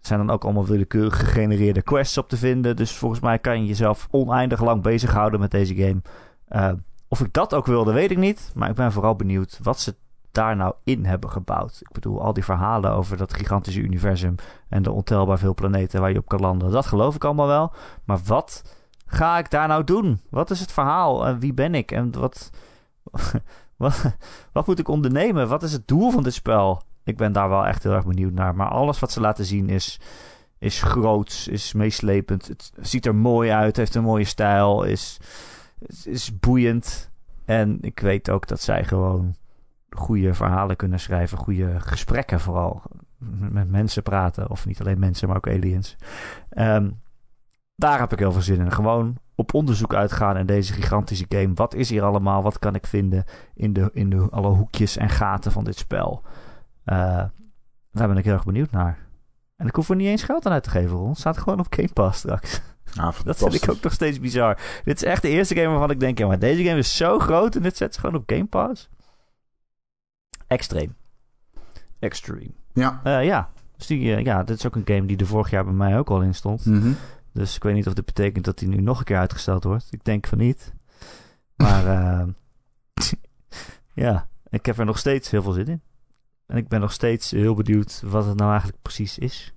zijn 0.06 0.18
dan 0.18 0.30
ook 0.30 0.44
allemaal 0.44 0.66
willekeurig 0.66 1.18
gegenereerde 1.18 1.82
quests 1.82 2.18
op 2.18 2.28
te 2.28 2.36
vinden. 2.36 2.76
Dus 2.76 2.96
volgens 2.96 3.20
mij 3.20 3.38
kan 3.38 3.60
je 3.60 3.66
jezelf 3.66 4.08
oneindig 4.10 4.62
lang 4.62 4.82
bezighouden 4.82 5.40
met 5.40 5.50
deze 5.50 5.74
game. 5.74 6.02
Eh, 6.48 6.72
of 7.08 7.20
ik 7.20 7.32
dat 7.32 7.54
ook 7.54 7.66
wilde, 7.66 7.92
weet 7.92 8.10
ik 8.10 8.18
niet. 8.18 8.52
Maar 8.54 8.68
ik 8.68 8.74
ben 8.74 8.92
vooral 8.92 9.16
benieuwd 9.16 9.58
wat 9.62 9.80
ze 9.80 9.94
daar 10.32 10.56
nou 10.56 10.74
in 10.84 11.04
hebben 11.04 11.30
gebouwd. 11.30 11.78
Ik 11.80 11.92
bedoel, 11.92 12.22
al 12.22 12.32
die 12.32 12.44
verhalen 12.44 12.90
over 12.90 13.16
dat 13.16 13.34
gigantische 13.34 13.80
universum 13.80 14.34
en 14.68 14.82
de 14.82 14.92
ontelbaar 14.92 15.38
veel 15.38 15.54
planeten 15.54 16.00
waar 16.00 16.12
je 16.12 16.18
op 16.18 16.28
kan 16.28 16.40
landen. 16.40 16.70
Dat 16.70 16.86
geloof 16.86 17.14
ik 17.14 17.24
allemaal 17.24 17.46
wel. 17.46 17.72
Maar 18.04 18.18
wat 18.26 18.62
ga 19.06 19.38
ik 19.38 19.50
daar 19.50 19.68
nou 19.68 19.84
doen? 19.84 20.20
Wat 20.30 20.50
is 20.50 20.60
het 20.60 20.72
verhaal? 20.72 21.26
En 21.26 21.38
wie 21.38 21.54
ben 21.54 21.74
ik? 21.74 21.90
En 21.92 22.18
wat, 22.18 22.50
wat, 23.76 24.16
wat 24.52 24.66
moet 24.66 24.78
ik 24.78 24.88
ondernemen? 24.88 25.48
Wat 25.48 25.62
is 25.62 25.72
het 25.72 25.88
doel 25.88 26.10
van 26.10 26.22
dit 26.22 26.34
spel? 26.34 26.82
Ik 27.04 27.16
ben 27.16 27.32
daar 27.32 27.48
wel 27.48 27.66
echt 27.66 27.82
heel 27.82 27.92
erg 27.92 28.06
benieuwd 28.06 28.32
naar. 28.32 28.54
Maar 28.54 28.68
alles 28.68 28.98
wat 28.98 29.12
ze 29.12 29.20
laten 29.20 29.44
zien 29.44 29.68
is, 29.68 30.00
is 30.58 30.82
groots, 30.82 31.48
is 31.48 31.72
meeslepend. 31.72 32.48
Het 32.48 32.72
ziet 32.80 33.06
er 33.06 33.14
mooi 33.14 33.50
uit, 33.50 33.76
heeft 33.76 33.94
een 33.94 34.02
mooie 34.02 34.24
stijl, 34.24 34.82
is, 34.82 35.18
is, 36.04 36.38
boeiend. 36.38 37.10
En 37.44 37.78
ik 37.80 38.00
weet 38.00 38.30
ook 38.30 38.46
dat 38.46 38.60
zij 38.60 38.84
gewoon 38.84 39.34
goede 39.90 40.34
verhalen 40.34 40.76
kunnen 40.76 41.00
schrijven. 41.00 41.38
Goede 41.38 41.80
gesprekken 41.80 42.40
vooral. 42.40 42.82
Met 43.50 43.70
mensen 43.70 44.02
praten. 44.02 44.50
Of 44.50 44.66
niet 44.66 44.80
alleen 44.80 44.98
mensen, 44.98 45.28
maar 45.28 45.36
ook 45.36 45.48
aliens. 45.48 45.96
Ehm, 46.48 46.90
daar 47.76 47.98
heb 47.98 48.12
ik 48.12 48.18
heel 48.18 48.32
veel 48.32 48.42
zin 48.42 48.60
in. 48.60 48.72
Gewoon 48.72 49.16
op 49.34 49.54
onderzoek 49.54 49.94
uitgaan 49.94 50.36
in 50.36 50.46
deze 50.46 50.72
gigantische 50.72 51.26
game. 51.28 51.54
Wat 51.54 51.74
is 51.74 51.90
hier 51.90 52.02
allemaal? 52.02 52.42
Wat 52.42 52.58
kan 52.58 52.74
ik 52.74 52.86
vinden 52.86 53.24
in, 53.54 53.72
de, 53.72 53.90
in 53.92 54.10
de, 54.10 54.26
alle 54.30 54.48
hoekjes 54.48 54.96
en 54.96 55.08
gaten 55.08 55.52
van 55.52 55.64
dit 55.64 55.78
spel? 55.78 56.22
Eh, 56.84 57.24
daar 57.92 58.08
ben 58.08 58.16
ik 58.16 58.24
heel 58.24 58.34
erg 58.34 58.44
benieuwd 58.44 58.70
naar. 58.70 58.98
En 59.56 59.66
ik 59.66 59.74
hoef 59.74 59.88
er 59.88 59.96
niet 59.96 60.06
eens 60.06 60.22
geld 60.22 60.46
aan 60.46 60.52
uit 60.52 60.62
te 60.62 60.70
geven, 60.70 60.96
Ron. 60.96 61.08
Het 61.08 61.18
staat 61.18 61.38
gewoon 61.38 61.58
op 61.58 61.66
Game 61.70 61.92
Pass 61.92 62.18
straks. 62.18 62.60
Ah, 62.96 63.20
Dat 63.24 63.36
vind 63.36 63.54
ik 63.54 63.70
ook 63.70 63.80
nog 63.80 63.92
steeds 63.92 64.20
bizar. 64.20 64.58
Dit 64.84 64.96
is 64.96 65.02
echt 65.02 65.22
de 65.22 65.28
eerste 65.28 65.54
game 65.54 65.68
waarvan 65.68 65.90
ik 65.90 66.00
denk... 66.00 66.18
Ja, 66.18 66.26
maar 66.26 66.38
deze 66.38 66.64
game 66.64 66.78
is 66.78 66.96
zo 66.96 67.18
groot 67.18 67.56
en 67.56 67.62
dit 67.62 67.76
zet 67.76 67.94
ze 67.94 68.00
gewoon 68.00 68.20
op 68.20 68.22
Game 68.26 68.46
Pass. 68.46 68.88
Extreem. 70.46 70.94
Extreme. 71.98 72.54
Ja. 72.72 73.00
Eh, 73.04 73.24
ja. 73.24 73.50
Dus 73.76 73.86
die, 73.86 74.14
eh, 74.14 74.24
ja, 74.24 74.42
dit 74.42 74.58
is 74.58 74.66
ook 74.66 74.76
een 74.76 74.82
game 74.94 75.06
die 75.06 75.16
er 75.16 75.26
vorig 75.26 75.50
jaar 75.50 75.64
bij 75.64 75.72
mij 75.72 75.98
ook 75.98 76.10
al 76.10 76.22
in 76.22 76.34
stond. 76.34 76.64
Mhm. 76.64 76.92
Dus 77.32 77.56
ik 77.56 77.62
weet 77.62 77.74
niet 77.74 77.86
of 77.86 77.94
dit 77.94 78.04
betekent 78.04 78.44
dat 78.44 78.58
die 78.58 78.68
nu 78.68 78.80
nog 78.80 78.98
een 78.98 79.04
keer 79.04 79.16
uitgesteld 79.16 79.64
wordt. 79.64 79.86
Ik 79.90 80.04
denk 80.04 80.26
van 80.26 80.38
niet. 80.38 80.72
Maar 81.56 81.86
eh, 81.96 82.26
ja, 83.94 84.28
ik 84.48 84.66
heb 84.66 84.78
er 84.78 84.84
nog 84.84 84.98
steeds 84.98 85.30
heel 85.30 85.42
veel 85.42 85.52
zin 85.52 85.66
in. 85.66 85.82
En 86.46 86.56
ik 86.56 86.68
ben 86.68 86.80
nog 86.80 86.92
steeds 86.92 87.30
heel 87.30 87.54
benieuwd 87.54 88.02
wat 88.04 88.26
het 88.26 88.36
nou 88.36 88.50
eigenlijk 88.50 88.82
precies 88.82 89.18
is. 89.18 89.52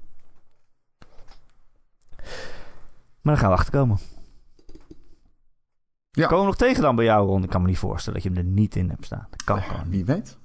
Maar 3.21 3.35
dan 3.35 3.37
gaan 3.37 3.49
we 3.49 3.57
achterkomen. 3.57 3.97
Ja. 6.11 6.27
Komen 6.27 6.39
we 6.39 6.45
nog 6.45 6.57
tegen 6.57 6.81
dan 6.81 6.95
bij 6.95 7.05
jou, 7.05 7.27
Ron? 7.27 7.43
Ik 7.43 7.49
kan 7.49 7.61
me 7.61 7.67
niet 7.67 7.77
voorstellen 7.77 8.21
dat 8.21 8.31
je 8.31 8.39
hem 8.39 8.47
er 8.47 8.53
niet 8.53 8.75
in 8.75 8.89
hebt 8.89 9.05
staan. 9.05 9.27
Dat 9.29 9.43
kan 9.43 9.61
gewoon 9.61 9.81
niet. 9.83 9.91
Wie 9.91 10.05
weet. 10.05 10.37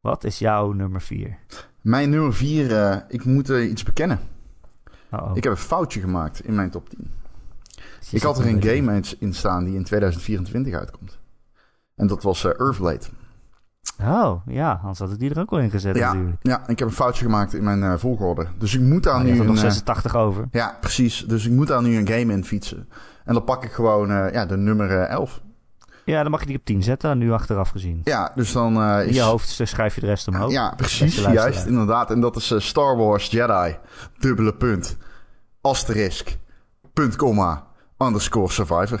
Wat 0.00 0.24
is 0.24 0.38
jouw 0.38 0.72
nummer 0.72 1.00
4? 1.00 1.38
Mijn 1.80 2.10
nummer 2.10 2.34
4, 2.34 3.04
ik 3.08 3.24
moet 3.24 3.50
eh, 3.50 3.70
iets 3.70 3.82
bekennen. 3.82 4.20
Oh, 5.10 5.30
Ik 5.34 5.42
heb 5.42 5.52
een 5.52 5.58
foutje 5.58 6.00
gemaakt 6.00 6.44
in 6.44 6.54
mijn 6.54 6.70
top 6.70 6.88
10. 6.88 7.10
Je 8.10 8.16
Ik 8.16 8.22
had 8.22 8.38
er 8.38 8.46
een 8.46 8.62
game 8.62 9.02
in 9.18 9.34
staan 9.34 9.64
die 9.64 9.74
in 9.74 9.84
2024 9.84 10.74
uitkomt. 10.74 11.18
En 11.94 12.06
dat 12.06 12.22
was 12.22 12.44
eh, 12.44 12.60
Earthblade. 12.60 13.06
Oh, 14.00 14.46
ja, 14.46 14.78
anders 14.80 14.98
had 14.98 15.10
ik 15.12 15.18
die 15.18 15.30
er 15.30 15.40
ook 15.40 15.50
wel 15.50 15.60
in 15.60 15.70
gezet 15.70 15.96
Ja, 15.96 16.12
natuurlijk. 16.12 16.36
ja, 16.42 16.62
ik 16.68 16.78
heb 16.78 16.88
een 16.88 16.94
foutje 16.94 17.24
gemaakt 17.24 17.54
in 17.54 17.64
mijn 17.64 17.82
eh, 17.82 17.92
volgorde. 17.96 18.46
Dus 18.58 18.74
ik 18.74 18.80
moet 18.80 19.02
daar 19.02 19.14
Maar 19.14 19.24
nu 19.24 19.34
je 19.34 19.40
een... 19.40 19.46
nog 19.46 19.54
eh, 19.54 19.60
86 19.60 20.16
over. 20.16 20.48
ja, 20.50 20.76
precies. 20.80 21.24
Dus 21.26 21.46
ik 21.46 21.52
moet 21.52 21.66
daar 21.66 21.82
nu 21.82 21.96
een 21.96 22.06
game 22.08 22.32
in 22.32 22.44
fietsen. 22.44 22.88
En 23.24 23.34
dan 23.34 23.44
pak 23.44 23.64
ik 23.64 23.72
gewoon 23.72 24.10
eh, 24.10 24.32
ja, 24.32 24.46
de 24.46 24.56
nummer 24.56 25.00
eh, 25.00 25.08
11. 25.10 25.40
Ja, 26.04 26.22
dan 26.22 26.30
mag 26.30 26.40
je 26.40 26.46
die 26.46 26.56
op 26.56 26.64
10 26.64 26.82
zetten, 26.82 27.18
nu 27.18 27.32
achteraf 27.32 27.68
gezien. 27.70 28.00
Ja, 28.04 28.32
dus 28.34 28.52
dan 28.52 28.76
eh, 28.82 29.02
In 29.02 29.08
is... 29.08 29.14
je 29.14 29.22
hoofd 29.22 29.60
schrijf 29.62 29.94
je 29.94 30.00
de 30.00 30.06
rest 30.06 30.28
omhoog. 30.28 30.50
Ja, 30.52 30.72
precies, 30.76 31.16
juist, 31.24 31.66
inderdaad. 31.66 32.10
En 32.10 32.20
dat 32.20 32.36
is 32.36 32.50
eh, 32.50 32.58
Star 32.58 32.96
Wars 32.96 33.26
Jedi, 33.30 33.76
dubbele 34.18 34.54
punt, 34.54 34.96
asterisk, 35.60 36.36
punt, 36.92 37.16
komma, 37.16 37.66
underscore 37.98 38.50
survivor. 38.50 39.00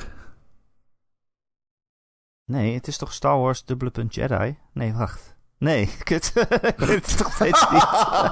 Nee, 2.52 2.74
het 2.74 2.86
is 2.86 2.96
toch 2.96 3.12
Star 3.12 3.38
Wars 3.38 3.64
dubbele 3.64 3.90
punt 3.90 4.14
Jedi? 4.14 4.56
Nee, 4.72 4.92
wacht. 4.92 5.34
Nee, 5.58 5.88
kut. 6.04 6.32
ik 6.62 6.74
weet 6.76 7.06
het 7.06 7.16
toch 7.16 7.32
steeds 7.32 7.66
niet. 7.70 7.86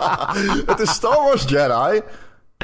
het 0.71 0.81
is 0.81 0.91
Star 0.91 1.23
Wars 1.25 1.43
Jedi, 1.43 2.01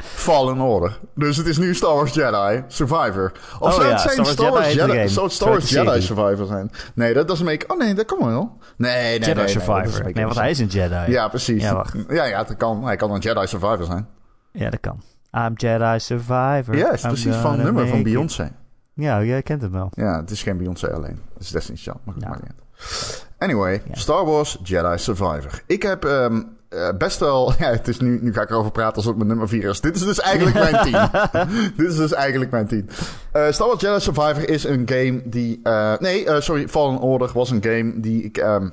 Fallen 0.03 0.61
Order. 0.61 0.99
Dus 1.15 1.37
het 1.37 1.45
is 1.45 1.57
nu 1.57 1.75
Star 1.75 1.95
Wars 1.95 2.13
Jedi, 2.13 2.63
Survivor. 2.67 3.31
Of 3.59 3.67
Oh 3.67 3.73
zou 3.73 3.85
ja, 3.85 3.91
het 3.91 4.01
zijn 4.01 4.25
Star 4.25 4.51
Wars 4.51 4.73
Jedi 4.73 4.93
Jedi, 4.93 5.09
zou 5.09 5.25
het 5.25 5.35
Star 5.35 5.49
Wars 5.49 5.69
Jedi. 5.69 6.01
Survivor 6.01 6.45
zijn? 6.45 6.71
Nee, 6.93 7.13
dat 7.13 7.27
doesn't 7.27 7.49
make... 7.49 7.67
Oh 7.67 7.77
nee, 7.77 7.93
dat 7.93 8.05
kan 8.05 8.25
wel. 8.25 8.57
Nee, 8.77 9.19
nee. 9.19 9.19
Jedi 9.19 9.33
nee, 9.33 9.47
Survivor. 9.47 10.11
nee, 10.13 10.25
want 10.25 10.37
hij 10.37 10.49
is 10.49 10.59
een 10.59 10.67
Jedi. 10.67 11.11
Ja, 11.11 11.27
precies. 11.27 11.63
Ja, 11.63 11.73
wacht. 11.73 11.95
Ja, 12.09 12.23
ja, 12.23 12.43
dat 12.43 12.57
kan. 12.57 12.85
Hij 12.85 12.95
kan 12.95 13.11
een 13.11 13.19
Jedi 13.19 13.47
Survivor 13.47 13.85
zijn. 13.85 14.07
Ja, 14.51 14.69
dat 14.69 14.79
kan. 14.79 15.01
I'm 15.31 15.53
Jedi 15.55 15.99
Survivor. 15.99 16.75
Ja, 16.75 16.91
is 16.91 17.01
precies 17.01 17.35
van 17.35 17.51
het 17.51 17.63
nummer 17.63 17.87
van. 17.87 18.03
Beyoncé. 18.03 18.51
Ja, 18.97 19.23
jij 19.23 19.41
kent 19.41 19.61
hem 19.61 19.71
wel. 19.71 19.89
Ja, 19.93 20.19
het 20.19 20.31
is 20.31 20.43
geen 20.43 20.57
Beyoncé 20.57 20.87
alleen. 20.93 21.19
Het 21.33 21.43
is 21.43 21.49
Destiny's 21.51 21.83
Child, 21.83 21.97
maar 22.03 22.13
goed, 22.13 22.23
Ja. 22.23 22.29
maakt 22.29 22.41
niet 22.41 22.51
uit. 22.51 23.25
Anyway, 23.37 23.81
Ja. 23.87 23.95
Star 23.95 24.25
Wars 24.25 24.57
Jedi 24.63 24.97
Survivor. 24.97 25.61
Ik 25.65 25.83
heb 25.83 26.05
ehm, 26.05 26.41
eh, 26.69 26.89
best 26.97 27.19
wel... 27.19 27.51
Ja, 27.59 27.69
het 27.71 27.87
is 27.87 27.99
nu, 27.99 28.19
nu 28.21 28.33
ga 28.33 28.41
ik 28.41 28.49
erover 28.49 28.71
praten 28.71 28.95
alsof 28.95 29.07
het 29.09 29.17
mijn 29.17 29.27
nummer 29.29 29.47
4 29.47 29.69
is. 29.69 29.81
Dit 29.81 29.95
is 29.95 30.03
dus 30.03 30.19
eigenlijk 30.19 30.71
mijn 30.71 30.83
10. 30.83 31.09
Dit 31.77 31.87
is 31.89 31.95
dus 31.95 32.13
eigenlijk 32.13 32.51
mijn 32.51 32.67
10. 32.67 32.89
Eh, 33.31 33.51
Star 33.51 33.67
Wars 33.67 33.81
Jedi 33.81 33.99
Survivor 33.99 34.49
is 34.49 34.63
een 34.63 34.89
game 34.89 35.21
die... 35.25 35.59
eh, 35.63 35.97
nee, 35.97 36.41
sorry, 36.41 36.67
Fallen 36.67 36.99
Order 36.99 37.31
was 37.33 37.49
een 37.49 37.63
game 37.63 37.99
die 37.99 38.23
ik 38.23 38.37
ehm, 38.37 38.63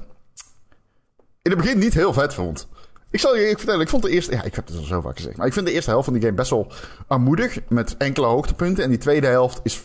in 1.43 1.51
het 1.51 1.57
begin 1.57 1.79
niet 1.79 1.95
heel 1.95 2.13
vet 2.13 2.35
vond. 2.35 2.69
Ik 3.11 3.21
zal 3.21 3.35
je 3.35 3.41
eerlijk 3.41 3.59
vertellen, 3.59 3.81
ik 3.83 3.89
vond 3.89 4.03
de 4.03 4.11
eerste... 4.11 4.33
Ja, 4.33 4.43
ik 4.43 4.55
heb 4.55 4.67
het 4.67 4.77
al 4.77 4.83
zo 4.83 5.01
vaak 5.01 5.17
gezegd. 5.17 5.37
Maar 5.37 5.47
ik 5.47 5.53
vind 5.53 5.67
de 5.67 5.73
eerste 5.73 5.91
helft 5.91 6.05
van 6.05 6.15
die 6.15 6.23
game 6.23 6.35
best 6.35 6.51
wel 6.51 6.73
armoedig. 7.07 7.59
Met 7.69 7.97
enkele 7.97 8.27
hoogtepunten. 8.27 8.85
En 8.85 8.91
die 8.91 8.99
tweede 8.99 9.27
helft 9.27 9.61
is 9.63 9.83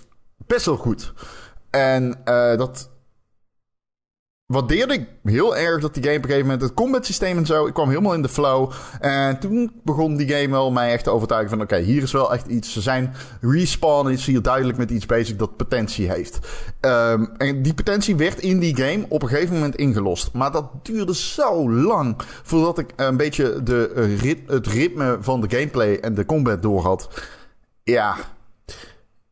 best 0.50 0.66
wel 0.66 0.78
goed. 0.78 1.14
En 1.70 2.22
eh, 2.24 2.58
dat 2.58 2.90
waardeerde 4.46 4.94
ik 4.94 5.08
heel 5.24 5.58
erg 5.58 5.82
dat 5.82 5.94
die 5.94 6.04
game 6.04 6.16
op 6.16 6.24
een 6.24 6.30
gegeven 6.30 6.50
moment... 6.50 6.62
Het 6.70 6.74
combat 6.74 7.06
systeem 7.06 7.38
en 7.38 7.46
zo, 7.46 7.68
ik 7.68 7.74
kwam 7.74 7.90
helemaal 7.90 8.14
in 8.14 8.22
de 8.22 8.30
flow. 8.30 8.72
En 9.00 9.40
toen 9.40 9.72
begon 9.84 10.16
die 10.16 10.30
game 10.30 10.50
wel 10.50 10.72
mij 10.72 10.92
echt 10.92 11.04
te 11.04 11.10
overtuigen 11.10 11.50
van... 11.50 11.62
Oké, 11.62 11.78
hier 11.78 12.02
is 12.02 12.12
wel 12.12 12.34
echt 12.34 12.48
iets. 12.48 12.74
Ze 12.74 12.82
zijn... 12.82 13.14
Respawn 13.42 14.10
is 14.10 14.26
hier 14.26 14.42
duidelijk 14.42 14.78
met 14.78 14.92
iets 14.92 15.06
bezig 15.06 15.36
dat 15.36 15.58
potentie 15.58 16.12
heeft. 16.12 16.40
Ehm, 16.80 17.26
en 17.38 17.62
die 17.62 17.74
potentie 17.74 18.16
werd 18.16 18.40
in 18.40 18.60
die 18.60 18.76
game 18.76 19.06
op 19.10 19.22
een 19.22 19.30
gegeven 19.30 19.54
moment 19.54 19.76
ingelost. 19.76 20.34
Maar 20.34 20.52
dat 20.52 20.86
duurde 20.86 21.16
zo 21.16 21.72
lang 21.72 22.16
voordat 22.44 22.78
ik 22.78 22.94
een 22.96 23.18
beetje 23.18 23.64
de, 23.64 23.92
eh, 23.96 24.56
het 24.56 24.68
ritme 24.68 25.18
van 25.22 25.42
de 25.42 25.50
gameplay 25.50 25.96
en 25.96 26.14
de 26.14 26.26
combat 26.26 26.62
door 26.62 26.82
had. 26.82 27.10
Ja, 27.84 28.16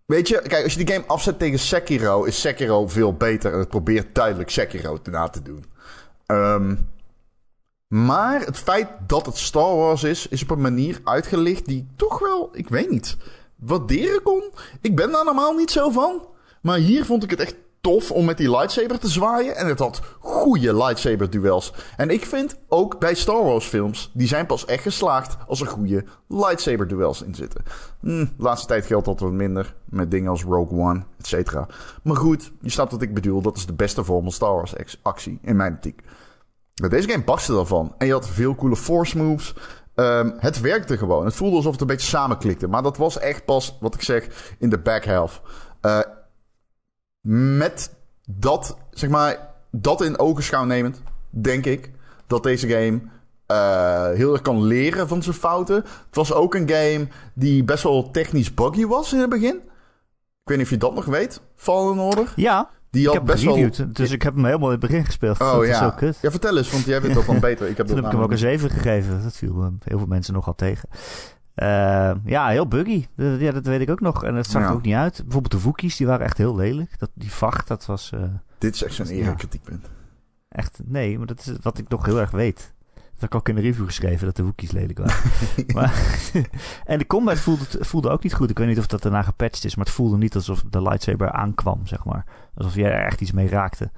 Weet 0.08 0.28
je, 0.28 0.42
kijk, 0.42 0.64
als 0.64 0.74
je 0.74 0.86
die 0.86 0.94
game 0.96 1.08
afzet 1.08 1.40
tegen 1.40 1.60
Sekiro, 1.60 2.24
is 2.24 2.40
Sekiro 2.40 2.88
veel 2.88 3.14
beter. 3.14 3.54
En 3.54 3.60
het 3.60 3.70
probeert 3.70 4.16
duidelijk 4.16 4.50
Sekiro 4.50 5.02
te 5.02 5.10
na 5.10 5.28
te 5.28 5.42
doen. 5.42 5.66
Ehm, 6.26 6.76
maar 7.88 8.46
het 8.46 8.58
feit 8.58 8.88
dat 9.08 9.26
het 9.26 9.38
Star 9.38 9.76
Wars 9.76 10.04
is, 10.04 10.28
is 10.28 10.44
op 10.44 10.50
een 10.50 10.62
manier 10.62 11.02
uitgelicht 11.04 11.66
die 11.66 11.88
toch 11.96 12.20
wel, 12.20 12.50
ik 12.54 12.70
weet 12.70 12.90
niet, 12.90 13.18
waarderen 13.56 14.22
kon. 14.22 14.52
Ik 14.82 14.96
ben 14.96 15.12
daar 15.12 15.26
normaal 15.26 15.54
niet 15.54 15.72
zo 15.72 15.90
van. 15.90 16.28
Maar 16.62 16.78
hier 16.78 17.06
vond 17.06 17.24
ik 17.24 17.30
het 17.30 17.40
echt 17.40 17.56
tof 17.88 18.12
om 18.12 18.26
met 18.26 18.38
die 18.38 18.50
lightsaber 18.50 19.00
te 19.00 19.08
zwaaien. 19.08 19.56
En 19.56 19.68
het 19.68 19.80
had 19.80 20.02
goede 20.20 20.76
lightsaber 20.76 21.30
duels. 21.30 21.74
En 21.98 22.10
ik 22.10 22.26
vind 22.26 22.60
ook 22.68 23.00
bij 23.00 23.16
Star 23.16 23.44
Wars 23.44 23.66
films, 23.66 24.12
die 24.14 24.28
zijn 24.28 24.46
pas 24.46 24.66
echt 24.66 24.84
geslaagd 24.84 25.38
als 25.48 25.62
er 25.62 25.68
goede 25.68 26.06
lightsaber 26.28 26.88
duels 26.88 27.22
in 27.22 27.36
zitten. 27.36 27.64
Hm, 28.02 28.26
laatste 28.38 28.68
tijd 28.68 28.86
geldt 28.86 29.06
dat 29.06 29.20
wat 29.20 29.32
minder. 29.32 29.76
Met 29.86 30.12
dingen 30.12 30.30
als 30.30 30.44
Rogue 30.44 30.80
One, 30.80 31.04
et 31.20 31.28
cetera. 31.28 31.68
Maar 32.04 32.16
goed, 32.16 32.52
je 32.62 32.70
snapt 32.70 32.92
wat 32.92 33.02
ik 33.02 33.14
bedoel. 33.14 33.42
Dat 33.42 33.58
is 33.58 33.66
de 33.66 33.74
beste 33.74 34.04
vorm 34.04 34.24
van 34.24 34.32
Star 34.32 34.54
Wars 34.54 34.98
actie 35.02 35.40
in 35.42 35.56
mijn 35.56 35.74
optiek. 35.74 36.02
Maar 36.82 36.90
deze 36.90 37.10
game 37.10 37.24
paste 37.24 37.54
daarvan. 37.54 37.96
En 37.98 38.08
je 38.08 38.14
had 38.14 38.28
veel 38.28 38.56
coole 38.56 38.76
force 38.76 39.18
moves. 39.18 39.54
Ehm, 39.96 40.32
het 40.38 40.62
werkte 40.62 40.98
gewoon. 40.98 41.26
Het 41.26 41.36
voelde 41.36 41.56
alsof 41.56 41.72
het 41.72 41.82
een 41.82 41.88
beetje 41.88 42.08
samenklikte. 42.08 42.68
Maar 42.68 42.84
dat 42.84 42.98
was 42.98 43.20
echt 43.20 43.46
pas, 43.46 43.78
wat 43.80 43.94
ik 43.94 44.02
zeg, 44.02 44.56
in 44.60 44.70
de 44.70 44.80
back 44.80 45.06
half. 45.06 45.42
Eh, 45.82 46.00
met 47.30 47.94
dat, 48.26 48.78
zeg 48.92 49.10
maar, 49.10 49.50
dat 49.72 50.02
in 50.02 50.20
ogenschouw 50.20 50.64
nemend, 50.64 51.02
denk 51.30 51.66
ik 51.66 51.92
dat 52.28 52.44
deze 52.44 52.68
game 52.68 53.00
eh, 53.46 54.10
heel 54.18 54.34
erg 54.34 54.42
kan 54.42 54.64
leren 54.64 55.08
van 55.08 55.24
zijn 55.24 55.36
fouten. 55.36 55.76
Het 55.76 56.16
was 56.16 56.34
ook 56.34 56.56
een 56.56 56.70
game 56.70 57.08
die 57.34 57.64
best 57.64 57.84
wel 57.84 58.12
technisch 58.12 58.54
buggy 58.54 58.86
was 58.86 59.14
in 59.14 59.20
het 59.20 59.30
begin. 59.30 59.56
Ik 59.56 60.54
weet 60.54 60.58
niet 60.58 60.66
of 60.66 60.72
je 60.72 60.78
dat 60.78 60.96
nog 60.96 61.06
weet, 61.06 61.42
Fallen 61.56 62.00
Order. 62.00 62.34
Ja, 62.36 62.70
Die 62.90 63.02
ik 63.02 63.08
had 63.08 63.16
heb 63.16 63.26
best 63.26 63.44
wel... 63.44 63.70
dus 63.88 64.12
ik 64.12 64.22
heb 64.22 64.34
hem 64.34 64.46
helemaal 64.46 64.72
in 64.72 64.80
het 64.80 64.90
begin 64.90 65.06
gespeeld. 65.06 65.40
Oh 65.40 65.52
dat 65.52 65.64
is 65.64 65.70
ja. 65.70 65.90
kut. 65.90 66.18
Ja, 66.22 66.32
vertel 66.32 66.58
eens, 66.58 66.72
want 66.72 66.86
jij 66.86 67.02
vindt 67.02 67.16
dat 67.16 67.26
dan 67.26 67.40
beter. 67.50 67.68
Ik 67.70 67.78
heb 67.78 67.88
Toen 67.88 67.96
heb 67.96 68.06
ik 68.06 68.12
hem 68.12 68.22
ook 68.22 68.32
een 68.32 68.40
namelijk 68.40 68.62
7 68.62 68.70
gegeven. 68.70 69.24
Dat 69.24 69.36
viel 69.36 69.62
eh, 69.62 69.68
heel 69.84 69.98
veel 69.98 70.08
mensen 70.08 70.34
nogal 70.34 70.56
tegen. 70.56 70.90
Eh, 71.58 72.12
ja, 72.26 72.48
heel 72.48 72.68
buggy. 72.68 73.06
Dat, 73.16 73.40
ja, 73.40 73.52
dat 73.52 73.66
weet 73.66 73.82
ik 73.82 73.90
ook 73.90 74.02
nog. 74.02 74.24
En 74.24 74.36
het 74.36 74.48
zag 74.48 74.62
Ja. 74.62 74.68
er 74.68 74.74
ook 74.74 74.82
niet 74.82 74.94
uit. 74.94 75.22
Bijvoorbeeld 75.24 75.52
de 75.52 75.62
Wookiees, 75.62 75.96
die 75.96 76.08
waren 76.08 76.26
echt 76.26 76.38
heel 76.38 76.56
lelijk. 76.56 77.00
Dat, 77.00 77.10
die 77.14 77.32
vacht, 77.32 77.68
dat 77.68 77.86
was 77.86 78.12
eh. 78.12 78.20
Dit 78.58 78.74
is 78.76 78.84
echt 78.84 78.94
zo'n 78.94 79.06
Ja. 79.08 79.14
ere-kritiekpunt. 79.14 79.90
echt... 80.50 80.80
Nee, 80.86 81.18
maar 81.18 81.28
dat 81.28 81.40
is 81.40 81.52
wat 81.62 81.78
ik 81.78 81.88
nog 81.90 82.06
heel 82.06 82.20
erg 82.20 82.32
weet. 82.32 82.74
Dat 82.94 83.04
heb 83.22 83.24
ik 83.30 83.36
ook 83.36 83.50
in 83.50 83.56
de 83.56 83.62
review 83.62 83.86
geschreven, 83.86 84.26
dat 84.26 84.36
de 84.36 84.44
Wookiees 84.44 84.72
lelijk 84.72 84.98
waren. 84.98 85.16
maar, 85.76 85.94
en 86.86 86.98
de 86.98 87.08
combat 87.08 87.40
voelde, 87.40 87.66
voelde 87.80 88.10
ook 88.10 88.24
niet 88.24 88.34
goed. 88.34 88.50
Ik 88.50 88.58
weet 88.58 88.68
niet 88.68 88.78
of 88.80 88.88
dat 88.88 89.02
daarna 89.02 89.22
gepatcht 89.22 89.66
is, 89.66 89.76
maar 89.76 89.86
het 89.86 89.94
voelde 89.94 90.18
niet 90.18 90.36
alsof 90.36 90.64
de 90.70 90.82
lightsaber 90.82 91.32
aankwam, 91.32 91.88
zeg 91.88 92.06
maar. 92.06 92.26
Alsof 92.56 92.76
jij 92.76 92.92
er 92.92 93.06
echt 93.06 93.22
iets 93.22 93.32
mee 93.32 93.50
raakte. 93.50 93.92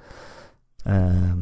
Ehm, 0.84 1.38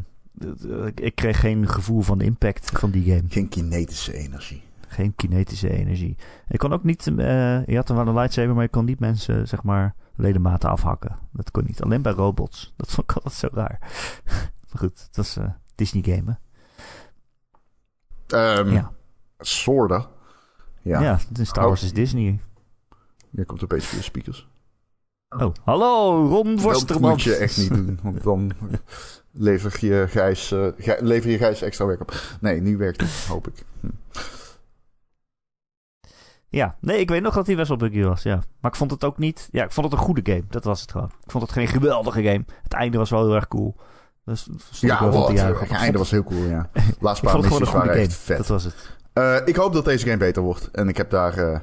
ik 0.95 1.15
kreeg 1.15 1.41
geen 1.41 1.69
gevoel 1.69 2.01
van 2.01 2.19
de 2.19 2.25
impact 2.25 2.71
van 2.79 2.91
die 2.91 3.05
game. 3.05 3.29
Geen 3.29 3.49
kinetische 3.49 4.15
energie. 4.15 4.63
Geen 4.89 5.15
kinetische 5.15 5.71
energie. 5.71 6.17
Ik 6.49 6.59
kon 6.59 6.73
ook 6.73 6.85
niet... 6.85 7.07
eh, 7.07 7.67
je 7.67 7.77
had 7.77 7.87
dan 7.87 7.97
wel 7.97 8.07
een 8.07 8.15
lightsaber, 8.15 8.55
maar 8.55 8.63
je 8.63 8.69
kon 8.69 8.85
niet 8.85 9.01
mensen, 9.01 9.49
zeg 9.49 9.63
maar, 9.63 9.95
ledematen 10.17 10.71
afhakken. 10.71 11.19
Dat 11.33 11.51
kon 11.51 11.65
niet. 11.67 11.83
Alleen 11.83 12.03
bij 12.03 12.13
robots. 12.13 12.73
Dat 12.77 12.91
vond 12.91 13.11
ik 13.11 13.17
altijd 13.17 13.35
zo 13.35 13.49
raar. 13.53 13.79
maar 14.69 14.79
goed, 14.79 15.03
het 15.07 15.17
was 15.17 15.37
eh, 15.37 15.45
Disney 15.75 16.03
game, 16.03 16.39
hè? 18.27 18.57
Ehm 18.61 18.71
Ja. 18.73 18.93
Sorda. 19.39 20.07
Ja. 20.83 21.01
Ja, 21.01 21.19
Star 21.43 21.67
Wars 21.67 21.83
is 21.83 21.93
Disney. 21.93 22.41
Je 23.31 23.45
komt 23.45 23.63
opeens 23.65 23.87
via 23.87 24.01
speakers. 24.01 24.49
Oh, 25.29 25.53
hallo, 25.65 26.27
Ron 26.29 26.55
Dat 26.55 26.65
Worsterman. 26.65 27.11
moet 27.11 27.23
je 27.23 27.35
echt 27.35 27.57
niet 27.59 27.69
doen, 27.75 27.99
want 28.03 28.23
dan 28.23 28.53
lever 29.33 29.87
je 29.87 30.05
Gijs, 30.09 30.53
eh, 30.53 30.67
lever 31.01 31.31
je 31.31 31.39
Gijs 31.39 31.63
extra 31.63 31.87
werk 31.87 32.01
op. 32.01 32.13
Nee, 32.41 32.61
nu 32.61 32.77
werkt 32.77 33.01
het, 33.01 33.11
hoop 33.29 33.47
ik. 33.49 33.65
Hm. 33.81 33.87
Ja, 36.51 36.77
nee, 36.81 36.99
ik 36.99 37.09
weet 37.09 37.23
nog 37.23 37.35
dat 37.35 37.47
hij 37.47 37.57
best 37.57 37.69
wel 37.69 37.77
buggy 37.77 38.03
was, 38.03 38.23
ja. 38.23 38.43
Maar 38.61 38.71
ik 38.71 38.77
vond 38.77 38.91
het 38.91 39.05
ook 39.05 39.19
niet... 39.19 39.49
Ja, 39.51 39.65
ik 39.65 39.73
vond 39.73 39.91
het 39.91 39.99
een 39.99 40.05
goede 40.05 40.33
game. 40.33 40.45
Dat 40.49 40.65
was 40.65 40.81
het 40.81 40.91
gewoon. 40.91 41.11
Ik 41.25 41.31
vond 41.31 41.43
het 41.43 41.53
geen 41.53 41.67
geweldige 41.69 42.23
game. 42.23 42.45
Het 42.63 42.73
einde 42.73 42.99
was 42.99 43.11
wel 43.11 43.25
heel 43.25 43.35
erg 43.35 43.49
cool. 43.49 43.77
Dus 44.25 44.49
Ja, 44.71 45.01
wel 45.01 45.13
wat, 45.13 45.29
het 45.29 45.71
einde 45.71 45.99
was 45.99 46.11
heel 46.11 46.25
cool, 46.25 46.45
ja. 46.45 46.71
Laatste 47.01 47.27
Ik 47.27 47.33
paar 47.33 47.41
missies 47.41 47.71
waren 47.71 47.89
game. 47.89 48.01
echt 48.01 48.15
vet. 48.15 48.37
Dat 48.37 48.47
was 48.47 48.65
het. 48.65 48.97
Eh, 49.13 49.37
ik 49.45 49.57
hoop 49.57 49.73
dat 49.73 49.85
deze 49.85 50.05
game 50.05 50.17
beter 50.17 50.43
wordt. 50.43 50.71
En 50.71 50.89
ik 50.89 50.97
heb 50.97 51.11
daar 51.11 51.39
eh, 51.39 51.61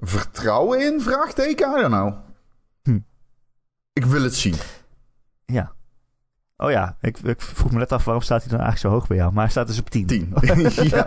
vertrouwen 0.00 0.80
in, 0.80 1.00
vraagteken, 1.00 1.70
I 1.78 1.80
don't 1.80 1.86
know. 1.94 2.14
Hm. 2.82 2.98
Ik 3.92 4.04
wil 4.04 4.22
het 4.22 4.34
zien. 4.34 4.54
Ja. 5.44 5.72
Oh 6.62 6.70
ja, 6.70 6.96
ik, 7.00 7.18
ik 7.18 7.40
vroeg 7.40 7.72
me 7.72 7.78
net 7.78 7.92
af 7.92 8.04
waarom 8.04 8.22
staat 8.22 8.40
hij 8.42 8.50
dan 8.50 8.60
eigenlijk 8.60 8.88
zo 8.94 8.98
hoog 9.00 9.08
bij 9.08 9.16
jou. 9.16 9.32
Maar 9.32 9.42
hij 9.42 9.50
staat 9.50 9.66
dus 9.66 9.78
op 9.78 9.90
10. 9.90 10.06
10. 10.06 10.32
ja. 10.90 11.06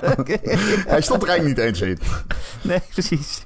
Hij 0.87 1.01
stond 1.01 1.21
er 1.23 1.29
eigenlijk 1.29 1.43
niet 1.43 1.57
eens 1.57 1.81
in. 1.81 1.99
Nee, 2.61 2.79
precies. 2.93 3.45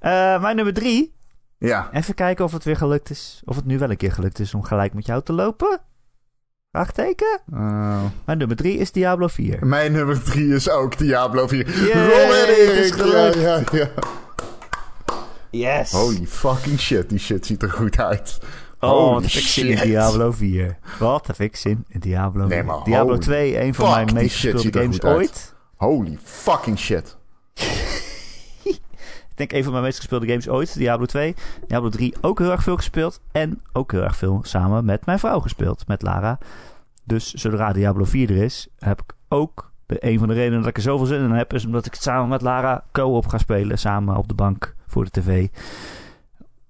Eh, 0.00 0.40
mijn 0.42 0.56
nummer 0.56 0.74
3. 0.74 1.14
Ja. 1.58 1.88
Even 1.92 2.14
kijken 2.14 2.44
of 2.44 2.52
het 2.52 2.64
weer 2.64 2.76
gelukt 2.76 3.10
is. 3.10 3.42
Of 3.44 3.56
het 3.56 3.64
nu 3.64 3.78
wel 3.78 3.90
een 3.90 3.96
keer 3.96 4.12
gelukt 4.12 4.38
is 4.38 4.54
om 4.54 4.62
gelijk 4.62 4.94
met 4.94 5.06
jou 5.06 5.22
te 5.22 5.32
lopen. 5.32 5.80
Vraagteken. 6.72 7.40
Eh, 7.52 8.04
Mijn 8.24 8.38
nummer 8.38 8.56
3 8.56 8.78
is 8.78 8.92
Diablo 8.92 9.26
4. 9.28 9.66
mijn 9.66 9.92
nummer 9.92 10.22
3 10.22 10.54
is 10.54 10.70
ook 10.70 10.98
Diablo 10.98 11.46
4. 11.46 11.68
Yay, 11.86 12.06
Ron 12.06 12.34
en 12.34 12.48
het 12.48 12.48
is 12.58 12.90
Erik. 12.90 12.94
gelukt. 12.94 13.34
Ja, 13.40 13.56
ja, 13.56 13.62
ja. 13.78 13.88
Yes! 15.50 15.92
Holy 15.92 16.26
fucking 16.26 16.80
shit, 16.80 17.08
die 17.08 17.18
shit 17.18 17.46
ziet 17.46 17.62
er 17.62 17.70
goed 17.70 17.98
uit. 17.98 18.38
Oh, 18.90 19.12
wat 19.12 19.22
heb 19.22 19.32
ik 19.32 19.46
zin 19.46 19.66
in. 19.66 19.76
Diablo 19.76 20.32
4. 20.32 20.78
Wat 20.98 21.26
heb 21.26 21.40
ik 21.40 21.56
zin 21.56 21.84
in 21.88 22.00
Diablo 22.00 22.46
4. 22.46 22.56
Nee, 22.56 22.62
maar 22.62 22.84
Diablo 22.84 23.06
holy 23.06 23.18
2, 23.18 23.60
een 23.60 23.74
van 23.74 23.90
mijn 23.90 24.14
meest 24.14 24.36
gespeelde 24.36 24.80
games 24.80 25.02
ooit. 25.02 25.54
Holy 25.76 26.18
fucking 26.22 26.78
shit. 26.78 27.16
Ik 29.32 29.38
denk 29.38 29.52
een 29.52 29.62
van 29.62 29.72
mijn 29.72 29.84
meest 29.84 29.98
gespeelde 29.98 30.26
games 30.26 30.48
ooit, 30.48 30.74
Diablo 30.74 31.06
2. 31.06 31.34
Diablo 31.66 31.88
3 31.88 32.14
ook 32.20 32.38
heel 32.38 32.50
erg 32.50 32.62
veel 32.62 32.76
gespeeld. 32.76 33.20
En 33.32 33.62
ook 33.72 33.92
heel 33.92 34.02
erg 34.02 34.16
veel 34.16 34.40
samen 34.42 34.84
met 34.84 35.06
mijn 35.06 35.18
vrouw 35.18 35.40
gespeeld, 35.40 35.86
met 35.86 36.02
Lara. 36.02 36.38
Dus 37.04 37.32
zodra 37.32 37.72
Diablo 37.72 38.04
4 38.04 38.30
er 38.30 38.36
is, 38.36 38.68
heb 38.78 39.00
ik 39.00 39.14
ook... 39.28 39.70
De, 39.86 39.96
een 39.98 40.18
van 40.18 40.28
de 40.28 40.34
redenen 40.34 40.58
dat 40.58 40.68
ik 40.68 40.76
er 40.76 40.82
zoveel 40.82 41.06
zin 41.06 41.20
in 41.20 41.30
heb, 41.30 41.52
is 41.52 41.64
omdat 41.64 41.86
ik 41.86 41.92
het 41.92 42.02
samen 42.02 42.28
met 42.28 42.42
Lara 42.42 42.84
co-op 42.92 43.26
ga 43.26 43.38
spelen. 43.38 43.78
Samen 43.78 44.16
op 44.16 44.28
de 44.28 44.34
bank 44.34 44.74
voor 44.86 45.04
de 45.04 45.10
tv. 45.10 45.48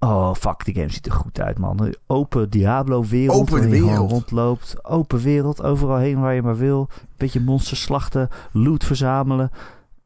Oh, 0.04 0.34
fuck, 0.34 0.64
die 0.64 0.74
game 0.74 0.90
ziet 0.92 1.06
er 1.06 1.12
goed 1.12 1.40
uit, 1.40 1.58
man. 1.58 1.82
Een 1.82 1.96
Open 2.06 2.50
Diablo-wereld. 2.50 3.38
Open 3.40 3.52
waar 3.52 3.62
je 3.62 3.68
wereld. 3.68 4.10
rondloopt. 4.10 4.84
Open 4.84 5.18
wereld, 5.20 5.62
overal 5.62 5.96
heen 5.96 6.20
waar 6.20 6.34
je 6.34 6.42
maar 6.42 6.56
wil. 6.56 6.88
Beetje 7.16 7.40
monsters 7.40 7.82
slachten, 7.82 8.28
loot 8.52 8.84
verzamelen. 8.84 9.50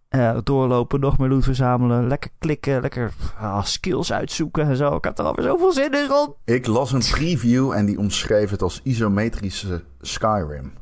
Eh, 0.09 0.39
doorlopen, 0.45 1.01
nog 1.01 1.19
meer 1.19 1.29
loot 1.29 1.45
verzamelen. 1.45 2.07
Lekker 2.07 2.31
klikken, 2.39 2.81
lekker 2.81 3.13
ah, 3.39 3.65
skills 3.65 4.13
uitzoeken 4.13 4.65
en 4.69 4.77
zo. 4.77 4.97
Ik 4.97 5.05
had 5.05 5.19
er 5.19 5.25
alweer 5.25 5.45
zoveel 5.45 5.73
zin 5.73 5.93
in, 5.93 6.07
Ron. 6.09 6.35
Ik 6.45 6.67
las 6.67 6.93
een 6.93 6.99
preview 7.11 7.73
en 7.73 7.87
die 7.87 7.99
omschreef 7.99 8.51
het 8.51 8.63
als 8.63 8.81
isometrische 8.83 9.83
Skyrim. 10.01 10.73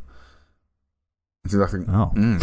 En 1.41 1.51
toen 1.51 1.59
dacht 1.59 1.73
ik, 1.75 1.89
Oh. 1.89 2.13
mm, 2.13 2.39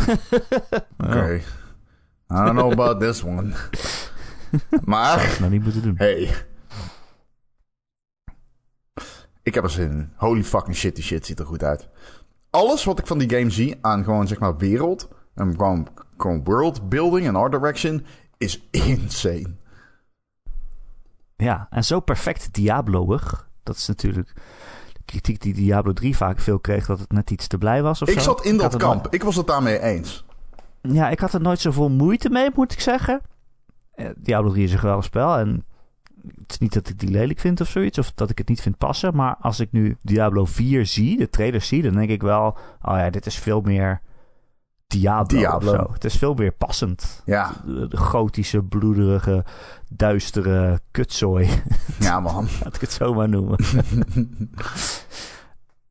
oké. 1.06 1.34
I 1.36 2.36
don't 2.36 2.52
know 2.58 2.72
about 2.72 3.00
this 3.00 3.24
one. 3.24 3.52
maar, 4.86 5.38
Nou, 5.40 5.52
niet 5.52 5.64
moeten 5.64 5.82
doen. 5.82 5.96
hey. 5.98 6.30
Ik 9.44 9.54
heb 9.54 9.64
er 9.64 9.70
zin 9.70 9.92
in. 9.92 10.12
Holy 10.16 10.44
fucking 10.44 10.76
shit, 10.76 10.96
die 10.96 11.04
shit 11.04 11.26
ziet 11.26 11.40
er 11.40 11.46
goed 11.46 11.64
uit. 11.64 11.88
Alles 12.50 12.84
wat 12.84 13.00
ik 13.00 13.08
van 13.08 13.18
die 13.18 13.30
game 13.30 13.50
zie 13.50 13.78
aan 13.82 14.04
gewoon 14.04 14.28
zeg 14.28 14.40
maar 14.40 14.58
wereld... 14.58 15.10
en 15.36 15.52
gewoon, 15.52 15.88
gewoon 16.18 16.44
world 16.44 16.90
building 16.90 17.28
en 17.28 17.36
art 17.36 17.52
direction... 17.52 18.06
is 18.38 18.68
insane. 18.72 19.56
Ja, 21.36 21.68
en 21.70 21.84
zo 21.84 22.00
perfect 22.00 22.54
Diablo'ig. 22.54 23.50
Dat 23.64 23.76
is 23.76 23.88
natuurlijk 23.88 24.34
de 24.94 25.00
kritiek 25.06 25.42
die 25.42 25.54
Diablo 25.54 25.94
3 25.94 26.18
vaak 26.18 26.40
veel 26.40 26.60
kreeg... 26.60 26.86
dat 26.86 27.00
het 27.00 27.12
net 27.12 27.32
iets 27.32 27.48
te 27.48 27.58
blij 27.58 27.82
was 27.82 28.02
of 28.02 28.10
Ik 28.10 28.20
zo. 28.20 28.24
zat 28.24 28.46
in 28.46 28.58
dat 28.58 28.76
kamp. 28.76 29.08
Ik 29.10 29.24
was 29.24 29.36
het 29.36 29.48
daarmee 29.48 29.80
eens. 29.80 30.26
ja, 30.82 31.10
ik 31.10 31.20
had 31.20 31.34
er 31.34 31.42
nooit 31.42 31.60
zoveel 31.60 31.90
moeite 31.90 32.30
mee, 32.30 32.50
moet 32.56 32.72
ik 32.72 32.80
zeggen. 32.80 33.22
Eh, 33.92 34.10
Diablo 34.18 34.50
3 34.52 34.64
is 34.64 34.74
een 34.74 34.80
geweldig 34.80 35.06
spel 35.06 35.38
en... 35.38 35.66
Het 36.42 36.52
is 36.52 36.58
niet 36.58 36.74
dat 36.74 36.90
ik 36.90 37.00
die 37.00 37.10
lelijk 37.10 37.40
vind 37.40 37.62
of 37.62 37.68
zoiets, 37.70 37.98
of 37.98 38.12
dat 38.16 38.30
ik 38.30 38.38
het 38.38 38.48
niet 38.48 38.62
vind 38.62 38.78
passen. 38.78 39.16
Maar 39.16 39.36
als 39.42 39.60
ik 39.60 39.72
nu 39.72 39.98
Diablo 40.02 40.46
4 40.46 40.86
zie, 40.86 41.18
de 41.18 41.30
trailer 41.30 41.62
zie, 41.62 41.82
dan 41.82 41.94
denk 41.94 42.10
ik 42.10 42.22
wel... 42.22 42.58
Oh 42.82 42.98
ja, 42.98 43.10
dit 43.10 43.26
is 43.26 43.36
veel 43.36 43.62
meer 43.62 44.02
Diablo, 44.88 45.38
Diablo. 45.40 45.72
of 45.72 45.78
zo. 45.78 45.94
Het 45.94 46.04
is 46.06 46.16
veel 46.18 46.34
meer 46.34 46.52
passend. 46.52 47.22
Ja, 47.26 47.52
De, 47.66 47.88
de 47.88 47.98
gotische, 47.98 48.64
bloederige, 48.64 49.46
duistere 49.90 50.80
kutzooi. 50.92 51.50
ja 52.00 52.20
man. 52.20 52.48
Laat 52.64 52.76
ik 52.76 52.82
het 52.82 52.92
zo 52.92 53.14
maar 53.14 53.30
noemen. 53.30 53.58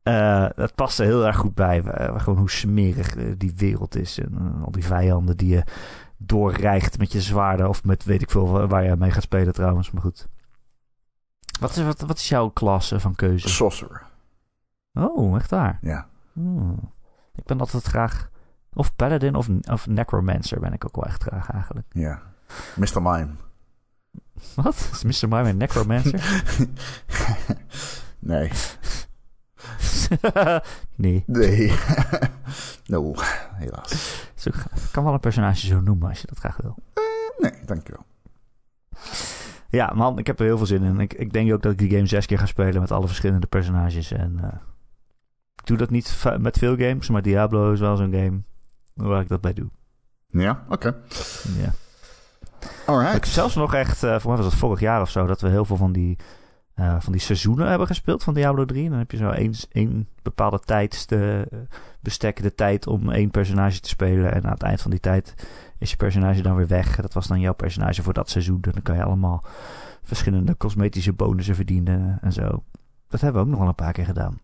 Eh, 0.03 0.45
dat 0.55 0.75
past 0.75 0.99
er 0.99 1.05
heel 1.05 1.25
erg 1.25 1.35
goed 1.37 1.53
bij. 1.55 1.81
eh, 1.83 2.19
gewoon 2.21 2.39
hoe 2.39 2.49
smerig 2.49 3.15
eh, 3.15 3.25
die 3.37 3.53
wereld 3.57 3.95
is. 3.95 4.19
En 4.19 4.61
al 4.65 4.71
die 4.71 4.85
vijanden 4.85 5.37
die 5.37 5.49
je 5.49 5.63
doorrijgt 6.17 6.97
met 6.97 7.11
je 7.11 7.21
zwaarden. 7.21 7.69
Of 7.69 7.83
met 7.83 8.03
weet 8.03 8.21
ik 8.21 8.29
veel 8.31 8.47
wa- 8.49 8.67
waar 8.67 8.83
je 8.83 8.95
mee 8.95 9.11
gaat 9.11 9.23
spelen 9.23 9.53
trouwens. 9.53 9.91
Maar 9.91 10.01
goed. 10.01 10.27
Wat 11.59 11.75
is, 11.75 11.83
wat, 11.83 12.01
wat 12.01 12.17
is 12.17 12.29
jouw 12.29 12.49
klasse 12.49 12.99
van 12.99 13.15
keuze? 13.15 13.49
Sorcerer. 13.49 14.03
Oh, 14.93 15.35
echt 15.35 15.49
waar. 15.49 15.77
Ja. 15.81 16.07
Hmm. 16.33 16.93
Ik 17.35 17.43
ben 17.45 17.59
altijd 17.59 17.83
graag... 17.83 18.29
Of 18.73 18.95
Paladin 18.95 19.35
of, 19.35 19.47
of 19.71 19.87
Necromancer 19.87 20.59
ben 20.59 20.73
ik 20.73 20.85
ook 20.85 20.95
wel 20.95 21.05
echt 21.05 21.23
graag 21.23 21.51
eigenlijk. 21.51 21.87
Ja. 21.89 22.21
Mr. 22.75 23.01
Mime. 23.01 23.27
Wat? 24.55 24.89
Is 25.03 25.21
Mr. 25.21 25.27
Mime 25.27 25.49
een 25.49 25.57
Necromancer? 25.57 26.43
nee. 28.19 28.51
nee. 30.95 31.23
Nee. 31.25 31.73
no, 32.85 33.13
helaas. 33.53 34.25
Ik 34.43 34.53
kan 34.91 35.03
wel 35.03 35.13
een 35.13 35.19
personage 35.19 35.65
zo 35.67 35.81
noemen 35.81 36.09
als 36.09 36.21
je 36.21 36.27
dat 36.27 36.37
graag 36.37 36.57
wil. 36.57 36.75
Nee, 37.37 37.51
dankjewel. 37.65 38.05
Ja, 39.69 39.91
man, 39.95 40.19
ik 40.19 40.27
heb 40.27 40.39
er 40.39 40.45
heel 40.45 40.57
veel 40.57 40.65
zin 40.65 40.83
in. 40.83 40.99
Ik, 40.99 41.13
ik 41.13 41.33
denk 41.33 41.53
ook 41.53 41.61
dat 41.61 41.71
ik 41.71 41.77
die 41.77 41.89
game 41.89 42.05
zes 42.05 42.25
keer 42.25 42.39
ga 42.39 42.45
spelen 42.45 42.81
met 42.81 42.91
alle 42.91 43.07
verschillende 43.07 43.47
personages. 43.47 44.11
En 44.11 44.39
eh, 44.41 44.59
ik 45.55 45.65
doe 45.65 45.77
dat 45.77 45.89
niet 45.89 46.23
met 46.39 46.57
veel 46.57 46.77
games, 46.77 47.09
maar 47.09 47.21
Diablo 47.21 47.71
is 47.71 47.79
wel 47.79 47.95
zo'n 47.95 48.13
game 48.13 48.41
waar 48.93 49.21
ik 49.21 49.27
dat 49.27 49.41
bij 49.41 49.53
doe. 49.53 49.69
Ja, 50.27 50.63
oké. 50.69 50.95
Ja. 51.57 51.73
Ik 52.59 52.69
Alright. 52.85 53.13
heb 53.13 53.25
zelfs 53.25 53.55
nog 53.55 53.73
echt, 53.73 54.03
eh 54.03 54.19
voor 54.19 54.29
mij 54.29 54.41
was 54.41 54.51
het 54.51 54.59
vorig 54.59 54.79
jaar 54.79 55.01
of 55.01 55.09
zo, 55.09 55.25
dat 55.25 55.41
we 55.41 55.49
heel 55.49 55.65
veel 55.65 55.77
van 55.77 55.91
die, 55.91 56.17
eh, 56.81 56.95
van 56.99 57.11
die 57.11 57.21
seizoenen 57.21 57.67
hebben 57.67 57.87
gespeeld 57.87 58.23
van 58.23 58.33
Diablo 58.33 58.65
3. 58.65 58.83
En 58.83 58.89
dan 58.89 58.99
heb 58.99 59.11
je 59.11 59.17
zo 59.17 59.29
één, 59.29 59.53
één 59.71 60.07
bepaalde 60.21 60.59
tijd, 60.59 61.09
de, 61.09 61.47
bestek 61.99 62.41
de 62.41 62.55
tijd 62.55 62.87
om 62.87 63.09
één 63.09 63.31
personage 63.31 63.79
te 63.79 63.89
spelen. 63.89 64.33
En 64.33 64.45
aan 64.45 64.51
het 64.51 64.63
eind 64.63 64.81
van 64.81 64.91
die 64.91 64.99
tijd 64.99 65.33
is 65.77 65.91
je 65.91 65.97
personage 65.97 66.41
dan 66.41 66.55
weer 66.55 66.67
weg. 66.67 66.95
Dat 66.95 67.13
was 67.13 67.27
dan 67.27 67.39
jouw 67.39 67.53
personage 67.53 68.03
voor 68.03 68.13
dat 68.13 68.29
seizoen. 68.29 68.61
En 68.61 68.71
dan 68.71 68.81
kan 68.81 68.95
je 68.95 69.03
allemaal 69.03 69.43
verschillende 70.03 70.57
cosmetische 70.57 71.13
bonussen 71.13 71.55
verdienen 71.55 72.17
en 72.21 72.33
zo. 72.33 72.63
Dat 73.07 73.21
hebben 73.21 73.41
we 73.41 73.47
ook 73.47 73.51
nog 73.51 73.59
wel 73.59 73.69
een 73.69 73.75
paar 73.75 73.93
keer 73.93 74.05
gedaan. 74.05 74.39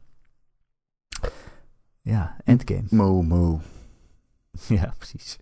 Ja, 2.01 2.35
endgame. 2.43 2.87
Mo, 2.89 3.21
mo. 3.21 3.61
Ja, 4.67 4.93
precies. 4.97 5.39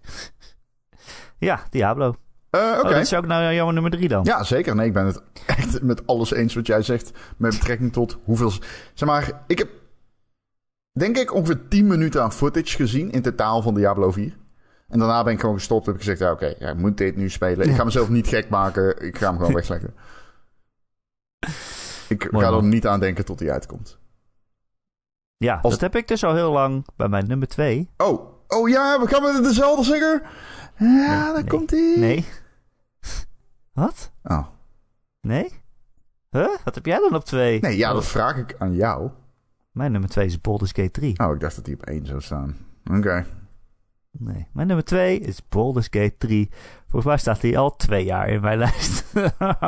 ja, 1.37 1.63
Diablo. 1.69 2.15
Oh, 2.55 2.79
oké. 2.79 2.89
dat 2.93 3.01
is 3.01 3.13
ook 3.13 3.25
nou 3.25 3.53
jouw 3.53 3.69
nummer 3.71 3.91
drie 3.91 4.07
dan? 4.07 4.23
Ja, 4.23 4.43
zeker. 4.43 4.75
Nee, 4.75 4.87
ik 4.87 4.93
ben 4.93 5.05
het 5.05 5.21
echt 5.45 5.81
met 5.81 6.07
alles 6.07 6.33
eens 6.33 6.55
wat 6.55 6.67
jij 6.67 6.81
zegt. 6.81 7.11
Met 7.37 7.51
betrekking 7.51 7.93
tot 7.93 8.17
hoeveel... 8.23 8.51
Zeg 8.93 9.09
maar, 9.09 9.31
ik 9.47 9.57
heb 9.57 9.69
denk 10.91 11.17
ik 11.17 11.33
ongeveer 11.33 11.67
10 11.67 11.87
minuten 11.87 12.23
aan 12.23 12.33
footage 12.33 12.75
gezien 12.75 13.11
in 13.11 13.21
totaal 13.21 13.61
van 13.61 13.73
Diablo 13.73 14.11
4. 14.11 14.37
En 14.87 14.99
daarna 14.99 15.23
ben 15.23 15.33
ik 15.33 15.39
gewoon 15.39 15.55
gestopt. 15.55 15.85
Heb 15.85 15.95
ik 15.95 16.01
gezegd, 16.01 16.19
ja, 16.19 16.31
oké, 16.31 16.53
ja, 16.59 16.69
ik 16.69 16.77
moet 16.77 16.97
dit 16.97 17.15
nu 17.15 17.29
spelen. 17.29 17.69
Ik 17.69 17.75
ga 17.75 17.83
mezelf 17.83 18.09
niet 18.09 18.27
gek 18.27 18.49
maken. 18.49 19.01
Ik 19.05 19.17
ga 19.17 19.27
hem 19.27 19.37
gewoon 19.37 19.53
wegleggen. 19.61 19.93
Ik 22.07 22.31
Mooi, 22.31 22.45
ga 22.45 22.51
er 22.51 22.63
niet 22.63 22.87
aan 22.87 22.99
denken 22.99 23.25
tot 23.25 23.39
hij 23.39 23.51
uitkomt. 23.51 23.97
Ja, 25.37 25.59
Als- 25.61 25.71
dat 25.73 25.81
heb 25.81 25.95
ik 25.95 26.07
dus 26.07 26.23
al 26.23 26.35
heel 26.35 26.51
lang 26.51 26.85
bij 26.95 27.07
mijn 27.07 27.27
nummer 27.27 27.47
2. 27.47 27.89
Oh, 27.97 28.31
oh 28.47 28.69
ja, 28.69 28.99
we 29.01 29.07
gaan 29.07 29.21
met 29.33 29.43
dezelfde 29.43 29.83
zeggen. 29.83 30.21
Ja, 30.77 30.85
Nee, 30.85 31.07
daar 31.07 31.33
nee. 31.33 31.43
komt 31.47 31.71
hij. 31.71 31.93
Nee. 31.97 32.25
Wat? 33.75 34.11
Oh. 34.23 34.47
Nee? 35.21 35.49
Huh? 36.29 36.55
Wat 36.63 36.75
heb 36.75 36.85
jij 36.85 36.99
dan 36.99 37.15
op 37.15 37.25
2? 37.25 37.59
Nee, 37.59 37.77
ja, 37.77 37.93
dat 37.93 38.05
vraag 38.05 38.37
ik 38.37 38.55
aan 38.57 38.73
jou. 38.73 39.09
Mijn 39.71 39.91
nummer 39.91 40.09
2 40.09 40.25
is 40.25 40.41
Baldur's 40.41 40.71
Gate 40.71 40.91
3. 40.91 41.19
Oh, 41.19 41.33
ik 41.33 41.39
dacht 41.39 41.55
dat 41.55 41.65
hij 41.65 41.75
op 41.75 41.85
één 41.85 42.05
zou 42.05 42.21
staan. 42.21 42.57
Oké. 42.91 43.25
Nee. 44.17 44.47
Mijn 44.51 44.67
nummer 44.67 44.85
2 44.85 45.19
is 45.19 45.47
Baldur's 45.49 45.87
Gate 45.89 46.15
3. 46.17 46.49
Volgens 46.81 47.05
mij 47.05 47.17
staat 47.17 47.41
hij 47.41 47.57
al 47.57 47.75
twee 47.75 48.05
jaar 48.05 48.29
in 48.29 48.41
mijn 48.41 48.57
lijst. 48.65 49.05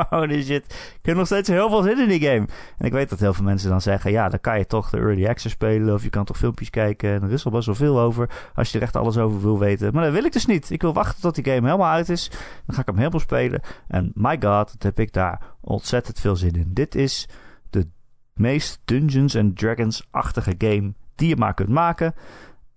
Holy 0.10 0.44
shit. 0.44 0.66
Ik 1.00 1.06
heb 1.06 1.16
nog 1.16 1.26
steeds 1.26 1.50
heel 1.50 1.70
veel 1.70 1.82
zin 1.82 2.00
in 2.00 2.08
die 2.08 2.22
game. 2.22 2.48
En 2.78 2.86
ik 2.86 2.92
weet 2.92 3.10
dat 3.10 3.20
heel 3.20 3.34
veel 3.34 3.44
mensen 3.44 3.70
dan 3.70 3.82
zeggen... 3.82 4.12
Ja, 4.12 4.30
dan 4.30 4.40
kan 4.40 4.58
je 4.58 4.66
toch 4.66 4.90
de 4.90 4.98
Early 4.98 5.28
Access 5.28 5.54
spelen... 5.54 5.94
of 5.94 6.04
je 6.04 6.10
kan 6.10 6.26
toch 6.26 6.38
filmpjes 6.38 6.70
kijken... 6.70 7.14
en 7.14 7.24
er 7.24 7.32
is 7.32 7.46
al 7.46 7.52
best 7.52 7.66
wel 7.66 7.76
veel 7.76 8.00
over... 8.00 8.30
als 8.56 8.72
je 8.72 8.78
er 8.78 8.84
echt 8.84 8.96
alles 8.96 9.18
over 9.18 9.42
wil 9.42 9.60
weten. 9.60 9.94
Maar 9.94 10.04
dat 10.04 10.14
wil 10.14 10.26
ik 10.26 10.34
dus 10.34 10.46
niet. 10.46 10.70
Ik 10.70 10.82
wil 10.82 10.94
wachten 10.94 11.22
tot 11.22 11.36
die 11.36 11.44
game 11.44 11.66
helemaal 11.66 11.92
uit 11.92 12.10
is. 12.10 12.30
Dan 12.66 12.76
ga 12.76 12.82
ik 12.82 12.88
hem 12.88 12.98
helemaal 12.98 13.20
spelen. 13.20 13.62
En 13.88 14.12
my 14.14 14.38
god, 14.40 14.72
wat 14.72 14.84
heb 14.84 15.00
ik 15.00 15.14
daar 15.14 15.42
ontzettend 15.62 16.20
veel 16.20 16.36
zin 16.36 16.54
in. 16.54 16.74
Dit 16.74 16.96
is 16.96 17.30
de 17.70 17.88
meest 18.34 18.82
Dungeons 18.86 19.36
and 19.36 19.58
Dragons-achtige 19.58 20.56
game... 20.58 20.94
die 21.16 21.28
je 21.28 21.36
maar 21.36 21.54
kunt 21.54 21.70
maken... 21.70 22.14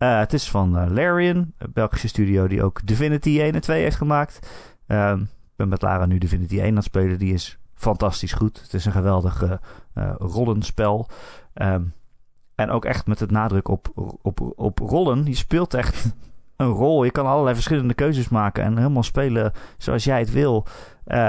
Eh, 0.01 0.19
het 0.19 0.33
is 0.33 0.51
van 0.51 0.79
eh, 0.79 0.91
Larian, 0.91 1.53
een 1.59 1.73
Belgische 1.73 2.09
studio 2.09 2.47
die 2.47 2.63
ook 2.63 2.87
Divinity 2.87 3.41
1 3.41 3.53
en 3.55 3.61
2 3.61 3.83
heeft 3.83 3.97
gemaakt. 3.97 4.51
Ehm, 4.87 5.21
ik 5.21 5.57
ben 5.57 5.69
met 5.69 5.83
Lara 5.83 6.07
nu 6.07 6.19
Divinity 6.19 6.59
1 6.59 6.69
aan 6.69 6.75
het 6.75 6.85
spelen. 6.85 7.19
Die 7.19 7.35
is 7.35 7.59
fantastisch 7.75 8.33
goed. 8.33 8.61
Het 8.61 8.75
is 8.75 8.85
een 8.85 8.93
geweldig 8.93 9.43
eh, 9.95 10.13
rollenspel. 10.19 11.09
Ehm, 11.55 11.83
en 12.55 12.71
ook 12.71 12.85
echt 12.85 13.07
met 13.07 13.21
het 13.21 13.31
nadruk 13.31 13.69
op, 13.69 13.89
op, 14.23 14.53
op 14.57 14.79
rollen. 14.79 15.25
Je 15.25 15.35
speelt 15.35 15.75
echt 15.75 16.15
een 16.57 16.71
rol. 16.71 17.05
Je 17.05 17.11
kan 17.11 17.27
allerlei 17.27 17.55
verschillende 17.55 17.95
keuzes 17.95 18.29
maken 18.29 18.65
en 18.65 18.77
helemaal 18.77 19.03
spelen 19.03 19.53
zoals 19.79 20.05
jij 20.05 20.19
het 20.19 20.33
wil. 20.33 20.67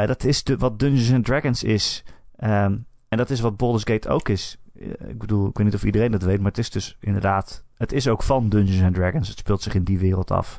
Dat 0.05 0.23
is 0.23 0.43
de, 0.43 0.57
wat 0.57 0.79
Dungeons 0.79 1.13
and 1.13 1.25
Dragons 1.25 1.63
is. 1.63 2.03
Ehm, 2.35 2.77
en 3.07 3.17
dat 3.17 3.29
is 3.29 3.39
wat 3.39 3.57
Baldur's 3.57 3.83
Gate 3.83 4.09
ook 4.09 4.29
is. 4.29 4.60
Eh, 4.81 5.09
ik 5.09 5.23
weet 5.27 5.63
niet 5.63 5.73
of 5.73 5.83
iedereen 5.83 6.11
dat 6.11 6.23
weet, 6.23 6.37
maar 6.37 6.49
het 6.49 6.57
is 6.57 6.69
dus 6.69 6.97
inderdaad... 6.99 7.63
Het 7.77 7.91
is 7.91 8.07
ook 8.07 8.23
van 8.23 8.49
Dungeons 8.49 8.83
and 8.83 8.95
Dragons. 8.95 9.29
Het 9.29 9.37
speelt 9.37 9.61
zich 9.61 9.73
in 9.73 9.83
die 9.83 9.99
wereld 9.99 10.31
af. 10.31 10.57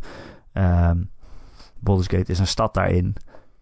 Ehm 0.53 1.03
Baldur's 1.79 2.09
Gate 2.09 2.31
is 2.31 2.39
een 2.39 2.47
stad 2.47 2.75
daarin. 2.75 3.17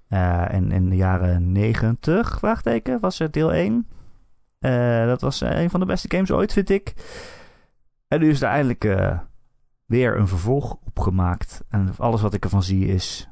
Eh, 0.09 0.55
en 0.55 0.73
in 0.73 0.89
de 0.89 0.97
jaren 0.97 1.53
90, 1.53 2.39
vraagteken, 2.39 3.01
was 3.01 3.21
er 3.21 3.31
deel 3.31 3.53
1. 3.53 3.87
Eh, 4.59 5.07
dat 5.07 5.21
was 5.21 5.41
een 5.41 5.71
van 5.71 5.81
de 5.81 5.87
beste 5.87 6.11
games 6.11 6.31
ooit, 6.31 6.53
vind 6.53 6.71
ik. 6.71 6.95
En 8.09 8.21
nu 8.21 8.31
is 8.31 8.43
er 8.43 8.49
eindelijk 8.49 8.85
weer 9.87 10.17
een 10.17 10.29
vervolg 10.29 10.77
opgemaakt. 10.85 11.65
En 11.69 11.95
alles 11.97 12.21
wat 12.21 12.35
ik 12.35 12.45
ervan 12.45 12.63
zie 12.63 12.87
is... 12.87 13.30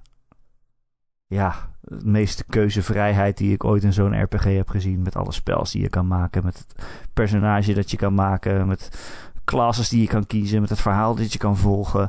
Ja, 1.28 1.54
de 1.80 1.98
meeste 2.04 2.44
keuzevrijheid 2.44 3.36
die 3.36 3.52
ik 3.52 3.64
ooit 3.64 3.82
in 3.82 3.92
zo'n 3.92 4.22
RPG 4.22 4.44
heb 4.44 4.68
gezien. 4.68 5.02
Met 5.02 5.16
alle 5.16 5.32
spels 5.32 5.72
die 5.72 5.82
je 5.82 5.88
kan 5.88 6.06
maken. 6.06 6.44
Met 6.44 6.58
het 6.58 6.86
personage 7.12 7.74
dat 7.74 7.90
je 7.90 7.96
kan 7.96 8.14
maken. 8.14 8.66
Met 8.66 8.90
classes 9.44 9.88
die 9.88 10.00
je 10.00 10.06
kan 10.06 10.26
kiezen. 10.26 10.60
Met 10.60 10.70
het 10.70 10.80
verhaal 10.80 11.14
dat 11.14 11.32
je 11.32 11.38
kan 11.38 11.56
volgen. 11.56 12.08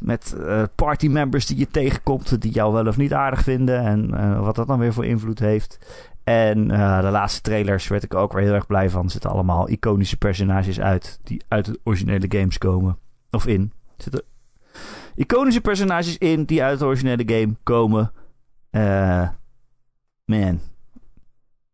Met 0.00 0.36
uh, 0.38 0.62
party 0.74 1.08
members 1.08 1.46
die 1.46 1.58
je 1.58 1.68
tegenkomt. 1.68 2.42
Die 2.42 2.52
jou 2.52 2.72
wel 2.72 2.86
of 2.86 2.96
niet 2.96 3.12
aardig 3.12 3.42
vinden. 3.42 3.80
En 3.80 4.10
uh, 4.14 4.40
wat 4.40 4.54
dat 4.54 4.66
dan 4.66 4.78
weer 4.78 4.92
voor 4.92 5.06
invloed 5.06 5.38
heeft. 5.38 5.78
En 6.24 6.70
uh, 6.70 7.00
de 7.00 7.10
laatste 7.10 7.40
trailers 7.40 7.88
werd 7.88 8.02
ik 8.02 8.14
ook 8.14 8.32
weer 8.32 8.42
heel 8.42 8.54
erg 8.54 8.66
blij 8.66 8.90
van. 8.90 9.04
Er 9.04 9.10
zitten 9.10 9.30
allemaal 9.30 9.68
iconische 9.68 10.16
personages 10.16 10.80
uit. 10.80 11.20
Die 11.22 11.42
uit 11.48 11.64
de 11.64 11.80
originele 11.84 12.26
games 12.28 12.58
komen. 12.58 12.98
Of 13.30 13.46
in. 13.46 13.72
Zitten 13.96 14.22
iconische 15.14 15.60
personages 15.60 16.18
in 16.18 16.44
die 16.44 16.62
uit 16.62 16.78
de 16.78 16.84
originele 16.84 17.22
game 17.26 17.54
komen. 17.62 18.12
Uh, 18.70 19.28
man. 20.24 20.60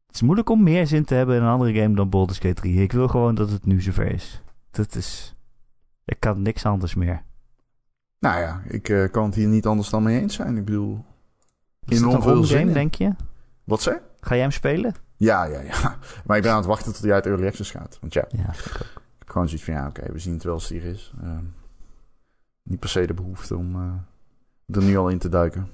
Het 0.07 0.15
is 0.15 0.23
moeilijk 0.23 0.51
om 0.51 0.63
meer 0.63 0.87
zin 0.87 1.05
te 1.05 1.15
hebben 1.15 1.37
in 1.37 1.43
een 1.43 1.49
andere 1.49 1.81
game 1.81 1.95
dan 1.95 2.09
Baldur's 2.09 2.39
Gate 2.39 2.55
3. 2.55 2.83
Ik 2.83 2.93
wil 2.93 3.09
gewoon 3.09 3.35
dat 3.35 3.51
het 3.51 3.67
nu 3.67 3.81
zover 3.81 4.13
is. 4.13 4.41
Dat 4.71 4.95
is... 4.95 5.35
Ik 6.05 6.21
kan 6.21 6.43
niks 6.43 6.65
anders 6.65 6.95
meer. 6.95 7.23
Nou 8.19 8.41
ja, 8.41 8.63
ik 8.65 8.89
uh, 8.89 9.11
kan 9.11 9.25
het 9.25 9.35
hier 9.35 9.49
niet 9.49 9.67
anders 9.67 9.91
dan 9.91 10.03
mee 10.03 10.21
eens 10.21 10.35
zijn. 10.35 10.57
Ik 10.57 10.65
bedoel... 10.65 11.05
Is 11.87 12.01
het 12.01 12.13
een 12.13 12.23
volgende 12.23 12.47
game, 12.47 12.73
denk 12.73 12.95
je? 12.95 13.13
Wat 13.65 13.83
zei? 13.83 13.99
Ga 14.21 14.35
jij 14.35 14.43
hem 14.43 14.51
spelen? 14.51 14.95
Ja, 15.17 15.45
ja, 15.45 15.61
ja. 15.61 15.97
Maar 16.27 16.37
ik 16.37 16.43
ben 16.43 16.53
aan 16.53 16.59
het 16.59 16.67
wachten 16.67 16.93
tot 16.93 17.03
hij 17.03 17.13
uit 17.13 17.27
Early 17.27 17.47
Access 17.47 17.71
gaat. 17.71 17.99
Want 18.01 18.13
ja, 18.13 18.25
Ja, 18.29 18.53
ik 18.53 19.19
heb 19.19 19.29
gewoon 19.29 19.49
zoiets 19.49 19.65
van... 19.65 19.75
Ja, 19.75 19.87
oké, 19.87 20.13
we 20.13 20.19
zien 20.19 20.35
het 20.35 20.43
wel 20.43 20.55
als 20.55 20.69
het 20.69 20.83
hier 20.83 20.91
is. 20.91 21.13
Uh, 21.23 21.39
niet 22.63 22.81
per 22.81 22.89
se 22.89 23.07
de 23.07 23.15
behoefte 23.15 23.57
om 23.57 23.77
uh, 23.77 24.77
er 24.77 24.83
nu 24.83 24.97
al 24.97 25.09
in 25.09 25.19
te 25.19 25.29
duiken. 25.29 25.69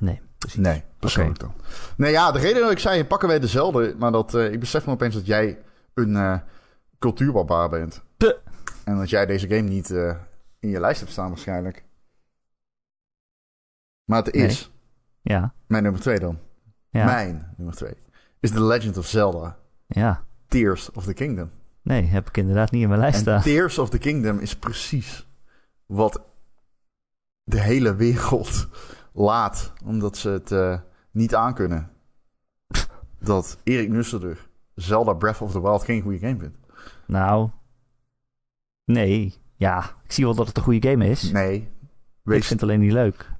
Nee, 0.00 0.20
Nee, 0.54 0.82
persoonlijk 0.98 1.42
okay. 1.42 1.54
dan. 1.56 1.64
Nee, 1.96 2.12
ja, 2.12 2.32
de 2.32 2.38
reden 2.38 2.62
dat 2.62 2.70
ik 2.70 2.78
zei, 2.78 3.04
pakken 3.04 3.28
wij 3.28 3.38
dezelfde. 3.38 3.94
Maar 3.98 4.12
dat 4.12 4.34
uh, 4.34 4.52
ik 4.52 4.60
besef 4.60 4.86
me 4.86 4.92
opeens 4.92 5.14
dat 5.14 5.26
jij 5.26 5.62
een 5.94 6.10
uh, 6.10 6.38
cultuurbarbaar 6.98 7.68
bent. 7.68 8.02
Puh. 8.16 8.32
En 8.84 8.96
dat 8.96 9.10
jij 9.10 9.26
deze 9.26 9.48
game 9.48 9.68
niet 9.68 9.90
uh, 9.90 10.16
in 10.58 10.68
je 10.68 10.80
lijst 10.80 11.00
hebt 11.00 11.12
staan 11.12 11.28
waarschijnlijk. 11.28 11.84
Maar 14.04 14.22
het 14.24 14.34
is... 14.34 14.70
Nee. 15.22 15.38
Ja. 15.38 15.54
Mijn 15.66 15.82
nummer 15.82 16.00
twee 16.00 16.18
dan. 16.18 16.38
Ja. 16.90 17.04
Mijn 17.04 17.54
nummer 17.56 17.74
twee. 17.74 17.94
Is 18.40 18.50
The 18.50 18.62
Legend 18.62 18.96
of 18.96 19.06
Zelda. 19.06 19.58
Ja. 19.86 20.24
Tears 20.48 20.90
of 20.90 21.04
the 21.04 21.14
Kingdom. 21.14 21.50
Nee, 21.82 22.02
heb 22.02 22.28
ik 22.28 22.36
inderdaad 22.36 22.70
niet 22.70 22.82
in 22.82 22.88
mijn 22.88 23.00
lijst 23.00 23.16
en 23.16 23.22
staan. 23.22 23.42
Tears 23.42 23.78
of 23.78 23.90
the 23.90 23.98
Kingdom 23.98 24.38
is 24.38 24.56
precies 24.56 25.26
wat 25.86 26.20
de 27.42 27.60
hele 27.60 27.94
wereld 27.94 28.68
laat. 29.16 29.72
Omdat 29.84 30.16
ze 30.16 30.28
het 30.28 30.50
uh, 30.50 30.78
niet 31.10 31.34
aankunnen. 31.34 31.90
Dat 33.18 33.58
Erik 33.64 33.88
Nusselder 33.88 34.48
Zelda 34.74 35.12
Breath 35.12 35.40
of 35.40 35.52
the 35.52 35.62
Wild 35.62 35.84
geen 35.84 36.02
goede 36.02 36.18
game 36.18 36.38
vindt. 36.38 36.56
Nou, 37.06 37.50
nee. 38.84 39.34
Ja, 39.56 39.84
ik 40.04 40.12
zie 40.12 40.24
wel 40.24 40.34
dat 40.34 40.46
het 40.46 40.56
een 40.56 40.62
goede 40.62 40.88
game 40.88 41.08
is. 41.08 41.30
Nee. 41.30 41.68
Wees, 42.22 42.36
ik 42.36 42.44
vind 42.44 42.60
het 42.60 42.68
alleen 42.68 42.80
niet 42.80 42.92
leuk. 42.92 43.34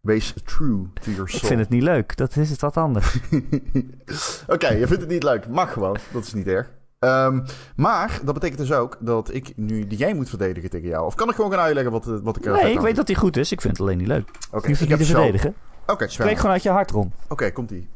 Wees 0.00 0.34
true 0.44 0.92
to 0.94 1.10
your 1.10 1.28
soul. 1.28 1.40
Ik 1.42 1.46
vind 1.46 1.60
het 1.60 1.68
niet 1.68 1.82
leuk. 1.82 2.16
Dat 2.16 2.36
is 2.36 2.50
het 2.50 2.60
wat 2.60 2.76
anders. 2.76 3.14
Oké, 3.20 4.52
okay, 4.52 4.78
je 4.78 4.86
vindt 4.86 5.02
het 5.02 5.10
niet 5.10 5.22
leuk. 5.22 5.48
Mag 5.48 5.72
gewoon. 5.72 5.96
Dat 6.12 6.22
is 6.22 6.32
niet 6.32 6.46
erg. 6.46 6.70
Um, 7.04 7.44
maar 7.76 8.20
dat 8.24 8.34
betekent 8.34 8.58
dus 8.58 8.72
ook 8.72 8.96
dat 9.00 9.34
ik 9.34 9.56
nu 9.56 9.86
die 9.86 9.98
game 9.98 10.14
moet 10.14 10.28
verdedigen 10.28 10.70
tegen 10.70 10.88
jou. 10.88 11.06
Of 11.06 11.14
kan 11.14 11.28
ik 11.28 11.34
gewoon 11.34 11.50
gaan 11.50 11.60
uitleggen 11.60 11.92
wat, 11.92 12.04
wat 12.04 12.36
ik... 12.36 12.44
Nee, 12.44 12.72
ik 12.72 12.80
weet 12.80 12.96
dat 12.96 13.06
hij 13.06 13.16
goed 13.16 13.36
is. 13.36 13.52
Ik 13.52 13.60
vind 13.60 13.72
het 13.72 13.86
alleen 13.86 13.98
niet 13.98 14.06
leuk. 14.06 14.28
Oké, 14.28 14.56
okay, 14.56 14.70
het 14.70 14.88
niet 14.88 14.98
te 14.98 15.04
verdedigen. 15.04 15.54
Oké, 15.82 15.92
okay, 15.92 16.08
Spreek 16.08 16.36
gewoon 16.36 16.52
uit 16.52 16.62
je 16.62 16.70
hart, 16.70 16.90
Ron. 16.90 17.12
Oké, 17.22 17.32
okay, 17.32 17.52
komt-ie. 17.52 17.88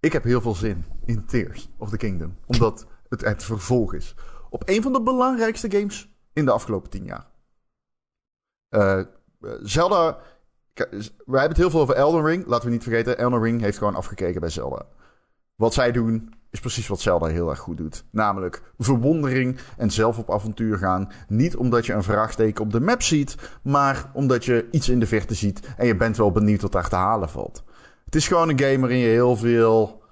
Ik 0.00 0.12
heb 0.12 0.24
heel 0.24 0.40
veel 0.40 0.54
zin 0.54 0.84
in 1.04 1.26
Tears 1.26 1.68
of 1.76 1.90
the 1.90 1.96
Kingdom. 1.96 2.36
Omdat 2.46 2.86
het 3.08 3.24
het 3.24 3.44
vervolg 3.44 3.94
is. 3.94 4.14
Op 4.50 4.62
een 4.66 4.82
van 4.82 4.92
de 4.92 5.02
belangrijkste 5.02 5.70
games 5.70 6.14
in 6.32 6.44
de 6.44 6.50
afgelopen 6.50 6.90
tien 6.90 7.04
jaar. 7.04 7.26
Uh, 8.70 9.00
Zelda... 9.62 10.18
We 10.74 11.10
hebben 11.24 11.48
het 11.48 11.56
heel 11.56 11.70
veel 11.70 11.80
over 11.80 11.94
Elden 11.94 12.24
Ring. 12.24 12.46
Laten 12.46 12.66
we 12.66 12.72
niet 12.72 12.82
vergeten, 12.82 13.18
Elden 13.18 13.42
Ring 13.42 13.60
heeft 13.60 13.78
gewoon 13.78 13.94
afgekeken 13.94 14.40
bij 14.40 14.50
Zelda. 14.50 14.86
Wat 15.54 15.74
zij 15.74 15.92
doen 15.92 16.34
is 16.50 16.60
precies 16.60 16.86
wat 16.86 17.00
Zelda 17.00 17.26
heel 17.26 17.50
erg 17.50 17.58
goed 17.58 17.76
doet. 17.76 18.04
Namelijk 18.10 18.62
verwondering 18.78 19.58
en 19.76 19.90
zelf 19.90 20.18
op 20.18 20.30
avontuur 20.30 20.78
gaan. 20.78 21.12
Niet 21.28 21.56
omdat 21.56 21.86
je 21.86 21.92
een 21.92 22.02
vraagteken 22.02 22.64
op 22.64 22.72
de 22.72 22.80
map 22.80 23.02
ziet, 23.02 23.34
maar 23.62 24.10
omdat 24.12 24.44
je 24.44 24.68
iets 24.70 24.88
in 24.88 25.00
de 25.00 25.06
verte 25.06 25.34
ziet 25.34 25.60
en 25.76 25.86
je 25.86 25.96
bent 25.96 26.16
wel 26.16 26.32
benieuwd 26.32 26.62
wat 26.62 26.72
daar 26.72 26.88
te 26.88 26.96
halen 26.96 27.28
valt. 27.28 27.64
Het 28.04 28.14
is 28.14 28.28
gewoon 28.28 28.48
een 28.48 28.60
game 28.60 28.78
waarin 28.78 28.98
je 28.98 29.08
heel 29.08 29.36
veel. 29.36 30.02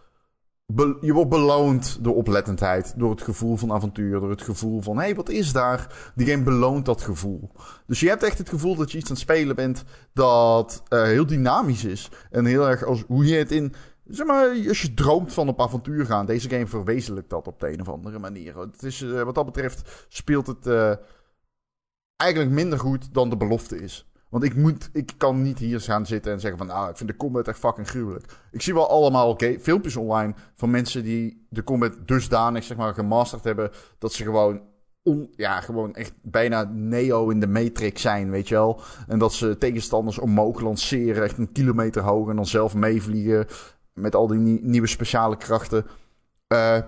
je 1.00 1.12
wordt 1.12 1.30
beloond 1.30 1.98
door 2.00 2.14
oplettendheid, 2.14 2.94
door 2.96 3.10
het 3.10 3.22
gevoel 3.22 3.56
van 3.56 3.72
avontuur, 3.72 4.20
door 4.20 4.30
het 4.30 4.42
gevoel 4.42 4.80
van 4.80 4.96
hé, 4.96 5.02
hey, 5.02 5.14
wat 5.14 5.28
is 5.28 5.52
daar? 5.52 6.12
Die 6.14 6.26
game 6.26 6.42
beloont 6.42 6.84
dat 6.84 7.02
gevoel. 7.02 7.50
Dus 7.86 8.00
je 8.00 8.08
hebt 8.08 8.22
echt 8.22 8.38
het 8.38 8.48
gevoel 8.48 8.76
dat 8.76 8.92
je 8.92 8.98
iets 8.98 9.08
aan 9.08 9.14
het 9.14 9.22
spelen 9.22 9.56
bent 9.56 9.84
dat 10.12 10.82
uh, 10.88 11.02
heel 11.02 11.26
dynamisch 11.26 11.84
is. 11.84 12.10
En 12.30 12.44
heel 12.44 12.68
erg 12.68 12.84
als 12.84 13.04
hoe 13.06 13.26
je 13.26 13.36
het 13.36 13.52
in 13.52 13.74
Zeg 14.08 14.26
maar, 14.26 14.48
als 14.68 14.82
je 14.82 14.94
droomt 14.94 15.32
van 15.32 15.48
op 15.48 15.60
avontuur 15.60 16.06
gaan, 16.06 16.26
deze 16.26 16.48
game 16.48 16.66
verwezenlijkt 16.66 17.30
dat 17.30 17.46
op 17.46 17.60
de 17.60 17.72
een 17.72 17.80
of 17.80 17.88
andere 17.88 18.18
manier. 18.18 18.58
Het 18.58 18.82
is, 18.82 19.00
uh, 19.00 19.22
wat 19.22 19.34
dat 19.34 19.44
betreft 19.44 20.06
speelt 20.08 20.46
het 20.46 20.66
uh, 20.66 20.92
eigenlijk 22.16 22.50
minder 22.50 22.78
goed 22.78 23.14
dan 23.14 23.30
de 23.30 23.36
belofte 23.36 23.82
is. 23.82 24.10
Want 24.28 24.44
ik, 24.44 24.56
moet, 24.56 24.90
ik 24.92 25.12
kan 25.16 25.42
niet 25.42 25.58
hier 25.58 25.80
gaan 25.80 26.06
zitten 26.06 26.32
en 26.32 26.40
zeggen 26.40 26.58
van... 26.58 26.66
nou, 26.66 26.90
ik 26.90 26.96
vind 26.96 27.08
de 27.08 27.16
combat 27.16 27.48
echt 27.48 27.58
fucking 27.58 27.88
gruwelijk. 27.88 28.24
Ik 28.50 28.62
zie 28.62 28.74
wel 28.74 28.88
allemaal 28.88 29.28
okay, 29.28 29.60
filmpjes 29.60 29.96
online 29.96 30.34
van 30.54 30.70
mensen 30.70 31.02
die 31.02 31.46
de 31.50 31.64
combat 31.64 31.96
dusdanig 32.06 32.64
zeg 32.64 32.76
maar, 32.76 32.94
gemasterd 32.94 33.44
hebben... 33.44 33.70
dat 33.98 34.12
ze 34.12 34.22
gewoon, 34.22 34.60
on, 35.02 35.28
ja, 35.36 35.60
gewoon 35.60 35.94
echt 35.94 36.12
bijna 36.22 36.70
Neo 36.72 37.28
in 37.28 37.40
de 37.40 37.46
Matrix 37.46 38.02
zijn, 38.02 38.30
weet 38.30 38.48
je 38.48 38.54
wel. 38.54 38.80
En 39.06 39.18
dat 39.18 39.32
ze 39.32 39.58
tegenstanders 39.58 40.18
omhoog 40.18 40.60
lanceren, 40.60 41.22
echt 41.22 41.38
een 41.38 41.52
kilometer 41.52 42.02
hoog... 42.02 42.28
en 42.28 42.36
dan 42.36 42.46
zelf 42.46 42.74
meevliegen 42.74 43.46
met 43.97 44.14
al 44.14 44.27
die 44.27 44.39
nie 44.39 44.60
nieuwe 44.62 44.86
speciale 44.86 45.36
krachten. 45.36 45.86
Uh, 46.48 46.78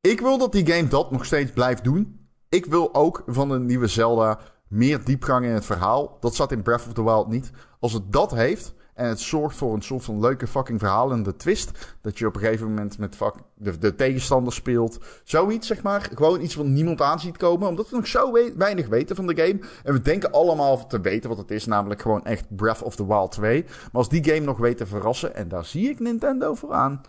ik 0.00 0.20
wil 0.20 0.38
dat 0.38 0.52
die 0.52 0.66
game 0.72 0.88
dat 0.88 1.10
nog 1.10 1.24
steeds 1.24 1.52
blijft 1.52 1.84
doen. 1.84 2.28
Ik 2.48 2.66
wil 2.66 2.94
ook 2.94 3.22
van 3.26 3.50
een 3.50 3.66
nieuwe 3.66 3.86
Zelda 3.86 4.38
meer 4.68 5.04
diepgang 5.04 5.44
in 5.44 5.52
het 5.52 5.64
verhaal. 5.64 6.16
Dat 6.20 6.34
zat 6.34 6.52
in 6.52 6.62
Breath 6.62 6.86
of 6.86 6.92
the 6.92 7.04
Wild 7.04 7.28
niet. 7.28 7.50
Als 7.80 7.92
het 7.92 8.12
dat 8.12 8.30
heeft 8.30 8.74
en 8.96 9.08
het 9.08 9.20
zorgt 9.20 9.56
voor 9.56 9.74
een 9.74 9.82
soort 9.82 10.04
van 10.04 10.20
leuke 10.20 10.46
fucking 10.46 10.78
verhaal 10.78 11.12
en 11.12 11.22
de 11.22 11.36
twist. 11.36 11.96
Dat 12.00 12.18
je 12.18 12.26
op 12.26 12.34
een 12.34 12.40
gegeven 12.40 12.68
moment 12.68 12.98
met 12.98 13.18
de, 13.54 13.78
de 13.78 13.94
tegenstander 13.94 14.52
speelt. 14.52 14.98
Zoiets, 15.24 15.66
zeg 15.66 15.82
maar. 15.82 16.10
Gewoon 16.14 16.40
iets 16.40 16.54
wat 16.54 16.66
niemand 16.66 17.00
aan 17.00 17.20
ziet 17.20 17.36
komen. 17.36 17.68
Omdat 17.68 17.90
we 17.90 17.96
nog 17.96 18.06
zo 18.06 18.32
we 18.32 18.54
weinig 18.56 18.88
weten 18.88 19.16
van 19.16 19.26
de 19.26 19.36
game. 19.36 19.60
En 19.84 19.92
we 19.92 20.00
denken 20.00 20.32
allemaal 20.32 20.86
te 20.86 21.00
weten 21.00 21.28
wat 21.28 21.38
het 21.38 21.50
is. 21.50 21.66
Namelijk 21.66 22.02
gewoon 22.02 22.24
echt 22.24 22.56
Breath 22.56 22.82
of 22.82 22.96
the 22.96 23.06
Wild 23.06 23.32
2. 23.32 23.62
Maar 23.64 23.90
als 23.92 24.08
die 24.08 24.24
game 24.24 24.40
nog 24.40 24.58
weet 24.58 24.76
te 24.76 24.86
verrassen. 24.86 25.34
En 25.34 25.48
daar 25.48 25.64
zie 25.64 25.90
ik 25.90 26.00
Nintendo 26.00 26.54
voor 26.54 26.72
aan. 26.72 27.00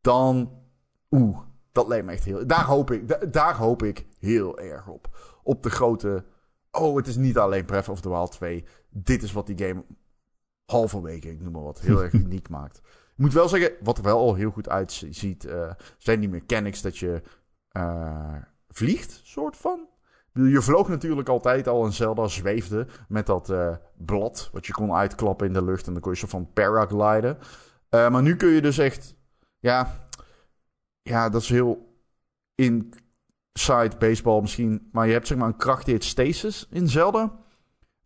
Dan... 0.00 0.50
Oeh, 1.10 1.38
dat 1.72 1.88
leek 1.88 2.04
me 2.04 2.12
echt 2.12 2.24
heel... 2.24 2.46
Daar 2.46 2.64
hoop 2.64 2.90
ik, 2.90 3.08
da, 3.08 3.18
daar 3.30 3.56
hoop 3.56 3.82
ik 3.82 4.06
heel 4.18 4.58
erg 4.58 4.88
op. 4.88 5.08
Op 5.42 5.62
de 5.62 5.70
grote... 5.70 6.24
Oh, 6.70 6.96
het 6.96 7.06
is 7.06 7.16
niet 7.16 7.38
alleen 7.38 7.64
Breath 7.64 7.88
of 7.88 8.00
the 8.00 8.08
Wild 8.08 8.32
2. 8.32 8.64
Dit 8.88 9.22
is 9.22 9.32
wat 9.32 9.46
die 9.46 9.58
game 9.58 9.84
halverwege, 10.70 11.30
ik 11.30 11.40
noem 11.40 11.52
maar 11.52 11.62
wat, 11.62 11.80
heel 11.80 12.02
erg 12.02 12.12
uniek 12.24 12.48
maakt. 12.48 12.78
Ik 12.86 13.26
moet 13.26 13.32
wel 13.32 13.48
zeggen, 13.48 13.72
wat 13.82 13.98
er 13.98 14.04
wel 14.04 14.18
al 14.18 14.34
heel 14.34 14.50
goed 14.50 14.68
uitziet, 14.68 15.44
uh, 15.44 15.72
zijn 15.98 16.20
die 16.20 16.28
mechanics 16.28 16.82
dat 16.82 16.98
je 16.98 17.22
uh, 17.72 18.36
vliegt, 18.68 19.20
soort 19.24 19.56
van. 19.56 19.88
Je 20.32 20.62
vloog 20.62 20.88
natuurlijk 20.88 21.28
altijd 21.28 21.68
al 21.68 21.84
en 21.84 21.92
Zelda 21.92 22.26
zweefde 22.26 22.86
met 23.08 23.26
dat 23.26 23.50
uh, 23.50 23.76
blad, 23.96 24.50
wat 24.52 24.66
je 24.66 24.72
kon 24.72 24.92
uitklappen 24.92 25.46
in 25.46 25.52
de 25.52 25.64
lucht 25.64 25.86
en 25.86 25.92
dan 25.92 26.02
kon 26.02 26.12
je 26.12 26.18
zo 26.18 26.26
van 26.26 26.52
paragliden. 26.52 27.38
maar 27.90 28.22
nu 28.22 28.36
kun 28.36 28.48
je 28.48 28.60
dus 28.60 28.78
echt, 28.78 29.14
ja, 29.58 30.08
ja, 31.02 31.28
dat 31.28 31.42
is 31.42 31.48
heel 31.48 31.94
inside 32.54 33.96
baseball 33.98 34.40
misschien, 34.40 34.88
maar 34.92 35.06
je 35.06 35.12
hebt 35.12 35.26
zeg 35.26 35.38
maar 35.38 35.48
een 35.48 35.56
kracht 35.56 35.84
die 35.84 35.94
heet 35.94 36.04
stasis 36.04 36.66
in 36.70 36.88
Zelda. 36.88 37.39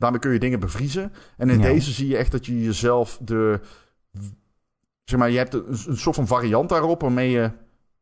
Daarmee 0.04 0.22
kun 0.22 0.32
je 0.32 0.38
dingen 0.38 0.60
bevriezen. 0.60 1.12
En 1.36 1.50
in 1.50 1.58
ja. 1.58 1.64
deze 1.64 1.90
zie 1.90 2.08
je 2.08 2.16
echt 2.16 2.32
dat 2.32 2.46
je 2.46 2.62
jezelf 2.62 3.18
de. 3.22 3.60
Zeg 5.04 5.18
maar, 5.18 5.30
je 5.30 5.38
hebt 5.38 5.54
een, 5.54 5.66
een, 5.68 5.96
soort 5.96 6.16
van 6.16 6.26
variant 6.26 6.68
daarop 6.68 7.00
waarmee 7.00 7.30
je, 7.30 7.50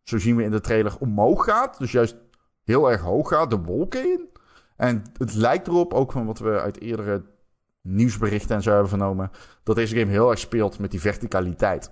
zo 0.02 0.18
zien 0.18 0.36
we 0.36 0.42
in 0.42 0.50
de 0.50 0.60
trailer, 0.60 0.96
omhoog 0.98 1.44
gaat. 1.44 1.78
Dus 1.78 1.92
juist 1.92 2.16
heel 2.64 2.90
erg 2.90 3.00
hoog 3.00 3.28
gaat, 3.28 3.50
de 3.50 3.58
wolken 3.58 4.04
in. 4.04 4.28
En 4.76 5.02
het 5.18 5.34
lijkt 5.34 5.66
erop, 5.66 5.94
ook 5.94 6.12
van 6.12 6.26
wat 6.26 6.38
we 6.38 6.60
uit 6.60 6.80
eerdere 6.80 7.22
nieuwsberichten 7.80 8.56
en 8.56 8.62
zo 8.62 8.70
hebben 8.70 8.88
vernomen, 8.88 9.30
dat 9.62 9.76
deze 9.76 9.96
game 9.96 10.10
heel 10.10 10.30
erg 10.30 10.38
speelt 10.38 10.78
met 10.78 10.90
die 10.90 11.00
verticaliteit. 11.00 11.90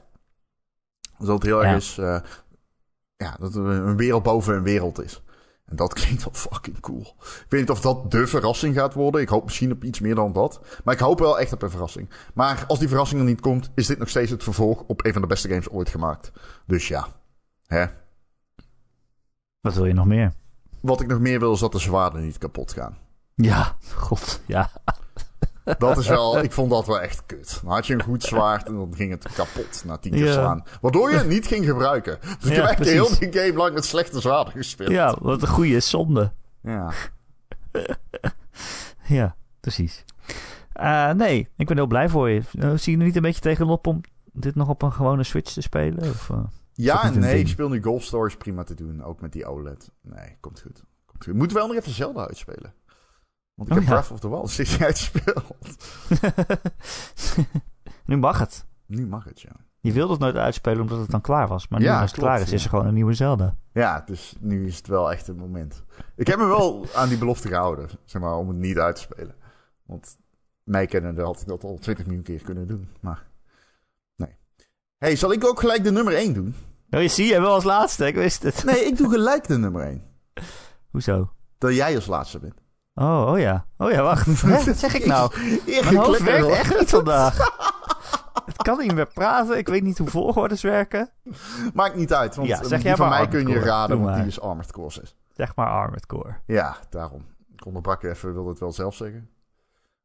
Dus 1.18 1.26
dat 1.26 1.36
het 1.36 1.42
heel 1.42 1.62
Ja. 1.62 1.68
erg 1.68 1.76
is, 1.76 1.98
eh, 1.98 2.20
ja, 3.16 3.36
dat 3.40 3.54
een 3.54 3.96
wereld 3.96 4.22
boven 4.22 4.54
een 4.54 4.62
wereld 4.62 5.02
is. 5.02 5.22
En 5.70 5.76
dat 5.76 5.94
klinkt 6.00 6.24
wel 6.24 6.34
fucking 6.34 6.80
cool. 6.80 7.16
Ik 7.20 7.46
weet 7.48 7.60
niet 7.60 7.70
of 7.70 7.80
dat 7.80 8.10
de 8.10 8.26
verrassing 8.26 8.74
gaat 8.74 8.94
worden. 8.94 9.20
Ik 9.20 9.28
hoop 9.28 9.44
misschien 9.44 9.72
op 9.72 9.84
iets 9.84 10.00
meer 10.00 10.14
dan 10.14 10.32
dat. 10.32 10.60
Maar 10.84 10.94
ik 10.94 11.00
hoop 11.00 11.18
wel 11.18 11.38
echt 11.38 11.52
op 11.52 11.62
een 11.62 11.70
verrassing. 11.70 12.10
Maar 12.34 12.64
als 12.66 12.78
die 12.78 12.88
verrassing 12.88 13.20
er 13.20 13.26
niet 13.26 13.40
komt, 13.40 13.70
is 13.74 13.86
dit 13.86 13.98
nog 13.98 14.08
steeds 14.08 14.30
het 14.30 14.42
vervolg 14.42 14.82
op 14.86 15.04
een 15.04 15.12
van 15.12 15.22
de 15.22 15.28
beste 15.28 15.48
games 15.48 15.68
ooit 15.68 15.88
gemaakt. 15.88 16.32
Dus 16.66 16.88
ja. 16.88 17.08
Hè? 17.66 17.86
Wat 19.60 19.74
wil 19.74 19.86
je 19.86 19.94
nog 19.94 20.06
meer? 20.06 20.32
Wat 20.80 21.00
ik 21.00 21.06
nog 21.06 21.20
meer 21.20 21.38
wil 21.38 21.52
is 21.52 21.60
dat 21.60 21.72
de 21.72 21.78
zwaarden 21.78 22.22
niet 22.22 22.38
kapot 22.38 22.72
gaan. 22.72 22.96
Ja, 23.34 23.76
god, 24.06 24.40
ja. 24.46 24.70
Dat 25.78 25.98
is 25.98 26.06
wel, 26.08 26.38
ik 26.38 26.52
vond 26.52 26.70
dat 26.70 26.86
wel 26.86 27.00
echt 27.00 27.22
kut. 27.26 27.60
Dan 27.64 27.72
had 27.72 27.86
je 27.86 27.94
een 27.94 28.02
goed 28.02 28.22
zwaard 28.22 28.66
en 28.66 28.74
dan 28.74 28.92
ging 28.96 29.10
het 29.10 29.32
kapot 29.32 29.82
na 29.84 29.96
tien 29.96 30.12
keer 30.12 30.24
Ja. 30.26 30.32
slaan. 30.32 30.64
Waardoor 30.80 31.10
je 31.10 31.16
het 31.16 31.28
niet 31.28 31.46
ging 31.46 31.64
gebruiken. 31.64 32.18
Dus 32.40 32.50
ik 32.50 32.56
Ja, 32.56 32.66
heb 32.66 32.78
echt 32.78 32.88
heel 32.88 33.18
die 33.18 33.32
game 33.32 33.52
lang 33.54 33.74
met 33.74 33.84
slechte 33.84 34.20
zwaarden 34.20 34.52
gespeeld. 34.52 34.90
Ja, 34.90 35.16
wat 35.20 35.42
een 35.42 35.48
goede 35.48 35.80
zonde. 35.80 36.32
ja. 36.62 36.92
Ja, 39.06 39.36
precies. 39.60 40.04
Eh, 40.72 41.10
nee, 41.10 41.48
ik 41.56 41.66
ben 41.66 41.76
heel 41.76 41.86
blij 41.86 42.08
voor 42.08 42.30
je. 42.30 42.42
Eh, 42.58 42.72
zie 42.76 42.92
je 42.92 42.98
er 42.98 43.04
niet 43.04 43.16
een 43.16 43.22
beetje 43.22 43.40
tegenop 43.40 43.86
om 43.86 44.00
dit 44.32 44.54
nog 44.54 44.68
op 44.68 44.82
een 44.82 44.92
gewone 44.92 45.24
Switch 45.24 45.52
te 45.52 45.60
spelen? 45.60 46.10
Of, 46.10 46.30
eh? 46.30 46.38
Ja 46.72 47.10
nee, 47.10 47.38
ik 47.38 47.48
speel 47.48 47.68
nu 47.68 47.82
Golf 47.82 48.02
Stories 48.02 48.36
prima 48.36 48.62
te 48.64 48.74
doen. 48.74 49.02
Ook 49.04 49.20
met 49.20 49.32
die 49.32 49.46
OLED. 49.46 49.90
Nee, 50.02 50.36
komt 50.40 50.60
goed. 50.60 50.82
Komt 51.06 51.24
goed. 51.24 51.34
Moet 51.34 51.52
wel 51.52 51.66
nog 51.66 51.76
even 51.76 51.92
Zelda 51.92 52.26
uitspelen. 52.26 52.74
Want 53.60 53.72
ik 53.72 53.78
Oh, 53.78 53.82
heb 53.82 53.92
ja. 53.92 54.00
Breath 54.00 54.10
of 54.10 54.20
the 54.20 54.28
Wild 54.28 54.50
steeds 54.50 54.70
niet 54.70 54.82
uitgespeeld. 54.82 55.54
nu 58.04 58.16
mag 58.16 58.38
het. 58.38 58.64
Nu 58.86 59.06
mag 59.06 59.24
het, 59.24 59.40
ja. 59.40 59.52
Je 59.80 59.92
wilde 59.92 60.12
het 60.12 60.20
nooit 60.22 60.36
uitspelen 60.36 60.80
omdat 60.80 60.98
het 60.98 61.10
dan 61.10 61.20
klaar 61.20 61.48
was. 61.48 61.68
Maar 61.68 61.80
nu 61.80 61.86
Ja, 61.86 62.00
als 62.00 62.10
het 62.10 62.20
klaar 62.20 62.40
is, 62.40 62.52
is 62.52 62.64
er 62.64 62.70
gewoon 62.70 62.86
een 62.86 62.94
nieuwe 62.94 63.12
Zelda. 63.12 63.56
Ja, 63.72 64.02
dus 64.06 64.34
nu 64.40 64.66
is 64.66 64.76
het 64.76 64.86
wel 64.86 65.12
echt 65.12 65.28
een 65.28 65.36
moment. 65.36 65.82
Ik 66.16 66.26
heb 66.26 66.38
me 66.38 66.46
wel 66.46 66.86
aan 66.94 67.08
die 67.08 67.18
belofte 67.18 67.48
gehouden, 67.48 67.88
zeg 68.04 68.22
maar, 68.22 68.36
om 68.36 68.48
het 68.48 68.56
niet 68.56 68.78
uit 68.78 68.94
te 68.96 69.00
spelen. 69.02 69.34
Want 69.86 70.18
mij 70.62 70.86
kennende 70.86 71.22
had 71.22 71.40
ik 71.40 71.46
dat 71.46 71.64
al 71.64 71.78
20 71.78 72.04
miljoen 72.06 72.24
keer 72.24 72.42
kunnen 72.42 72.66
doen, 72.66 72.88
maar 73.00 73.26
nee. 74.16 74.36
hey, 74.98 75.16
zal 75.16 75.32
ik 75.32 75.44
ook 75.46 75.60
gelijk 75.60 75.84
de 75.84 75.92
nummer 75.92 76.14
1 76.14 76.34
doen? 76.34 76.54
Oh, 76.90 77.00
je 77.02 77.08
zie 77.08 77.26
je 77.26 77.40
wel 77.40 77.52
als 77.54 77.64
laatste, 77.64 78.06
ik 78.06 78.14
wist 78.14 78.42
het. 78.42 78.64
Nee, 78.64 78.84
ik 78.84 78.96
doe 78.96 79.10
gelijk 79.16 79.46
de 79.46 79.58
nummer 79.58 79.82
1. 79.82 80.02
Hoezo? 80.90 81.32
Dat 81.58 81.74
jij 81.74 81.94
als 81.94 82.06
laatste 82.06 82.38
bent. 82.38 82.54
Oh, 82.94 83.26
oh 83.30 83.38
ja. 83.38 83.66
Oh 83.76 83.90
ja, 83.90 84.02
wacht. 84.02 84.42
Hè, 84.42 84.64
Wat 84.64 84.76
zeg 84.76 84.94
ik 84.94 85.06
nou? 85.06 85.32
Mijn 85.66 85.96
hoofd 85.96 86.22
werkt 86.22 86.48
echt 86.48 86.78
niet 86.78 86.90
vandaag. 86.90 87.36
Het 88.44 88.56
kan 88.62 88.78
niet 88.78 88.94
meer 88.94 89.12
praten. 89.12 89.58
Ik 89.58 89.68
weet 89.68 89.82
niet 89.82 89.98
hoe 89.98 90.08
volgordes 90.08 90.62
werken. 90.62 91.10
Maakt 91.74 91.94
niet 91.96 92.12
uit, 92.12 92.34
want 92.36 92.48
Ja, 92.48 92.60
eh, 92.60 92.64
zeg 92.66 92.78
die 92.78 92.86
jij 92.88 92.96
van 92.96 93.08
mij 93.08 93.28
kun 93.28 93.40
je 93.48 93.54
Core. 93.54 93.66
raden, 93.66 94.00
want 94.00 94.16
die 94.16 94.26
is 94.26 94.40
Armored 94.40 94.72
Core 94.72 94.90
6. 94.90 95.16
Zeg 95.32 95.54
maar 95.56 95.66
Armored 95.66 96.06
Core. 96.06 96.36
Ja, 96.46 96.76
daarom. 96.90 97.26
Ik 97.52 97.66
onderbrak 97.66 98.02
even, 98.02 98.32
wilde 98.34 98.50
het 98.50 98.58
wel 98.58 98.72
zelf 98.72 98.94
zeggen. 98.94 99.30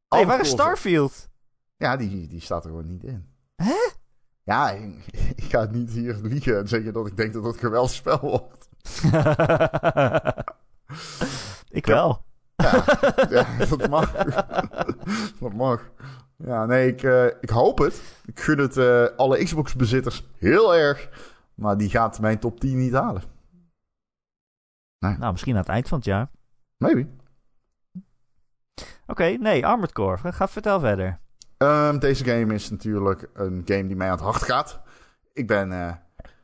Hé, 0.07 0.17
hey, 0.17 0.25
waar 0.25 0.39
is 0.39 0.49
Starfield? 0.49 1.29
Ja, 1.77 1.95
die, 1.95 2.27
die 2.27 2.41
staat 2.41 2.63
er 2.63 2.69
gewoon 2.69 2.87
niet 2.87 3.03
in. 3.03 3.25
Hè? 3.55 3.73
Ja, 4.43 4.69
ik, 4.71 5.05
ik 5.35 5.43
ga 5.43 5.67
niet 5.71 5.89
hier 5.89 6.15
liegen 6.21 6.57
en 6.57 6.67
zeggen 6.67 6.93
dat 6.93 7.07
ik 7.07 7.17
denk 7.17 7.33
dat 7.33 7.43
het 7.43 7.53
een 7.53 7.59
geweldig 7.59 7.91
spel 7.91 8.19
wordt. 8.19 8.69
ik 11.69 11.85
wel. 11.85 12.24
Ja, 12.55 12.83
ja 13.29 13.45
dat 13.75 13.89
mag. 13.89 14.11
dat 15.39 15.53
mag. 15.53 15.89
Ja, 16.37 16.65
nee, 16.65 16.87
ik, 16.87 17.03
eh, 17.03 17.25
ik 17.25 17.49
hoop 17.49 17.77
het. 17.77 18.21
Ik 18.25 18.39
gun 18.39 18.57
het 18.57 18.77
eh, 18.77 19.05
alle 19.17 19.43
Xbox-bezitters 19.43 20.27
heel 20.37 20.75
erg. 20.75 21.09
Maar 21.55 21.77
die 21.77 21.89
gaat 21.89 22.19
mijn 22.19 22.39
top 22.39 22.59
10 22.59 22.77
niet 22.77 22.93
halen. 22.93 23.21
Nou, 24.99 25.31
misschien 25.31 25.53
aan 25.53 25.59
het 25.59 25.69
eind 25.69 25.87
van 25.87 25.97
het 25.97 26.07
jaar. 26.07 26.29
Maybe. 26.77 27.07
Oké, 29.07 29.23
nee, 29.23 29.65
Armored 29.65 29.91
Core. 29.91 30.31
Ga, 30.33 30.47
vertel 30.47 30.79
verder. 30.79 31.19
Ehm, 31.57 31.99
deze 31.99 32.23
game 32.25 32.53
is 32.53 32.69
natuurlijk 32.69 33.29
een 33.33 33.61
game 33.65 33.87
die 33.87 33.95
mij 33.95 34.07
aan 34.07 34.13
het 34.15 34.23
hart 34.23 34.43
gaat. 34.43 34.81
Ik 35.33 35.47
ben... 35.47 35.71
eh, 35.71 35.93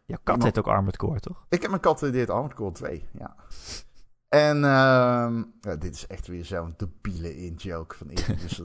Jouw 0.06 0.20
kat 0.24 0.36
Iemand- 0.36 0.44
heet 0.44 0.60
ook 0.60 0.68
Armored 0.74 0.98
Core, 0.98 1.20
toch? 1.20 1.46
Ik 1.50 1.62
heb 1.62 1.70
mijn 1.70 1.82
kat, 1.82 2.00
heet 2.02 2.30
Armored 2.30 2.54
Core 2.56 2.72
2, 2.72 3.10
ja. 3.20 3.36
En 4.32 4.64
ehm, 4.64 5.44
ja, 5.62 5.76
dit 5.76 5.96
is 5.96 6.08
echt 6.08 6.28
weer 6.28 6.46
zo'n 6.46 6.74
debiele 6.78 7.38
in-joke 7.38 7.96
van 7.96 8.08
Erik. 8.08 8.40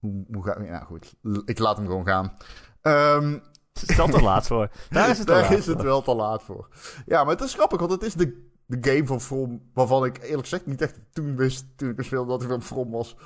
hoe, 0.00 0.24
hoe, 0.32 0.44
ga 0.44 0.56
ik... 0.56 0.68
Nou 0.68 0.84
goed, 0.84 1.14
ik 1.44 1.58
laat 1.58 1.76
hem 1.76 1.86
gewoon 1.86 2.06
gaan. 2.06 2.32
Ehm, 2.80 3.38
Stel 3.72 4.08
te 4.08 4.22
laat 4.22 4.46
voor. 4.46 4.70
Daar 4.90 5.10
is 5.10 5.18
het 5.18 5.26
daar 5.26 5.42
laat 5.42 5.50
is 5.58 5.66
het 5.66 5.82
wel 5.82 6.02
te 6.02 6.14
laat 6.14 6.42
voor. 6.42 6.68
Ja, 7.06 7.24
maar 7.24 7.34
het 7.34 7.44
is 7.44 7.54
grappig, 7.54 7.78
want 7.78 7.90
het 7.90 8.02
is 8.02 8.14
de, 8.14 8.50
de 8.66 8.90
game 8.90 9.06
van 9.06 9.20
From... 9.20 9.70
waarvan 9.72 10.04
ik 10.04 10.22
eerlijk 10.22 10.42
gezegd 10.42 10.66
niet 10.66 10.82
echt 10.82 11.00
toen 11.12 11.36
wist, 11.36 11.66
toen 11.76 11.90
ik 11.90 12.02
speelde, 12.02 12.30
dat 12.30 12.40
hij 12.40 12.48
van 12.48 12.62
From 12.62 12.90
was. 12.90 13.16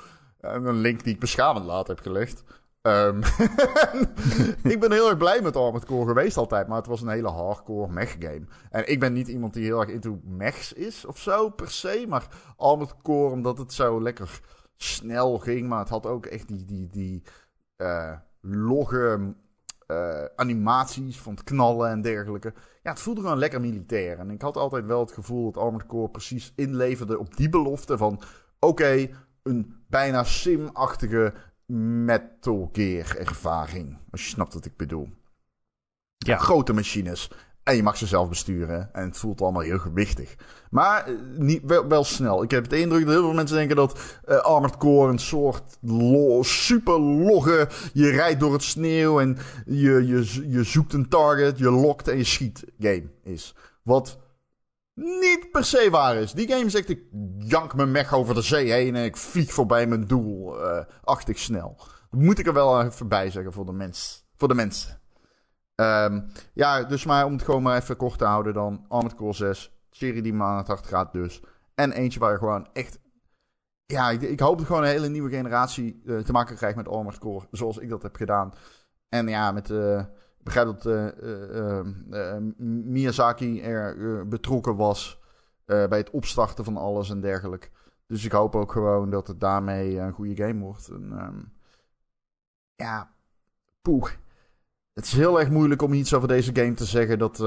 En 0.40 0.64
een 0.64 0.80
link 0.80 1.04
die 1.04 1.14
ik 1.14 1.20
beschamend 1.20 1.66
later 1.66 1.94
heb 1.94 2.04
gelegd. 2.04 2.42
Ehm, 2.82 3.18
ik 4.72 4.80
ben 4.80 4.92
heel 4.92 5.08
erg 5.08 5.16
blij 5.16 5.42
met 5.42 5.56
Armored 5.56 5.84
Core 5.84 6.06
geweest 6.06 6.36
altijd, 6.36 6.66
maar 6.66 6.76
het 6.76 6.86
was 6.86 7.00
een 7.00 7.08
hele 7.08 7.28
hardcore 7.28 7.92
mech 7.92 8.16
game. 8.18 8.44
En 8.70 8.90
ik 8.90 9.00
ben 9.00 9.12
niet 9.12 9.28
iemand 9.28 9.54
die 9.54 9.64
heel 9.64 9.80
erg 9.80 9.90
into 9.90 10.20
mechs 10.24 10.72
is 10.72 11.04
of 11.04 11.18
zo 11.18 11.50
per 11.50 11.70
se, 11.70 12.04
maar 12.08 12.26
Armored 12.56 12.94
Core 13.02 13.32
omdat 13.32 13.58
het 13.58 13.72
zo 13.72 14.02
lekker 14.02 14.40
snel 14.76 15.38
ging, 15.38 15.68
maar 15.68 15.78
het 15.78 15.88
had 15.88 16.06
ook 16.06 16.26
echt 16.26 16.48
die, 16.48 16.64
die, 16.64 16.88
die 16.90 17.22
eh, 17.76 18.12
logge 18.40 19.34
eh, 19.86 20.24
animaties 20.36 21.18
van 21.18 21.32
het 21.32 21.44
knallen 21.44 21.90
en 21.90 22.00
dergelijke. 22.00 22.52
Ja, 22.82 22.90
het 22.90 23.00
voelde 23.00 23.20
gewoon 23.20 23.38
lekker 23.38 23.60
militair. 23.60 24.18
En 24.18 24.30
ik 24.30 24.42
had 24.42 24.56
altijd 24.56 24.86
wel 24.86 25.00
het 25.00 25.12
gevoel 25.12 25.52
dat 25.52 25.62
Armored 25.62 25.86
Core 25.86 26.10
precies 26.10 26.52
inleverde 26.56 27.18
op 27.18 27.36
die 27.36 27.48
belofte 27.48 27.96
van... 27.96 28.22
Oké, 28.58 29.08
een 29.42 29.74
bijna 29.88 30.24
sim-achtige 30.24 31.32
Metal 32.04 32.68
Gear 32.72 33.16
ervaring. 33.16 33.98
Als 34.10 34.22
je 34.22 34.28
snapt 34.28 34.54
wat 34.54 34.64
ik 34.64 34.76
bedoel. 34.76 35.08
Ja. 36.16 36.36
Grote 36.36 36.72
machines. 36.72 37.30
En 37.62 37.76
je 37.76 37.82
mag 37.82 37.96
ze 37.96 38.06
zelf 38.06 38.28
besturen. 38.28 38.94
En 38.94 39.04
het 39.04 39.16
voelt 39.16 39.40
allemaal 39.40 39.62
heel 39.62 39.78
gewichtig. 39.78 40.36
Maar 40.70 41.06
eh, 41.06 41.14
niet, 41.36 41.62
wel, 41.64 41.88
wel 41.88 42.04
snel. 42.04 42.42
Ik 42.42 42.50
heb 42.50 42.68
de 42.68 42.80
indruk 42.80 43.04
dat 43.04 43.14
heel 43.14 43.22
veel 43.22 43.32
mensen 43.34 43.56
denken 43.56 43.76
dat 43.76 44.18
eh, 44.24 44.36
Armored 44.36 44.76
Core 44.76 45.12
een 45.12 45.18
soort 45.18 45.78
lo- 45.80 46.42
super 46.42 47.00
logge... 47.00 47.68
Je 47.92 48.08
rijdt 48.08 48.40
door 48.40 48.52
het 48.52 48.62
sneeuw 48.62 49.20
en 49.20 49.38
je, 49.66 50.06
je, 50.06 50.48
je 50.50 50.62
zoekt 50.64 50.92
een 50.92 51.08
target, 51.08 51.58
je 51.58 51.70
lokt 51.70 52.08
en 52.08 52.16
je 52.16 52.24
schiet 52.24 52.64
game 52.78 53.10
is. 53.22 53.54
Wat 53.82 54.18
niet 55.00 55.48
per 55.50 55.64
se 55.64 55.88
waar 55.90 56.16
is. 56.16 56.32
Die 56.32 56.48
game 56.48 56.70
zegt 56.70 56.88
ik 56.88 57.02
jank 57.38 57.74
mijn 57.74 57.90
mech 57.90 58.12
over 58.14 58.34
de 58.34 58.42
zee 58.42 58.70
heen 58.72 58.96
en 58.96 59.04
ik 59.04 59.16
vlieg 59.16 59.52
voorbij 59.52 59.86
mijn 59.86 60.06
doel. 60.06 60.60
eh 60.64 60.84
achtig 61.04 61.38
snel. 61.38 61.76
Dat 62.10 62.20
moet 62.20 62.38
ik 62.38 62.46
er 62.46 62.52
wel 62.52 62.82
even 62.82 63.08
bij 63.08 63.30
zeggen 63.30 63.52
voor 63.52 63.66
de, 63.66 63.72
mens, 63.72 64.26
voor 64.36 64.48
de 64.48 64.54
mensen. 64.54 65.00
Ehm, 65.74 66.20
ja, 66.54 66.82
dus 66.84 67.04
maar 67.04 67.24
om 67.24 67.32
het 67.32 67.42
gewoon 67.42 67.62
maar 67.62 67.76
even 67.76 67.96
kort 67.96 68.18
te 68.18 68.24
houden 68.24 68.54
dan. 68.54 68.84
Armored 68.88 69.16
Core 69.16 69.32
6. 69.34 69.72
Serie 69.90 70.22
die 70.22 70.32
me 70.32 70.44
aan 70.44 70.56
het 70.56 70.66
hart 70.66 70.86
gaat 70.86 71.12
dus. 71.12 71.42
En 71.74 71.92
eentje 71.92 72.20
waar 72.20 72.32
je 72.32 72.38
gewoon 72.38 72.68
echt... 72.72 72.98
Ja, 73.86 74.10
ik, 74.10 74.22
ik 74.22 74.40
hoop 74.40 74.58
dat 74.58 74.66
gewoon 74.66 74.82
een 74.82 74.88
hele 74.88 75.08
nieuwe 75.08 75.30
generatie 75.30 76.02
eh, 76.06 76.18
te 76.18 76.32
maken 76.32 76.56
krijgt 76.56 76.76
met 76.76 76.88
Armored 76.88 77.18
Core. 77.18 77.46
Zoals 77.50 77.78
ik 77.78 77.88
dat 77.88 78.02
heb 78.02 78.16
gedaan. 78.16 78.52
En 79.08 79.28
ja, 79.28 79.52
met... 79.52 79.70
eh, 79.70 80.04
ik 80.40 80.46
begrijp 80.46 80.66
dat 80.66 80.86
eh, 80.86 81.06
eh, 81.06 81.78
eh, 82.10 82.42
Miyazaki 82.56 83.60
er 83.60 84.28
betrokken 84.28 84.76
was 84.76 85.18
bij 85.64 85.98
het 85.98 86.10
opstarten 86.10 86.64
van 86.64 86.76
alles 86.76 87.10
en 87.10 87.20
dergelijke. 87.20 87.68
Dus 88.06 88.24
ik 88.24 88.32
hoop 88.32 88.56
ook 88.56 88.72
gewoon 88.72 89.10
dat 89.10 89.26
het 89.26 89.40
daarmee 89.40 89.98
een 89.98 90.12
goede 90.12 90.44
game 90.44 90.60
wordt. 90.60 90.88
En, 90.88 91.12
ehm, 91.12 91.38
ja, 92.74 93.10
poeh. 93.82 94.10
Het 94.92 95.04
is 95.04 95.12
heel 95.12 95.40
erg 95.40 95.50
moeilijk 95.50 95.82
om 95.82 95.92
iets 95.92 96.14
over 96.14 96.28
deze 96.28 96.54
game 96.54 96.74
te 96.74 96.84
zeggen 96.84 97.18
dat, 97.18 97.38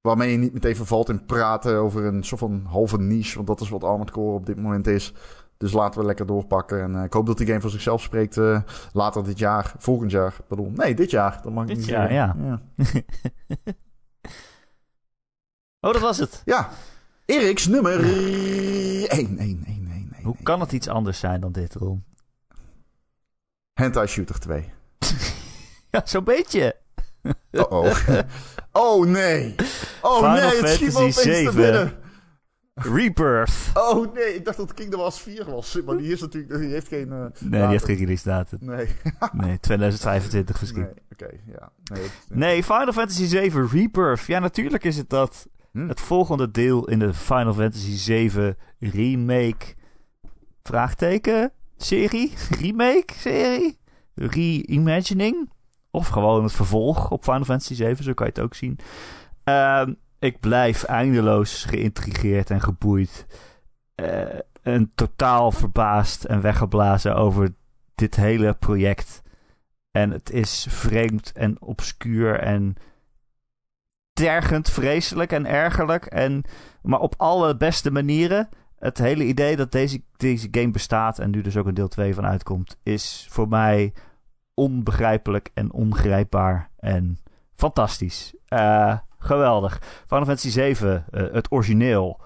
waarmee 0.00 0.30
je 0.30 0.36
niet 0.36 0.52
meteen 0.52 0.76
vervalt 0.76 1.08
in 1.08 1.26
praten 1.26 1.76
over 1.76 2.04
een 2.04 2.24
soort 2.24 2.40
van 2.40 2.64
halve 2.64 2.98
niche. 2.98 3.34
Want 3.34 3.46
dat 3.46 3.60
is 3.60 3.68
wat 3.68 3.84
Armored 3.84 4.10
Core 4.10 4.36
op 4.36 4.46
dit 4.46 4.56
moment 4.56 4.86
is. 4.86 5.14
Dus 5.58 5.72
laten 5.72 6.00
we 6.00 6.06
lekker 6.06 6.26
doorpakken. 6.26 6.82
En 6.82 6.96
eh, 6.96 7.04
ik 7.04 7.12
hoop 7.12 7.26
dat 7.26 7.38
die 7.38 7.46
game 7.46 7.60
voor 7.60 7.70
zichzelf 7.70 8.02
spreekt 8.02 8.36
eh, 8.36 8.60
later 8.92 9.24
dit 9.24 9.38
jaar. 9.38 9.74
Volgend 9.78 10.10
jaar, 10.10 10.34
pardon. 10.48 10.72
Nee, 10.76 10.94
dit 10.94 11.10
jaar. 11.10 11.40
Dat 11.42 11.52
mag 11.52 11.62
ik 11.62 11.68
Dit 11.68 11.78
niet 11.78 11.86
jaar, 11.86 12.08
zeggen. 12.08 12.44
ja. 12.44 12.60
ja. 12.76 13.02
oh, 15.88 15.92
dat 15.92 16.00
was 16.00 16.18
het. 16.18 16.42
Ja, 16.44 16.68
Eriks 17.26 17.66
nummer 17.66 18.00
1. 18.04 19.08
1, 19.08 19.38
1, 19.38 19.38
1, 19.38 19.88
1, 19.92 20.12
Hoe 20.22 20.36
kan 20.42 20.60
het 20.60 20.72
iets 20.72 20.88
anders 20.88 21.18
zijn 21.18 21.40
dan 21.40 21.52
dit, 21.52 21.74
Ron? 21.74 22.04
Hentai 23.72 24.06
Shooter 24.06 24.38
2. 24.38 24.72
Ja, 25.90 26.02
zo'n 26.04 26.24
beetje. 26.24 26.76
Oh 27.52 27.70
oh. 27.72 27.96
oh 28.72 29.06
nee. 29.06 29.54
Oh 30.02 30.16
Final 30.16 30.30
nee, 30.48 30.60
het 30.60 30.68
schiet 30.68 30.92
me 30.92 30.98
opeens 30.98 31.14
te 31.14 31.22
7. 31.22 31.54
binnen. 31.54 31.92
Rebirth. 32.80 33.70
Oh 33.74 34.14
nee, 34.14 34.34
ik 34.34 34.44
dacht 34.44 34.56
dat 34.56 34.74
Kingdom 34.74 34.98
Hearts 35.00 35.20
4 35.20 35.44
was. 35.44 35.78
Maar 35.84 35.96
die, 35.96 36.12
is 36.12 36.20
natuurlijk, 36.20 36.60
die 36.60 36.68
heeft 36.70 36.88
geen... 36.88 37.12
eh, 37.12 37.24
Nee, 37.40 37.60
die 37.60 37.68
heeft 37.70 37.84
geen 37.84 37.96
release 37.96 38.24
datum. 38.28 38.58
Nee, 38.60 38.86
Nee, 39.32 39.60
2025 39.60 40.60
misschien. 40.60 40.82
nee 40.82 40.90
oké, 41.12 41.28
ja. 41.46 41.70
Nee, 41.84 42.02
het- 42.02 42.12
Nee, 42.28 42.62
Final 42.62 42.92
Fantasy 42.92 43.24
7 43.24 43.68
Rebirth. 43.68 44.24
Ja, 44.26 44.38
natuurlijk 44.38 44.84
is 44.84 44.96
het 44.96 45.08
dat. 45.10 45.48
Hm. 45.72 45.88
Het 45.88 46.00
volgende 46.00 46.50
deel 46.50 46.88
in 46.88 46.98
de 46.98 47.14
Final 47.14 47.54
Fantasy 47.54 47.96
7 47.96 48.56
remake. 48.78 49.74
Vraagteken? 50.62 51.52
Serie? 51.76 52.32
Remake? 52.60 53.12
Serie? 53.16 53.78
Reimagining? 54.14 55.50
Of 55.90 56.08
gewoon 56.08 56.42
het 56.42 56.52
vervolg 56.52 57.10
op 57.10 57.22
Final 57.24 57.44
Fantasy 57.44 57.74
7, 57.74 58.04
zo 58.04 58.12
kan 58.12 58.26
je 58.26 58.32
het 58.32 58.42
ook 58.42 58.54
zien. 58.54 58.78
Ehm, 59.44 59.94
ik 60.18 60.40
blijf 60.40 60.82
eindeloos 60.82 61.64
geïntrigeerd 61.64 62.50
en 62.50 62.60
geboeid. 62.60 63.26
Eh, 63.94 64.38
en 64.62 64.92
totaal 64.94 65.52
verbaasd 65.52 66.24
en 66.24 66.40
weggeblazen 66.40 67.16
over 67.16 67.54
dit 67.94 68.16
hele 68.16 68.54
project. 68.54 69.22
En 69.90 70.10
het 70.10 70.30
is 70.30 70.66
vreemd 70.68 71.32
en 71.32 71.60
obscuur 71.62 72.40
en 72.40 72.76
tergend, 74.12 74.70
vreselijk 74.70 75.32
en 75.32 75.46
ergerlijk. 75.46 76.04
En, 76.04 76.44
maar 76.82 77.00
op 77.00 77.14
alle 77.16 77.56
beste 77.56 77.90
manieren. 77.90 78.48
Het 78.78 78.98
hele 78.98 79.24
idee 79.24 79.56
dat 79.56 79.72
deze, 79.72 80.02
deze 80.16 80.48
game 80.50 80.70
bestaat 80.70 81.18
en 81.18 81.30
nu 81.30 81.40
dus 81.40 81.56
ook 81.56 81.66
een 81.66 81.74
deel 81.74 81.88
2 81.88 82.14
van 82.14 82.26
uitkomt, 82.26 82.78
is 82.82 83.26
voor 83.30 83.48
mij 83.48 83.92
onbegrijpelijk 84.54 85.50
en 85.54 85.72
ongrijpbaar 85.72 86.70
en 86.76 87.18
fantastisch. 87.54 88.34
Eh, 88.46 88.98
geweldig. 89.18 89.78
Final 90.06 90.24
Fantasy 90.24 90.50
7, 90.50 91.04
eh, 91.10 91.32
het 91.32 91.52
origineel. 91.52 92.20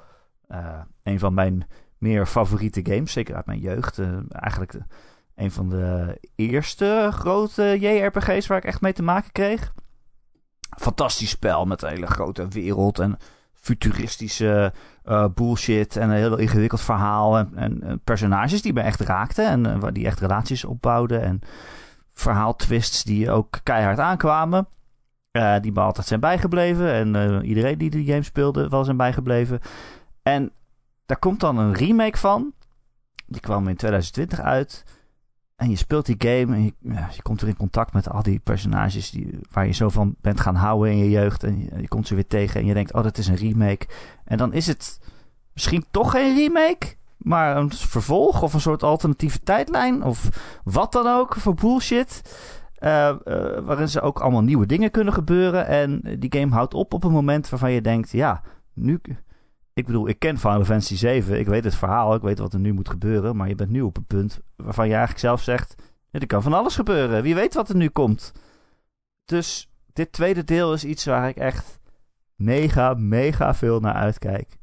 eh, 0.49 0.81
een 1.03 1.19
van 1.19 1.35
mijn 1.35 1.67
meer 1.99 2.27
favoriete 2.27 2.81
games, 2.85 3.13
zeker 3.13 3.35
uit 3.35 3.47
mijn 3.47 3.59
jeugd. 3.59 3.99
Eh, 3.99 4.09
eigenlijk 4.31 4.73
de- 4.73 4.85
een 5.35 5.51
van 5.51 5.69
de 5.69 6.19
eerste 6.37 7.09
grote 7.13 7.77
JRPG's 7.81 8.47
waar 8.47 8.59
ik 8.59 8.65
echt 8.65 8.81
mee 8.81 8.93
te 8.93 9.03
maken 9.03 9.33
kreeg. 9.33 9.73
Fantastisch 10.79 11.31
spel 11.31 11.65
met 11.65 11.83
een 11.83 11.89
hele 11.89 12.07
grote 12.07 12.49
wereld 12.49 12.99
en 12.99 13.17
futuristische 13.55 14.73
bullshit 15.35 15.97
en 15.97 16.11
een 16.11 16.17
heel 16.17 16.37
ingewikkeld 16.39 16.81
verhaal 16.81 17.39
en, 17.39 17.57
en, 17.57 18.01
personages 18.05 18.63
die 18.63 18.73
me 18.73 18.81
echt 18.81 19.01
raakten 19.01 19.47
en 19.47 19.81
waar 19.81 19.93
die 19.93 20.07
echt 20.07 20.21
relaties 20.21 20.65
opbouwden 20.65 21.23
en 21.23 21.41
verhaaltwists 22.13 23.05
die 23.05 23.31
ook 23.31 23.59
keihard 23.63 23.99
aankwamen. 23.99 24.69
Eh, 25.31 25.57
die 25.61 25.73
me 25.73 25.81
altijd 25.81 26.07
zijn 26.07 26.21
bijgebleven 26.21 26.93
en 26.93 27.17
eh, 27.17 27.49
iedereen 27.49 27.79
die 27.79 27.91
de 27.91 28.05
game 28.05 28.23
speelde 28.23 28.69
wel 28.69 28.85
zijn 28.85 28.97
bijgebleven. 28.97 29.61
En 30.23 30.53
daar 31.07 31.19
komt 31.19 31.41
dan 31.41 31.59
een 31.59 31.75
remake 31.75 32.19
van. 32.19 32.53
Die 33.27 33.41
kwam 33.41 33.69
in 33.69 33.77
2020 33.77 34.41
uit. 34.41 34.85
En 35.57 35.71
je 35.71 35.77
speelt 35.77 36.07
die 36.07 36.17
game 36.19 36.55
en 36.57 36.65
je, 36.65 36.75
ja, 36.79 37.09
je 37.13 37.23
komt 37.23 37.41
weer 37.41 37.51
in 37.51 37.57
contact 37.57 37.93
met 37.93 38.11
al 38.11 38.23
die 38.23 38.39
personages 38.39 39.11
die, 39.11 39.39
waar 39.51 39.67
je 39.67 39.73
zo 39.73 39.89
van 39.89 40.15
bent 40.21 40.41
gaan 40.41 40.55
houden 40.55 40.93
in 40.93 40.99
je 40.99 41.11
jeugd. 41.11 41.45
En 41.45 41.59
je, 41.59 41.81
je 41.81 41.89
komt 41.89 42.07
ze 42.07 42.15
weer 42.15 42.27
tegen 42.27 42.61
en 42.61 42.67
je 42.67 42.75
denkt, 42.75 42.93
oh, 42.93 43.03
dat 43.03 43.19
is 43.19 43.27
een 43.27 43.37
remake. 43.37 43.87
En 44.25 44.39
dan 44.39 44.53
is 44.53 44.67
het 44.67 45.01
misschien 45.53 45.85
toch 45.91 46.11
geen 46.11 46.37
remake, 46.37 46.95
maar 47.17 47.57
een 47.57 47.73
vervolg 47.73 48.43
of 48.43 48.55
een 48.55 48.61
soort 48.61 48.83
alternatieve 48.83 49.41
tijdlijn 49.41 50.03
of 50.03 50.29
wat 50.65 50.93
dan 50.93 51.07
ook 51.07 51.35
voor 51.35 51.55
bullshit. 51.55 52.23
Eh, 52.81 53.09
eh, 53.09 53.17
waarin 53.65 53.89
ze 53.89 54.01
ook 54.01 54.21
allemaal 54.21 54.43
nieuwe 54.43 54.67
dingen 54.67 54.91
kunnen 54.91 55.13
gebeuren. 55.13 55.67
En 55.67 56.01
die 56.19 56.33
game 56.39 56.55
houdt 56.55 56.75
op 56.75 56.95
op 56.95 57.05
een 57.05 57.13
moment 57.13 57.49
waarvan 57.49 57.73
je 57.73 57.81
denkt, 57.81 58.11
ja, 58.11 58.43
nu... 58.75 59.01
Ik 59.73 59.87
bedoel, 59.87 60.09
ik 60.09 60.19
ken 60.19 60.39
Final 60.39 60.65
Fantasy 60.65 60.97
7. 60.97 61.39
Ik 61.39 61.47
weet 61.47 61.65
het 61.65 61.75
verhaal. 61.75 62.15
Ik 62.15 62.23
weet 62.23 62.39
wat 62.39 62.53
er 62.53 62.61
nu 62.61 62.73
moet 62.73 62.89
gebeuren. 62.89 63.37
Maar 63.37 63.49
je 63.49 63.55
bent 63.55 63.71
nu 63.71 63.81
op 63.81 63.97
een 63.97 64.07
punt 64.07 64.41
waarvan 64.57 64.87
je 64.87 64.91
eigenlijk 64.91 65.21
zelf 65.21 65.43
zegt... 65.43 65.75
Er 66.11 66.27
kan 66.27 66.43
van 66.43 66.53
alles 66.53 66.75
gebeuren. 66.75 67.23
Wie 67.23 67.35
weet 67.35 67.55
wat 67.55 67.69
er 67.69 67.77
nu 67.77 67.89
komt. 67.89 68.33
Dus 69.25 69.71
dit 69.93 70.13
tweede 70.13 70.45
deel 70.45 70.73
is 70.73 70.85
iets 70.85 71.05
waar 71.05 71.29
ik 71.29 71.37
echt 71.37 71.81
mega, 72.35 72.95
mega 72.95 73.55
veel 73.55 73.81
naar 73.81 73.95
uitkijk. 73.95 74.59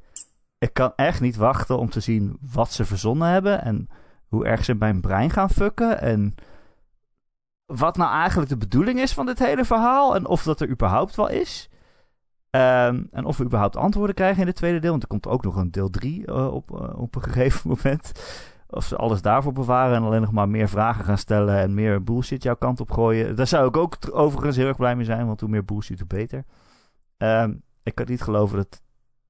Ik 0.57 0.73
kan 0.73 0.93
echt 0.95 1.21
niet 1.21 1.35
wachten 1.35 1.77
om 1.77 1.89
te 1.89 1.99
zien 1.99 2.37
wat 2.41 2.71
ze 2.71 2.85
verzonnen 2.85 3.27
hebben. 3.27 3.61
En 3.61 3.89
hoe 4.27 4.45
erg 4.45 4.63
ze 4.63 4.73
mijn 4.73 5.01
brein 5.01 5.29
gaan 5.29 5.49
fucken. 5.49 6.01
En 6.01 6.35
wat 7.67 7.97
nou 7.97 8.11
eigenlijk 8.11 8.49
de 8.49 8.57
bedoeling 8.57 8.99
is 8.99 9.13
van 9.13 9.25
dit 9.25 9.39
hele 9.39 9.65
verhaal. 9.65 10.15
En 10.15 10.27
of 10.27 10.43
dat 10.43 10.61
er 10.61 10.69
überhaupt 10.69 11.15
wel 11.15 11.29
is. 11.29 11.69
Ehm, 12.49 13.03
en 13.11 13.25
of 13.25 13.37
we 13.37 13.43
überhaupt 13.43 13.75
antwoorden 13.75 14.15
krijgen 14.15 14.41
in 14.41 14.47
het 14.47 14.55
tweede 14.55 14.79
deel. 14.79 14.89
Want 14.89 15.03
er 15.03 15.09
komt 15.09 15.27
ook 15.27 15.43
nog 15.43 15.55
een 15.55 15.71
deel 15.71 15.89
3 15.89 16.51
op, 16.51 16.71
eh, 16.71 16.99
op 16.99 17.15
een 17.15 17.21
gegeven 17.31 17.69
moment. 17.69 18.11
Of 18.69 18.85
ze 18.85 18.95
alles 18.95 19.21
daarvoor 19.21 19.53
bewaren 19.53 19.95
en 19.95 20.03
alleen 20.03 20.21
nog 20.21 20.31
maar 20.31 20.49
meer 20.49 20.69
vragen 20.69 21.05
gaan 21.05 21.17
stellen 21.17 21.57
en 21.57 21.73
meer 21.73 22.03
bullshit 22.03 22.43
jouw 22.43 22.55
kant 22.55 22.79
op 22.79 22.91
gooien. 22.91 23.35
Daar 23.35 23.47
zou 23.47 23.67
ik 23.67 23.77
ook 23.77 23.97
overigens 24.11 24.55
heel 24.55 24.67
erg 24.67 24.77
blij 24.77 24.95
mee 24.95 25.05
zijn, 25.05 25.27
want 25.27 25.39
hoe 25.39 25.49
meer 25.49 25.65
bullshit, 25.65 25.99
hoe 25.99 26.07
beter. 26.07 26.43
Ehm, 27.17 27.53
ik 27.83 27.95
kan 27.95 28.05
niet 28.09 28.21
geloven 28.21 28.57
dat 28.57 28.81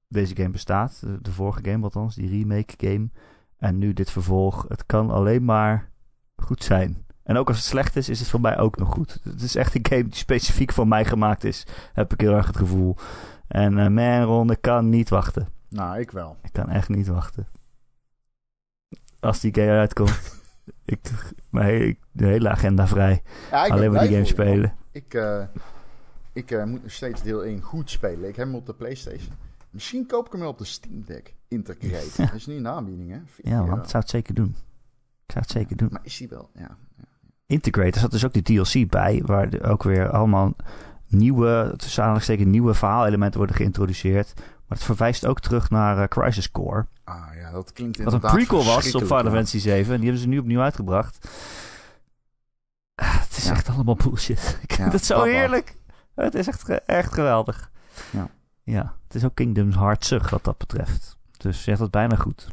deze 0.08 0.36
game 0.36 0.50
bestaat. 0.50 1.00
De, 1.00 1.20
de 1.22 1.32
vorige 1.32 1.64
game 1.64 1.84
althans, 1.84 2.14
die 2.14 2.28
remake 2.30 2.74
game. 2.76 3.10
En 3.56 3.78
nu 3.78 3.92
dit 3.92 4.10
vervolg. 4.10 4.64
Het 4.68 4.86
kan 4.86 5.10
alleen 5.10 5.44
maar 5.44 5.90
goed 6.36 6.64
zijn. 6.64 7.06
En 7.28 7.36
ook 7.36 7.48
als 7.48 7.56
het 7.56 7.66
slecht 7.66 7.96
is, 7.96 8.08
is 8.08 8.18
het 8.18 8.28
voor 8.28 8.40
mij 8.40 8.58
ook 8.58 8.76
nog 8.76 8.92
goed. 8.92 9.20
Het 9.22 9.42
is 9.42 9.54
echt 9.54 9.74
een 9.74 9.86
game 9.88 10.02
die 10.02 10.14
specifiek 10.14 10.72
voor 10.72 10.88
mij 10.88 11.04
gemaakt 11.04 11.44
is. 11.44 11.66
Heb 11.92 12.12
ik 12.12 12.20
heel 12.20 12.32
erg 12.32 12.46
het 12.46 12.56
gevoel. 12.56 12.96
En 13.48 13.78
eh 13.78 13.88
man, 13.88 14.22
Ron, 14.22 14.50
ik 14.50 14.60
kan 14.60 14.88
niet 14.88 15.08
wachten. 15.08 15.48
Nou, 15.68 15.98
ik 15.98 16.10
wel. 16.10 16.36
Ik 16.42 16.52
kan 16.52 16.68
echt 16.68 16.88
niet 16.88 17.06
wachten. 17.06 17.48
Als 19.20 19.40
die 19.40 19.54
game 19.54 19.70
uitkomt. 19.70 20.40
ik, 20.84 21.00
mijn, 21.50 21.88
ik, 21.88 21.98
de 22.12 22.26
hele 22.26 22.48
agenda 22.48 22.86
vrij. 22.86 23.22
Ja, 23.50 23.66
Alleen 23.66 23.92
maar 23.92 24.00
die 24.00 24.12
game 24.12 24.24
spelen. 24.24 24.76
Ik, 24.92 25.14
eh, 25.14 25.44
ik 26.32 26.50
eh, 26.50 26.64
moet 26.64 26.82
nog 26.82 26.92
steeds 26.92 27.22
deel 27.22 27.44
1 27.44 27.62
goed 27.62 27.90
spelen. 27.90 28.28
Ik 28.28 28.36
heb 28.36 28.46
hem 28.46 28.54
op 28.54 28.66
de 28.66 28.74
PlayStation. 28.74 29.32
Misschien 29.70 30.06
koop 30.06 30.26
ik 30.26 30.32
hem 30.32 30.40
wel 30.40 30.50
op 30.50 30.58
de 30.58 30.64
Steam 30.64 31.04
Deck. 31.04 31.34
Integrate. 31.48 32.22
Dat 32.22 32.34
is 32.34 32.46
nu 32.46 32.56
een 32.56 32.68
aanbieding, 32.68 33.10
hè? 33.10 33.20
40 33.26 33.52
Ja, 33.52 33.64
man, 33.64 33.78
ik 33.78 33.88
zou 33.88 34.02
het 34.02 34.10
zeker 34.10 34.34
doen. 34.34 34.56
Ik 35.26 35.32
zou 35.32 35.44
het 35.44 35.50
zeker 35.50 35.76
doen. 35.76 35.88
Maar 35.92 36.04
is 36.04 36.18
hij 36.18 36.28
wel? 36.28 36.50
Ja. 36.54 36.78
Integrate, 37.52 37.90
er 37.94 38.00
zat 38.00 38.10
dus 38.10 38.24
ook 38.24 38.32
die 38.32 38.42
DLC 38.42 38.90
bij, 38.90 39.22
waar 39.24 39.48
ook 39.62 39.82
weer 39.82 40.10
allemaal 40.10 40.52
nieuwe, 41.06 41.74
tussen 41.76 42.00
aanhalingstekens 42.02 42.48
nieuwe 42.48 42.74
verhaalelementen 42.74 43.38
worden 43.38 43.56
geïntroduceerd. 43.56 44.32
Maar 44.36 44.78
het 44.78 44.86
verwijst 44.86 45.26
ook 45.26 45.40
terug 45.40 45.70
naar 45.70 45.98
eh, 45.98 46.08
Crisis 46.08 46.50
Core. 46.50 46.86
Ah 47.04 47.26
ja, 47.34 47.50
dat 47.50 47.72
klinkt 47.72 47.96
Wat 47.96 48.06
een 48.06 48.12
inderdaad 48.12 48.36
prequel 48.36 48.64
was 48.64 48.94
op 48.94 49.02
Final. 49.02 49.22
Fantasy 49.22 49.58
7. 49.58 49.90
En 49.92 49.96
die 49.96 50.04
hebben 50.04 50.22
ze 50.22 50.28
nu 50.28 50.38
opnieuw 50.38 50.60
uitgebracht. 50.60 51.28
Ah, 52.94 53.20
het 53.20 53.36
is 53.36 53.44
Ja. 53.44 53.50
echt 53.50 53.68
allemaal 53.68 53.96
bullshit. 53.96 54.58
Ik 54.62 54.70
Ja, 54.70 54.76
vind 54.76 54.92
het 54.92 55.04
zo 55.04 55.22
heerlijk. 55.22 55.76
Het 56.14 56.34
is 56.34 56.46
echt, 56.48 56.68
echt 56.84 57.12
geweldig. 57.12 57.70
Ja. 58.10 58.28
ja, 58.62 58.94
het 59.06 59.14
is 59.14 59.24
ook 59.24 59.34
Kingdom's 59.34 59.74
Heartsug 59.76 60.30
wat 60.30 60.44
dat 60.44 60.58
betreft. 60.58 61.16
Dus 61.36 61.56
je 61.56 61.62
zegt 61.62 61.78
dat 61.78 61.90
bijna 61.90 62.16
goed. 62.16 62.48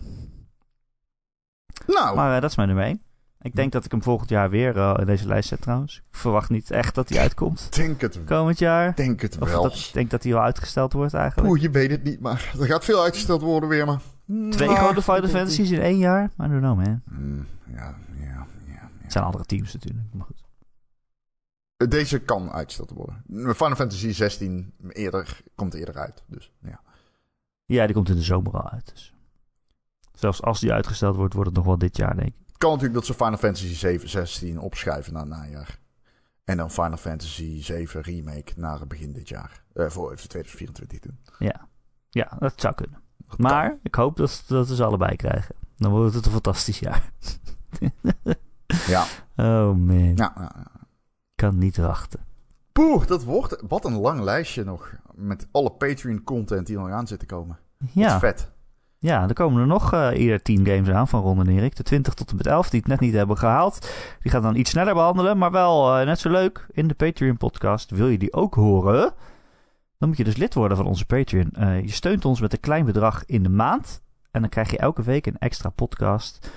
Nou, 1.87 2.15
Maar 2.15 2.35
eh, 2.35 2.41
dat 2.41 2.49
is 2.49 2.55
mijn 2.55 2.67
nummer 2.67 2.85
1. 2.85 3.01
Ik 3.45 3.55
denk 3.55 3.71
dat 3.71 3.85
ik 3.85 3.91
hem 3.91 4.03
volgend 4.03 4.29
jaar 4.29 4.49
weer 4.49 4.77
eh, 4.77 4.93
in 4.99 5.05
deze 5.05 5.27
lijst 5.27 5.49
zet 5.49 5.61
trouwens. 5.61 5.95
Ik 6.11 6.17
verwacht 6.17 6.49
niet 6.49 6.71
echt 6.71 6.95
dat 6.95 7.09
hij 7.09 7.19
uitkomt 7.19 7.75
denk 7.75 8.01
het, 8.01 8.19
komend 8.25 8.59
jaar. 8.59 8.95
denk 8.95 9.21
het 9.21 9.37
Of 9.39 9.49
wel. 9.49 9.63
dat, 9.63 9.73
ik 9.73 9.89
denk 9.93 10.09
dat 10.09 10.23
hij 10.23 10.31
wel 10.31 10.41
uitgesteld 10.41 10.93
wordt 10.93 11.13
eigenlijk. 11.13 11.49
Oeh, 11.49 11.61
je 11.61 11.69
weet 11.69 11.91
het 11.91 12.03
niet, 12.03 12.19
maar 12.19 12.53
er 12.59 12.65
gaat 12.65 12.85
veel 12.85 13.03
uitgesteld 13.03 13.41
worden 13.41 13.69
weer, 13.69 13.85
maar... 13.85 14.01
Twee 14.49 14.67
Nou, 14.67 14.79
grote 14.79 15.01
Final 15.01 15.27
Fantasies 15.27 15.71
in 15.71 15.79
één 15.79 15.97
jaar? 15.97 16.23
I 16.23 16.47
don't 16.47 16.59
know 16.59 16.75
man. 16.75 17.01
Hmm, 17.05 17.45
ja, 17.73 17.95
ja, 18.19 18.25
ja, 18.25 18.47
ja. 18.65 18.89
Het 19.01 19.11
zijn 19.11 19.23
andere 19.23 19.45
teams 19.45 19.73
natuurlijk. 19.73 20.05
Maar 20.11 20.25
goed. 20.25 20.43
Deze 21.89 22.19
kan 22.19 22.51
uitgesteld 22.51 22.91
worden. 22.91 23.23
Final 23.55 23.75
Fantasy 23.75 24.11
16 24.11 24.73
eerder, 24.89 25.41
komt 25.55 25.73
eerder 25.73 25.97
uit, 25.97 26.23
dus 26.27 26.51
ja. 26.61 26.81
Ja, 27.65 27.85
die 27.85 27.95
komt 27.95 28.09
in 28.09 28.15
de 28.15 28.21
zomer 28.21 28.53
al 28.53 28.69
uit. 28.69 28.91
Dus. 28.93 29.13
Zelfs 30.13 30.41
als 30.41 30.59
die 30.59 30.73
uitgesteld 30.73 31.15
wordt, 31.15 31.33
wordt 31.33 31.49
het 31.49 31.57
nog 31.57 31.67
wel 31.67 31.77
dit 31.77 31.97
jaar, 31.97 32.15
denk 32.15 32.27
ik. 32.27 32.44
Kan 32.65 32.73
natuurlijk 32.73 33.05
dat 33.05 33.15
ze 33.15 33.23
Final 33.23 33.37
Fantasy 33.37 33.75
7, 33.75 34.09
16 34.09 34.59
opschuiven 34.59 35.13
naar 35.13 35.21
het 35.21 35.31
najaar. 35.31 35.79
En 36.43 36.57
dan 36.57 36.71
Final 36.71 36.97
Fantasy 36.97 37.63
7 37.63 38.01
Remake 38.01 38.53
naar 38.55 38.87
begin 38.87 39.13
dit 39.13 39.29
jaar. 39.29 39.63
Eh, 39.73 39.89
voor 39.89 40.11
even 40.11 40.29
2024 40.29 40.99
doen. 40.99 41.19
Ja, 41.39 41.67
ja 42.09 42.37
dat 42.39 42.53
zou 42.55 42.75
kunnen. 42.75 43.01
Dat 43.27 43.37
Maar 43.37 43.77
ik 43.81 43.95
hoop 43.95 44.17
dat, 44.17 44.43
dat 44.47 44.67
we 44.67 44.75
ze 44.75 44.83
allebei 44.83 45.15
krijgen. 45.15 45.55
Dan 45.77 45.91
wordt 45.91 46.13
het 46.13 46.25
een 46.25 46.31
fantastisch 46.31 46.79
jaar. 46.79 47.11
Ja, 48.87 49.05
Oh 49.35 49.75
man, 49.75 50.15
ja, 50.15 50.33
ja, 50.35 50.51
ja. 50.55 50.71
ik 50.81 51.35
kan 51.35 51.57
niet 51.57 51.77
wachten. 51.77 52.19
Poeh, 52.71 53.05
dat 53.05 53.23
wordt... 53.23 53.63
Wat 53.67 53.85
een 53.85 53.99
lang 53.99 54.21
lijstje 54.21 54.63
nog. 54.63 54.93
Met 55.13 55.47
alle 55.51 55.71
Patreon-content 55.71 56.67
die 56.67 56.77
nog 56.77 56.89
aan 56.89 57.07
zit 57.07 57.19
te 57.19 57.25
komen. 57.25 57.59
Ja, 57.91 58.19
vet. 58.19 58.51
Ja, 59.05 59.27
er 59.27 59.33
komen 59.33 59.61
er 59.61 59.67
nog 59.67 59.93
eh 59.93 60.09
eerder 60.13 60.41
10 60.41 60.65
games 60.65 60.89
aan 60.89 61.07
van 61.07 61.21
Ron 61.21 61.39
en 61.39 61.47
Erik. 61.47 61.75
De 61.75 61.83
20 61.83 62.13
tot 62.13 62.29
en 62.29 62.35
met 62.35 62.47
11 62.47 62.69
die 62.69 62.79
het 62.79 62.89
net 62.89 62.99
niet 62.99 63.13
hebben 63.13 63.37
gehaald. 63.37 63.89
Die 64.21 64.31
gaan 64.31 64.41
dan 64.41 64.55
iets 64.55 64.69
sneller 64.69 64.93
behandelen, 64.93 65.37
maar 65.37 65.51
wel 65.51 65.97
eh, 65.97 66.05
net 66.05 66.19
zo 66.19 66.29
leuk 66.29 66.67
in 66.71 66.87
de 66.87 66.93
Patreon 66.93 67.37
podcast. 67.37 67.91
Wil 67.91 68.07
je 68.07 68.17
die 68.17 68.33
ook 68.33 68.55
horen? 68.55 69.13
dan 69.97 70.09
moet 70.09 70.17
je 70.17 70.23
dus 70.23 70.37
lid 70.37 70.53
worden 70.53 70.77
van 70.77 70.85
onze 70.85 71.05
Patreon. 71.05 71.51
Eh, 71.51 71.81
je 71.81 71.91
steunt 71.91 72.25
ons 72.25 72.41
met 72.41 72.53
een 72.53 72.59
klein 72.59 72.85
bedrag 72.85 73.25
in 73.25 73.43
de 73.43 73.49
maand. 73.49 74.01
En 74.31 74.41
dan 74.41 74.49
krijg 74.49 74.71
je 74.71 74.77
elke 74.77 75.03
week 75.03 75.25
een 75.25 75.37
extra 75.37 75.69
podcast. 75.69 76.51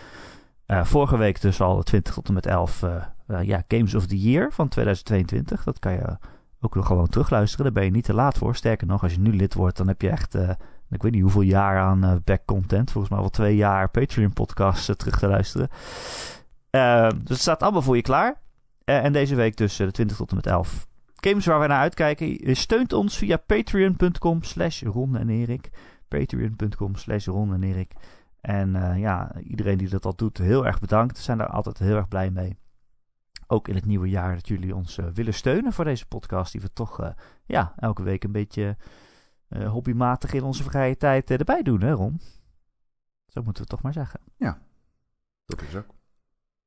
Vorige 0.67 1.17
week 1.17 1.41
dus 1.41 1.61
al 1.61 1.83
20 1.83 2.15
tot 2.15 2.29
en 2.29 2.35
met 2.35 2.47
11 2.47 2.83
uh, 2.83 3.43
ja, 3.43 3.63
Games 3.69 3.95
of 3.95 4.07
the 4.07 4.19
Year 4.19 4.53
van 4.53 4.69
2022. 4.69 5.65
Dat 5.65 5.79
kan 5.79 5.93
je 5.93 6.17
ook 6.61 6.75
nog 6.75 6.87
gewoon 6.87 7.09
terugluisteren. 7.09 7.65
Daar 7.65 7.75
ben 7.75 7.85
je 7.85 7.91
niet 7.91 8.05
te 8.05 8.15
laat 8.15 8.39
voor. 8.39 8.57
Sterker 8.57 8.87
nog, 8.87 9.03
als 9.03 9.13
je 9.13 9.21
nu 9.21 9.37
lid 9.37 9.55
wordt, 9.55 9.77
dan 9.77 9.89
heb 9.89 10.03
je 10.03 10.11
echt... 10.11 10.35
ik 10.91 11.03
weet 11.03 11.13
niet 11.13 11.23
hoeveel 11.23 11.41
jaar 11.41 11.79
aan 11.79 12.23
back 12.25 12.45
content. 12.45 12.91
Volgens 12.91 13.13
mij 13.13 13.23
wel 13.23 13.31
twee 13.31 13.57
jaar 13.57 13.91
Patreon 13.91 14.33
podcasts 14.33 14.97
terug 14.97 15.19
te 15.19 15.29
luisteren. 15.29 15.69
dus 16.71 17.29
het 17.29 17.39
staat 17.39 17.63
allemaal 17.63 17.83
voor 17.83 17.97
je 17.97 18.03
klaar. 18.03 18.41
en 18.85 19.13
deze 19.13 19.35
week 19.35 19.57
dus 19.57 19.77
de 19.77 19.91
20 19.91 20.17
tot 20.17 20.31
en 20.31 20.37
met 20.37 20.47
11 20.47 20.87
games 21.15 21.47
waar 21.47 21.61
we 21.61 21.67
naar 21.67 21.81
uitkijken. 21.81 22.57
Steunt 22.57 22.93
ons 22.93 23.17
via 23.17 23.37
patreon.com 23.37 24.43
slash 24.43 24.83
Ron 24.83 25.17
en 25.17 25.29
Erik. 25.29 25.71
Patreon.com 26.09 26.95
slash 26.95 27.27
Ron 27.27 27.53
en 27.53 27.63
Erik. 27.63 27.93
En 28.41 28.99
ja, 28.99 29.33
iedereen 29.43 29.79
die 29.79 29.89
dat 29.89 30.05
al 30.05 30.17
doet, 30.17 30.39
heel 30.39 30.67
erg 30.67 30.81
bedankt. 30.81 31.17
We 31.17 31.23
zijn 31.23 31.39
daar 31.39 31.49
altijd 31.49 31.79
heel 31.79 31.97
erg 31.97 32.09
blij 32.09 32.31
mee. 32.31 32.57
Ook 33.47 33.69
in 33.69 33.75
het 33.75 33.87
nieuwe 33.87 34.09
jaar 34.09 34.35
dat 34.35 34.49
jullie 34.49 34.75
ons 34.75 34.99
willen 35.15 35.35
steunen 35.35 35.73
voor 35.73 35.85
deze 35.85 36.07
podcast. 36.07 36.53
Die 36.53 36.61
we 36.61 36.73
toch 36.73 37.13
ja, 37.47 37.73
elke 37.77 38.03
week 38.03 38.25
een 38.25 38.33
beetje 38.33 38.77
hobbymatig 39.49 40.33
in 40.33 40.43
onze 40.43 40.63
vrije 40.63 40.97
tijd 40.97 41.31
erbij 41.31 41.63
doen, 41.63 41.81
hè 41.81 41.93
Ron? 41.93 42.21
Zo 43.27 43.43
moeten 43.43 43.63
we 43.63 43.69
toch 43.69 43.83
maar 43.83 43.93
zeggen. 43.93 44.21
Ja, 44.37 44.59
dat 45.47 45.63
is 45.63 45.77
ook. 45.77 45.97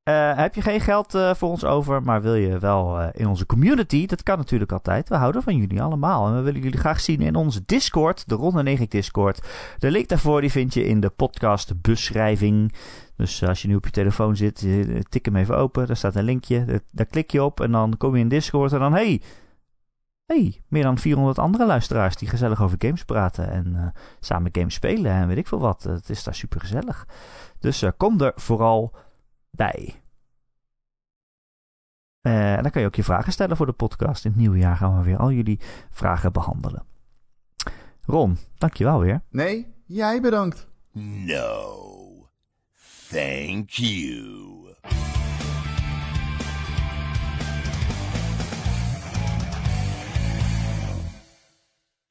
Uh, 0.10 0.38
heb 0.38 0.56
je 0.56 0.62
geen 0.62 0.82
geld 0.82 1.16
uh, 1.16 1.34
voor 1.34 1.50
ons 1.50 1.66
over, 1.66 2.04
maar 2.04 2.22
wil 2.22 2.36
je 2.36 2.60
wel 2.60 3.02
uh, 3.02 3.08
in 3.12 3.28
onze 3.28 3.46
community? 3.46 4.06
Dat 4.06 4.24
kan 4.24 4.38
natuurlijk 4.38 4.72
altijd. 4.72 5.10
We 5.10 5.16
houden 5.16 5.44
van 5.44 5.56
jullie 5.56 5.82
allemaal. 5.82 6.28
En 6.28 6.36
we 6.36 6.42
willen 6.42 6.62
jullie 6.62 6.80
graag 6.80 7.00
zien 7.00 7.22
in 7.22 7.36
onze 7.36 7.64
Discord, 7.66 8.30
de 8.30 8.36
Ronde 8.36 8.64
9 8.64 8.90
Discord. 8.90 9.48
De 9.78 9.92
link 9.92 10.08
daarvoor 10.08 10.42
die 10.42 10.52
vind 10.52 10.74
je 10.74 10.86
in 10.86 11.00
de 11.00 11.10
podcast 11.10 11.82
beschrijving. 11.82 12.76
Dus 13.16 13.44
als 13.44 13.62
je 13.62 13.68
nu 13.68 13.76
op 13.76 13.86
je 13.86 13.92
telefoon 13.92 14.36
zit, 14.36 14.68
tik 15.10 15.26
hem 15.26 15.36
even 15.36 15.58
open. 15.58 15.88
Daar 15.88 15.98
staat 15.98 16.16
een 16.16 16.24
linkje. 16.24 16.82
Daar 16.92 17.06
klik 17.06 17.32
je 17.32 17.44
op 17.44 17.60
en 17.60 17.72
dan 17.72 17.98
kom 17.98 18.16
je 18.16 18.22
in 18.22 18.28
Discord. 18.28 18.74
En 18.74 18.80
dan, 18.80 18.94
hey, 18.94 19.22
hey, 20.32 20.62
meer 20.68 20.84
dan 20.84 20.98
400 20.98 21.40
andere 21.40 21.66
luisteraars 21.66 22.16
die 22.16 22.28
gezellig 22.28 22.62
over 22.62 22.78
games 22.80 23.04
praten. 23.04 23.50
En 23.50 23.94
samen 24.20 24.50
games 24.54 24.74
spelen 24.74 25.12
en 25.12 25.28
weet 25.28 25.38
ik 25.38 25.48
veel 25.48 25.60
wat. 25.60 25.84
Het 25.84 26.10
is 26.10 26.24
daar 26.24 26.36
super 26.36 26.60
gezellig. 26.60 27.08
Dus 27.60 27.84
kom 27.98 28.22
er 28.22 28.32
vooral 28.36 28.96
bij. 29.50 30.02
Uh, 32.22 32.54
en 32.56 32.62
dan 32.62 32.72
kan 32.72 32.82
je 32.82 32.88
ook 32.88 32.96
je 32.96 33.04
vragen 33.04 33.32
stellen 33.32 33.58
voor 33.58 33.66
de 33.66 33.72
podcast. 33.72 34.26
In 34.26 34.32
het 34.32 34.40
nieuwe 34.40 34.58
jaar 34.58 34.76
gaan 34.76 34.98
we 34.98 35.04
weer 35.04 35.18
al 35.18 35.32
jullie 35.32 35.60
vragen 35.90 36.32
behandelen. 36.32 36.84
Ron, 38.06 38.38
dankjewel 38.58 39.00
weer. 39.00 39.22
Nee, 39.30 39.74
jij 39.86 40.22
bedankt. 40.22 40.68
No, 40.92 42.30
thank 43.10 43.70
you. 43.70 44.76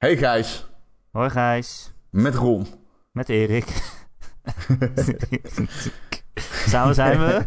Hey 0.00 0.16
Gijs. 0.16 0.66
Hoi 1.10 1.30
Gijs. 1.30 1.92
Met 2.10 2.34
Ron. 2.34 2.66
Met 3.12 3.28
Erik. 3.28 3.64
Samen 6.68 6.94
zijn 6.94 7.18
we. 7.18 7.46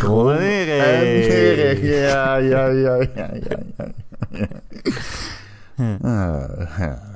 Ron 0.00 0.32
en 0.32 0.38
Erik. 0.38 1.82
Ja, 1.82 2.36
ja, 2.36 2.66
ja, 2.66 2.94
ja, 2.94 3.30
ja. 3.34 3.58
ja. 4.30 4.48
Uh, 5.76 6.78
ja. 6.78 7.11